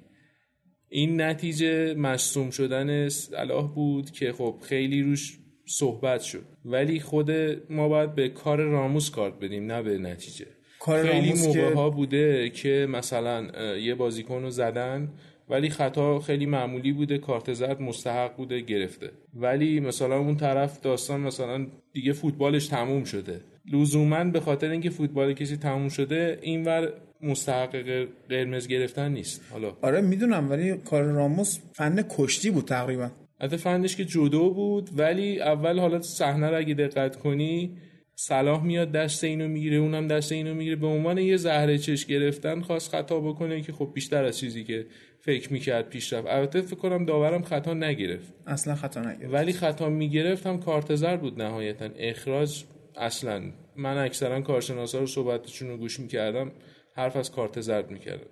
این 0.89 1.21
نتیجه 1.21 1.93
مصوم 1.93 2.49
شدن 2.49 3.09
صلاح 3.09 3.73
بود 3.73 4.11
که 4.11 4.31
خب 4.31 4.55
خیلی 4.61 5.01
روش 5.01 5.39
صحبت 5.67 6.21
شد. 6.21 6.45
ولی 6.65 6.99
خود 6.99 7.31
ما 7.69 7.87
باید 7.87 8.15
به 8.15 8.29
کار 8.29 8.61
راموس 8.61 9.09
کارت 9.09 9.39
بدیم 9.39 9.71
نه 9.71 9.81
به 9.81 9.97
نتیجه. 9.97 10.45
کار 10.79 11.03
خیلی 11.03 11.33
موقع 11.33 11.73
ها 11.73 11.89
بوده 11.89 12.49
که 12.49 12.87
مثلا 12.89 13.47
یه 13.77 13.95
بازیکن 13.95 14.41
رو 14.41 14.49
زدن 14.49 15.13
ولی 15.49 15.69
خطا 15.69 16.19
خیلی 16.19 16.45
معمولی 16.45 16.91
بوده 16.91 17.17
کارت 17.17 17.53
زرد 17.53 17.81
مستحق 17.81 18.35
بوده 18.35 18.59
گرفته. 18.61 19.09
ولی 19.33 19.79
مثلا 19.79 20.17
اون 20.17 20.37
طرف 20.37 20.81
داستان 20.81 21.21
مثلا 21.21 21.67
دیگه 21.93 22.13
فوتبالش 22.13 22.67
تموم 22.67 23.03
شده. 23.03 23.41
لزوما 23.73 24.23
به 24.23 24.39
خاطر 24.39 24.69
اینکه 24.69 24.89
فوتبال 24.89 25.33
کسی 25.33 25.57
تموم 25.57 25.89
شده 25.89 26.39
اینور 26.41 26.93
مستحق 27.21 27.71
قر- 27.71 28.07
قرمز 28.29 28.67
گرفتن 28.67 29.11
نیست. 29.11 29.41
حالا. 29.51 29.77
آره 29.81 30.01
می‌دونم 30.01 30.49
ولی 30.51 30.73
کار 30.77 31.03
راموس 31.03 31.59
فن 31.73 32.05
کشتی 32.09 32.51
بود 32.51 32.65
تقریبا. 32.65 33.11
حتی 33.41 33.57
فندش 33.57 33.95
که 33.95 34.05
جدو 34.05 34.49
بود 34.53 34.89
ولی 34.97 35.41
اول 35.41 35.79
حالا 35.79 36.01
صحنه 36.01 36.49
رو 36.49 36.57
اگه 36.57 36.73
دقت 36.73 37.15
کنی 37.15 37.77
صلاح 38.15 38.63
میاد 38.63 38.91
دست 38.91 39.23
اینو 39.23 39.47
می‌گیره 39.47 39.77
اونم 39.77 40.07
دست 40.07 40.31
اینو 40.31 40.53
می‌گیره. 40.53 40.75
به 40.75 40.87
عنوان 40.87 41.17
یه 41.17 41.37
زهره 41.37 41.77
چش 41.77 42.05
گرفتن 42.05 42.61
خواست 42.61 42.91
خطا 42.91 43.19
بکنه 43.19 43.61
که 43.61 43.71
خب 43.73 43.91
بیشتر 43.93 44.23
از 44.23 44.37
چیزی 44.39 44.63
که 44.63 44.85
فکر 45.25 45.53
می‌کرد 45.53 45.89
پیش 45.89 46.13
رفت 46.13 46.27
البته 46.27 46.61
فکر 46.61 46.75
کنم 46.75 47.05
داورم 47.05 47.43
خطا 47.43 47.73
نگرفت. 47.73 48.33
اصلا 48.47 48.75
خطا 48.75 49.01
نگرفت. 49.01 49.33
ولی 49.33 49.53
خطا 49.53 49.89
می‌گرفت 49.89 50.47
هم 50.47 50.59
کارت 50.59 50.95
زرد 50.95 51.21
بود 51.21 51.41
نهایتا. 51.41 51.89
اخراج 51.97 52.63
اصلا. 52.97 53.51
من 53.75 53.97
اکثرا 53.97 54.41
کارشناسا 54.41 54.99
رو 54.99 55.05
صحبتشون 55.07 55.69
رو 55.69 55.77
گوش 55.77 55.99
می‌کردم. 55.99 56.51
حرف 56.95 57.15
از 57.15 57.31
کارت 57.31 57.61
زرد 57.61 57.85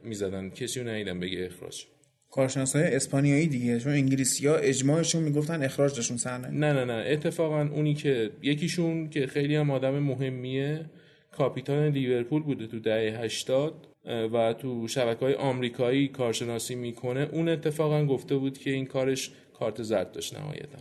می‌زدن. 0.03 0.49
کسی 0.49 0.79
رو 0.79 0.87
ندیدم 0.87 1.19
بگه 1.19 1.45
اخراج. 1.45 1.85
کارشناسای 2.31 2.95
اسپانیایی 2.95 3.47
دیگه. 3.47 3.79
چون 3.79 3.91
انگلیسی 3.91 4.47
ها 4.47 4.55
اجماعشون 4.55 5.23
می‌گفتن 5.23 5.63
اخراج 5.63 5.95
داشون 5.95 6.17
صحنه. 6.17 6.47
نه 6.47 6.73
نه 6.73 6.85
نه. 6.85 7.03
اتفاقا 7.07 7.61
اونی 7.61 7.93
که 7.93 8.31
یکیشون 8.41 9.09
که 9.09 9.27
خیلی 9.27 9.55
هم 9.55 9.71
آدم 9.71 9.99
مهمیه 9.99 10.85
کاپیتان 11.31 11.87
لیورپول 11.87 12.43
بوده 12.43 12.67
تو 12.67 12.79
دهه 12.79 13.21
80 13.23 13.87
و 14.05 14.53
تو 14.53 14.87
شبکه 14.87 15.25
های 15.25 15.33
آمریکایی 15.33 16.07
کارشناسی 16.07 16.75
می‌کنه. 16.75 17.29
اون 17.31 17.49
اتفاقا 17.49 18.05
گفته 18.05 18.35
بود 18.35 18.57
که 18.57 18.69
این 18.69 18.85
کارش 18.85 19.31
کارت 19.53 19.83
زرد 19.83 20.11
داشت 20.11 20.37
نهایتا. 20.37 20.77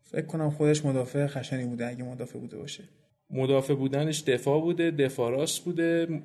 فکر 0.00 0.26
کنم 0.26 0.50
خودش 0.50 0.84
مدافع 0.84 1.26
خشنی 1.26 1.64
بوده 1.64 1.86
اگه 1.86 2.04
مدافع 2.04 2.38
بوده 2.38 2.56
باشه. 2.56 2.84
مدافع 3.30 3.74
بودنش 3.74 4.22
دفاع 4.22 4.60
بوده 4.60 4.90
دفاع 4.90 5.30
راست 5.30 5.64
بوده 5.64 6.22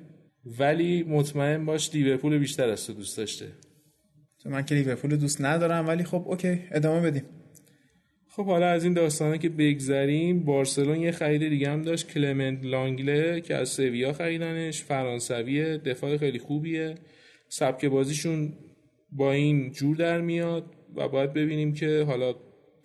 ولی 0.58 1.02
مطمئن 1.02 1.64
باش 1.64 1.94
لیورپول 1.94 2.38
بیشتر 2.38 2.70
از 2.70 2.86
تو 2.86 2.92
دوست 2.92 3.16
داشته. 3.16 3.46
من 4.44 4.64
که 4.64 4.74
لیورپول 4.74 5.16
دوست 5.16 5.40
ندارم 5.40 5.88
ولی 5.88 6.04
خب 6.04 6.24
okay 6.26 6.60
ادامه 6.70 7.10
بدیم. 7.10 7.22
خب 8.38 8.46
حالا 8.46 8.68
از 8.68 8.84
این 8.84 8.92
داستانه 8.92 9.38
که 9.38 9.48
بگذریم 9.48 10.44
بارسلون 10.44 11.00
یه 11.00 11.10
خرید 11.10 11.48
دیگه 11.48 11.70
هم 11.70 11.82
داشت 11.82 12.12
کلمنت 12.12 12.64
لانگله 12.64 13.40
که 13.40 13.54
از 13.54 13.68
سویا 13.68 14.12
خریدنش 14.12 14.82
فرانسویه 14.82 15.78
دفاع 15.78 16.16
خیلی 16.16 16.38
خوبیه. 16.38 16.94
سبک 17.48 17.84
بازیشون 17.84 18.52
با 19.12 19.32
این 19.32 19.72
جور 19.72 19.96
در 19.96 20.20
میاد 20.20 20.64
و 20.96 21.08
باید 21.08 21.32
ببینیم 21.32 21.72
که 21.72 22.04
حالا 22.06 22.34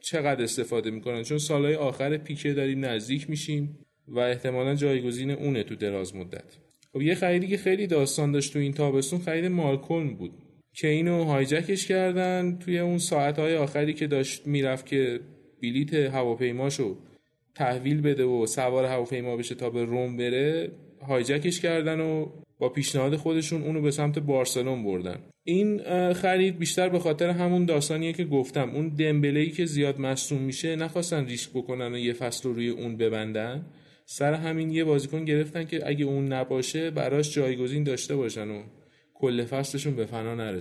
چقدر 0.02 0.44
استفاده 0.44 0.92
می‌کنن. 0.92 1.24
چون 1.24 1.38
سالهای 1.38 1.76
آخر 1.76 2.18
پیکه 2.18 2.54
داریم 2.54 2.86
نزدیک 2.86 3.30
میشیم 3.30 3.80
و 4.08 4.20
احتمالا 4.20 4.76
جایگزین 4.76 5.32
اونه 5.32 5.64
تو 5.64 5.76
دراز 5.76 6.16
مدت. 6.16 6.58
خب 6.94 7.02
یه 7.02 7.16
خریدی 7.16 7.48
که 7.48 7.58
خیلی 7.58 7.88
داستان 7.88 8.32
داشت 8.32 8.54
تو 8.54 8.60
این 8.60 8.74
تابستون 8.74 9.20
خرید 9.20 9.46
مالکلم 9.46 10.16
بود. 10.16 10.32
که 10.76 10.88
اینو 10.88 11.24
هایجکش 11.24 11.88
کردن 11.88 12.58
توی 12.60 12.80
اون 12.80 12.98
ساعتهای 12.98 13.56
آخری 13.56 13.94
که 13.94 14.08
داشت 14.08 14.48
می‌رفت 14.48 14.86
که 14.86 15.20
بلیت 15.64 15.94
هواپیماشو 15.94 16.95
تحویل 17.56 18.02
بده 18.02 18.23
و 18.23 18.45
سوار 18.45 18.85
هواپیما 18.85 19.38
بشه 19.38 19.56
تا 19.56 19.69
به 19.69 19.85
روم 19.85 20.18
بره 20.18 20.72
هایجکش 21.07 21.60
کردن 21.60 21.99
و 21.99 22.26
با 22.60 22.69
پیشنهاد 22.69 23.15
خودشون 23.15 23.64
اونو 23.64 23.81
به 23.81 23.91
سمت 23.91 24.19
بارسلون 24.19 24.84
بردن. 24.84 25.19
این 25.44 25.81
خرید 26.14 26.60
بیشتر 26.60 26.90
به 26.90 26.99
خاطر 26.99 27.30
همون 27.30 27.65
داستانیه 27.65 28.14
که 28.14 28.26
گفتم. 28.26 28.69
اون 28.69 28.90
دمبله‌ای 28.90 29.49
که 29.49 29.65
زیاد 29.65 29.99
مصدوم 29.99 30.41
میشه 30.41 30.76
نخواستن 30.76 31.26
ریسک 31.26 31.49
بکنن 31.52 31.94
و 31.94 31.98
یه 31.98 32.14
فصل 32.14 32.49
رو 32.49 32.56
روی 32.56 32.69
اون 32.69 32.98
ببندن. 32.98 33.65
سر 34.06 34.34
همین 34.34 34.69
یه 34.69 34.84
بازیکن 34.84 35.26
گرفتن 35.26 35.64
که 35.64 35.90
اگه 35.90 36.06
اون 36.06 36.34
نباشه 36.34 36.91
براش 36.91 37.34
جایگزین 37.34 37.84
داشته 37.84 38.15
باشن 38.15 38.49
و 38.49 38.64
کل 39.14 39.45
فصلشون 39.45 39.95
به 39.95 40.06
فنا 40.06 40.35
نره 40.35 40.60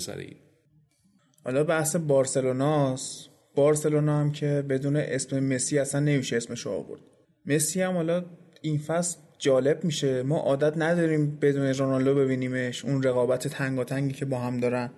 حالا 1.45 1.65
بحث 1.65 1.97
بارسلوناست. 1.97 3.32
بارسلونا 3.55 4.21
هم 4.21 4.33
که 4.33 4.65
بدون 4.69 4.97
اسم 4.97 5.41
مسی 5.41 5.79
اصلا 5.79 6.01
نمیشه 6.01 6.37
اسمش 6.37 6.61
رو 6.61 6.73
آورد. 6.73 7.01
مسی 7.47 7.81
هم 7.83 7.93
حالا 7.93 8.25
این 8.63 8.79
فصل 8.79 9.19
جالب 9.39 9.85
میشه. 9.85 10.23
ما 10.23 10.39
عادت 10.39 10.73
نداریم 10.77 11.39
بدون 11.43 11.75
رونالدو 11.75 12.15
ببینیمش 12.15 12.85
اون 12.85 13.03
رقابت 13.03 13.49
تنگاتنگی 13.49 14.15
که 14.15 14.25
با 14.25 14.39
هم 14.39 14.61
دارن. 14.61 14.91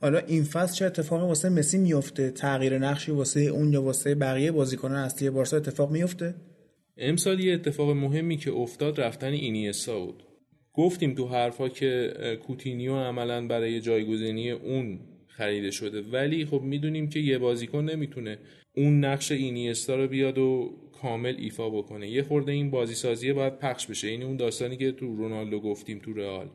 حالا 0.00 0.18
این 0.18 0.44
فصل 0.44 0.74
چه 0.74 0.84
اتفاقی 0.84 1.26
واسه 1.26 1.48
مسی 1.48 1.78
میفته؟ 1.78 2.30
تغییر 2.30 2.78
نقشی 2.78 3.12
واسه 3.12 3.40
اون 3.40 3.72
یا 3.72 3.82
واسه 3.82 4.14
بقیه 4.14 4.52
بازیکنان 4.52 4.96
اصلی 4.96 5.30
بارسا 5.30 5.56
اتفاق 5.56 5.90
میفته؟ 5.90 6.34
امسال 6.96 7.40
یه 7.40 7.54
اتفاق 7.54 7.90
مهمی 7.90 8.36
که 8.36 8.52
افتاد 8.52 9.00
رفتن 9.00 9.32
اینیستا 9.32 10.00
بود. 10.00 10.22
گفتیم 10.72 11.14
تو 11.14 11.28
حرفا 11.28 11.68
که 11.68 12.12
کوتینیو 12.46 12.96
عملا 12.96 13.46
برای 13.46 13.80
جایگزینی 13.80 14.50
اون 14.50 15.00
خریده 15.38 15.70
شده. 15.70 16.00
ولی 16.00 16.44
خب 16.44 16.60
می‌دونیم 16.62 17.08
که 17.08 17.20
یه 17.20 17.38
بازیکن 17.38 17.84
نمی‌تونه 17.84 18.38
اون 18.76 19.04
نقش 19.04 19.32
اینیستا 19.32 19.96
رو 19.96 20.08
بیاد 20.08 20.38
و 20.38 20.70
کامل 21.02 21.34
ایفا 21.38 21.70
بکنه. 21.70 22.08
یه 22.08 22.22
خورده 22.22 22.52
این 22.52 22.70
بازی 22.70 22.94
سازیه 22.94 23.32
باید 23.32 23.58
پخش 23.58 23.86
بشه. 23.86 24.08
این 24.08 24.22
اون 24.22 24.36
داستانی 24.36 24.76
که 24.76 24.92
تو 24.92 25.16
رونالدو 25.16 25.60
گفتیم 25.60 25.98
تو 25.98 26.12
رئال. 26.12 26.50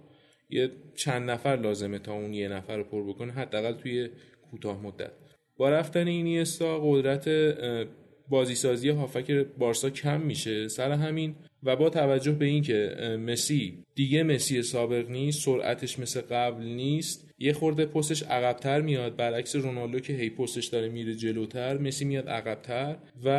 یه 0.49 0.69
چند 0.95 1.29
نفر 1.29 1.55
لازمه 1.55 1.99
تا 1.99 2.13
اون 2.13 2.33
یه 2.33 2.47
نفر 2.47 2.77
رو 2.77 2.83
پر 2.83 3.03
بکنه 3.03 3.31
حداقل 3.31 3.73
توی 3.73 4.09
کوتاه 4.51 4.81
مدت. 4.81 5.11
با 5.57 5.69
رفتن 5.69 6.07
اینیستا 6.07 6.79
قدرت 6.83 7.27
اه، 7.27 7.85
بازیسازی 8.29 8.89
هافک 8.89 9.31
بارسا 9.31 9.89
کم 9.89 10.21
میشه. 10.21 10.67
سر 10.67 10.91
همین 10.91 11.35
و 11.63 11.75
با 11.75 11.89
توجه 11.89 12.31
به 12.31 12.45
اینکه 12.45 12.95
مسی 13.19 13.83
دیگه 13.95 14.23
مسی 14.23 14.61
سابق 14.61 15.09
نیست 15.09 15.45
سرعتش 15.45 15.99
مثل 15.99 16.21
قبل 16.21 16.63
نیست 16.63 17.32
یه 17.43 17.53
خورده 17.53 17.85
پستش 17.85 18.23
عقبتر 18.23 18.81
میاد 18.81 19.15
برعکس 19.15 19.55
رونالدو 19.55 19.99
که 19.99 20.13
هی 20.13 20.29
پستش 20.29 20.65
داره 20.65 20.89
میره 20.89 21.15
جلوتر 21.15 21.77
مسی 21.77 22.05
میاد 22.05 22.29
عقبتر 22.29 22.95
و 23.23 23.29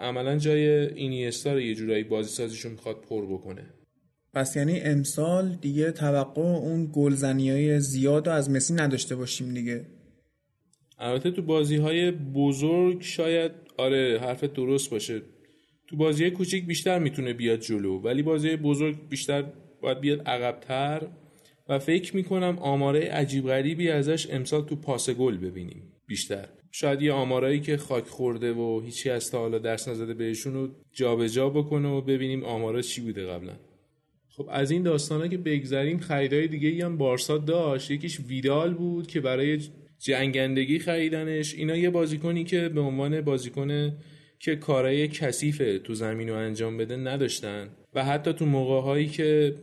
عملا 0.00 0.36
جای 0.36 0.94
اینیستا 0.94 1.52
رو 1.52 1.60
یه 1.60 1.74
جورایی 1.74 2.04
بازیسازیشو 2.04 2.68
می‌خواد 2.68 3.00
پر 3.00 3.26
بکنه. 3.26 3.62
پس 4.34 4.56
یعنی 4.56 4.80
امسال 4.80 5.58
دیگه 5.60 5.90
توقع 5.90 6.42
اون 6.42 6.90
گلزنی 6.92 7.50
های 7.50 7.80
زیاد 7.80 8.28
رو 8.28 8.32
از 8.32 8.50
مسی 8.50 8.74
نداشته 8.74 9.16
باشیم 9.16 9.54
دیگه. 9.54 9.86
البته 10.98 11.30
تو 11.30 11.42
بازی 11.42 11.76
های 11.76 12.10
بزرگ 12.10 13.02
شاید 13.02 13.52
آره 13.76 14.18
حرف 14.22 14.44
درست 14.44 14.90
باشه. 14.90 15.22
تو 15.86 15.96
بازی 15.96 16.30
کوچیک 16.30 16.66
بیشتر 16.66 16.98
می‌تونه 16.98 17.32
بیاد 17.32 17.60
جلو 17.60 18.00
ولی 18.00 18.22
بازی 18.22 18.56
بزرگ 18.56 19.08
بیشتر 19.08 19.44
باید 19.80 20.00
بیاد 20.00 20.20
عقبتر. 20.20 21.02
و 21.70 21.78
فکر 21.78 22.16
می‌کنم 22.16 22.58
آماره 22.58 23.00
عجیب 23.00 23.46
غریبی 23.46 23.88
ازش 23.88 24.30
امسال 24.30 24.64
تو 24.64 24.76
پاس 24.76 25.10
گل 25.10 25.36
ببینیم. 25.36 25.82
بیشتر. 26.06 26.48
شاید 26.70 27.02
یه 27.02 27.12
آمارایی 27.12 27.60
که 27.60 27.76
خاک 27.76 28.04
خورده 28.04 28.52
و 28.52 28.80
هیچی 28.84 29.10
از 29.10 29.30
تا 29.30 29.38
حالا 29.38 29.58
درس 29.58 29.88
نزده 29.88 30.14
بهشون 30.14 30.54
رو 30.54 30.68
جابجا 30.92 31.48
بکنه 31.48 31.88
و 31.88 32.00
ببینیم 32.00 32.44
آمارا 32.44 32.82
چی 32.82 33.00
بوده 33.00 33.26
قبلا. 33.26 33.52
خب 34.28 34.48
از 34.50 34.70
این 34.70 34.82
داستانا 34.82 35.28
که 35.28 35.38
بگذریم 35.38 35.98
خریدای 35.98 36.48
دیگه 36.48 36.84
هم 36.84 36.96
بارسا 36.96 37.38
داشت. 37.38 37.90
یکیش 37.90 38.20
ویدال 38.20 38.74
بود 38.74 39.06
که 39.06 39.20
برای 39.20 39.58
جنگندگی 39.98 40.78
خریدنش. 40.78 41.54
اینا 41.54 41.76
یه 41.76 41.90
بازیکنی 41.90 42.44
که 42.44 42.68
به 42.68 42.80
عنوان 42.80 43.20
بازیکن 43.20 43.92
که 44.38 44.56
کارای 44.56 45.08
کثیف 45.08 45.62
تو 45.84 45.94
زمین 45.94 46.28
رو 46.28 46.34
انجام 46.34 46.76
بده 46.76 46.96
نداشتن. 46.96 47.68
و 47.94 48.04
حتی 48.04 48.32
تو 48.32 48.46
موقع 48.46 48.80
هایی 48.80 49.06
که 49.06 49.54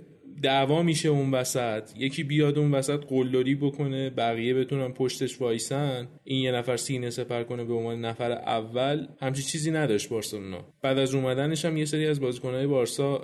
دعوا 0.44 0.84
میشه 0.84 1.10
اون 1.10 1.32
وسط. 1.32 1.84
یکی 1.98 2.24
بیاد 2.24 2.58
اون 2.58 2.72
وسط 2.72 3.00
قلدری 3.08 3.56
بکنه 3.56 4.10
بقیه 4.10 4.54
بتونن 4.54 4.94
پشتش 4.94 5.42
وایسن. 5.42 6.08
این 6.24 6.42
یه 6.42 6.52
نفر 6.52 6.78
سینه 6.78 7.10
سپر 7.10 7.44
کنه 7.44 7.64
به 7.64 7.74
عنوان 7.74 8.06
نفر 8.06 8.32
اول. 8.32 9.08
همچی 9.22 9.44
چیزی 9.44 9.72
نداشت 9.72 10.10
بارسلونا. 10.10 10.66
بعد 10.82 10.98
از 10.98 11.16
اومدنش 11.16 11.66
هم 11.66 11.78
یه 11.78 11.86
سری 11.86 12.08
از 12.08 12.20
بازیکنهای 12.20 12.68
بارسا 12.68 13.22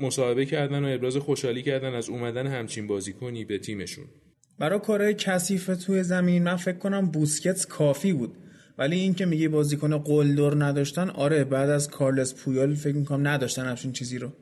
مصاحبه 0.00 0.46
کردن 0.46 0.84
و 0.84 0.94
ابراز 0.94 1.16
خوشحالی 1.16 1.62
کردن 1.62 1.94
از 1.94 2.08
اومدن 2.08 2.46
همچین 2.46 2.86
بازیکنی 2.86 3.44
به 3.44 3.58
تیمشون. 3.58 4.04
برای 4.58 4.78
کارهای 4.78 5.14
کثیف 5.14 5.66
توی 5.86 6.02
زمین 6.02 6.42
من 6.42 6.56
فکر 6.56 6.78
کنم 6.78 7.10
بوسکتس 7.10 7.66
کافی 7.66 8.12
بود. 8.12 8.32
ولی 8.78 8.96
این 8.96 9.14
که 9.14 9.26
میگه 9.26 9.48
بازیکن 9.48 9.98
قلدر 9.98 10.64
نداشتن 10.64 11.10
آره 11.10 11.44
بعد 11.44 11.70
از 11.70 11.90
کارلس 11.90 12.34
پویال 12.34 12.74
فکر 12.74 12.96
می‌کنم 12.96 13.28
نداشتن 13.28 13.66
همچین 13.66 13.92
چیزی 13.92 14.18
رو. 14.18 14.32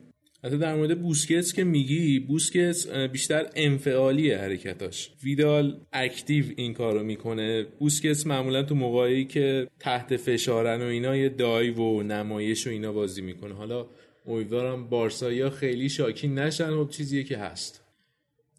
حتی 0.43 0.57
در 0.57 0.75
مورد 0.75 1.01
بوسکتس 1.01 1.53
که 1.53 1.63
میگی 1.63 2.19
بوسکتس 2.19 2.87
بیشتر 2.87 3.45
انفعالی 3.55 4.31
حرکتاش. 4.31 5.09
ویدال 5.23 5.79
active 5.93 6.45
این 6.55 6.73
کارو 6.73 7.03
می‌کنه. 7.03 7.65
بوسکتس 7.79 8.27
معمولا 8.27 8.63
تو 8.63 8.75
موقعی 8.75 9.25
که 9.25 9.67
تحت 9.79 10.17
فشارن 10.17 10.81
و 10.81 10.85
اینا 10.85 11.17
یه 11.17 11.29
dive 11.29 11.75
و 11.75 12.03
نمایش 12.03 12.67
و 12.67 12.69
اینا 12.69 12.91
بازی 12.91 13.21
می‌کنه. 13.21 13.53
حالا 13.53 13.87
امیدوارم 14.27 14.89
بارسا 14.89 15.49
خیلی 15.49 15.89
شاکی 15.89 16.27
نشن 16.27 16.69
و 16.69 16.87
چیزیه 16.87 17.23
که 17.23 17.37
هست. 17.37 17.83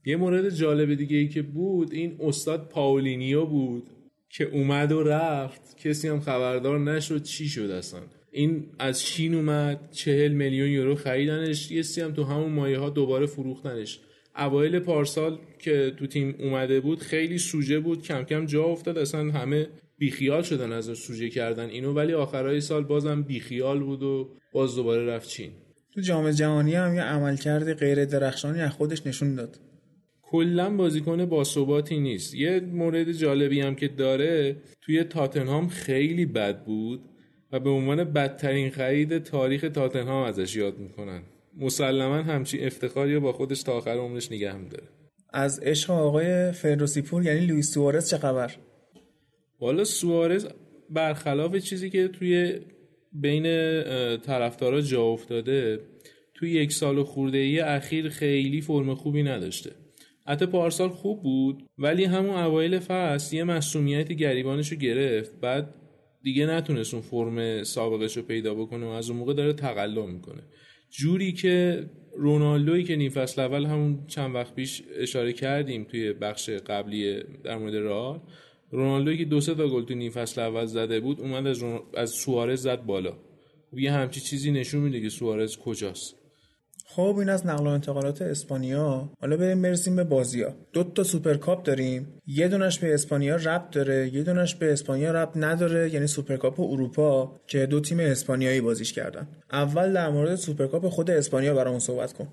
یه 0.07 0.17
مورد 0.17 0.55
جالب 0.55 0.95
دیگه 0.95 1.17
ای 1.17 1.29
که 1.29 1.43
بود 1.43 1.93
این 1.93 2.17
استاد 2.21 2.69
پاولینیو 2.69 3.47
بود 3.47 3.91
که 4.31 4.45
اومد 4.45 4.93
و 4.93 5.03
رفت. 5.03 5.77
کسی 5.77 6.09
هم 6.09 6.21
خبردار 6.21 6.79
نشد 6.79 7.23
چی 7.23 7.49
شد 7.49 7.71
اصلا. 7.71 8.01
این 8.33 8.67
از 8.79 9.03
چین 9.03 9.35
اومد 9.35 9.91
چهل 9.93 10.33
میلیون 10.33 10.69
یورو 10.69 10.95
خریدنش 10.95 11.71
یه 11.71 11.83
سی 11.83 12.01
هم 12.01 12.13
تو 12.13 12.25
همون 12.25 12.53
مایه 12.53 12.79
ها 12.79 12.91
دوباره 12.91 13.27
فروختنش. 13.27 14.01
اوایل 14.37 14.79
پارسال 14.79 15.39
که 15.59 15.93
تو 15.97 16.07
تیم 16.07 16.35
اومده 16.39 16.81
بود 16.81 17.01
خیلی 17.01 17.39
سوژه 17.39 17.81
بود 17.81 18.03
کم 18.03 18.23
کم 18.23 18.47
جا 18.47 18.65
افتاد 18.65 18.99
اصلا 18.99 19.31
همه 19.33 19.69
بیخیال 19.99 20.43
شدن 20.43 20.73
از 20.73 20.99
سوژه 20.99 21.29
کردن 21.29 21.69
اینو 21.69 21.93
ولی 21.93 22.13
آخرای 22.13 22.61
سال 22.61 22.85
بازم 22.85 23.23
بیخیال 23.23 23.81
بود 23.81 24.03
و 24.03 24.29
باز 24.53 24.77
دوباره 24.77 25.07
رفت 25.07 25.29
چین. 25.29 25.51
تو 25.95 26.01
جام 26.01 26.31
جهانی 26.31 26.75
هم 26.75 26.95
یه 26.95 27.03
عملکرد 27.03 27.75
غیر 27.75 28.05
درخشانی 28.05 28.61
از 28.61 28.71
خودش 28.71 29.07
نشون 29.07 29.35
داد. 29.35 29.61
کلا 30.23 30.77
بازیکن 30.77 31.27
باثباتی 31.27 31.99
نیست. 32.01 32.35
یه 32.35 32.61
مورد 32.61 33.13
جالبی 33.13 33.61
هم 33.61 33.75
که 33.75 33.89
داره 33.89 34.57
توی 34.81 35.05
تاتنهام 35.05 35.69
خیلی 35.69 36.27
بد 36.27 36.65
بود. 36.65 37.01
و 37.53 37.61
به 37.61 37.71
عنوان 37.71 38.05
بدترین 38.05 38.71
خرید 38.71 39.19
تاریخ 39.19 39.69
تاتنهام 39.75 40.25
ازش 40.25 40.57
یاد 40.57 40.79
می‌کنن. 40.79 41.23
مسلما 41.59 42.17
همچی 42.17 42.61
افتخاری 42.61 43.19
با 43.19 43.33
خودش 43.33 43.63
تا 43.63 43.73
آخر 43.73 43.91
عمرش 43.91 44.33
نگه 44.33 44.53
هم 44.53 44.69
داره 44.69 44.85
از 45.33 45.59
عشق 45.59 45.91
آقای 45.91 46.53
فردوسی 46.53 47.05
یعنی 47.13 47.47
لوئیس 47.47 47.75
سوارز 47.75 48.11
چه 48.11 48.19
خبر؟ 48.19 48.55
والا 49.61 49.85
سوارز 49.85 50.47
برخلاف 50.91 51.57
چیزی 51.57 51.91
که 51.91 52.09
توی 52.09 52.61
بین 53.13 53.43
طرفدارا 54.17 54.81
جا 54.81 55.03
افتاده 55.03 55.81
توی 56.35 56.51
یک 56.51 56.73
سال 56.73 56.99
و 56.99 57.05
خورده 57.05 57.39
ای 57.39 57.61
اخیر 57.61 58.09
خیلی 58.09 58.61
فرم 58.61 58.95
خوبی 58.95 59.23
نداشته. 59.23 59.71
حتی 60.27 60.47
پارسال 60.47 60.89
خوب 60.89 61.23
بود 61.23 61.63
ولی 61.79 62.05
همون 62.05 62.37
اوایل 62.37 62.79
فصل 62.79 63.37
یه 63.37 63.45
مسئولیت 63.45 64.13
گریبانش 64.13 64.73
رو 64.73 64.79
گرفت 64.79 65.41
بعد 65.41 65.75
دیگه 66.29 66.47
نتونست 66.47 66.95
اون 66.95 67.03
فرم 67.03 67.63
سابقش 67.63 68.17
رو 68.17 68.23
پیدا 68.23 68.55
بکنه 68.55 68.87
و 68.87 68.89
از 68.89 69.11
اون 69.11 69.19
موقع 69.19 69.35
داره 69.35 69.53
تقلا 69.53 70.07
می‌کنه. 70.07 70.43
جوری 70.91 71.33
که 71.33 71.87
رونالدوی 72.17 72.85
که 72.85 72.97
نیم 72.97 73.11
فصل 73.11 73.43
اول 73.43 73.67
همون 73.67 74.07
چند 74.07 74.35
وقت 74.35 74.55
پیش 74.55 74.83
اشاره 74.97 75.33
کردیم 75.33 75.85
توی 75.85 76.13
بخش 76.13 76.51
قبلی 76.51 77.23
در 77.45 77.59
مورد 77.59 77.77
رئال 77.77 78.21
رونالدوی 78.71 79.19
که 79.19 79.25
دو 79.25 79.41
سه 79.41 79.55
تا 79.55 79.69
گل 79.69 79.85
تو 79.85 79.95
نیم 79.95 80.11
فصل 80.11 80.41
اول 80.41 80.65
زده 80.65 81.01
بود 81.01 81.21
اومد 81.21 81.47
از, 81.47 81.65
از 81.95 82.11
سوارز 82.11 82.63
زد 82.63 82.85
بالا. 82.85 83.17
یه 83.73 83.93
همچی 83.93 84.21
چیزی 84.21 84.51
نشون 84.51 84.81
میده 84.81 85.01
که 85.01 85.09
سوارز 85.09 85.57
کجاست. 85.57 86.15
خب 86.91 87.17
این 87.19 87.29
از 87.29 87.47
نقل 87.47 87.67
و 87.67 87.71
انتقالات 87.71 88.23
اسپانیا. 88.23 89.13
حالا 89.21 89.37
بریم 89.37 89.63
برسیم 89.63 89.97
به 89.97 90.05
بازی 90.05 90.45
دو 90.73 90.85
تا 90.85 91.03
سوپرکاپ 91.03 91.63
داریم. 91.63 92.07
یه 92.27 92.49
دونش 92.49 92.79
به 92.79 92.95
اسپانیا 92.95 93.37
ربط 93.37 93.71
داره 93.71 94.15
یه 94.15 94.23
دونش 94.23 94.55
به 94.55 94.73
اسپانیا 94.73 95.13
ربط 95.13 95.37
نداره 95.37 95.95
یعنی 95.95 96.07
سوپرکاپ 96.07 96.61
اروپا 96.61 97.41
که 97.47 97.67
دو 97.67 97.81
تیم 97.81 98.01
اسپانیایی 98.01 98.61
بازیش 98.61 98.93
کردن. 98.93 99.29
اول 99.53 99.93
در 99.93 100.11
مورد 100.11 100.35
سوپرکاپ 100.35 100.89
خود 100.89 101.11
اسپانیا 101.11 101.55
برامون 101.55 101.79
صحبت 101.79 102.13
کن. 102.13 102.29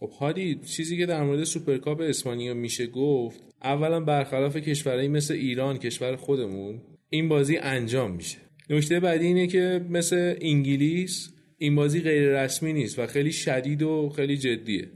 خب 0.00 0.10
هادی 0.10 0.60
چیزی 0.66 0.98
که 0.98 1.06
در 1.06 1.22
مورد 1.22 1.44
سوپرکاپ 1.44 2.00
اسپانیا 2.00 2.54
میشه 2.54 2.86
گفت 2.86 3.40
اولا 3.62 4.00
برخلاف 4.00 4.56
کشورهایی 4.56 5.08
مثل 5.08 5.34
ایران 5.34 5.78
کشور 5.78 6.16
خودمون 6.16 6.82
این 7.10 7.28
بازی 7.28 7.56
انجام 7.56 8.10
میشه. 8.10 8.38
نکته 8.70 9.00
بعدی 9.00 9.26
اینه 9.26 9.46
که 9.46 9.86
مثل 9.90 10.34
انگلیس 10.40 11.30
این 11.62 11.74
بازی 11.74 12.00
غیر 12.00 12.42
رسمی 12.42 12.72
نیست 12.72 12.98
و 12.98 13.06
خیلی 13.06 13.32
شدید 13.32 13.82
و 13.82 14.08
خیلی 14.16 14.36
جدیه. 14.36 14.88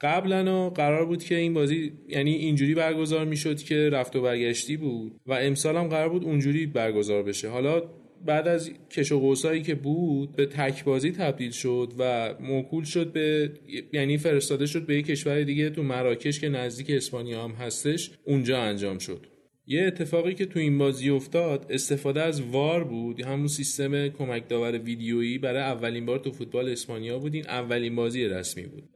قبلا 0.00 0.70
قرار 0.70 1.06
بود 1.06 1.24
که 1.24 1.34
این 1.34 1.54
بازی 1.54 1.92
یعنی 2.08 2.34
اینجوری 2.34 2.74
برگزار 2.74 3.24
می‌شد 3.24 3.56
که 3.56 3.90
رفت 3.90 4.16
و 4.16 4.22
برگشتی 4.22 4.76
بود 4.76 5.20
و 5.26 5.32
امسال 5.32 5.76
هم 5.76 5.88
قرار 5.88 6.08
بود 6.08 6.24
اونجوری 6.24 6.66
برگزار 6.66 7.22
بشه. 7.22 7.48
حالا 7.48 7.82
بعد 8.26 8.48
از 8.48 8.70
کش 8.90 9.12
و 9.12 9.20
قوسایی 9.20 9.62
که 9.62 9.74
بود 9.74 10.36
به 10.36 10.46
تک 10.46 10.84
بازی 10.84 11.10
تبدیل 11.10 11.50
شد 11.50 11.92
و 11.98 12.34
موکول 12.40 12.84
شد 12.84 13.12
به 13.12 13.52
یعنی 13.92 14.18
فرستاده 14.18 14.66
شد 14.66 14.86
به 14.86 14.96
یک 14.96 15.06
کشور 15.06 15.42
دیگه 15.42 15.70
تو 15.70 15.82
مراکش 15.82 16.40
که 16.40 16.48
نزدیک 16.48 16.90
اسپانیا 16.90 17.44
هم 17.44 17.50
هستش 17.50 18.10
اونجا 18.24 18.58
انجام 18.62 18.98
شد. 18.98 19.26
یه 19.68 19.86
اتفاقی 19.86 20.34
که 20.34 20.46
تو 20.46 20.58
این 20.58 20.78
بازی 20.78 21.10
افتاد 21.10 21.66
استفاده 21.70 22.22
از 22.22 22.40
وار 22.40 22.84
بود 22.84 23.20
همون 23.20 23.46
سیستم 23.46 24.08
کمک 24.08 24.48
داور 24.48 24.78
ویدیویی 24.78 25.38
برای 25.38 25.62
اولین 25.62 26.06
بار 26.06 26.18
تو 26.18 26.32
فوتبال 26.32 26.68
اسپانیا 26.68 27.18
بود 27.18 27.34
این 27.34 27.46
اولین 27.46 27.96
بازی 27.96 28.24
رسمی 28.24 28.66
بود. 28.66 28.88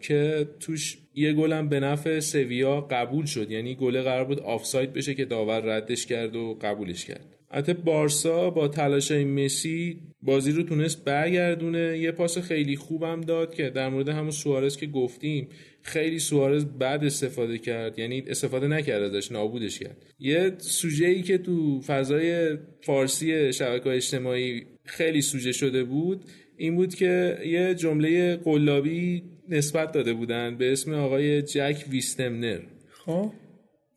که 0.00 0.48
توش 0.60 0.98
یه 1.14 1.32
گلم 1.32 1.68
به 1.68 1.80
نفع 1.80 2.20
سویا 2.20 2.80
قبول 2.80 3.24
شد 3.24 3.50
یعنی 3.50 3.74
گله 3.74 4.02
قرار 4.02 4.24
بود 4.24 4.40
آفساید 4.40 4.92
بشه 4.92 5.14
که 5.14 5.24
داور 5.24 5.60
ردش 5.60 6.06
کرد 6.06 6.36
و 6.36 6.58
قبولش 6.62 7.04
کرد. 7.04 7.39
حتی 7.52 7.74
بارسا 7.74 8.50
با 8.50 8.68
تلاش 8.68 9.12
مسی 9.12 10.00
بازی 10.22 10.52
رو 10.52 10.62
تونست 10.62 11.04
برگردونه. 11.04 11.98
یه 11.98 12.12
پاس 12.12 12.38
خیلی 12.38 12.76
خوبم 12.76 13.20
داد 13.20 13.54
که 13.54 13.70
در 13.70 13.88
مورد 13.88 14.08
همون 14.08 14.30
سوارز 14.30 14.76
که 14.76 14.86
گفتیم 14.86 15.48
خیلی 15.82 16.18
سوارز 16.18 16.64
بعد 16.64 17.04
استفاده 17.04 17.58
کرد. 17.58 17.98
یعنی 17.98 18.24
استفاده 18.26 18.66
نکرد 18.66 19.02
ازش 19.02 19.32
نابودش 19.32 19.78
کرد. 19.78 19.96
یه 20.18 20.52
سوژه 20.58 21.06
ای 21.06 21.22
که 21.22 21.38
تو 21.38 21.80
فضای 21.80 22.58
فارسی 22.80 23.52
شبکه 23.52 23.90
اجتماعی 23.90 24.66
خیلی 24.84 25.22
سوژه 25.22 25.52
شده 25.52 25.84
بود 25.84 26.24
این 26.56 26.76
بود 26.76 26.94
که 26.94 27.38
یه 27.46 27.74
جمله 27.74 28.36
قلابی 28.36 29.22
نسبت 29.48 29.92
داده 29.92 30.12
بودن 30.12 30.56
به 30.56 30.72
اسم 30.72 30.94
آقای 30.94 31.42
جک 31.42 31.84
ویستمنر. 31.90 32.60
خب؟ 32.90 33.32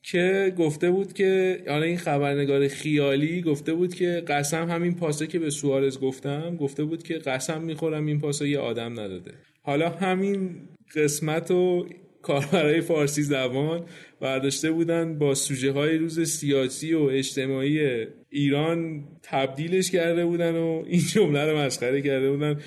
که 0.03 0.53
گفته 0.57 0.91
بود 0.91 1.13
که 1.13 1.63
حالا 1.67 1.83
این 1.85 1.97
خبرنگار 1.97 2.67
خیالی 2.67 3.41
گفته 3.41 3.73
بود 3.73 3.95
که 3.95 4.23
قسم 4.27 4.69
همین 4.69 4.95
پاسه 4.95 5.27
که 5.27 5.39
به 5.39 5.49
سوارز 5.49 5.99
گفتم 5.99 6.55
گفته 6.55 6.83
بود 6.83 7.03
که 7.03 7.13
قسم 7.13 7.61
می‌خورم 7.61 8.05
این 8.05 8.19
پاسه 8.19 8.49
یه 8.49 8.59
آدم 8.59 8.91
نداده. 8.91 9.31
حالا 9.61 9.89
همین 9.89 10.55
قسمت 10.95 11.51
و 11.51 11.87
کاربرای 12.21 12.81
فارسی 12.81 13.23
زبان 13.23 13.85
برداشته 14.19 14.71
بودن 14.71 15.17
با 15.19 15.35
سوژه 15.35 15.71
های 15.71 15.97
روز 15.97 16.29
سیاسی 16.29 16.93
و 16.93 17.01
اجتماعی 17.01 18.05
ایران 18.29 19.03
تبدیلش 19.23 19.91
کرده 19.91 20.25
بودن 20.25 20.55
و 20.55 20.83
این 20.87 21.01
جمله 21.13 21.45
رو 21.45 21.57
مسخره 21.57 22.01
کرده 22.01 22.31
بودن. 22.31 22.59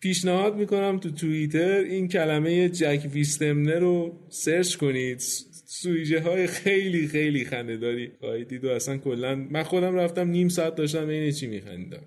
پیشنهاد 0.00 0.56
می‌کنم 0.56 0.98
تو 0.98 1.10
توییتر 1.10 1.78
این 1.78 2.08
کلمه 2.08 2.68
جک 2.68 3.08
ویستمنر 3.12 3.78
رو 3.78 4.18
سرچ 4.28 4.76
کنید. 4.76 5.22
سویجه 5.68 6.20
های 6.20 6.46
خیلی 6.46 7.08
خیلی 7.08 7.44
خنده 7.44 7.76
داری 7.76 8.12
خواهید 8.20 8.48
دید 8.48 8.64
و 8.64 8.70
اصلا 8.70 8.98
کلا 8.98 9.34
من 9.34 9.62
خودم 9.62 9.94
رفتم 9.94 10.28
نیم 10.28 10.48
ساعت 10.48 10.74
داشتم 10.74 11.08
این 11.08 11.32
چی 11.32 11.46
میخندم 11.46 12.02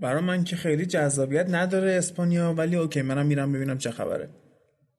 برای 0.00 0.22
من 0.22 0.44
که 0.44 0.56
خیلی 0.56 0.86
جذابیت 0.86 1.46
نداره 1.50 1.90
اسپانیا 1.90 2.54
ولی 2.58 2.76
اوکی 2.76 3.02
منم 3.02 3.26
میرم 3.26 3.52
ببینم 3.52 3.78
چه 3.78 3.90
خبره. 3.90 4.28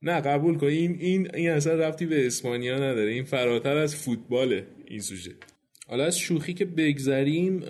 نه 0.02 0.22
قبول 0.22 0.58
کن. 0.58 0.68
این 0.68 0.98
این 1.00 1.36
این 1.36 1.50
اصلا 1.50 1.74
رفتی 1.74 2.06
به 2.06 2.28
اسپانیا 2.28 2.76
نداره. 2.76 3.12
این 3.12 3.24
فراتر 3.24 3.78
از 3.78 3.96
فوتباله 3.96 4.68
این 4.86 5.00
سوژه. 5.00 5.32
حالا 5.88 6.06
از 6.06 6.20
شوخی 6.20 6.54
که 6.54 6.66
بگذریم 6.66 7.64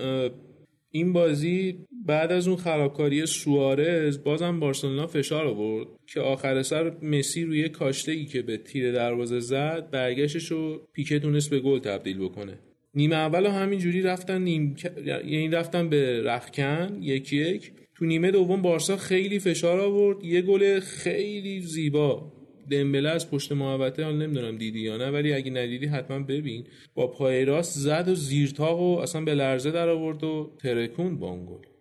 این 0.92 1.14
بازی 1.14 1.86
بعد 2.06 2.32
از 2.32 2.48
اون 2.48 2.58
خرابکاری 2.58 3.26
سوارز 3.26 4.24
بازم 4.24 4.60
بارسلونا 4.60 5.08
فشار 5.08 5.48
آورد 5.48 5.88
که 6.08 6.20
آخر 6.22 6.62
سر 6.62 6.90
مسی 7.02 7.44
روی 7.44 7.70
کاشته 7.70 8.26
که 8.26 8.42
به 8.42 8.58
تیر 8.58 8.92
دروازه 8.92 9.40
زد 9.40 9.90
برگشتش 9.92 10.52
رو 10.52 10.88
پیکه 10.94 11.20
تونست 11.20 11.50
به 11.50 11.60
گل 11.60 11.80
تبدیل 11.80 12.18
بکنه. 12.18 12.60
نیمه 12.96 13.16
اول 13.16 13.46
همین 13.46 13.80
جوری 13.80 14.02
رفتن 14.02 14.42
نیم 14.42 14.76
یعنی 15.06 15.48
رفتن 15.48 15.90
به 15.90 16.24
رخکن 16.24 16.98
یکی 17.02 17.38
یک 17.38 17.72
تو 17.96 18.06
نیمه 18.06 18.32
دوم 18.32 18.62
بارسا 18.62 18.98
خیلی 18.98 19.40
فشار 19.40 19.80
آورد. 19.80 20.24
یه 20.24 20.42
گل 20.42 20.80
خیلی 20.80 21.62
زیبا. 21.62 22.32
دمبله 22.72 23.10
از 23.10 23.32
پشت 23.32 23.52
محوطه 23.52 24.04
حال 24.04 24.18
نمی‌دونم 24.18 24.58
دیدی 24.58 24.80
یا 24.80 24.98
نه 24.98 25.10
ولی 25.12 25.34
اگه 25.34 25.52
ندیدی 25.52 25.86
حتما 25.86 26.20
ببین. 26.20 26.68
با 26.96 27.08
پای 27.08 27.46
راست 27.46 27.80
زد 27.80 28.08
و 28.08 28.16
زیرتاق 28.16 28.80
و 28.80 28.98
اصلا 28.98 29.22
به 29.22 29.34
لرزه 29.34 29.72
در 29.72 29.90
آورد 29.90 30.24
و 30.24 30.52
ترکون 30.60 31.18
گل. 31.18 31.75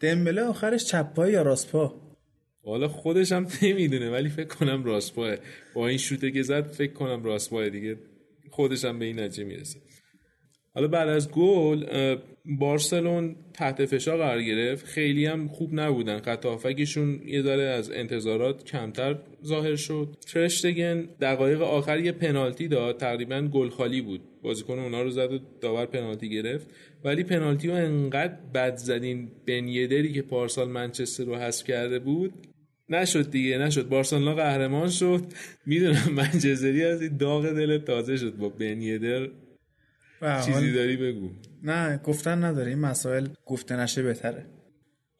دمبله 0.00 0.42
آخرش 0.42 0.84
چپ 0.84 1.14
پا 1.14 1.28
یا 1.28 1.42
راست 1.42 1.72
پا 1.72 1.94
حالا 2.64 2.88
خودش 2.88 3.32
هم 3.32 3.46
نمی‌دونه 3.62 4.10
ولی 4.10 4.28
فکر 4.28 4.46
کنم 4.46 4.84
راست 4.84 5.14
پاه 5.14 5.36
با 5.74 5.88
این 5.88 5.98
شوته 5.98 6.30
که 6.30 6.42
زد 6.42 6.66
فکر 6.66 6.92
کنم 6.92 7.24
راست 7.24 7.50
پاه 7.50 7.68
دیگه 7.68 7.96
خودش 8.50 8.84
هم 8.84 8.98
به 8.98 9.04
این 9.04 9.20
نتیجه 9.20 9.44
می‌رسه. 9.44 9.78
حالا 10.74 10.88
بعد 10.88 11.08
از 11.08 11.30
گل 11.30 11.86
بارسلون 12.44 13.36
تحت 13.52 13.86
فشار 13.86 14.18
قرار 14.18 14.42
گرفت. 14.42 14.86
خیلی 14.86 15.26
هم 15.26 15.48
خوب 15.48 15.70
نبودن. 15.72 16.20
خط 16.20 16.46
یه 17.26 17.42
ذره 17.42 17.62
از 17.62 17.90
انتظارات 17.90 18.64
کمتر 18.64 19.18
ظاهر 19.44 19.76
شد. 19.76 20.16
ترشتگن 20.32 21.08
دقایق 21.20 21.62
آخر 21.62 22.00
یه 22.00 22.12
پنالتی 22.12 22.68
داد. 22.68 23.00
تقریبا 23.00 23.40
گل 23.40 23.68
خالی 23.68 24.00
بود. 24.00 24.20
بازیکن 24.42 24.78
اونا 24.78 25.02
رو 25.02 25.10
زد 25.10 25.32
و 25.32 25.38
داور 25.60 25.86
پنالتی 25.86 26.28
گرفت. 26.28 26.66
ولی 27.04 27.24
پنالتی 27.24 27.68
رو 27.68 27.74
انقدر 27.74 28.34
بد 28.54 28.76
زدین 28.76 29.28
بنیدری 29.46 30.12
که 30.12 30.22
پارسال 30.22 30.68
منچستر 30.68 31.24
رو 31.24 31.36
حذف 31.36 31.64
کرده 31.64 31.98
بود. 31.98 32.32
نشد 32.88 33.30
دیگه 33.30 33.58
نشد. 33.58 33.88
بارسلونا 33.88 34.34
قهرمان 34.34 34.88
شد. 34.88 35.24
می‌دونم 35.66 36.12
منچستری 36.16 36.84
از 36.84 37.02
این 37.02 37.16
داغ 37.16 37.50
دل 37.50 37.78
تازه 37.78 38.16
شد 38.16 38.36
با 38.36 38.48
بنیدر 38.48 39.28
چیزی 40.46 40.72
داری 40.72 40.96
بگو. 40.96 41.30
نه 41.62 42.00
گفتن 42.04 42.44
نداره. 42.44 42.68
این 42.68 42.78
مسائل 42.78 43.26
گفته 43.46 43.76
نشه 43.76 44.02
بهتره. 44.02 44.46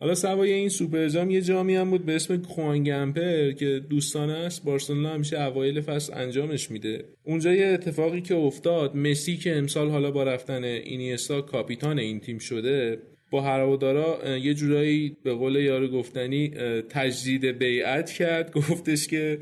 حالا 0.05 0.14
سوای 0.14 0.52
این 0.52 0.68
سوپر 0.68 1.09
جام 1.09 1.31
یه 1.31 1.40
جامی 1.40 1.76
هم 1.76 1.90
بود 1.90 2.06
به 2.06 2.14
اسم 2.14 2.43
خوانگمپر 2.43 3.52
که 3.52 3.81
دوستانه 3.90 4.32
است 4.32 4.64
بارسلونا 4.64 5.09
همیشه 5.09 5.40
اوایل 5.40 5.81
فصل 5.81 6.14
انجامش 6.14 6.70
میده. 6.70 7.05
اونجا 7.24 7.55
یه 7.55 7.66
اتفاقی 7.66 8.20
که 8.20 8.35
افتاد 8.35 8.97
مسی 8.97 9.36
که 9.36 9.56
امسال 9.56 9.90
حالا 9.90 10.10
با 10.10 10.22
رفتن 10.22 10.64
اینیستا 10.64 11.40
کاپیتان 11.40 11.98
این 11.98 12.20
تیم 12.20 12.39
شده 12.39 12.98
با 13.31 13.40
هوادارا 13.40 14.36
یه 14.39 14.55
جورایی 14.55 15.16
به 15.22 15.35
قول 15.35 15.56
یارو 15.56 15.89
گفتنی 15.89 16.48
تجدید 16.89 17.44
بیعت 17.44 18.10
کرد. 18.10 18.52
گفتش 18.70 19.06
که 19.06 19.39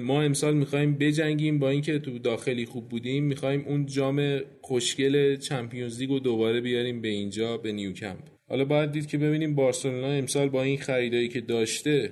ما 0.00 0.22
امسال 0.22 0.54
می‌خوایم 0.54 0.94
بجنگیم 0.94 1.58
با 1.58 1.70
اینکه 1.70 1.98
تو 1.98 2.18
داخلی 2.18 2.64
خوب 2.64 2.88
بودیم 2.88 3.24
می‌خوایم 3.24 3.64
اون 3.68 3.86
جام 3.86 4.40
خوشگل 4.60 5.36
چمپیونز 5.36 6.00
لیگ 6.00 6.10
رو 6.10 6.18
دوباره 6.18 6.60
بیاریم 6.60 7.00
به 7.00 7.08
اینجا 7.08 7.56
به 7.56 7.72
نیوکمپ. 7.72 8.33
حالا 8.48 8.64
باید 8.64 8.92
دید 8.92 9.06
که 9.06 9.18
ببینیم 9.18 9.54
بارسلونا 9.54 10.08
امسال 10.08 10.48
با 10.48 10.62
این 10.62 10.78
خریدایی 10.78 11.28
که 11.28 11.40
داشته 11.40 12.10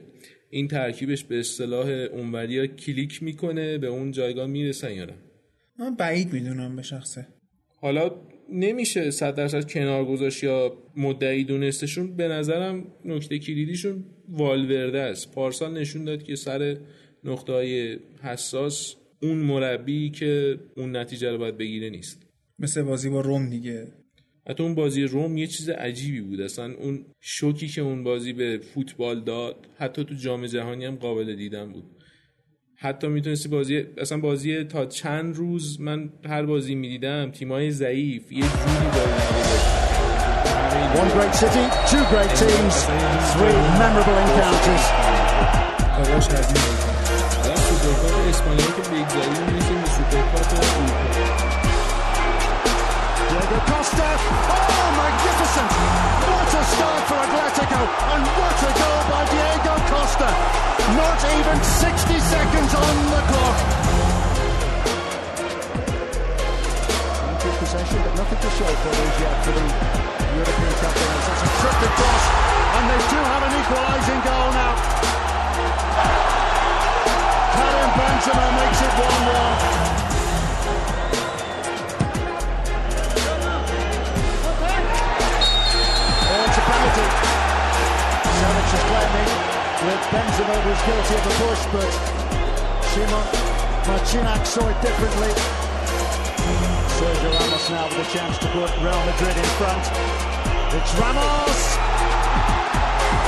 این 0.50 0.68
ترکیبش 0.68 1.24
به 1.24 1.38
اصطلاح 1.38 1.88
اونوریا 1.88 2.66
کلیک 2.66 3.22
می‌کنه 3.22 3.78
به 3.78 3.86
اون 3.86 4.10
جایگاه 4.10 4.46
می‌رسن 4.46 4.92
یا 4.92 5.04
نه؟ 5.04 5.14
من 5.78 5.94
بعید 5.94 6.32
می‌دونم 6.32 6.76
به 6.76 6.82
شخصه. 6.82 7.26
حالا 7.80 8.10
نمیشه 8.52 9.10
صد 9.10 9.34
درصد 9.34 9.70
کنار 9.70 10.04
گذاشت 10.04 10.44
یا 10.44 10.76
مدعی 10.96 11.44
دونستشون. 11.44 12.16
به 12.16 12.28
نظرم 12.28 12.86
نکته 13.04 13.38
کلیدیشون 13.38 14.04
والورده 14.28 15.00
است. 15.00 15.34
پارسال 15.34 15.78
نشون 15.78 16.04
داد 16.04 16.22
که 16.22 16.36
سر 16.36 16.76
نقطه 17.24 17.52
های 17.52 17.98
حساس 18.22 18.94
اون 19.22 19.38
مربی 19.38 20.10
که 20.10 20.58
اون 20.76 20.96
نتیجه 20.96 21.30
رو 21.30 21.38
باید 21.38 21.58
بگیره 21.58 21.90
نیست. 21.90 22.26
مثل 22.58 22.82
بازی 22.82 23.10
با 23.10 23.20
روم 23.20 23.50
دیگه. 23.50 23.86
حتی 24.48 24.62
اون 24.62 24.74
بازی 24.74 25.02
روم 25.02 25.36
یه 25.36 25.46
چیز 25.46 25.68
عجیبی 25.68 26.20
بود. 26.20 26.40
اصلا 26.40 26.74
اون 26.74 27.04
شوکی 27.20 27.68
که 27.68 27.80
اون 27.80 28.04
بازی 28.04 28.32
به 28.32 28.60
فوتبال 28.74 29.20
داد 29.20 29.66
حتی 29.78 30.04
تو 30.04 30.14
جام 30.14 30.46
جهانی 30.46 30.84
هم 30.84 30.96
قابل 30.96 31.36
دیدن 31.36 31.72
بود. 31.72 31.84
حتی 32.76 33.08
می‌تونستی 33.08 33.48
بازی 33.48 33.84
اصلا 33.98 34.18
بازی 34.18 34.64
تا 34.64 34.86
چند 34.86 35.36
روز 35.36 35.80
من 35.80 36.10
هر 36.24 36.42
بازی 36.42 36.74
می‌دیدم 36.74 37.30
تیمای 37.30 37.70
ضعیف 37.70 38.32
یه 38.32 38.40
جوری 38.40 38.90
داره 38.94 39.12
One 40.92 41.08
magnificent! 55.52 55.70
What 56.28 56.48
a 56.48 56.62
start 56.64 57.02
for 57.08 57.18
Atletico, 57.20 57.80
and 58.12 58.22
what 58.24 58.56
a 58.62 58.72
goal 58.72 59.02
by 59.10 59.22
Diego 59.28 59.74
Costa! 59.90 60.28
Not 60.96 61.20
even 61.36 61.58
60 61.62 62.18
seconds 62.20 62.74
on 62.74 62.94
the 63.12 63.22
clock. 63.28 63.58
Good 67.42 67.56
possession, 67.58 67.98
but 68.02 68.14
nothing 68.16 68.38
to 68.38 68.50
show 68.56 68.70
for 68.82 68.92
those 68.92 69.20
yet 69.20 69.36
for 69.44 69.52
the 69.52 69.64
European 70.36 70.74
champions. 70.80 71.24
It's 71.32 71.42
a 71.42 71.50
tripped 71.60 71.84
across, 71.90 72.24
and 72.76 72.84
they 72.90 73.00
do 73.12 73.18
have 73.20 73.42
an 73.42 73.52
equalising 73.60 74.20
goal 74.22 74.48
now. 74.52 74.74
Karim 77.52 77.90
Benzema 77.98 78.46
makes 78.56 78.80
it 78.82 78.92
1-1. 80.06 80.11
Is 88.72 88.84
claiming 88.88 89.30
that 89.84 90.00
Benzema 90.08 90.56
was 90.64 90.80
guilty 90.88 91.14
of 91.20 91.24
a 91.28 91.34
push, 91.44 91.62
but 91.76 91.92
Simon 92.88 93.26
Marcinac 93.84 94.46
saw 94.46 94.64
it 94.64 94.78
differently. 94.80 95.32
Sergio 96.96 97.30
Ramos 97.36 97.68
now 97.68 97.84
with 97.92 98.00
a 98.00 98.08
chance 98.16 98.38
to 98.38 98.48
put 98.56 98.70
Real 98.80 99.02
Madrid 99.04 99.36
in 99.36 99.50
front. 99.60 99.84
It's 100.72 100.92
Ramos! 100.96 101.60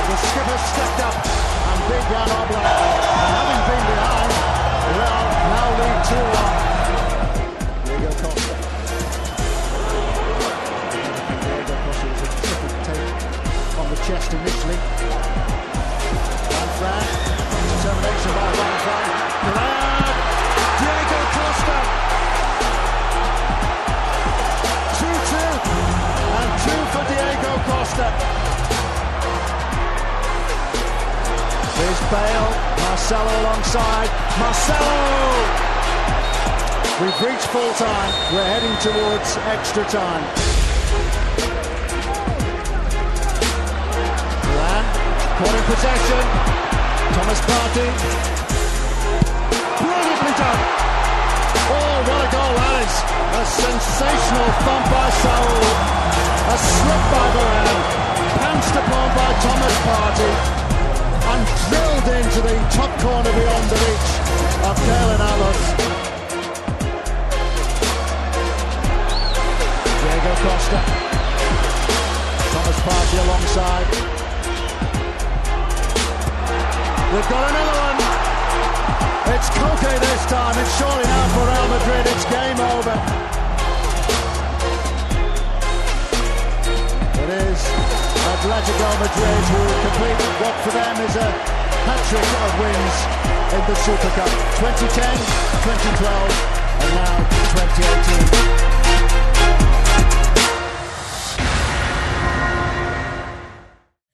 The 0.09 0.15
skipper 0.17 0.59
stepped 0.65 0.99
up 1.05 1.17
and 1.21 1.79
big 1.93 2.03
Jan 2.09 2.29
Oblak, 2.41 2.65
and 2.65 3.29
having 3.37 3.61
been 3.69 3.85
behind, 3.85 4.31
Real 4.97 5.25
now 5.53 5.67
lead 5.77 5.99
2-1. 6.09 6.74
Chest 14.05 14.33
initially. 14.33 14.77
Van 16.77 17.01
determination 17.73 18.31
by 18.37 18.49
Van! 18.53 19.09
Diego 20.77 21.21
Costa! 21.33 21.77
2-2 25.01 25.41
and 26.37 26.51
2 26.61 26.85
for 26.93 27.03
Diego 27.09 27.51
Costa. 27.65 28.07
There's 31.77 32.01
Bale, 32.13 32.51
Marcelo 32.85 33.33
alongside. 33.41 34.09
Marcelo! 34.37 35.65
We've 37.01 37.21
reached 37.25 37.47
full 37.47 37.73
time. 37.73 38.11
We're 38.35 38.45
heading 38.53 38.77
towards 38.85 39.37
extra 39.49 39.83
time. 39.85 40.54
Caught 45.35 45.51
in 45.51 45.63
possession. 45.67 46.23
Thomas 47.11 47.41
Partey. 47.43 47.89
Brilliantly 49.83 50.33
done. 50.39 50.61
Oh, 51.75 51.95
what 52.07 52.23
a 52.23 52.29
goal 52.31 52.53
that 52.55 52.73
is. 52.79 52.95
A 53.35 53.43
sensational 53.43 54.51
thump 54.63 54.85
by 54.95 55.07
Saul. 55.11 55.59
A 56.39 56.55
slip 56.55 57.03
by 57.11 57.25
Varane. 57.35 57.83
Pounced 58.39 58.75
upon 58.79 59.07
by 59.11 59.31
Thomas 59.43 59.75
Partey. 59.83 60.33
And 61.35 61.41
drilled 61.67 62.07
into 62.15 62.39
the 62.39 62.55
top 62.71 62.91
corner 63.03 63.33
beyond 63.35 63.65
the 63.67 63.79
reach 63.83 64.11
of 64.63 64.75
Kalen 64.87 65.19
Allen. 65.19 65.57
Diego 69.99 70.33
Costa. 70.47 70.79
Thomas 72.55 72.79
Partey 72.87 73.17
alongside. 73.19 74.14
They've 77.13 77.29
got 77.29 77.45
another 77.49 77.75
one. 77.85 77.97
It's 79.33 79.49
Koke 79.53 79.93
this 80.01 80.23
time. 80.25 80.57
It's 80.57 80.73
surely 80.77 81.05
now 81.05 81.27
for 81.37 81.45
Real 81.45 81.67
Madrid. 81.69 82.01
It's 82.09 82.25
game 82.25 82.57
over. 82.57 82.97
It 87.21 87.29
is 87.45 87.61
Atletico 88.25 88.89
Madrid 89.05 89.43
who 89.53 89.61
complete 89.85 90.17
what 90.41 90.57
for 90.65 90.73
them 90.73 90.97
is 91.05 91.13
a 91.15 91.29
hat-trick 91.85 92.25
of 92.41 92.51
wins 92.59 92.95
in 93.53 93.61
the 93.69 93.77
Super 93.85 94.09
Cup. 94.17 94.33
2010, 94.65 95.05
2012, 95.61 96.09
and 96.81 96.89
now 96.95 97.21
2018. 97.53 98.65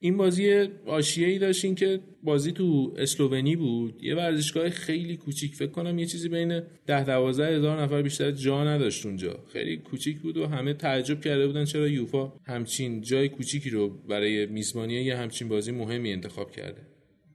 این 0.03 0.17
بازی 0.17 0.67
آشیه 0.85 1.27
ای 1.27 1.39
داشتین 1.39 1.75
که 1.75 1.99
بازی 2.23 2.51
تو 2.51 2.93
اسلوونی 2.97 3.55
بود. 3.55 4.03
یه 4.03 4.15
ورزشگاه 4.15 4.69
خیلی 4.69 5.17
کوچیک 5.17 5.55
فکر 5.55 5.71
کنم 5.71 5.99
یه 5.99 6.05
چیزی 6.05 6.29
بین 6.29 6.61
ده 6.87 7.03
دوازده 7.03 7.57
هزار 7.57 7.81
نفر 7.81 8.01
بیشتر 8.01 8.31
جا 8.31 8.63
نداشت 8.63 9.05
اونجا. 9.05 9.39
خیلی 9.53 9.77
کوچیک 9.77 10.19
بود 10.19 10.37
و 10.37 10.47
همه 10.47 10.73
تعجب 10.73 11.21
کرده 11.21 11.47
بودن 11.47 11.65
چرا 11.65 11.87
یوفا 11.87 12.33
همچین 12.45 13.01
جای 13.01 13.29
کوچیکی 13.29 13.69
رو 13.69 13.89
برای 13.89 14.45
میزبانی 14.45 14.93
یه 14.93 15.17
همچین 15.17 15.49
بازی 15.49 15.71
مهمی 15.71 16.11
انتخاب 16.11 16.51
کرده. 16.51 16.81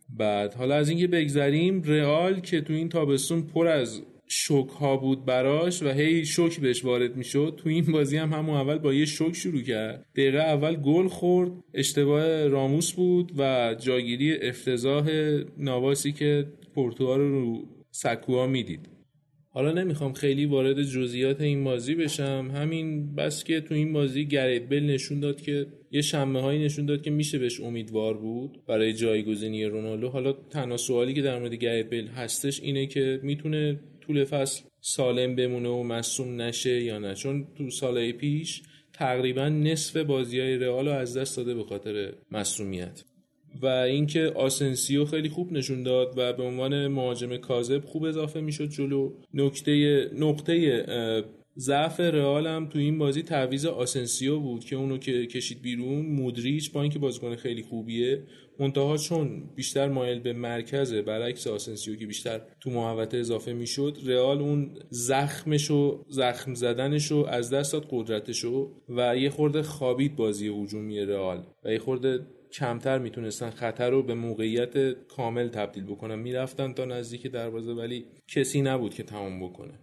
بعد 0.08 0.54
حالا 0.54 0.74
از 0.74 0.88
اینکه 0.88 1.06
بگذریم 1.06 1.82
رئال 1.82 2.40
که 2.40 2.60
تو 2.60 2.72
این 2.72 2.88
تابستون 2.88 3.42
پر 3.42 3.66
از 3.66 4.02
شوک 4.28 4.68
ها 4.68 4.96
بود 4.96 5.24
براش 5.24 5.82
و 5.82 5.88
هی 5.88 6.24
شوک 6.24 6.60
بهش 6.60 6.84
وارد 6.84 7.16
می‌شد. 7.16 7.54
تو 7.56 7.68
این 7.68 7.84
بازی 7.84 8.16
هم 8.16 8.32
همون 8.32 8.56
اول 8.56 8.78
با 8.78 8.94
یه 8.94 9.04
شوک 9.04 9.34
شروع 9.34 9.62
کرد. 9.62 10.06
دقیقه 10.16 10.38
اول 10.38 10.76
گل 10.76 11.08
خورد. 11.08 11.52
اشتباه 11.74 12.46
راموس 12.46 12.92
بود 12.92 13.32
و 13.38 13.74
جاگیری 13.80 14.36
افتضاح 14.36 15.10
نواسی 15.58 16.12
که 16.12 16.46
پورتوها 16.74 17.16
رو 17.16 17.30
رو 17.30 17.68
سکوها 17.90 18.46
می‌دید. 18.46 18.88
حالا 19.50 19.72
نمی‌خوام 19.72 20.12
خیلی 20.12 20.46
وارد 20.46 20.82
جزئیات 20.82 21.40
این 21.40 21.64
بازی 21.64 21.94
بشم. 21.94 22.50
همین 22.54 23.14
بس 23.14 23.44
که 23.44 23.60
تو 23.60 23.74
این 23.74 23.92
بازی 23.92 24.26
گرید 24.26 24.68
بل 24.68 24.80
نشون 24.80 25.20
داد 25.20 25.40
که 25.40 25.66
یه 25.90 26.02
شمه 26.02 26.40
هایی 26.40 26.64
نشون 26.64 26.86
داد 26.86 27.02
که 27.02 27.10
میشه 27.10 27.38
بهش 27.38 27.60
امیدوار 27.60 28.16
بود 28.16 28.58
برای 28.68 28.92
جایگزینی 28.92 29.64
رونالدو. 29.64 30.08
حالا 30.08 30.32
تنها 30.32 30.76
سوالی 30.76 31.14
که 31.14 31.22
در 31.22 31.38
مورد 31.38 31.54
گرید 31.54 31.90
بل 31.90 32.06
هستش 32.06 32.60
اینه 32.60 32.86
که 32.86 33.20
می‌تونه 33.22 33.80
طول 34.06 34.24
فصل 34.24 34.64
سالم 34.80 35.36
بمونه 35.36 35.68
و 35.68 35.82
مصوم 35.82 36.42
نشه 36.42 36.82
یا 36.82 36.98
نه. 36.98 37.14
چون 37.14 37.46
تو 37.58 37.70
سالهای 37.70 38.12
پیش 38.12 38.62
تقریبا 38.92 39.48
نصف 39.48 39.96
بازی 39.96 40.40
های 40.40 40.56
رئال 40.56 40.88
از 40.88 41.16
دست 41.16 41.36
داده 41.36 41.54
به 41.54 41.64
خاطر 41.64 42.12
مصومیت 42.30 43.04
و 43.62 43.66
اینکه 43.66 44.32
آسنسیو 44.34 45.04
خیلی 45.04 45.28
خوب 45.28 45.52
نشون 45.52 45.82
داد 45.82 46.14
و 46.16 46.32
به 46.32 46.42
عنوان 46.42 46.86
مهاجم 46.86 47.36
کاذب 47.36 47.84
خوب 47.84 48.04
اضافه 48.04 48.40
می‌شد 48.40 48.68
جلو. 48.68 49.12
نکته 49.34 50.04
نقطه 50.14 50.84
ضعف 51.58 52.00
رئال 52.00 52.46
هم 52.46 52.68
تو 52.68 52.78
این 52.78 52.98
بازی 52.98 53.22
تعویض 53.22 53.66
آسنسیو 53.66 54.40
بود 54.40 54.64
که 54.64 54.76
اونو 54.76 54.98
که 54.98 55.26
کشید 55.26 55.62
بیرون 55.62 56.06
مودریچ 56.06 56.72
با 56.72 56.82
اینکه 56.82 56.98
بازیکن 56.98 57.36
خیلی 57.36 57.62
خوبیه 57.62 58.22
منتها 58.60 58.96
چون 58.96 59.50
بیشتر 59.54 59.88
مایل 59.88 60.20
به 60.20 60.32
مرکزه 60.32 61.02
برعکس 61.02 61.46
آسنسیو 61.46 61.96
که 61.96 62.06
بیشتر 62.06 62.40
تو 62.60 62.70
محوطه 62.70 63.18
اضافه 63.18 63.52
می‌شد 63.52 63.98
رئال 64.06 64.40
اون 64.40 64.78
زخمشو 64.90 66.04
زخم 66.08 66.54
زدنشو 66.54 67.26
از 67.28 67.50
دست 67.50 67.72
داد 67.72 67.86
قدرتشو 67.90 68.72
و 68.88 69.16
یه 69.16 69.30
خورده 69.30 69.62
خوابید 69.62 70.16
بازی 70.16 70.48
هجومی 70.48 71.00
رئال 71.00 71.46
و 71.64 71.72
یه 71.72 71.78
خورده 71.78 72.26
کمتر 72.52 72.98
می‌تونستن 72.98 73.50
خطر 73.50 73.90
رو 73.90 74.02
به 74.02 74.14
موقعیت 74.14 74.92
کامل 74.92 75.48
تبدیل 75.48 75.84
بکنن. 75.84 76.18
می‌رفتن 76.18 76.72
تا 76.72 76.84
نزدیک 76.84 77.26
دروازه 77.26 77.72
ولی 77.72 78.04
کسی 78.28 78.62
نبود 78.62 78.94
که 78.94 79.02
تمام 79.02 79.48
بکنه. 79.48 79.78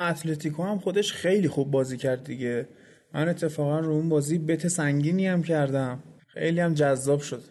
اتلتیکو 0.00 0.62
هم 0.62 0.78
خودش 0.78 1.12
خیلی 1.12 1.48
خوب 1.48 1.70
بازی 1.70 1.96
کرد 1.96 2.24
دیگه. 2.24 2.68
من 3.14 3.28
اتفاقا 3.28 3.78
رو 3.78 3.92
اون 3.92 4.08
بازی 4.08 4.38
بت 4.38 4.68
سنگینی 4.68 5.26
هم 5.26 5.42
کردم. 5.42 6.02
خیلی 6.26 6.60
هم 6.60 6.74
جذاب 6.74 7.20
شد. 7.20 7.42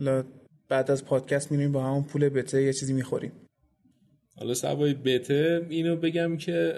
حالا 0.00 0.24
بعد 0.68 0.90
از 0.90 1.04
پادکست 1.04 1.52
میریم 1.52 1.72
با 1.72 1.84
همون 1.84 2.02
پول 2.02 2.28
بته 2.28 2.62
یه 2.62 2.72
چیزی 2.72 2.92
می‌خوریم. 2.92 3.32
حالا 4.36 4.54
سوای 4.54 4.94
بته 4.94 5.66
اینو 5.70 5.96
بگم 5.96 6.36
که 6.36 6.74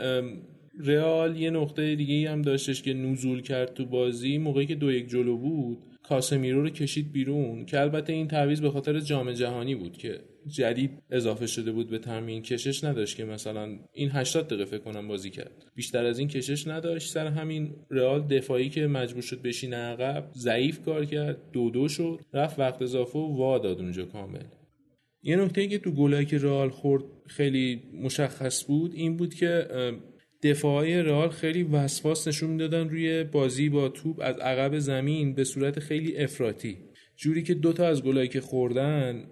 رئال 0.85 1.37
یه 1.37 1.51
نقطه 1.51 1.95
دیگه 1.95 2.31
هم 2.31 2.43
داشتش 2.43 2.83
که 2.83 2.95
نزول 2.95 3.43
کرد 3.43 3.75
تو 3.75 3.87
بازی 3.87 4.39
موقعی 4.39 4.67
که 4.67 4.75
دو 4.75 4.93
یک 4.93 5.09
جلو 5.09 5.37
بود 5.39 5.79
کاسمیرو 6.03 6.63
رو 6.63 6.71
کشید 6.71 7.13
بیرون 7.13 7.65
که 7.65 7.81
البته 7.81 8.13
این 8.13 8.29
تعویض 8.29 8.61
به 8.61 8.71
خاطر 8.71 9.01
جام 9.01 9.33
جهانی 9.33 9.75
بود 9.75 9.97
که 9.97 10.21
جدید 10.47 10.91
اضافه 11.11 11.47
شده 11.47 11.73
بود 11.73 11.91
به 11.91 11.99
تمرین 11.99 12.43
کشش 12.43 12.85
نداشت 12.85 13.17
که 13.17 13.25
مثلا 13.25 13.79
این 13.93 14.11
80 14.11 14.47
دقیقه 14.47 14.65
فکر 14.65 14.79
کنم 14.79 15.09
بازی 15.09 15.31
کرد. 15.31 15.65
بیشتر 15.75 16.05
از 16.05 16.19
این 16.19 16.29
کشش 16.29 16.67
نداشت. 16.67 17.13
سر 17.13 17.27
همین 17.27 17.75
رئال 17.91 18.27
دفاعی 18.27 18.69
که 18.69 18.87
مجبور 18.87 19.23
شد 19.23 19.43
بشینه 19.43 19.77
عقب 19.77 20.31
ضعیف 20.35 20.85
کار 20.85 21.05
کرد. 21.05 21.39
دو 21.53 21.71
دو 21.71 21.89
شد. 21.89 22.21
رفت 22.33 22.59
وقت 22.59 22.83
اضافه 22.83 23.19
و 23.19 23.37
وا 23.37 23.59
داد 23.59 23.81
اونجا 23.81 24.05
کامل. 24.05 24.45
یه 25.23 25.37
نکته 25.37 25.69
که 25.69 25.79
تو 25.79 25.91
گلایی 25.91 26.27
که 26.27 26.39
رئال 26.39 26.71
خورد 26.71 27.05
خیلی 27.27 27.83
مشخص 28.03 28.67
بود 28.67 28.95
این 28.95 29.17
بود 29.17 29.35
که 29.35 29.67
دفاعی 30.43 30.95
رئال 30.95 31.29
خیلی 31.29 31.63
وسواس 31.63 32.29
نشون 32.29 32.51
می‌دادن 32.51 32.89
روی 32.89 33.25
بازی 33.25 33.69
با 33.69 33.89
توپ 33.89 34.21
از 34.21 34.39
عقب 34.39 34.79
زمین 34.79 35.35
به 35.35 35.45
صورت 35.45 35.79
خیلی 35.79 36.17
افراطی. 36.17 36.79
جوری 37.23 37.43
که 37.43 37.55
دوتا 37.55 37.87
از 37.87 38.03
گلایی 38.03 38.29
که 38.29 38.41
خوردن 38.41 39.25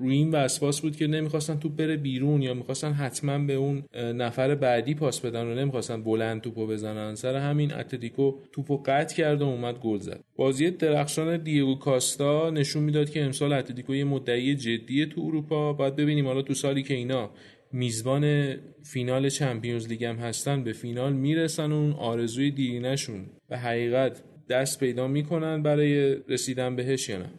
روی 0.00 0.14
این 0.14 0.30
وسواس 0.30 0.80
بود 0.80 0.96
که 0.96 1.06
نمی‌خواستن 1.06 1.58
توپ 1.58 1.76
بره 1.76 1.96
بیرون 1.96 2.42
یا 2.42 2.54
می‌خواستن 2.54 2.92
حتما 2.92 3.38
به 3.38 3.54
اون 3.54 3.84
نفر 3.94 4.54
بعدی 4.54 4.94
پاس 4.94 5.20
بدن 5.20 5.46
و 5.46 5.54
نمی‌خواستن 5.54 6.02
بلند 6.02 6.40
توپو 6.40 6.66
بزنن. 6.66 7.14
سر 7.14 7.36
همین 7.36 7.74
اتلتیکو 7.74 8.32
توپو 8.52 8.76
قطع 8.76 9.16
کرد 9.16 9.42
و 9.42 9.44
اومد 9.44 9.78
گل 9.78 9.98
زد. 9.98 10.20
بازی 10.36 10.70
درخشان 10.70 11.36
دیگو 11.36 11.74
کاستا 11.74 12.50
نشون 12.50 12.82
می‌داد 12.82 13.10
که 13.10 13.24
امسال 13.24 13.52
اتلتیکو 13.52 13.94
یه 13.94 14.04
مدعی 14.04 14.54
جدیه 14.54 15.06
تو 15.06 15.20
اروپا. 15.20 15.72
باید 15.72 15.96
ببینیم 15.96 16.26
حالا 16.26 16.42
تو 16.42 16.54
سالی 16.54 16.82
که 16.82 16.94
اینا 16.94 17.30
میزبان 17.72 18.54
فینال 18.82 19.28
چمپیونز 19.28 19.88
لیگ 19.88 20.04
هم 20.04 20.16
هستن 20.16 20.64
به 20.64 20.72
فینال 20.72 21.12
می‌رسن 21.12 21.72
اون 21.72 21.92
آرزوی 21.92 22.50
دیرینشون 22.50 23.26
به 23.48 23.58
حقیقت 23.58 24.22
دست 24.50 24.80
پیدا 24.80 25.08
می‌کنن 25.08 25.62
برای 25.62 26.16
رسیدن 26.28 26.76
بهش 26.76 27.08
یا 27.08 27.18
نه؟ 27.18 27.30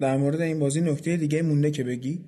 در 0.00 0.16
مورد 0.16 0.40
این 0.40 0.58
بازی 0.58 0.80
نکته 0.80 1.16
دیگه 1.16 1.42
مونده 1.42 1.70
که 1.70 1.84
بگی؟ 1.84 2.20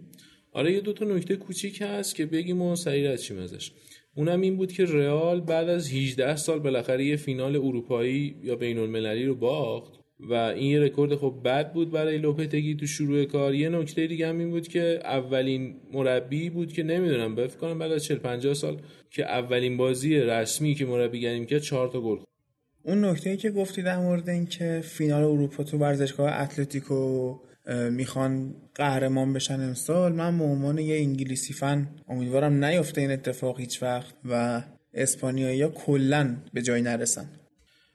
آره 0.53 0.73
یه 0.73 0.81
دو 0.81 0.93
تا 0.93 1.05
نکته 1.05 1.37
کوچیک 1.37 1.83
هست 1.83 2.15
که 2.15 2.27
بگیم 2.27 2.63
و 2.63 2.77
سریع 2.77 3.11
از 3.11 3.23
چیم 3.23 3.39
ازش 3.39 3.73
اونم 4.17 4.41
این 4.41 4.57
بود 4.57 4.73
که 4.73 4.85
رئال 4.85 5.41
بعد 5.41 5.69
از 5.69 5.93
18 5.93 6.37
سال 6.37 6.59
بالاخره 6.59 7.05
یه 7.05 7.17
فینال 7.17 7.57
اروپایی 7.57 8.37
یا 8.43 8.57
بین 8.57 8.79
المللی 8.79 9.25
رو 9.25 9.35
باخت 9.35 10.01
و 10.21 10.35
این 10.35 10.71
یه 10.71 10.81
رکورد 10.81 11.15
خب 11.15 11.35
بد 11.45 11.73
بود 11.73 11.91
برای 11.91 12.19
لوپتگی 12.19 12.75
تو 12.75 12.87
شروع 12.87 13.25
کار. 13.25 13.55
یه 13.55 13.69
نکته 13.69 14.07
دیگه 14.07 14.29
هم 14.29 14.39
این 14.39 14.51
بود 14.51 14.69
که 14.69 15.01
اولین 15.05 15.77
مربی 15.93 16.51
بود 16.51 16.73
که 16.73 16.83
نمی‌دونم 16.83 17.35
فکر 17.35 17.57
کنم 17.57 17.79
بعد 17.79 17.93
از 17.93 18.05
40 18.05 18.19
50 18.19 18.55
سال 18.55 18.81
که 19.11 19.25
اولین 19.25 19.77
بازی 19.77 20.17
رسمی 20.17 20.75
که 20.75 20.87
مربیگری 20.87 21.41
می‌کرد 21.41 21.63
4 21.63 21.89
تا 21.89 22.01
گل 22.01 22.19
اون 22.83 23.05
نکته 23.05 23.31
ای 23.31 23.37
که 23.37 23.51
گفتی 23.51 23.83
در 23.83 23.99
مورد 23.99 24.29
اینکه 24.29 24.81
فینال 24.85 25.23
اروپا 25.23 25.65
تو 25.65 25.79
ورزشگاه 25.79 26.33
اتلتیکو 26.33 27.35
می‌خوان 27.91 28.55
قهرمان 28.75 29.33
بشن 29.33 29.61
امسال 29.61 30.13
من 30.13 30.39
به 30.39 30.45
عنوان 30.45 30.79
یه 30.79 30.97
انگلیسی 30.97 31.53
فن 31.53 31.89
امیدوارم 32.09 32.65
نیفته 32.65 33.01
این 33.01 33.11
اتفاق 33.11 33.61
هیچ 33.61 33.83
وقت 33.83 34.15
و 34.25 34.63
اسپانیایی 34.95 35.63
ها 35.63 35.69
کلا 35.69 36.37
به 36.53 36.63
جای 36.63 36.83
نرسن. 36.83 37.31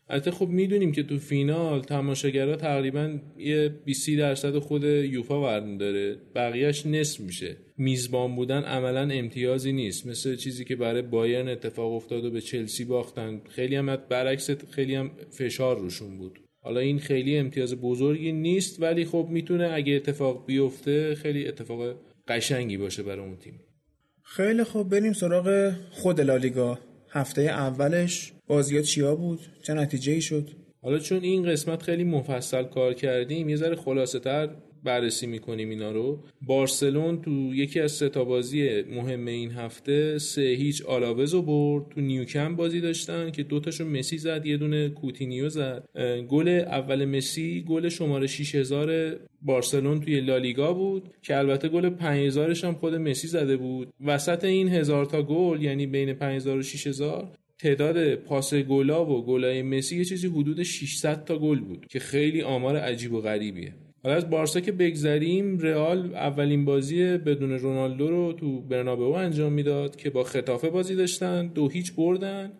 البته 0.09 0.31
خب 0.31 0.47
می‌دونیم 0.47 0.91
که 0.91 1.03
تو 1.03 1.19
فینال 1.19 1.81
تماشاگرها 1.81 2.55
تقریبا 2.55 3.19
یه 3.37 3.69
20 3.69 4.09
درصد 4.09 4.59
خود 4.59 4.83
یوفا 4.83 5.41
ورن 5.41 5.77
داره 5.77 6.15
بقیهش 6.35 6.85
نصف 6.85 7.19
میشه. 7.19 7.57
میزبان 7.77 8.35
بودن 8.35 8.63
عملا 8.63 9.09
امتیازی 9.11 9.71
نیست. 9.71 10.07
مثل 10.07 10.35
چیزی 10.35 10.65
که 10.65 10.75
برای 10.75 11.01
بایرن 11.01 11.47
اتفاق 11.47 11.93
افتاد 11.93 12.25
و 12.25 12.31
به 12.31 12.41
چلسی 12.41 12.85
باختن. 12.85 13.41
خیلی 13.49 13.75
هم 13.75 13.95
برعکس 13.95 14.51
خیلی 14.51 14.95
هم 14.95 15.11
فشار 15.31 15.79
روشون 15.79 16.17
بود. 16.17 16.39
حالا 16.61 16.79
این 16.79 16.99
خیلی 16.99 17.37
امتیاز 17.37 17.75
بزرگی 17.75 18.31
نیست 18.31 18.81
ولی 18.81 19.05
خب 19.05 19.27
می‌تونه 19.29 19.69
اگه 19.73 19.93
اتفاق 19.93 20.45
بیفته 20.45 21.15
خیلی 21.15 21.47
اتفاق 21.47 21.95
قشنگی 22.27 22.77
باشه 22.77 23.03
برای 23.03 23.25
اون 23.25 23.37
تیم. 23.37 23.59
خیلی 24.23 24.63
خب 24.63 24.83
بریم 24.83 25.13
سراغ 25.13 25.73
خود 25.91 26.21
لالیگا. 26.21 26.79
هفته 27.11 27.41
اولش 27.41 28.33
بازیات 28.47 28.83
چیا 28.83 29.15
بود؟ 29.15 29.39
چه 29.63 29.73
نتیجه 29.73 30.13
ای 30.13 30.21
شد؟ 30.21 30.49
حالا 30.81 30.99
چون 30.99 31.23
این 31.23 31.43
قسمت 31.43 31.83
خیلی 31.83 32.03
مفصل 32.03 32.63
کار 32.63 32.93
کردیم 32.93 33.49
یه 33.49 33.55
ذره 33.55 33.75
خلاصه 33.75 34.19
تر 34.19 34.55
بررسی 34.85 35.27
می‌کنیم 35.27 35.69
اینا 35.69 35.91
رو. 35.91 36.19
بارسلون 36.41 37.21
تو 37.21 37.31
یکی 37.31 37.79
از 37.79 37.91
سه 37.91 38.09
بازی 38.09 38.81
مهم 38.81 39.25
این 39.25 39.51
هفته 39.51 40.17
سه 40.17 40.41
هیچ 40.41 40.85
آلاوز 40.85 41.33
رو 41.33 41.41
برد. 41.41 41.89
تو 41.89 42.01
نیوکم 42.01 42.55
بازی 42.55 42.81
داشتن 42.81 43.31
که 43.31 43.43
دوتاشو 43.43 43.85
مسی 43.85 44.17
زد 44.17 44.45
یه 44.45 44.57
دونه 44.57 44.89
کوتینیو 44.89 45.49
زد. 45.49 45.83
گل 46.29 46.47
اول 46.49 47.05
مسی 47.05 47.65
گل 47.67 47.89
شماره 47.89 48.27
6000 48.27 49.15
بارسلون 49.41 49.99
توی 49.99 50.21
لالیگا 50.21 50.73
بود 50.73 51.09
که 51.21 51.37
البته 51.37 51.67
گل 51.67 51.89
5000 51.89 52.55
هم 52.63 52.73
خود 52.73 52.95
مسی 52.95 53.27
زده 53.27 53.57
بود. 53.57 53.93
وسط 54.05 54.43
این 54.43 54.69
هزار 54.69 55.05
تا 55.05 55.23
گل 55.23 55.61
یعنی 55.61 55.87
بین 55.87 56.13
5000 56.13 56.57
و 56.57 56.61
6000 56.61 57.31
تعداد 57.59 58.15
پاس 58.15 58.53
گلا 58.53 59.05
و 59.05 59.25
گلای 59.25 59.61
مسی 59.61 59.97
یه 59.97 60.05
چیزی 60.05 60.27
حدود 60.27 60.63
600 60.63 61.25
تا 61.25 61.37
گل 61.39 61.59
بود 61.59 61.85
که 61.89 61.99
خیلی 61.99 62.41
آمار 62.41 62.77
عجیب 62.77 63.13
و 63.13 63.21
غریبیه. 63.21 63.73
حالا 64.05 64.17
از 64.17 64.29
بارسا 64.29 64.59
که 64.59 64.71
بگذریم 64.71 65.59
رئال 65.59 66.15
اولین 66.15 66.65
بازی 66.65 67.17
بدون 67.17 67.51
رونالدو 67.51 68.07
رو 68.09 68.33
تو 68.33 68.61
برنابئو 68.61 69.11
انجام 69.11 69.53
می‌داد 69.53 69.95
که 69.95 70.09
با 70.09 70.23
خطافه 70.23 70.69
بازی 70.69 70.95
داشتن 70.95 71.47
دو 71.47 71.69
هیچ 71.69 71.95
بردن. 71.95 72.51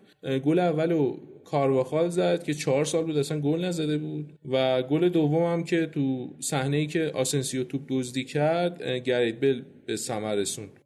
گل 0.44 0.58
اولو 0.58 1.16
کارواخال 1.44 2.08
زد 2.08 2.42
که 2.42 2.54
چهار 2.54 2.84
سال 2.84 3.04
بود 3.04 3.18
اصلا 3.18 3.40
گل 3.40 3.64
نزده 3.64 3.98
بود 3.98 4.32
و 4.52 4.82
گل 4.82 5.08
دوم 5.08 5.42
هم 5.52 5.64
که 5.64 5.86
تو 5.86 6.34
صحنه 6.40 6.76
ای 6.76 6.86
که 6.86 7.10
آسنسیو 7.14 7.64
توپ 7.64 7.80
دزدی 7.88 8.24
کرد 8.24 8.82
گرید 8.82 9.40
بل 9.40 9.62
به 9.86 9.96
ثمر 9.96 10.34
رسوند. 10.34 10.80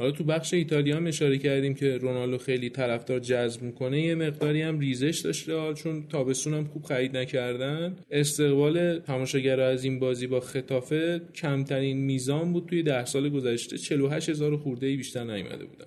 حالا 0.00 0.12
تو 0.12 0.24
بخش 0.24 0.54
ایتالیا 0.54 0.96
هم 0.96 1.06
اشاره 1.06 1.38
کردیم 1.38 1.74
که 1.74 1.98
رونالدو 1.98 2.38
خیلی 2.38 2.70
طرفدار 2.70 3.18
جذب 3.18 3.62
می‌کنه 3.62 4.00
یه 4.00 4.14
مقداری 4.14 4.62
هم 4.62 4.78
ریزش 4.78 5.20
داشته 5.24 5.74
چون 5.74 6.06
تابستون 6.08 6.54
هم 6.54 6.64
خوب 6.64 6.84
خرید 6.84 7.16
نکردن. 7.16 7.96
استقبال 8.10 8.98
تماشاگرها 8.98 9.66
از 9.66 9.84
این 9.84 9.98
بازی 9.98 10.26
با 10.26 10.40
خطافه 10.40 11.20
کمترین 11.34 11.96
میزان 11.96 12.52
بود 12.52 12.66
توی 12.66 12.82
ده 12.82 13.04
سال 13.04 13.28
گذشته. 13.28 13.78
48 13.78 14.28
هزار 14.28 14.56
خورده 14.56 14.96
بیشتر 14.96 15.24
نیومده 15.24 15.64
بودن. 15.64 15.86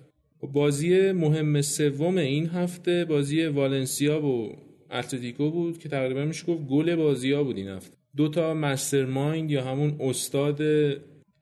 بازی 0.52 1.12
مهم 1.12 1.62
سوم 1.62 2.18
این 2.18 2.46
هفته 2.46 3.04
بازی 3.04 3.46
والنسیا 3.46 4.26
و 4.26 4.52
اتلتیکو 4.90 5.50
بود 5.50 5.78
که 5.78 5.88
تقریبا 5.88 6.24
میشه 6.24 6.46
گفت 6.46 6.66
گل 6.66 6.96
بازی 6.96 7.32
ها 7.32 7.44
بود 7.44 7.56
این 7.56 7.68
هفته. 7.68 7.96
دو 8.16 8.28
تا 8.28 8.54
مسترمایند 8.54 9.50
یا 9.50 9.64
همون 9.64 9.96
استاد 10.00 10.60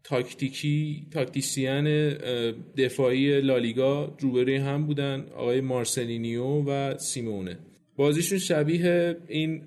تاکتیکی 0.04 1.06
تاکتیسیان 1.10 2.14
دفاعی 2.76 3.40
لالیگا 3.40 4.16
روبروی 4.20 4.56
هم 4.56 4.86
بودن 4.86 5.26
آقای 5.36 5.60
مارسلینیو 5.60 6.44
و 6.44 6.98
سیمونه. 6.98 7.58
بازیشون 7.96 8.38
شبیه 8.38 9.16
این 9.28 9.62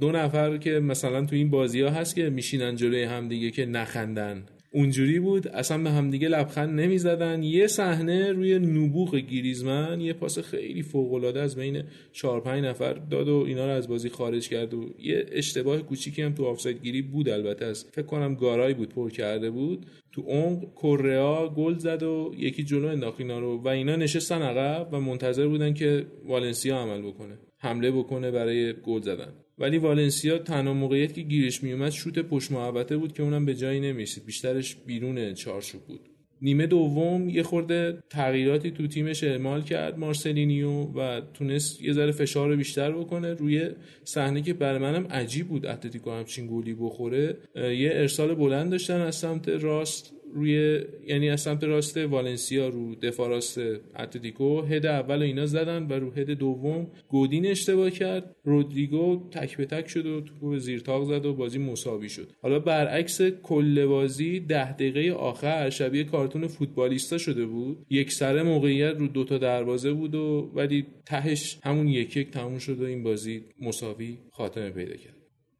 دو 0.00 0.12
نفر 0.12 0.56
که 0.56 0.70
مثلا 0.70 1.26
تو 1.26 1.36
این 1.36 1.50
بازی 1.50 1.80
ها 1.80 1.90
هست 1.90 2.16
که 2.16 2.30
میشینن 2.30 2.76
جلوی 2.76 3.02
هم 3.02 3.28
دیگه 3.28 3.50
که 3.50 3.66
نخندن. 3.66 4.46
اونجوری 4.74 5.20
بود 5.20 5.48
اصلا 5.48 5.82
به 5.82 5.90
همدیگه 5.90 6.28
لبخند 6.28 6.80
نمی‌زدن. 6.80 7.42
یه 7.42 7.66
صحنه 7.66 8.32
روی 8.32 8.58
نبوغ 8.58 9.16
گریزمن 9.16 10.00
یه 10.00 10.12
پاس 10.12 10.38
خیلی 10.38 10.82
فوق 10.82 11.12
العاده 11.12 11.40
از 11.40 11.56
بین 11.56 11.82
4 12.12 12.40
5 12.40 12.64
نفر 12.64 12.92
داد 12.92 13.28
و 13.28 13.44
اینا 13.46 13.66
رو 13.66 13.72
از 13.72 13.88
بازی 13.88 14.08
خارج 14.08 14.48
کرد 14.48 14.74
و 14.74 14.94
یه 14.98 15.26
اشتباه 15.32 15.82
کوچیکی 15.82 16.22
هم 16.22 16.34
تو 16.34 16.44
آفساید 16.44 16.82
گیری 16.82 17.02
بود 17.02 17.28
البته. 17.28 17.64
از 17.64 17.84
فکر 17.92 18.06
کنم 18.06 18.34
گارای 18.34 18.74
بود 18.74 18.88
پر 18.88 19.10
کرده 19.10 19.50
بود. 19.50 19.86
تو 20.12 20.22
عمق 20.22 20.74
کوریا 20.74 21.48
گل 21.56 21.78
زد 21.78 22.02
و 22.02 22.34
یکی 22.38 22.64
جلو 22.64 22.88
انداخت 22.88 23.20
اینا 23.20 23.38
رو 23.38 23.56
و 23.56 23.68
اینا 23.68 23.96
نشستن 23.96 24.42
عقب 24.42 24.88
و 24.92 25.00
منتظر 25.00 25.46
بودن 25.46 25.74
که 25.74 26.06
والنسیا 26.24 26.76
عمل 26.76 27.02
بکنه 27.02 27.38
حمله 27.58 27.90
بکنه 27.90 28.30
برای 28.30 28.72
گل 28.72 29.00
زدن. 29.00 29.43
ولی 29.58 29.78
والنسیا 29.78 30.38
تنها 30.38 30.74
موقعیت 30.74 31.14
که 31.14 31.20
گیرش 31.20 31.62
میومد 31.62 31.90
شوت 31.90 32.18
پشت 32.18 32.52
محوطه 32.52 32.96
بود 32.96 33.12
که 33.12 33.22
اونم 33.22 33.44
به 33.44 33.54
جایی 33.54 33.80
نمی‌رسید. 33.80 34.26
بیشترش 34.26 34.76
بیرون 34.86 35.34
چارچوب 35.34 35.80
بود. 35.80 36.00
نیمه 36.42 36.66
دوم 36.66 37.28
یه 37.28 37.42
خورده 37.42 37.98
تغییراتی 38.10 38.70
تو 38.70 38.86
تیمش 38.86 39.24
اعمال 39.24 39.62
کرد 39.62 39.98
مارسلینیو 39.98 40.70
و 40.70 41.20
تونست 41.34 41.82
یه 41.82 41.92
ذره 41.92 42.12
فشار 42.12 42.48
رو 42.48 42.56
بیشتر 42.56 42.92
بکنه. 42.92 43.34
روی 43.34 43.70
صحنه 44.04 44.42
که 44.42 44.54
برای 44.54 44.78
منم 44.78 45.06
عجیب 45.06 45.48
بود 45.48 45.66
اتلتیکو 45.66 46.10
همچین 46.10 46.46
گلی 46.46 46.74
بخوره 46.74 47.36
یه 47.54 47.90
ارسال 47.94 48.34
بلند 48.34 48.70
داشتن 48.70 49.00
از 49.00 49.14
سمت 49.14 49.48
راست. 49.48 50.12
روی 50.34 50.80
یعنی 51.06 51.30
از 51.30 51.40
سمت 51.40 51.64
راست 51.64 51.96
والنسیا 51.96 52.68
رو 52.68 52.94
دفاع 52.94 53.28
راست 53.28 53.58
اتلتیکو. 53.98 54.62
هد 54.62 54.86
اول 54.86 55.22
اینا 55.22 55.46
زدن 55.46 55.86
و 55.86 55.92
رو 55.92 56.10
هد 56.10 56.30
دوم 56.30 56.86
گودین 57.08 57.46
اشتباه 57.46 57.90
کرد. 57.90 58.36
رودریگو 58.44 59.28
تک 59.30 59.56
به 59.56 59.64
تک 59.66 59.88
شد 59.88 60.06
و 60.06 60.20
به 60.50 60.58
زیر 60.58 60.80
تاق 60.80 61.04
زد 61.04 61.26
و 61.26 61.34
بازی 61.34 61.58
مساوی 61.58 62.08
شد. 62.08 62.28
حالا 62.42 62.58
برعکس 62.58 63.22
کل 63.22 63.86
بازی 63.86 64.40
ده 64.40 64.72
دقیقه 64.72 65.12
آخر 65.12 65.70
شبیه 65.70 66.04
کارتون 66.04 66.46
فوتبالیستا 66.46 67.18
شده 67.18 67.46
بود. 67.46 67.86
یک 67.90 68.12
سره 68.12 68.42
موقعیت 68.42 68.96
رو 68.98 69.06
دوتا 69.06 69.38
دروازه 69.38 69.92
بود 69.92 70.14
و 70.14 70.50
ولی 70.54 70.86
تهش 71.06 71.58
همون 71.62 71.88
یک 71.88 72.16
یک 72.16 72.30
تموم 72.30 72.58
شد 72.58 72.82
و 72.82 72.84
این 72.84 73.02
بازی 73.02 73.44
مساوی 73.60 74.18
خاتمه 74.30 74.70
پیدا 74.70 74.96
کرد. 74.96 75.14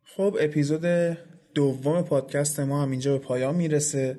خب 0.05 0.37
اپیزود 0.41 1.17
دوم 1.55 2.03
پادکست 2.03 2.61
ما 2.61 2.83
هم 2.83 2.91
اینجا 2.91 3.19
به 3.19 3.25
پایان 3.25 3.57
می‌رسه. 3.57 4.19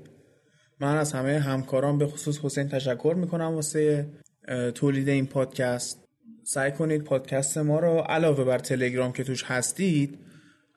من 0.80 0.97
از 0.97 1.14
همه 1.14 1.39
همکاران 1.39 1.97
به 1.97 2.07
خصوص 2.07 2.39
حسین 2.39 2.69
تشکر 2.69 3.15
می‌کنم 3.18 3.56
واسه 3.56 4.06
تولید 4.76 5.10
این 5.10 5.26
پادکست. 5.26 6.06
سعی 6.43 6.72
کنید 6.72 7.03
پادکست 7.03 7.57
ما 7.57 7.80
رو 7.80 7.99
علاوه 7.99 8.43
بر 8.43 8.60
تلگرام 8.60 9.11
که 9.11 9.23
توش 9.23 9.43
هستید 9.43 10.19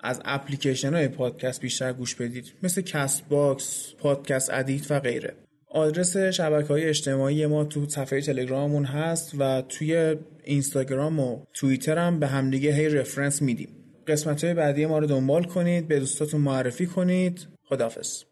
از 0.00 0.20
اپلیکیشن 0.24 0.94
های 0.94 1.08
پادکست 1.08 1.60
بیشتر 1.60 1.92
گوش 1.92 2.14
بدید. 2.14 2.52
مثل 2.62 2.80
کست 2.80 3.28
باکس، 3.28 3.94
پادکست 3.98 4.50
ادیکت 4.52 4.90
و 4.90 5.00
غیره. 5.00 5.34
آدرس 5.70 6.16
شبکه 6.16 6.68
های 6.68 6.84
اجتماعی 6.84 7.46
ما 7.46 7.64
تو 7.64 7.88
صفحه 7.88 8.20
تلگراممون 8.20 8.84
هست 8.84 9.32
و 9.38 9.62
توی 9.62 10.16
اینستاگرام 10.44 11.20
و 11.20 11.44
توییتر 11.54 11.98
هم 11.98 12.20
به 12.20 12.26
همدیگه 12.26 12.72
هی 12.72 12.88
reference 12.88 13.42
میدیم. 13.42 13.68
قسمت 14.06 14.44
های 14.44 14.54
بعدی 14.54 14.86
ما 14.86 14.98
رو 14.98 15.06
دنبال 15.06 15.44
کنید 15.44 15.88
به 15.88 15.98
دوستاتون 15.98 16.40
معرفی 16.40 16.86
کنید. 16.86 17.46
خدافز 17.64 18.27